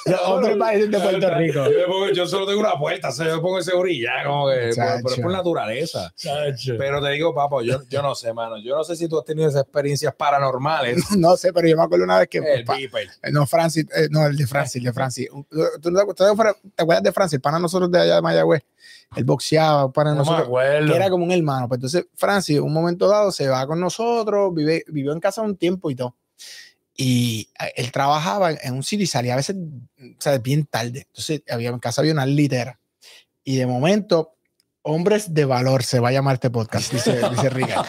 Los 0.06 0.20
hombres 0.22 0.58
valientes 0.58 1.02
de 1.02 1.08
Puerto 1.08 1.34
Rico. 1.36 1.64
Yo, 1.64 1.70
le 1.70 1.86
pongo- 1.86 2.10
yo 2.10 2.26
solo 2.26 2.46
tengo 2.46 2.60
una 2.60 2.78
puerta, 2.78 3.08
o 3.08 3.12
sea, 3.12 3.26
yo 3.26 3.40
pongo 3.40 3.58
y 3.88 4.02
ya, 4.02 4.24
como 4.26 4.48
que, 4.48 4.70
por- 4.74 5.02
pero 5.02 5.08
es 5.14 5.20
por 5.20 5.32
naturaleza. 5.32 6.12
Chacho. 6.16 6.74
Pero 6.78 7.02
te 7.02 7.10
digo, 7.10 7.34
papá, 7.34 7.56
yo, 7.64 7.80
yo 7.88 8.02
no 8.02 8.14
sé, 8.14 8.32
mano. 8.34 8.58
Yo 8.58 8.76
no 8.76 8.84
sé 8.84 8.96
si 8.96 9.08
tú 9.08 9.18
has 9.18 9.24
tenido 9.24 9.48
esas 9.48 9.62
experiencias 9.62 10.14
paranormales. 10.14 10.96
No 11.24 11.36
sé, 11.36 11.52
pero 11.52 11.66
yo 11.68 11.76
me 11.76 11.82
acuerdo 11.84 12.04
una 12.04 12.18
vez 12.18 12.28
que. 12.28 12.38
El 12.38 12.64
pa- 12.64 12.76
no, 13.32 13.46
Francis, 13.46 13.86
eh, 13.96 14.08
no, 14.10 14.26
el 14.26 14.36
de 14.36 14.46
Francis, 14.46 14.76
el 14.76 14.84
de 14.84 14.92
Francis. 14.92 15.28
¿Tú, 15.80 15.90
no 15.90 16.00
te- 16.00 16.06
tú 16.06 16.14
te 16.14 16.24
acuerdas 16.82 17.02
de 17.02 17.12
Francis? 17.12 17.40
De 17.42 17.58
nosotros 17.60 17.90
de 17.90 18.00
allá 18.00 18.16
de 18.16 18.22
Mayagüez. 18.22 18.62
Él 19.16 19.24
boxeaba, 19.24 19.90
para 19.92 20.10
no 20.10 20.16
me 20.16 20.18
nosotros. 20.20 20.46
acuerdo. 20.46 20.88
que 20.90 20.96
era 20.96 21.08
como 21.08 21.24
un 21.24 21.30
hermano. 21.30 21.68
Pues 21.68 21.78
entonces, 21.78 22.06
Francis, 22.14 22.58
un 22.60 22.72
momento 22.72 23.08
dado, 23.08 23.30
se 23.32 23.48
va 23.48 23.66
con 23.66 23.78
nosotros, 23.80 24.52
vive, 24.54 24.84
vivió 24.88 25.12
en 25.12 25.20
casa 25.20 25.40
un 25.42 25.56
tiempo 25.56 25.90
y 25.90 25.94
todo. 25.94 26.16
Y 26.96 27.48
eh, 27.60 27.72
él 27.76 27.90
trabajaba 27.92 28.52
en 28.52 28.74
un 28.74 28.82
sitio 28.82 29.04
y 29.04 29.08
salía 29.08 29.32
a 29.34 29.36
veces, 29.36 29.56
o 29.56 30.20
sea, 30.20 30.38
bien 30.38 30.64
tarde. 30.66 31.06
Entonces, 31.08 31.42
había, 31.50 31.70
en 31.70 31.78
casa 31.78 32.00
había 32.00 32.12
una 32.12 32.26
litera. 32.26 32.78
Y 33.42 33.56
de 33.56 33.66
momento, 33.66 34.30
Hombres 34.86 35.32
de 35.32 35.44
Valor 35.46 35.82
se 35.82 35.98
va 35.98 36.10
a 36.10 36.12
llamar 36.12 36.34
este 36.34 36.50
podcast, 36.50 36.92
dice, 36.92 37.18
dice 37.30 37.50
Ricardo. 37.50 37.84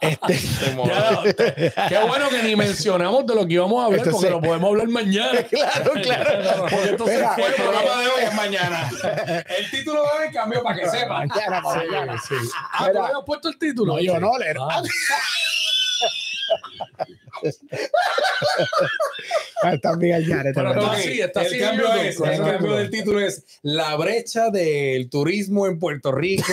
Este, 0.00 0.38
Ya, 1.76 1.88
qué 1.88 1.98
bueno 2.06 2.28
que 2.28 2.42
ni 2.44 2.54
mencionamos 2.54 3.26
de 3.26 3.34
lo 3.34 3.44
que 3.46 3.54
íbamos 3.54 3.82
a 3.82 3.86
hablar, 3.86 4.00
Esto 4.00 4.12
porque 4.12 4.30
lo 4.30 4.40
podemos 4.40 4.70
hablar 4.70 4.88
mañana. 4.88 5.42
claro, 5.50 5.92
claro. 6.00 6.66
Porque 6.70 6.88
entonces 6.90 7.16
Espera, 7.20 7.34
El 7.48 7.54
programa 7.54 8.00
de 8.00 8.06
hoy 8.06 8.22
es 8.22 8.34
mañana. 8.34 8.90
El 9.58 9.70
título 9.70 10.02
de 10.04 10.08
hoy 10.26 10.32
cambió 10.32 10.62
para 10.62 10.78
que 10.78 10.88
sepa. 10.88 11.26
Mañana, 11.26 11.60
para 11.62 11.84
mañana. 11.84 12.22
Sí. 12.26 12.34
Ah, 12.54 12.88
¿tú 12.92 12.98
habías 13.02 13.18
puesto 13.26 13.48
el 13.48 13.58
título? 13.58 13.94
No, 13.94 14.00
yo 14.00 14.18
no, 14.20 14.38
le- 14.38 14.54
Ah. 14.60 14.82
Ah, 19.62 19.74
Está 19.74 19.96
Miguel 19.96 20.24
Yaret, 20.26 20.54
Pero 20.54 20.68
¿verdad? 20.70 20.82
no, 20.92 20.94
sí, 20.98 21.20
está 21.20 21.42
el 21.42 21.58
cambio, 21.58 21.92
es, 21.94 22.20
el 22.20 22.38
cambio 22.38 22.76
del 22.76 22.90
título 22.90 23.18
es 23.20 23.44
La 23.62 23.96
brecha 23.96 24.50
del 24.50 25.10
turismo 25.10 25.66
en 25.66 25.78
Puerto 25.78 26.12
Rico. 26.12 26.44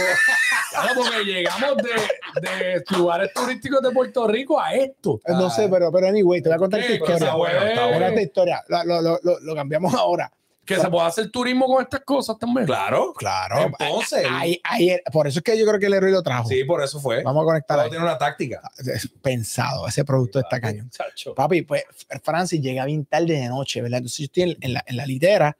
Claro, 0.71 0.89
porque 0.95 1.23
llegamos 1.23 1.77
de, 1.77 2.41
de 2.41 2.83
lugares 2.97 3.31
turísticos 3.33 3.81
de 3.81 3.91
Puerto 3.91 4.27
Rico 4.27 4.59
a 4.59 4.73
esto. 4.73 5.21
No 5.25 5.49
sé, 5.49 5.69
pero, 5.69 5.89
pero 5.89 6.07
anyway, 6.07 6.41
te 6.41 6.49
voy 6.49 6.55
a 6.57 6.59
contar 6.59 6.81
Sí, 6.83 6.93
esta 6.95 7.05
pero 7.05 7.13
historia. 7.17 7.27
está 7.29 7.37
bueno, 7.37 7.87
bueno. 7.91 8.07
esta 8.07 8.21
historia. 8.21 8.63
Lo- 8.67 9.01
lo- 9.01 9.19
lo- 9.23 9.39
lo 9.39 9.55
cambiamos 9.55 9.93
ahora. 9.93 10.29
Que 10.65 10.77
se 10.79 10.89
puede 10.89 11.05
hacer 11.07 11.29
turismo 11.29 11.65
con 11.67 11.83
estas 11.83 12.01
cosas 12.01 12.37
también. 12.39 12.65
claro. 12.65 13.13
Claro. 13.13 13.71
Entonces, 13.79 14.25
Ahí- 14.29 14.59
ahí- 14.63 14.97
por 15.11 15.27
eso 15.27 15.39
es 15.39 15.43
que 15.43 15.57
yo 15.57 15.65
creo 15.65 15.79
que 15.79 15.85
el 15.85 15.93
héroe 15.93 16.11
lo 16.11 16.23
trajo. 16.23 16.49
sí, 16.49 16.63
por 16.63 16.81
eso 16.83 16.99
fue. 16.99 17.21
Vamos 17.23 17.43
a 17.43 17.45
conectar 17.45 17.79
ahí. 17.79 17.89
tiene 17.89 18.03
una 18.03 18.17
táctica. 18.17 18.61
Es 18.79 19.07
pensado, 19.21 19.87
ese 19.87 20.03
producto 20.03 20.39
está 20.39 20.59
cañón. 20.59 20.89
Chacho. 20.89 21.35
Papi, 21.35 21.61
pues 21.61 21.83
Francis 22.23 22.59
llega 22.61 22.83
bien 22.85 23.05
tarde 23.05 23.33
de 23.39 23.47
noche, 23.47 23.81
¿verdad? 23.81 23.97
Entonces 23.99 24.17
yo 24.19 24.25
estoy 24.25 24.57
en, 24.59 24.73
la, 24.73 24.83
en 24.87 24.97
la 24.97 25.05
litera 25.05 25.55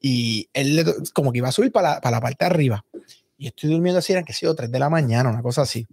y 0.00 0.48
él 0.52 0.76
le- 0.76 0.84
como 1.12 1.30
que 1.32 1.38
iba 1.38 1.48
a 1.48 1.52
subir 1.52 1.70
para 1.72 1.94
la, 1.94 2.00
para 2.00 2.16
la 2.16 2.20
parte 2.20 2.44
de 2.44 2.50
arriba. 2.50 2.84
Y 3.36 3.46
estoy 3.46 3.70
durmiendo 3.70 4.00
así, 4.00 4.12
eran 4.12 4.24
que 4.24 4.32
sido 4.32 4.54
3 4.54 4.70
de 4.70 4.78
la 4.80 4.88
mañana, 4.90 5.30
una 5.30 5.42
cosa 5.42 5.62
así. 5.62 5.86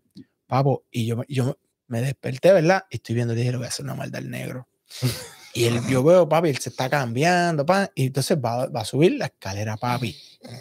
Papo, 0.48 0.84
y 0.92 1.06
yo, 1.06 1.22
yo 1.28 1.58
me 1.88 2.02
desperté, 2.02 2.52
¿verdad? 2.52 2.84
Y 2.90 2.96
estoy 2.98 3.14
viendo, 3.16 3.36
dije, 3.36 3.52
le 3.52 3.58
voy 3.58 3.66
a 3.68 3.70
hacer 3.70 3.86
una 3.86 3.94
maldad 3.96 4.20
al 4.22 4.30
negro. 4.32 4.68
Y 5.56 5.64
él, 5.66 5.80
yo 5.90 6.04
veo, 6.04 6.28
papi, 6.28 6.50
él 6.50 6.58
se 6.58 6.68
está 6.70 6.90
cambiando, 6.90 7.66
pa, 7.66 7.90
y 7.96 8.08
entonces 8.08 8.38
va, 8.38 8.68
va 8.68 8.82
a 8.82 8.86
subir 8.86 9.14
la 9.14 9.28
escalera, 9.28 9.78
papi. 9.78 10.14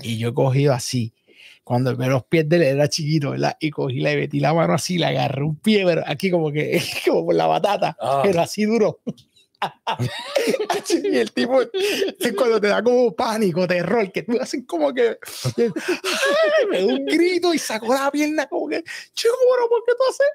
Y 0.02 0.18
yo 0.18 0.28
he 0.28 0.34
cogido 0.34 0.72
así. 0.72 1.12
Cuando 1.64 1.96
veo 1.96 2.10
los 2.10 2.24
pies 2.26 2.48
de 2.48 2.56
él 2.56 2.62
era 2.62 2.88
chiquito, 2.88 3.30
¿verdad? 3.32 3.56
Y 3.58 3.70
cogí 3.70 3.98
la 3.98 4.12
y 4.12 4.16
metí 4.16 4.38
la 4.38 4.54
mano 4.54 4.74
así, 4.74 4.96
le 4.96 5.06
agarré 5.06 5.42
un 5.42 5.56
pie, 5.56 5.84
pero 5.84 6.04
aquí 6.06 6.30
como 6.30 6.52
que, 6.52 6.80
como 7.06 7.24
por 7.26 7.34
la 7.34 7.46
batata, 7.48 7.96
Ah. 8.00 8.20
pero 8.22 8.40
así 8.40 8.64
duro. 8.66 9.00
y 11.02 11.16
el 11.16 11.32
tipo, 11.32 11.58
cuando 12.36 12.60
te 12.60 12.68
da 12.68 12.82
como 12.82 13.14
pánico, 13.14 13.66
terror, 13.66 14.12
que 14.12 14.22
tú 14.22 14.38
haces 14.40 14.62
como 14.66 14.92
que, 14.92 15.18
¡ay! 15.56 16.66
me 16.70 16.78
da 16.80 16.86
un 16.86 17.04
grito 17.06 17.54
y 17.54 17.58
sacó 17.58 17.94
la 17.94 18.10
pierna 18.10 18.46
como 18.46 18.68
que, 18.68 18.82
chico, 19.14 19.34
pero 19.56 19.68
¿por 19.68 19.82
qué 19.84 19.92
tú 19.96 20.02
haces 20.08 20.26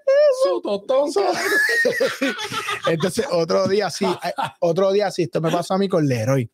Totón, 0.64 1.10
Entonces, 2.88 3.26
otro 3.32 3.68
día 3.68 3.90
sí, 3.90 4.06
eh, 4.06 4.34
otro 4.60 4.92
día 4.92 5.12
sí, 5.12 5.24
esto 5.24 5.42
me 5.42 5.52
pasó 5.52 5.74
a 5.74 5.78
mí 5.78 5.88
con 5.88 6.08
Leroy. 6.08 6.50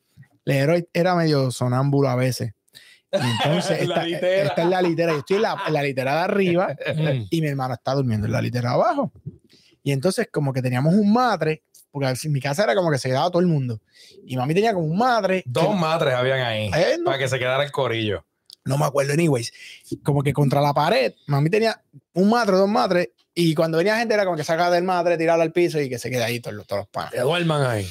Leroy 0.45 0.87
era 0.93 1.15
medio 1.15 1.51
sonámbulo 1.51 2.09
a 2.09 2.15
veces. 2.15 2.53
Y 3.11 3.17
entonces, 3.17 3.79
La 3.87 3.95
está, 3.95 4.03
litera. 4.05 4.43
está 4.43 4.61
en 4.63 4.69
la 4.69 4.81
litera, 4.81 5.11
yo 5.13 5.19
estoy 5.19 5.35
en 5.37 5.41
la, 5.43 5.57
en 5.67 5.73
la 5.73 5.83
litera 5.83 6.13
de 6.15 6.19
arriba 6.21 6.75
Mm. 6.95 7.27
y 7.29 7.41
mi 7.41 7.47
hermano 7.47 7.73
está 7.73 7.93
durmiendo 7.93 8.27
en 8.27 8.33
la 8.33 8.41
litera 8.41 8.69
de 8.69 8.75
abajo. 8.75 9.11
Y 9.83 9.91
entonces 9.91 10.27
como 10.31 10.51
que 10.53 10.61
teníamos 10.61 10.93
un 10.93 11.13
madre, 11.13 11.63
porque 11.91 12.11
en 12.23 12.31
mi 12.31 12.41
casa 12.41 12.63
era 12.63 12.75
como 12.75 12.91
que 12.91 12.97
se 12.97 13.07
quedaba 13.09 13.29
todo 13.29 13.39
el 13.39 13.47
mundo. 13.47 13.79
Y 14.25 14.35
mami 14.35 14.53
tenía 14.53 14.73
como 14.73 14.85
un 14.87 14.97
madre. 14.97 15.43
Dos 15.45 15.67
que- 15.67 15.75
madres 15.75 16.13
habían 16.13 16.39
ahí. 16.41 16.67
Eh, 16.75 16.97
no, 16.99 17.05
Para 17.05 17.17
que 17.19 17.27
se 17.27 17.39
quedara 17.39 17.63
el 17.63 17.71
corillo. 17.71 18.25
no 18.65 18.77
me 18.77 18.85
acuerdo, 18.85 19.13
anyways. 19.13 19.53
Como 20.03 20.21
que 20.23 20.33
contra 20.33 20.59
la 20.59 20.73
pared, 20.73 21.13
mami 21.27 21.49
tenía 21.49 21.81
un 22.13 22.29
madre, 22.29 22.57
dos 22.57 22.67
madres. 22.69 23.09
Y 23.35 23.53
cuando 23.53 23.77
venía 23.77 23.97
gente 23.97 24.13
era 24.13 24.23
como 24.23 24.37
que 24.37 24.43
sacaba 24.45 24.73
del 24.73 24.85
madre, 24.85 25.17
tirarla 25.17 25.43
al 25.43 25.51
piso 25.51 25.79
y 25.79 25.89
que 25.89 25.99
se 25.99 26.09
quede 26.09 26.23
ahí 26.23 26.39
todos, 26.39 26.55
los- 26.55 26.65
todos 26.67 26.81
los 26.83 26.87
panes. 26.89 27.11
Que 27.11 27.19
duerman 27.19 27.63
ahí. 27.63 27.87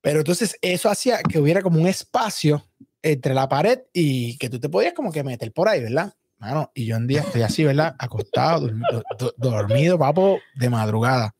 Pero 0.00 0.18
entonces 0.20 0.56
eso 0.60 0.90
hacía 0.90 1.20
que 1.22 1.38
hubiera 1.38 1.62
como 1.62 1.80
un 1.80 1.86
espacio 1.86 2.66
entre 3.00 3.32
la 3.34 3.48
pared 3.48 3.78
y 3.92 4.36
que 4.38 4.50
tú 4.50 4.58
te 4.58 4.68
podías 4.68 4.92
como 4.92 5.12
que 5.12 5.22
meter 5.22 5.52
por 5.52 5.68
ahí, 5.68 5.80
¿verdad? 5.80 6.12
Mano, 6.38 6.72
y 6.74 6.86
yo 6.86 6.96
un 6.96 7.06
día 7.06 7.20
estoy 7.20 7.42
así, 7.42 7.62
¿verdad? 7.62 7.94
Acostado, 7.98 8.68
dormi- 8.68 8.82
do- 8.90 9.04
do- 9.16 9.34
dormido, 9.38 9.96
papo, 9.98 10.40
de 10.56 10.68
madrugada. 10.68 11.34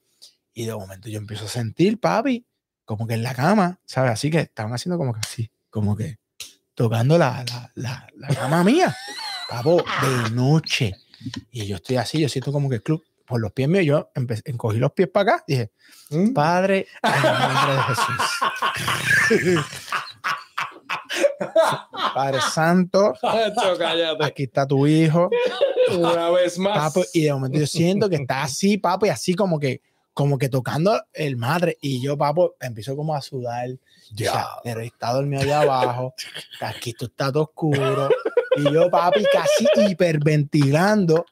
Y 0.54 0.66
de 0.66 0.74
momento 0.74 1.08
yo 1.08 1.18
empiezo 1.18 1.46
a 1.46 1.48
sentir, 1.48 1.98
papi, 1.98 2.46
como 2.84 3.06
que 3.08 3.14
en 3.14 3.24
la 3.24 3.34
cama, 3.34 3.80
¿sabes? 3.84 4.12
Así 4.12 4.30
que 4.30 4.38
estaban 4.40 4.72
haciendo 4.72 4.98
como 4.98 5.12
que 5.14 5.20
así, 5.20 5.50
como 5.70 5.96
que 5.96 6.18
tocando 6.74 7.18
la, 7.18 7.44
la, 7.48 7.72
la, 7.74 8.06
la 8.16 8.28
cama 8.28 8.62
mía, 8.62 8.94
papo, 9.48 9.78
de 10.02 10.30
noche. 10.30 10.94
Y 11.50 11.66
yo 11.66 11.76
estoy 11.76 11.96
así, 11.96 12.20
yo 12.20 12.28
siento 12.28 12.52
como 12.52 12.68
que 12.68 12.76
el 12.76 12.82
club, 12.82 13.02
por 13.26 13.40
los 13.40 13.52
pies 13.52 13.68
míos, 13.68 13.84
yo 13.84 14.10
empecé, 14.14 14.42
encogí 14.46 14.78
los 14.78 14.92
pies 14.92 15.08
para 15.08 15.34
acá, 15.34 15.44
dije, 15.46 15.70
Padre, 16.34 16.86
en 17.02 17.14
el 17.14 17.22
nombre 17.22 17.74
de 17.74 17.82
Jesús. 17.82 19.64
Padre 22.14 22.40
Santo, 22.40 23.14
aquí 24.20 24.44
está 24.44 24.66
tu 24.66 24.86
hijo. 24.86 25.30
Una 25.90 26.30
vez 26.30 26.58
más. 26.58 26.92
Papi, 26.92 27.06
y 27.14 27.22
de 27.22 27.32
momento 27.32 27.58
yo 27.58 27.66
siento 27.66 28.08
que 28.08 28.16
está 28.16 28.42
así, 28.42 28.78
papi, 28.78 29.08
así 29.08 29.34
como 29.34 29.58
que, 29.58 29.80
como 30.14 30.38
que 30.38 30.48
tocando 30.48 31.00
el 31.12 31.36
madre. 31.36 31.78
Y 31.80 32.00
yo, 32.00 32.16
papo, 32.16 32.56
empiezo 32.60 32.96
como 32.96 33.14
a 33.14 33.22
sudar. 33.22 33.68
Ya. 34.12 34.30
O 34.30 34.34
sea, 34.34 34.46
pero 34.64 34.80
está 34.80 35.12
dormido 35.12 35.42
allá 35.42 35.62
abajo. 35.62 36.14
Aquí 36.60 36.90
esto 36.90 37.06
está 37.06 37.32
todo 37.32 37.44
oscuro. 37.44 38.08
Y 38.56 38.72
yo, 38.72 38.90
papi, 38.90 39.24
casi 39.32 39.66
hiperventilando. 39.90 41.24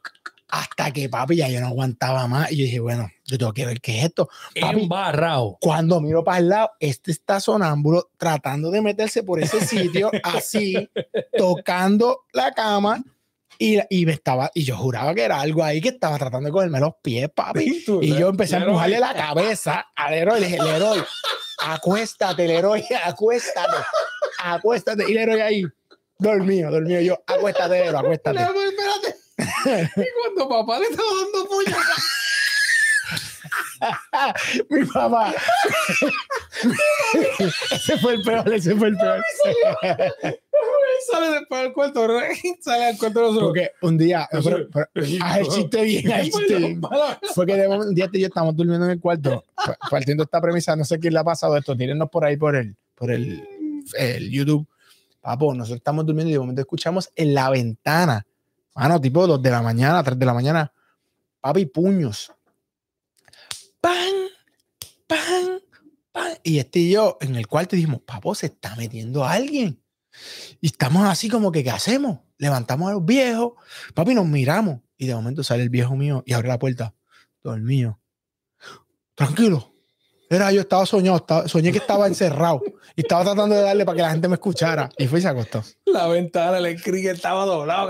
Hasta 0.50 0.92
que, 0.92 1.08
papi, 1.08 1.36
ya 1.36 1.48
yo 1.48 1.60
no 1.60 1.68
aguantaba 1.68 2.26
más. 2.26 2.50
Y 2.50 2.56
yo 2.56 2.64
dije, 2.64 2.80
bueno, 2.80 3.08
yo 3.24 3.38
tengo 3.38 3.52
que 3.52 3.66
ver 3.66 3.80
qué 3.80 3.98
es 3.98 4.04
esto. 4.06 4.28
Papi, 4.60 4.82
Embarrado. 4.82 5.58
cuando 5.60 6.00
miro 6.00 6.24
para 6.24 6.38
el 6.38 6.48
lado, 6.48 6.70
este 6.80 7.12
está 7.12 7.40
sonámbulo 7.40 8.10
tratando 8.16 8.70
de 8.70 8.80
meterse 8.82 9.22
por 9.22 9.40
ese 9.40 9.64
sitio, 9.64 10.10
así, 10.24 10.90
tocando 11.36 12.24
la 12.32 12.52
cama. 12.52 13.02
Y, 13.58 13.78
y 13.90 14.06
me 14.06 14.12
estaba, 14.12 14.50
y 14.54 14.64
yo 14.64 14.74
juraba 14.74 15.14
que 15.14 15.22
era 15.22 15.38
algo 15.38 15.62
ahí 15.62 15.82
que 15.82 15.90
estaba 15.90 16.16
tratando 16.16 16.46
de 16.46 16.52
cogerme 16.52 16.80
los 16.80 16.94
pies, 17.02 17.28
papi. 17.28 17.84
Y 18.00 18.14
yo 18.16 18.28
empecé 18.30 18.56
a 18.56 18.60
empujarle 18.60 18.98
la 18.98 19.12
cabeza 19.14 19.86
al 19.94 20.14
héroe. 20.14 20.40
Le 20.40 20.46
dije, 20.46 20.62
Leroy, 20.62 20.98
acuéstate, 21.66 22.48
Leroy, 22.48 22.82
acuéstate, 23.04 23.76
acuéstate. 24.42 25.04
Y 25.10 25.12
Leroy 25.12 25.40
ahí, 25.40 25.64
dormido, 26.18 26.70
dormido. 26.70 27.02
Yo, 27.02 27.22
acuéstate, 27.26 27.84
Leroy, 27.84 28.00
acuéstate. 28.00 28.38
espérate. 28.40 29.19
Y 29.40 30.04
cuando 30.36 30.48
papá 30.48 30.78
le 30.78 30.86
estaba 30.86 31.08
dando 31.22 31.48
polla. 31.48 31.76
Mi 34.68 34.84
papá. 34.84 35.34
ese 37.72 37.98
fue 37.98 38.14
el 38.14 38.22
peor, 38.22 38.52
ese 38.52 38.76
fue 38.76 38.88
el 38.88 38.96
peor. 38.96 39.22
sale 41.10 41.30
después 41.38 41.62
del 41.62 41.72
cuarto. 41.72 42.06
Sale 42.60 42.84
al 42.86 42.98
cuarto 42.98 43.20
de 43.20 43.26
nosotros. 43.26 43.48
Porque 43.48 43.70
un 43.82 43.96
día, 43.98 44.28
pero- 44.30 44.68
pero- 44.72 45.06
haz 45.24 45.38
el 45.38 45.48
chiste 45.48 45.82
bien, 45.82 46.12
haz 46.12 46.20
el 46.20 46.30
chiste 46.30 46.54
bien. 46.56 46.82
Fue 47.34 47.46
que 47.46 47.54
de 47.56 47.68
un 47.68 47.94
día 47.94 48.08
tú 48.08 48.18
y 48.18 48.20
yo 48.20 48.26
estamos 48.26 48.54
durmiendo 48.54 48.84
en 48.86 48.92
el 48.92 49.00
cuarto, 49.00 49.44
pa- 49.56 49.78
partiendo 49.90 50.22
esta 50.24 50.40
premisa, 50.40 50.76
no 50.76 50.84
sé 50.84 50.98
quién 50.98 51.14
le 51.14 51.20
ha 51.20 51.24
pasado 51.24 51.56
esto, 51.56 51.74
tírennos 51.76 52.10
por 52.10 52.24
ahí 52.24 52.36
por 52.36 52.56
el, 52.56 52.76
por 52.94 53.10
el, 53.10 53.42
el 53.98 54.30
YouTube. 54.30 54.66
Papo, 55.22 55.52
nosotros 55.54 55.78
estamos 55.78 56.06
durmiendo 56.06 56.30
y 56.30 56.32
de 56.34 56.38
momento 56.38 56.60
escuchamos 56.62 57.10
en 57.14 57.34
la 57.34 57.50
ventana, 57.50 58.26
mano, 58.80 58.98
tipo 58.98 59.26
2 59.26 59.42
de 59.42 59.50
la 59.50 59.60
mañana, 59.60 60.02
3 60.02 60.18
de 60.18 60.26
la 60.26 60.32
mañana, 60.32 60.72
papi, 61.40 61.66
puños. 61.66 62.32
¡Pan! 63.78 64.14
¡Pan! 65.06 65.60
¡Pan! 66.12 66.32
Y 66.42 66.58
este 66.58 66.78
y 66.78 66.92
yo 66.92 67.18
en 67.20 67.36
el 67.36 67.46
cuarto 67.46 67.76
dijimos, 67.76 68.00
papo, 68.00 68.34
se 68.34 68.46
está 68.46 68.74
metiendo 68.76 69.24
alguien. 69.24 69.82
Y 70.62 70.68
estamos 70.68 71.06
así 71.06 71.28
como 71.28 71.52
que, 71.52 71.62
¿qué 71.62 71.70
hacemos? 71.70 72.20
Levantamos 72.38 72.88
a 72.88 72.94
los 72.94 73.04
viejos, 73.04 73.52
papi, 73.94 74.14
nos 74.14 74.26
miramos. 74.26 74.80
Y 74.96 75.06
de 75.06 75.14
momento 75.14 75.44
sale 75.44 75.62
el 75.62 75.70
viejo 75.70 75.94
mío 75.94 76.22
y 76.24 76.32
abre 76.32 76.48
la 76.48 76.58
puerta. 76.58 76.94
Dormido. 77.42 78.00
Tranquilo. 79.14 79.69
Era 80.32 80.52
yo, 80.52 80.60
estaba 80.60 80.86
soñado, 80.86 81.16
estaba- 81.16 81.48
soñé 81.48 81.72
que 81.72 81.78
estaba 81.78 82.06
encerrado 82.06 82.62
y 82.94 83.00
estaba 83.00 83.24
tratando 83.24 83.56
de 83.56 83.62
darle 83.62 83.84
para 83.84 83.96
que 83.96 84.02
la 84.02 84.10
gente 84.12 84.28
me 84.28 84.34
escuchara. 84.34 84.88
Y 84.96 85.08
fue 85.08 85.18
y 85.18 85.22
se 85.22 85.28
acostó. 85.28 85.62
La 85.86 86.06
ventana, 86.06 86.58
el 86.58 86.78
screen 86.78 87.08
estaba 87.08 87.44
doblado. 87.44 87.88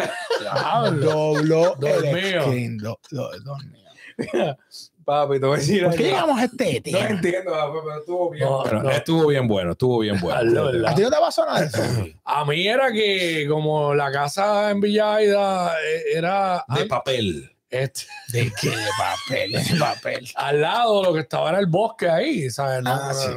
Dobló 1.00 1.76
el 1.82 2.00
screen. 2.00 2.78
do- 2.78 2.98
do- 3.10 3.30
dormido. 3.44 4.56
Papi, 5.04 5.40
te 5.40 5.46
voy 5.46 5.56
a 5.56 5.60
decir 5.60 5.84
¿Por 5.84 5.94
qué 5.96 6.02
llegamos 6.04 6.38
a 6.38 6.44
este 6.44 6.74
No 6.74 6.98
tema? 6.98 7.08
entiendo, 7.10 7.50
papi, 7.50 7.78
pero 7.84 7.98
estuvo 8.00 8.30
bien. 8.30 8.44
No, 8.44 8.58
bueno. 8.62 8.82
no. 8.84 8.90
Estuvo 8.90 9.26
bien 9.26 9.48
bueno, 9.48 9.72
estuvo 9.72 9.98
bien 9.98 10.20
bueno. 10.20 10.88
¿A 10.88 10.94
ti 10.94 11.02
no 11.02 11.10
te 11.10 11.16
pasó 11.16 11.44
nada 11.46 11.64
eso? 11.64 11.82
A 12.24 12.44
mí 12.44 12.66
era 12.66 12.92
que 12.92 13.46
como 13.48 13.94
la 13.94 14.12
casa 14.12 14.70
en 14.70 14.80
Villaida 14.80 15.72
eh, 15.84 16.02
era 16.16 16.64
De 16.74 16.84
papel. 16.86 17.50
Este, 17.70 18.06
¿De 18.32 18.52
qué? 18.60 18.70
De 18.70 18.76
papel, 18.98 19.52
de 19.52 19.76
papel. 19.78 20.28
al 20.34 20.60
lado 20.60 21.04
lo 21.04 21.14
que 21.14 21.20
estaba 21.20 21.50
era 21.50 21.58
el 21.60 21.66
bosque 21.66 22.08
ahí, 22.08 22.50
¿sabes? 22.50 22.82
No, 22.82 22.90
Ah, 22.92 23.14
sí. 23.14 23.28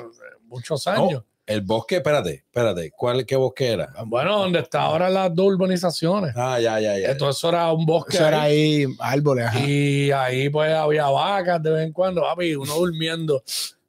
Muchos 0.48 0.88
años. 0.88 1.24
El 1.46 1.60
bosque, 1.62 1.98
espérate, 1.98 2.36
espérate. 2.36 2.92
¿Cuál, 2.96 3.26
qué 3.26 3.36
bosque 3.36 3.74
era? 3.74 3.92
Bueno, 4.06 4.40
donde 4.40 4.60
está 4.60 4.84
ahora 4.84 5.10
las 5.10 5.34
dos 5.36 5.48
urbanizaciones. 5.48 6.34
Ah, 6.38 6.58
ya, 6.60 6.80
ya, 6.80 6.98
ya. 6.98 7.12
Entonces 7.12 7.38
eso 7.38 7.50
era 7.50 7.72
un 7.74 7.86
bosque 7.86 8.16
Eso 8.16 8.28
era 8.28 8.44
ahí. 8.44 8.86
árboles. 9.00 9.48
ajá. 9.48 9.60
Y 9.60 10.10
ahí 10.12 10.50
pues 10.50 10.74
había 10.74 11.08
vacas 11.08 11.62
de 11.62 11.70
vez 11.72 11.86
en 11.86 11.92
cuando, 11.92 12.22
papi, 12.22 12.56
uno 12.56 12.74
durmiendo 12.76 13.44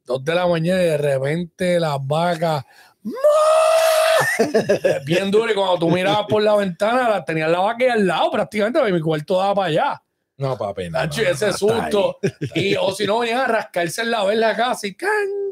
dos 0.04 0.24
de 0.24 0.34
la 0.34 0.46
mañana 0.48 0.82
y 0.82 0.86
de 0.86 0.98
repente 0.98 1.78
las 1.80 1.96
vacas 2.04 2.64
bien 5.06 5.30
duro 5.30 5.50
y 5.50 5.54
cuando 5.54 5.78
tú 5.78 5.90
mirabas 5.90 6.26
por 6.28 6.42
la 6.42 6.56
ventana 6.56 7.08
la 7.08 7.24
tenías 7.24 7.50
la 7.50 7.60
vaca 7.60 7.84
ahí 7.84 7.90
al 7.90 8.06
lado 8.06 8.30
prácticamente 8.30 8.92
mi 8.92 9.00
cuarto 9.00 9.38
daba 9.38 9.54
para 9.54 9.68
allá 9.68 10.02
No, 10.36 10.58
papi, 10.58 10.84
no. 10.90 10.98
Nacho, 10.98 11.22
no, 11.22 11.28
ese 11.28 11.46
no, 11.46 11.52
susto. 11.52 12.18
ahí. 12.54 12.72
Y, 12.72 12.76
o 12.76 12.92
si 12.92 13.06
no, 13.06 13.20
venían 13.20 13.40
a 13.40 13.46
rascarse 13.46 14.02
en 14.02 14.10
la 14.10 14.24
verla 14.24 14.56
casa 14.56 14.86
y 14.86 14.94
clan, 14.94 15.10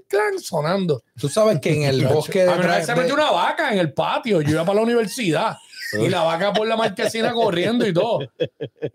clan, 0.08 0.38
sonando. 0.40 1.04
Tú 1.20 1.28
sabes 1.28 1.60
que 1.60 1.72
en 1.72 1.82
el 1.84 2.06
bosque 2.06 2.42
A 2.42 2.56
mí 2.56 2.66
de, 2.66 2.84
se 2.84 2.94
metió 2.94 3.14
una 3.14 3.30
vaca 3.30 3.72
en 3.72 3.78
el 3.78 3.92
patio. 3.92 4.40
Yo 4.40 4.50
iba 4.50 4.64
para 4.64 4.76
la 4.76 4.82
universidad. 4.82 5.56
Y 6.00 6.08
la 6.08 6.22
vaca 6.22 6.52
por 6.52 6.66
la 6.66 6.76
marquesina 6.76 7.32
corriendo 7.32 7.86
y 7.86 7.92
todo. 7.92 8.20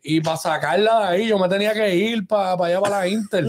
Y 0.04 0.20
para 0.20 0.38
sacarla 0.38 1.00
de 1.00 1.06
ahí, 1.06 1.28
yo 1.28 1.38
me 1.38 1.48
tenía 1.48 1.74
que 1.74 1.96
ir 1.96 2.26
para, 2.26 2.54
allá 2.54 2.82
para 2.82 3.00
la 3.00 3.08
Inter. 3.08 3.46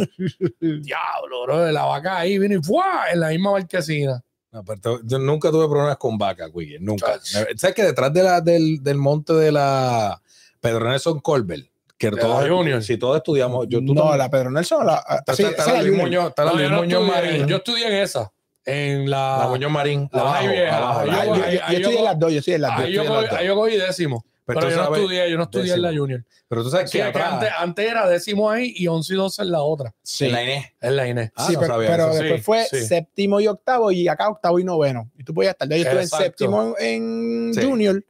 Diablo, 0.60 1.44
bro. 1.44 1.72
La 1.72 1.84
vaca 1.84 2.18
ahí 2.18 2.38
vino 2.38 2.56
y 2.56 2.62
¡fua! 2.62 3.06
en 3.12 3.20
la 3.20 3.28
misma 3.28 3.52
marquesina. 3.52 4.22
No, 4.52 4.64
pero 4.64 5.00
yo 5.02 5.18
nunca 5.18 5.50
tuve 5.50 5.66
problemas 5.66 5.96
con 5.96 6.16
vacas, 6.16 6.50
Wiggy, 6.52 6.78
nunca. 6.80 7.18
¿Sabes 7.22 7.74
que 7.74 7.84
detrás 7.84 8.12
de 8.12 8.22
la, 8.22 8.40
del, 8.40 8.82
del 8.82 8.96
monte 8.96 9.32
de 9.34 9.52
la 9.52 10.20
Pedro 10.60 10.88
Nelson 10.88 11.20
Colbert, 11.20 11.68
que 11.98 12.10
todos, 12.12 12.42
la 12.48 12.48
Junior. 12.54 12.82
si 12.82 12.96
todos 12.96 13.16
estudiamos, 13.16 13.66
yo 13.68 13.78
tú 13.80 13.92
no, 13.94 14.02
también- 14.02 14.18
la 14.18 14.30
Pedro 14.30 14.50
Nelson, 14.50 14.86
la, 14.86 15.04
está, 15.18 15.34
sí, 15.34 15.42
está 15.42 15.62
esa 15.64 15.72
la 15.74 15.82
Luis. 15.82 15.98
Muñoz, 15.98 16.28
está 16.28 16.44
la 16.44 16.50
No, 16.52 16.56
Luis 16.56 16.68
yo, 16.68 16.74
no 16.74 16.82
Muñoz 16.82 17.02
estudié, 17.08 17.22
Marín, 17.32 17.46
yo 17.48 17.56
estudié 17.56 17.86
en 17.88 17.94
esa. 17.94 18.32
En 18.64 19.10
la. 19.10 19.38
la 19.40 19.46
Muñoz 19.48 19.70
Marín, 19.70 20.08
la 20.12 20.20
abajo, 20.20 20.36
High 20.36 20.48
Vieja, 20.50 21.72
yo- 21.72 21.78
yo- 21.78 21.98
en 21.98 22.04
las 22.04 22.18
dos, 22.18 22.32
yo 22.32 22.38
estoy 22.38 22.54
en 22.54 22.60
las 22.62 22.76
dos. 22.76 22.84
Ahí 22.86 22.92
yo, 22.92 23.04
cogí, 23.04 23.12
las 23.22 23.30
dos. 23.30 23.38
ahí 23.40 23.46
yo 23.46 23.54
cogí 23.54 23.76
décimo. 23.76 24.24
Pero 24.44 24.60
Pero, 24.60 24.70
yo 24.70 24.76
no 24.78 24.84
sabes- 24.84 24.98
estudié, 25.00 25.30
yo 25.30 25.36
no 25.36 25.42
estudié 25.42 25.74
en 25.74 25.82
la 25.82 25.88
décimo. 25.88 26.04
Junior. 26.04 26.24
Pero 26.48 26.62
tú 26.62 26.70
sabes 26.70 26.90
Sí, 26.90 26.96
que 26.98 27.04
atrás, 27.04 27.32
antes, 27.34 27.50
antes 27.58 27.90
era 27.90 28.08
décimo 28.08 28.50
ahí 28.50 28.72
y 28.76 28.86
once 28.86 29.12
y 29.12 29.16
doce 29.16 29.42
en 29.42 29.50
la 29.50 29.60
otra. 29.60 29.94
Sí, 30.02 30.24
en 30.24 30.32
la 30.32 30.42
Inés. 30.42 30.66
En 30.80 30.96
la 30.96 31.06
Inés. 31.08 31.30
Ah, 31.34 31.46
sí, 31.46 31.52
no 31.52 31.60
pero, 31.60 31.74
sabía 31.74 31.90
pero 31.90 32.10
eso. 32.12 32.22
después 32.22 32.40
Sí, 32.40 32.44
fue 32.70 32.80
sí. 32.80 32.86
séptimo 32.86 33.40
y 33.40 33.46
octavo 33.46 33.92
y 33.92 34.08
acá 34.08 34.30
octavo 34.30 34.58
y 34.58 34.64
noveno. 34.64 35.10
Y 35.18 35.24
tú 35.24 35.34
podías 35.34 35.50
estar. 35.52 35.68
Yo 35.68 35.74
estuve 35.76 36.00
en 36.00 36.08
séptimo 36.08 36.74
en 36.78 37.50
Sí. 37.54 37.62
Junior 37.62 38.02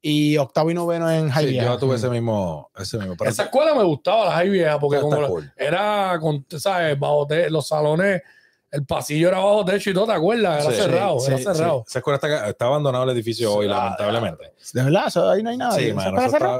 y 0.00 0.36
octavo 0.36 0.70
y 0.70 0.74
noveno 0.74 1.10
en 1.10 1.28
High 1.30 1.44
Sí, 1.46 1.50
Vieja. 1.52 1.66
yo 1.66 1.78
tuve 1.78 1.96
ese 1.96 2.08
mismo, 2.08 2.70
ese 2.78 2.98
mismo. 2.98 3.14
Esa 3.24 3.44
escuela 3.44 3.74
me 3.74 3.82
gustaba, 3.84 4.26
la 4.26 4.30
High 4.32 4.50
Vieja, 4.50 4.78
porque 4.78 5.00
como 5.00 5.26
cool. 5.26 5.52
era, 5.56 6.16
con, 6.20 6.46
¿sabes? 6.56 6.98
Bajo 6.98 7.26
te- 7.26 7.50
los 7.50 7.66
salones, 7.66 8.22
el 8.70 8.84
pasillo 8.84 9.28
era 9.28 9.38
bajo 9.38 9.64
techo 9.64 9.90
y 9.90 9.94
todo, 9.94 10.06
¿te 10.06 10.12
acuerdas? 10.12 10.64
Era 10.64 10.74
Sí, 10.74 10.80
cerrado, 10.82 11.20
sí, 11.20 11.28
era 11.28 11.38
sí, 11.38 11.44
cerrado. 11.44 11.84
Esa 11.88 11.98
escuela 12.00 12.16
está, 12.16 12.48
está 12.50 12.64
abandonado 12.66 13.04
el 13.04 13.10
edificio 13.10 13.54
hoy, 13.54 13.66
lamentablemente. 13.66 14.52
De 14.74 14.82
verdad, 14.82 15.04
eso, 15.06 15.30
ahí 15.30 15.42
no 15.42 15.50
hay 15.50 15.56
nada. 15.56 15.72
Sí, 15.74 15.90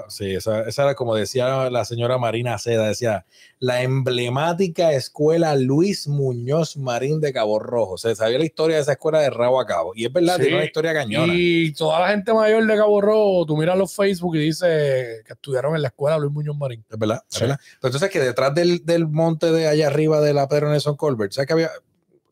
sí, 0.09 0.35
esa, 0.35 0.61
esa 0.63 0.83
era 0.85 0.95
como 0.95 1.15
decía 1.15 1.69
la 1.69 1.85
señora 1.85 2.17
Marina 2.17 2.57
Seda, 2.59 2.89
decía 2.89 3.27
la 3.59 3.83
emblemática 3.83 4.93
escuela 4.93 5.55
Luis 5.55 6.09
Muñoz 6.09 6.77
Marín 6.77 7.21
de 7.21 7.33
Cabo 7.33 7.59
Rojo. 7.59 7.93
O 7.95 7.99
sea, 7.99 8.15
sabía 8.15 8.39
la 8.39 8.45
historia 8.47 8.77
de 8.77 8.83
esa 8.83 8.93
escuela 8.93 9.21
de 9.21 9.31
rabo 9.31 9.61
a 9.61 9.67
cabo. 9.67 9.93
Y 9.95 10.07
es 10.07 10.13
verdad, 10.13 10.37
Sí, 10.37 10.43
tiene 10.43 10.57
una 10.57 10.65
historia 10.65 10.95
cañona. 10.95 11.33
Y 11.37 11.73
toda 11.73 12.01
la 12.01 12.09
gente 12.09 12.33
mayor 12.33 12.67
de 12.67 12.77
Cabo 12.77 13.01
Rojo, 13.01 13.45
tú 13.47 13.57
miras 13.57 13.77
los 13.77 13.95
Facebook 13.95 14.37
y 14.37 14.41
dice 14.41 14.67
que 15.27 15.33
estudiaron 15.35 15.75
en 15.77 15.83
la 15.83 15.89
escuela 15.89 16.17
Luis 16.19 16.33
Muñoz 16.33 16.57
Marín. 16.57 16.85
Es 16.89 16.99
verdad, 16.99 17.23
es 17.31 17.37
Sí. 17.37 17.41
verdad. 17.43 17.61
Entonces 17.83 18.11
que 18.11 18.21
detrás 18.21 18.55
del, 18.55 18.85
del 18.87 19.07
monte 19.09 19.53
de 19.53 19.69
allá 19.69 19.89
arriba 19.89 20.21
de 20.21 20.33
la 20.33 20.49
Pedro 20.49 20.71
Nelson 20.71 20.97
Colbert, 20.97 21.33
¿sabes 21.33 21.47
que 21.47 21.53
había? 21.53 21.71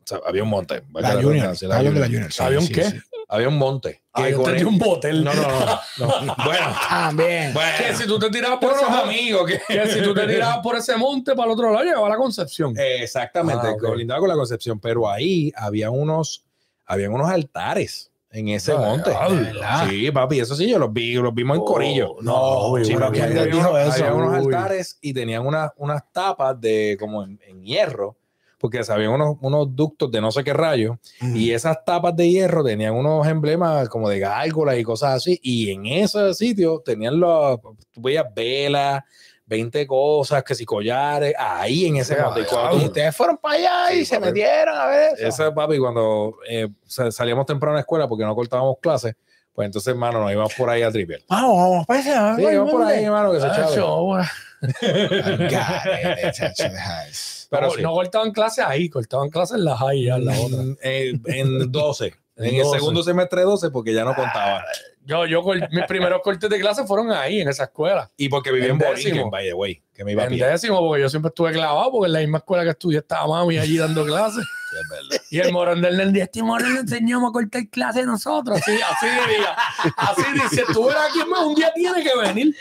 O 0.07 0.19
sea, 0.19 0.19
había 0.25 0.43
un 0.43 0.49
monte. 0.49 0.83
La 0.93 1.21
Junior. 1.21 1.55
la 1.61 1.67
la 1.67 1.89
Junior. 1.89 2.05
Junior. 2.05 2.31
sí, 2.31 2.41
¿Había 2.43 2.59
un 2.59 2.65
sí, 2.65 2.73
qué? 2.73 2.83
sí. 2.85 2.97
Había 3.29 3.49
un 3.49 3.57
monte. 3.57 4.03
Ah, 4.13 4.29
yo 4.29 4.41
tenía 4.41 4.65
un 4.65 4.79
botel. 4.79 5.21
No, 5.21 5.33
no, 5.33 5.41
no. 5.41 6.21
no. 6.21 6.35
bueno, 6.45 6.75
También. 6.89 7.53
bueno. 7.53 7.71
Que 7.77 7.93
si 7.93 8.07
tú 8.07 8.17
te 8.17 8.29
tirabas 8.29 8.57
por 8.59 8.71
monte, 8.71 8.85
amigos 9.03 9.51
que 9.51 9.61
que 9.67 9.87
si 9.89 10.01
tú 10.01 10.13
te 10.13 10.25
tirabas 10.27 10.59
por 10.59 10.77
ese 10.77 10.95
monte 10.95 11.35
para 11.35 11.47
el 11.47 11.51
otro 11.51 11.69
lado, 11.73 11.83
llegaba 11.83 12.07
a 12.07 12.11
la 12.11 12.15
Concepción. 12.15 12.73
Exactamente, 12.77 13.67
Ah, 13.67 13.71
ok. 13.71 13.81
colindaba 13.81 14.21
con 14.21 14.29
la 14.29 14.35
Concepción, 14.35 14.79
pero 14.79 15.09
ahí 15.09 15.51
había 15.57 15.89
unos, 15.91 16.45
habían 16.85 17.11
unos 17.11 17.29
altares 17.29 18.09
en 18.31 18.47
ese 18.47 18.71
Ah, 18.71 18.77
monte. 18.77 19.11
ah, 19.13 19.29
¿de 19.29 19.35
verdad? 19.41 19.89
Sí, 19.89 20.09
papi, 20.11 20.39
eso 20.39 20.55
sí, 20.55 20.69
yo 20.69 20.79
los 20.79 20.93
vi, 20.93 21.15
los 21.15 21.33
vimos 21.33 21.57
en 21.57 21.65
Corillo. 21.65 22.11
Oh, 22.13 22.21
no, 22.21 22.67
uy, 22.69 22.85
Sí, 22.85 22.93
uy, 22.95 23.01
papi, 23.01 23.17
uy, 23.17 23.23
había, 23.23 23.33
¿quién 23.43 23.45
les 23.49 23.55
unos, 23.55 23.65
dijo 23.65 23.77
eso? 23.77 24.05
había 24.05 24.13
unos 24.13 24.31
Uy. 24.45 24.53
altares 24.53 24.97
y 25.01 25.13
tenían 25.13 25.45
unas, 25.45 25.71
unas 25.75 26.01
tapas 26.13 26.59
de 26.61 26.95
como 26.97 27.23
en, 27.23 27.37
en 27.45 27.61
hierro, 27.61 28.15
porque 28.59 28.83
sabían 28.83 29.11
unos, 29.11 29.37
unos 29.41 29.75
ductos 29.75 30.11
de 30.11 30.19
no 30.21 30.31
sé 30.31 30.43
qué 30.43 30.53
rayo, 30.53 30.97
y 31.21 31.51
esas 31.51 31.83
tapas 31.85 32.15
de 32.15 32.29
hierro 32.29 32.63
tenían 32.63 32.93
unos 32.95 33.27
emblemas 33.27 33.87
como 33.89 34.09
de 34.09 34.19
gárgolas 34.19 34.77
y 34.77 34.83
cosas 34.83 35.15
así, 35.15 35.39
y 35.43 35.71
en 35.71 35.85
ese 35.85 36.33
sitio 36.33 36.81
tenían 36.83 37.19
los, 37.19 37.59
tú 37.91 38.01
veías 38.01 38.25
velas, 38.35 39.03
20 39.45 39.87
cosas, 39.87 40.43
que 40.43 40.53
si 40.55 40.65
collares, 40.65 41.33
ahí 41.37 41.85
en 41.85 41.95
ese 41.97 42.21
monte. 42.21 42.41
Y 42.41 42.43
cuando 42.45 42.85
ustedes 42.85 43.15
fueron 43.15 43.37
para 43.37 43.55
allá 43.55 43.93
y 43.93 43.99
Sí, 43.99 44.05
se 44.05 44.15
papi. 44.19 44.25
metieron 44.33 44.75
a 44.77 44.85
ver 44.87 45.13
eso. 45.17 45.27
esa 45.27 45.53
papi, 45.53 45.77
cuando 45.77 46.35
eh, 46.49 46.67
sa- 46.85 47.11
salíamos 47.11 47.45
temprano 47.45 47.71
a 47.73 47.75
la 47.75 47.81
escuela 47.81 48.09
porque 48.09 48.25
no 48.25 48.35
cortábamos 48.35 48.75
clases, 48.81 49.15
pues 49.57 49.65
entonces, 49.65 49.87
hermano, 49.87 50.19
nos 50.19 50.31
íbamos 50.31 50.53
por 50.53 50.69
ahí 50.69 50.83
a 50.83 50.91
tripear. 50.91 51.21
Vamos, 51.27 51.57
vamos 51.57 51.85
para 51.87 51.99
allá. 51.99 52.35
Sí, 52.35 52.43
vamos 52.43 52.71
por 52.71 52.83
ahí, 52.83 53.03
hermano, 53.05 53.31
que 53.31 53.39
se 53.39 53.47
Ah, 53.47 54.31
eso. 57.11 57.47
Pero 57.49 57.65
no, 57.65 57.71
sí. 57.73 57.81
no 57.81 57.91
cortaban 57.93 58.31
clases 58.31 58.63
ahí, 58.63 58.87
cortaban 58.87 59.31
clases 59.31 59.57
en 59.57 59.65
la 59.65 59.75
high, 59.75 60.03
ya 60.05 60.17
en 60.17 60.25
la 60.25 60.39
otra. 60.39 60.61
Mm, 60.61 60.77
eh, 60.83 61.19
en 61.25 61.57
12. 61.71 62.05
En 62.35 62.45
en 62.45 62.53
el 62.55 62.61
12. 62.65 62.77
segundo 62.79 63.01
semestre 63.01 63.41
12 63.41 63.71
porque 63.71 63.95
ya 63.95 64.03
no 64.03 64.13
contaba. 64.13 64.63
Yo, 65.03 65.25
yo, 65.25 65.41
mis 65.41 65.85
primeros 65.87 66.21
cortes 66.21 66.51
de 66.51 66.59
clase 66.59 66.85
fueron 66.85 67.11
ahí, 67.11 67.41
en 67.41 67.49
esa 67.49 67.63
escuela. 67.63 68.11
Y 68.15 68.29
porque 68.29 68.51
vivía 68.51 68.67
en, 68.67 68.73
En 68.73 68.77
Borinquen, 68.77 69.31
by 69.31 69.43
the 69.47 69.53
way, 69.55 69.81
que 69.91 70.03
me 70.03 70.11
iba 70.11 70.21
a 70.21 70.25
En 70.27 70.33
pie. 70.33 70.45
décimo, 70.45 70.79
porque 70.81 71.01
yo 71.01 71.09
siempre 71.09 71.29
estuve 71.29 71.51
clavado, 71.53 71.89
porque 71.91 72.05
en 72.05 72.13
la 72.13 72.19
misma 72.19 72.37
escuela 72.37 72.63
que 72.63 72.69
estudié 72.69 72.99
estaba 72.99 73.25
mami 73.25 73.57
allí 73.57 73.79
dando 73.79 74.05
clases. 74.05 74.45
Sí, 74.69 74.75
es 74.81 74.89
verdad. 74.89 75.23
Y 75.29 75.39
el 75.39 75.51
morón 75.51 75.81
del 75.81 75.97
nene, 75.97 76.21
este 76.21 76.41
morón 76.41 76.73
le 76.73 76.79
enseñamos 76.81 77.29
a 77.29 77.33
cortar 77.33 77.67
clases 77.69 78.05
nosotros. 78.05 78.57
Así, 78.57 78.71
así 78.71 79.05
diría. 79.05 79.55
Así 79.97 80.23
dice, 80.33 80.63
tú 80.73 80.89
eres 80.89 81.01
aquí 81.09 81.29
más, 81.29 81.41
un 81.41 81.55
día 81.55 81.71
tiene 81.73 82.03
que 82.03 82.17
venir. 82.17 82.55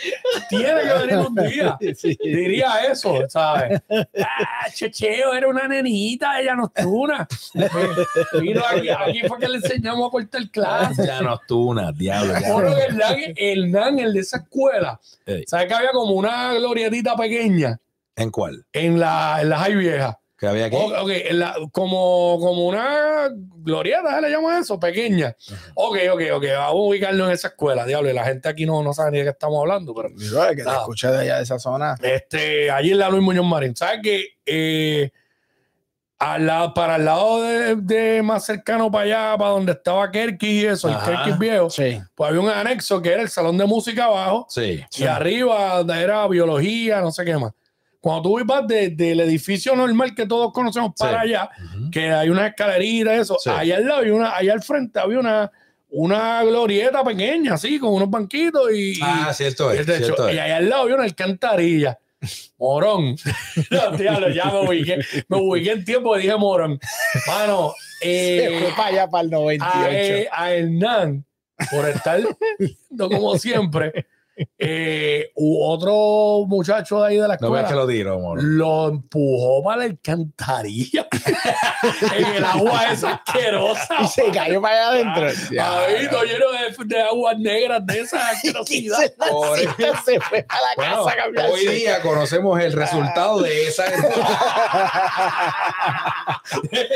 Tiene 0.49 0.83
que 0.83 1.07
venir 1.07 1.27
un 1.27 1.35
día. 1.35 1.79
Diría 2.21 2.85
eso, 2.91 3.19
¿sabes? 3.29 3.81
Ah, 4.19 4.69
Checheo 4.73 5.33
era 5.35 5.49
una 5.49 5.69
nenita, 5.69 6.41
ella 6.41 6.55
nocturna. 6.57 7.27
Vino 8.41 8.63
aquí, 8.69 8.89
aquí 8.89 9.21
fue 9.29 9.39
que 9.39 9.49
le 9.49 9.57
enseñamos 9.59 10.09
a 10.09 10.11
cortar 10.11 10.51
clases. 10.51 11.07
Ya 11.07 11.21
nocturna, 11.21 11.93
diablo. 11.93 12.35
Bueno, 12.53 12.77
el 12.77 12.97
nan, 12.97 13.17
el 13.37 13.73
nan, 13.73 13.99
el 13.99 14.13
de 14.13 14.21
esa 14.21 14.39
escuela. 14.39 15.01
¿sabes 15.47 15.67
que 15.67 15.75
había 15.75 15.91
como 15.93 16.15
una 16.15 16.55
glorietita 16.55 17.17
pequeña 17.17 17.79
¿En 18.17 18.31
cuál? 18.31 18.65
en 18.73 18.99
la, 18.99 19.39
en 19.43 19.49
la 19.49 19.59
High 19.59 19.77
Vieja? 19.77 20.19
Que 20.39 20.47
había 20.47 20.67
aquí. 20.67 20.77
Ok, 20.77 21.11
la- 21.31 21.57
como, 21.73 22.39
como 22.41 22.67
una 22.67 23.31
glorieta, 23.33 24.17
¿se 24.17 24.21
le 24.21 24.31
llama 24.31 24.59
eso? 24.59 24.79
Pequeña. 24.79 25.35
Ok, 25.75 25.97
ok, 26.13 26.23
ok, 26.35 26.45
vamos 26.57 26.69
a 26.69 26.73
ubicarlo 26.73 27.25
en 27.27 27.31
esa 27.33 27.49
escuela, 27.49 27.87
diablo. 27.87 28.11
y 28.11 28.13
La 28.13 28.25
gente 28.25 28.49
aquí 28.49 28.67
no, 28.67 28.83
no 28.83 28.93
sabe 28.93 29.13
ni 29.13 29.19
de 29.19 29.25
qué 29.25 29.31
estamos 29.31 29.59
hablando, 29.61 29.95
pero 29.95 30.09
el 30.09 30.57
que 30.57 30.63
te 30.63 30.69
escuché 30.71 31.09
de 31.09 31.19
allá 31.21 31.37
de 31.39 31.43
esa 31.45 31.59
zona. 31.59 31.95
este, 32.03 32.71
allí 32.71 32.93
en 32.93 32.99
la 32.99 33.09
Luis 33.09 33.23
Muñoz 33.23 33.47
Marín. 33.47 33.75
¿Sabes 33.75 34.01
que 34.03 34.27
eh, 34.45 35.11
al 36.19 36.47
lado- 36.47 36.73
para 36.75 36.97
el 36.97 37.05
lado 37.05 37.43
de, 37.43 37.77
de 37.77 38.23
más 38.23 38.45
cercano 38.45 38.91
para 38.91 39.05
allá, 39.05 39.39
para 39.39 39.51
donde 39.51 39.73
estaba 39.73 40.11
Kerky 40.11 40.61
y 40.63 40.65
eso, 40.67 40.89
Ajá. 40.89 41.11
el 41.11 41.17
Kerky 41.25 41.39
viejo, 41.39 41.69
Sí. 41.71 42.01
pues 42.15 42.29
había 42.31 42.41
un 42.43 42.49
anexo 42.49 43.03
que 43.03 43.13
era 43.13 43.23
el 43.23 43.29
salón 43.29 43.57
de 43.59 43.65
música 43.67 44.05
abajo 44.07 44.47
Sí. 44.49 44.83
y 44.99 45.05
arriba 45.05 45.83
era 45.99 46.27
biología, 46.29 47.01
no 47.01 47.11
sé 47.13 47.25
qué 47.25 47.37
más. 47.37 47.53
Cuando 48.01 48.23
tú 48.29 48.41
ibas 48.41 48.67
de- 48.67 48.91
del 48.91 49.21
edificio 49.21 49.75
normal 49.75 50.15
que 50.15 50.27
todos 50.27 50.53
conocemos 50.53 50.93
para 50.99 51.23
Sí. 51.23 51.29
allá, 51.35 51.51
Ujú. 51.77 51.91
que 51.91 52.11
hay 52.13 52.29
una 52.29 52.47
escalerita, 52.49 53.15
eso, 53.15 53.37
Sí. 53.41 53.51
allá 53.51 53.77
al 53.77 53.87
lado 53.87 54.01
había 54.01 54.15
una, 54.15 54.37
allá 54.37 54.53
al 54.53 54.63
frente 54.63 54.99
había 55.01 55.19
una, 55.19 55.51
una 55.89 56.43
glorieta 56.45 57.03
pequeña, 57.05 57.55
así, 57.55 57.79
con 57.79 57.95
unos 57.95 58.11
banquitos 58.11 58.71
y, 58.73 58.99
Ah, 59.03 59.33
cierto 59.35 59.75
y, 59.75 59.79
es. 59.79 59.89
hecho, 59.89 59.97
cierto 60.05 60.29
y 60.31 60.35
es. 60.35 60.41
allá 60.41 60.57
al 60.57 60.69
lado 60.69 60.83
había 60.83 60.95
una 60.97 61.05
alcantarilla. 61.05 61.99
Morón. 62.59 63.17
No, 63.71 63.91
diablo, 63.97 64.31
ya 64.31 64.47
me 64.47 64.61
ubiqué. 64.69 64.99
Me 65.29 65.37
ubiqué 65.39 65.73
en 65.73 65.85
tiempo 65.85 66.17
y 66.17 66.23
dije 66.23 66.37
morón. 66.37 66.79
Mano, 67.27 67.73
Se 68.01 68.47
eh, 68.47 68.59
fue 68.61 68.71
para 68.77 68.89
allá 68.89 69.09
para 69.09 69.25
el 69.25 69.31
98. 69.31 69.79
a, 69.79 69.91
eh, 69.93 70.29
a 70.33 70.53
Hernán, 70.53 71.25
por 71.71 71.89
estar 71.89 72.21
no 72.91 73.09
como 73.09 73.37
siempre, 73.39 74.07
eh, 74.59 75.31
u- 75.35 75.65
otro 75.65 76.47
muchacho 76.47 77.01
de 77.03 77.09
ahí 77.09 77.17
de 77.17 77.27
la 77.29 77.39
No 77.41 77.51
veas 77.51 77.65
escuela 77.65 77.69
que 77.69 77.75
lo 77.75 77.87
tiro, 77.87 78.15
amor. 78.15 78.39
lo 78.43 78.89
empujó 78.89 79.63
para 79.65 79.79
la 79.79 79.85
alcantarilla 79.85 81.07
en 82.17 82.27
el 82.27 82.45
agua 82.45 82.93
esa 82.93 83.15
asquerosa. 83.25 83.95
y 84.03 84.07
se 84.09 84.31
cayó 84.31 84.61
para 84.61 84.75
allá 84.75 84.89
adentro. 84.89 85.27
Ahí 85.63 86.03
lleno 86.03 86.47
de, 86.53 86.75
de 86.85 87.03
aguas 87.03 87.39
negras 87.39 87.87
de 87.87 88.01
esa 88.01 88.29
asquerosidad. 88.31 88.99
Por 89.31 89.59
eso. 89.59 89.75
se 90.05 90.21
fue 90.21 90.45
a 90.49 90.61
la 90.61 90.69
Bueno, 90.77 91.05
casa 91.05 91.13
a 91.13 91.17
cambiarse. 91.25 91.53
hoy 91.53 91.67
día 91.75 92.03
conocemos 92.03 92.61
el 92.61 92.73
resultado 92.73 93.41
de 93.41 93.69
esa. 93.69 93.85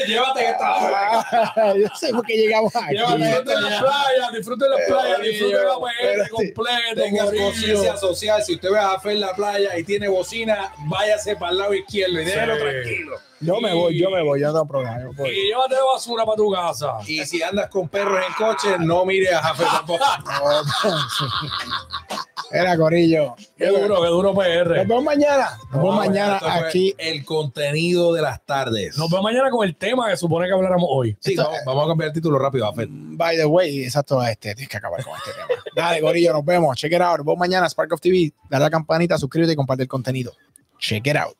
Llévate 0.07 0.49
esta. 0.49 1.75
Yo 1.75 1.89
sé 1.99 2.11
por 2.13 2.25
qué 2.27 2.37
llegamos 2.37 2.75
aquí. 2.77 2.97
Disfruten 2.97 3.63
las 3.63 3.81
playas, 3.81 4.33
disfruten 4.35 4.71
las 4.71 4.81
playas, 4.87 5.21
disfruten 5.23 5.59
la 5.59 5.75
PR 5.79 6.29
completo. 6.31 6.63
Tengas 6.95 7.25
corillo. 7.27 7.30
Conciencia 7.37 7.97
social. 7.97 8.43
Si 8.43 8.55
usted 8.55 8.71
ve 8.71 8.79
a 8.79 8.99
Fer 9.01 9.13
en 9.13 9.21
la 9.21 9.35
playa 9.35 9.77
y 9.79 9.85
tiene 9.85 10.09
bocina, 10.09 10.73
váyase 10.87 11.37
para 11.37 11.53
el 11.53 11.59
lado 11.59 11.75
izquierdo 11.75 12.21
y 12.21 12.25
déjelo 12.25 12.55
Sí. 12.55 12.61
tranquilo. 12.61 13.17
Yo 13.43 13.59
me 13.59 13.73
voy, 13.73 13.99
yo 13.99 14.11
me 14.11 14.23
voy, 14.23 14.39
yo 14.41 14.53
no 14.53 14.65
voy. 14.67 15.31
Y 15.31 15.47
llévate 15.49 15.75
basura 15.95 16.27
para 16.27 16.37
tu 16.37 16.53
casa. 16.53 16.99
Y 17.07 17.25
si 17.25 17.43
andas 17.43 17.71
con 17.71 17.89
perros 17.89 18.23
en 18.27 18.35
coche, 18.35 18.77
no 18.79 19.07
mires 19.07 19.33
a 19.33 19.43
Jafé 19.43 19.65
tampoco. 19.65 20.05
Era 22.53 22.77
Corillo. 22.77 23.37
Qué 23.57 23.67
duro, 23.69 24.01
qué 24.03 24.09
duro 24.09 24.35
Nos 24.35 24.45
PR. 24.45 24.69
vemos 24.87 25.05
mañana. 25.05 25.59
Nos 25.71 25.83
vemos 25.83 25.97
mañana 25.97 26.41
aquí. 26.43 26.95
El 26.99 27.25
contenido 27.25 28.13
de 28.13 28.23
las 28.23 28.45
tardes. 28.45 28.97
Nos 28.99 29.09
vemos 29.09 29.25
mañana 29.25 29.51
con 29.51 29.67
el 29.67 29.77
tema 29.77 30.09
que 30.11 30.17
supone 30.17 30.47
que 30.49 30.53
habláramos 30.53 30.89
hoy. 30.91 31.17
Sí, 31.21 31.33
Esto- 31.33 31.45
vamos, 31.45 31.61
vamos 31.65 31.85
a 31.85 31.89
cambiar 31.89 32.09
el 32.09 32.15
título 32.15 32.39
rápido, 32.39 32.67
Afet. 32.67 32.89
By 32.91 33.37
the 33.37 33.47
way, 33.47 33.85
exacto, 33.85 34.21
este, 34.25 34.55
tienes 34.55 34.69
que 34.69 34.77
acabar 34.77 35.03
con 35.05 35.15
este 35.17 35.31
tema. 35.33 35.47
Dale, 35.77 36.01
Corillo, 36.01 36.33
nos 36.33 36.45
vemos. 36.45 36.77
Check 36.77 36.93
it 36.93 37.01
out. 37.01 37.19
Nos 37.19 37.27
vemos 37.27 37.39
mañana, 37.39 37.69
Spark 37.69 37.93
of 37.93 38.01
TV. 38.01 38.33
Dale 38.49 38.65
a 38.65 38.67
la 38.67 38.71
campanita, 38.71 39.17
suscríbete 39.17 39.53
y 39.53 39.57
comparte 39.57 39.83
el 39.85 39.89
contenido. 39.89 40.33
Check 40.79 41.07
it 41.07 41.17
out. 41.17 41.37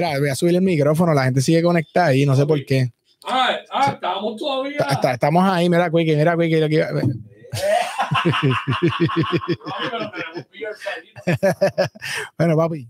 Espera, 0.00 0.18
voy 0.18 0.28
a 0.30 0.34
subir 0.34 0.54
el 0.54 0.62
micrófono. 0.62 1.14
La 1.14 1.24
gente 1.24 1.40
sigue 1.40 1.62
conectada 1.62 2.06
ahí, 2.08 2.26
no 2.26 2.36
sé 2.36 2.46
por 2.46 2.64
qué. 2.64 2.92
Ah, 3.26 3.56
ah, 3.70 3.90
estábamos 3.94 4.36
todavía. 4.36 4.78
Está- 4.78 4.92
está- 4.94 5.12
estamos 5.12 5.44
ahí, 5.48 5.68
mira, 5.68 5.90
Quickie, 5.90 6.16
mira, 6.16 6.36
Quickie. 6.36 6.60
lo 6.60 6.68
que- 6.68 6.84
Bueno, 12.38 12.56
papi. 12.56 12.88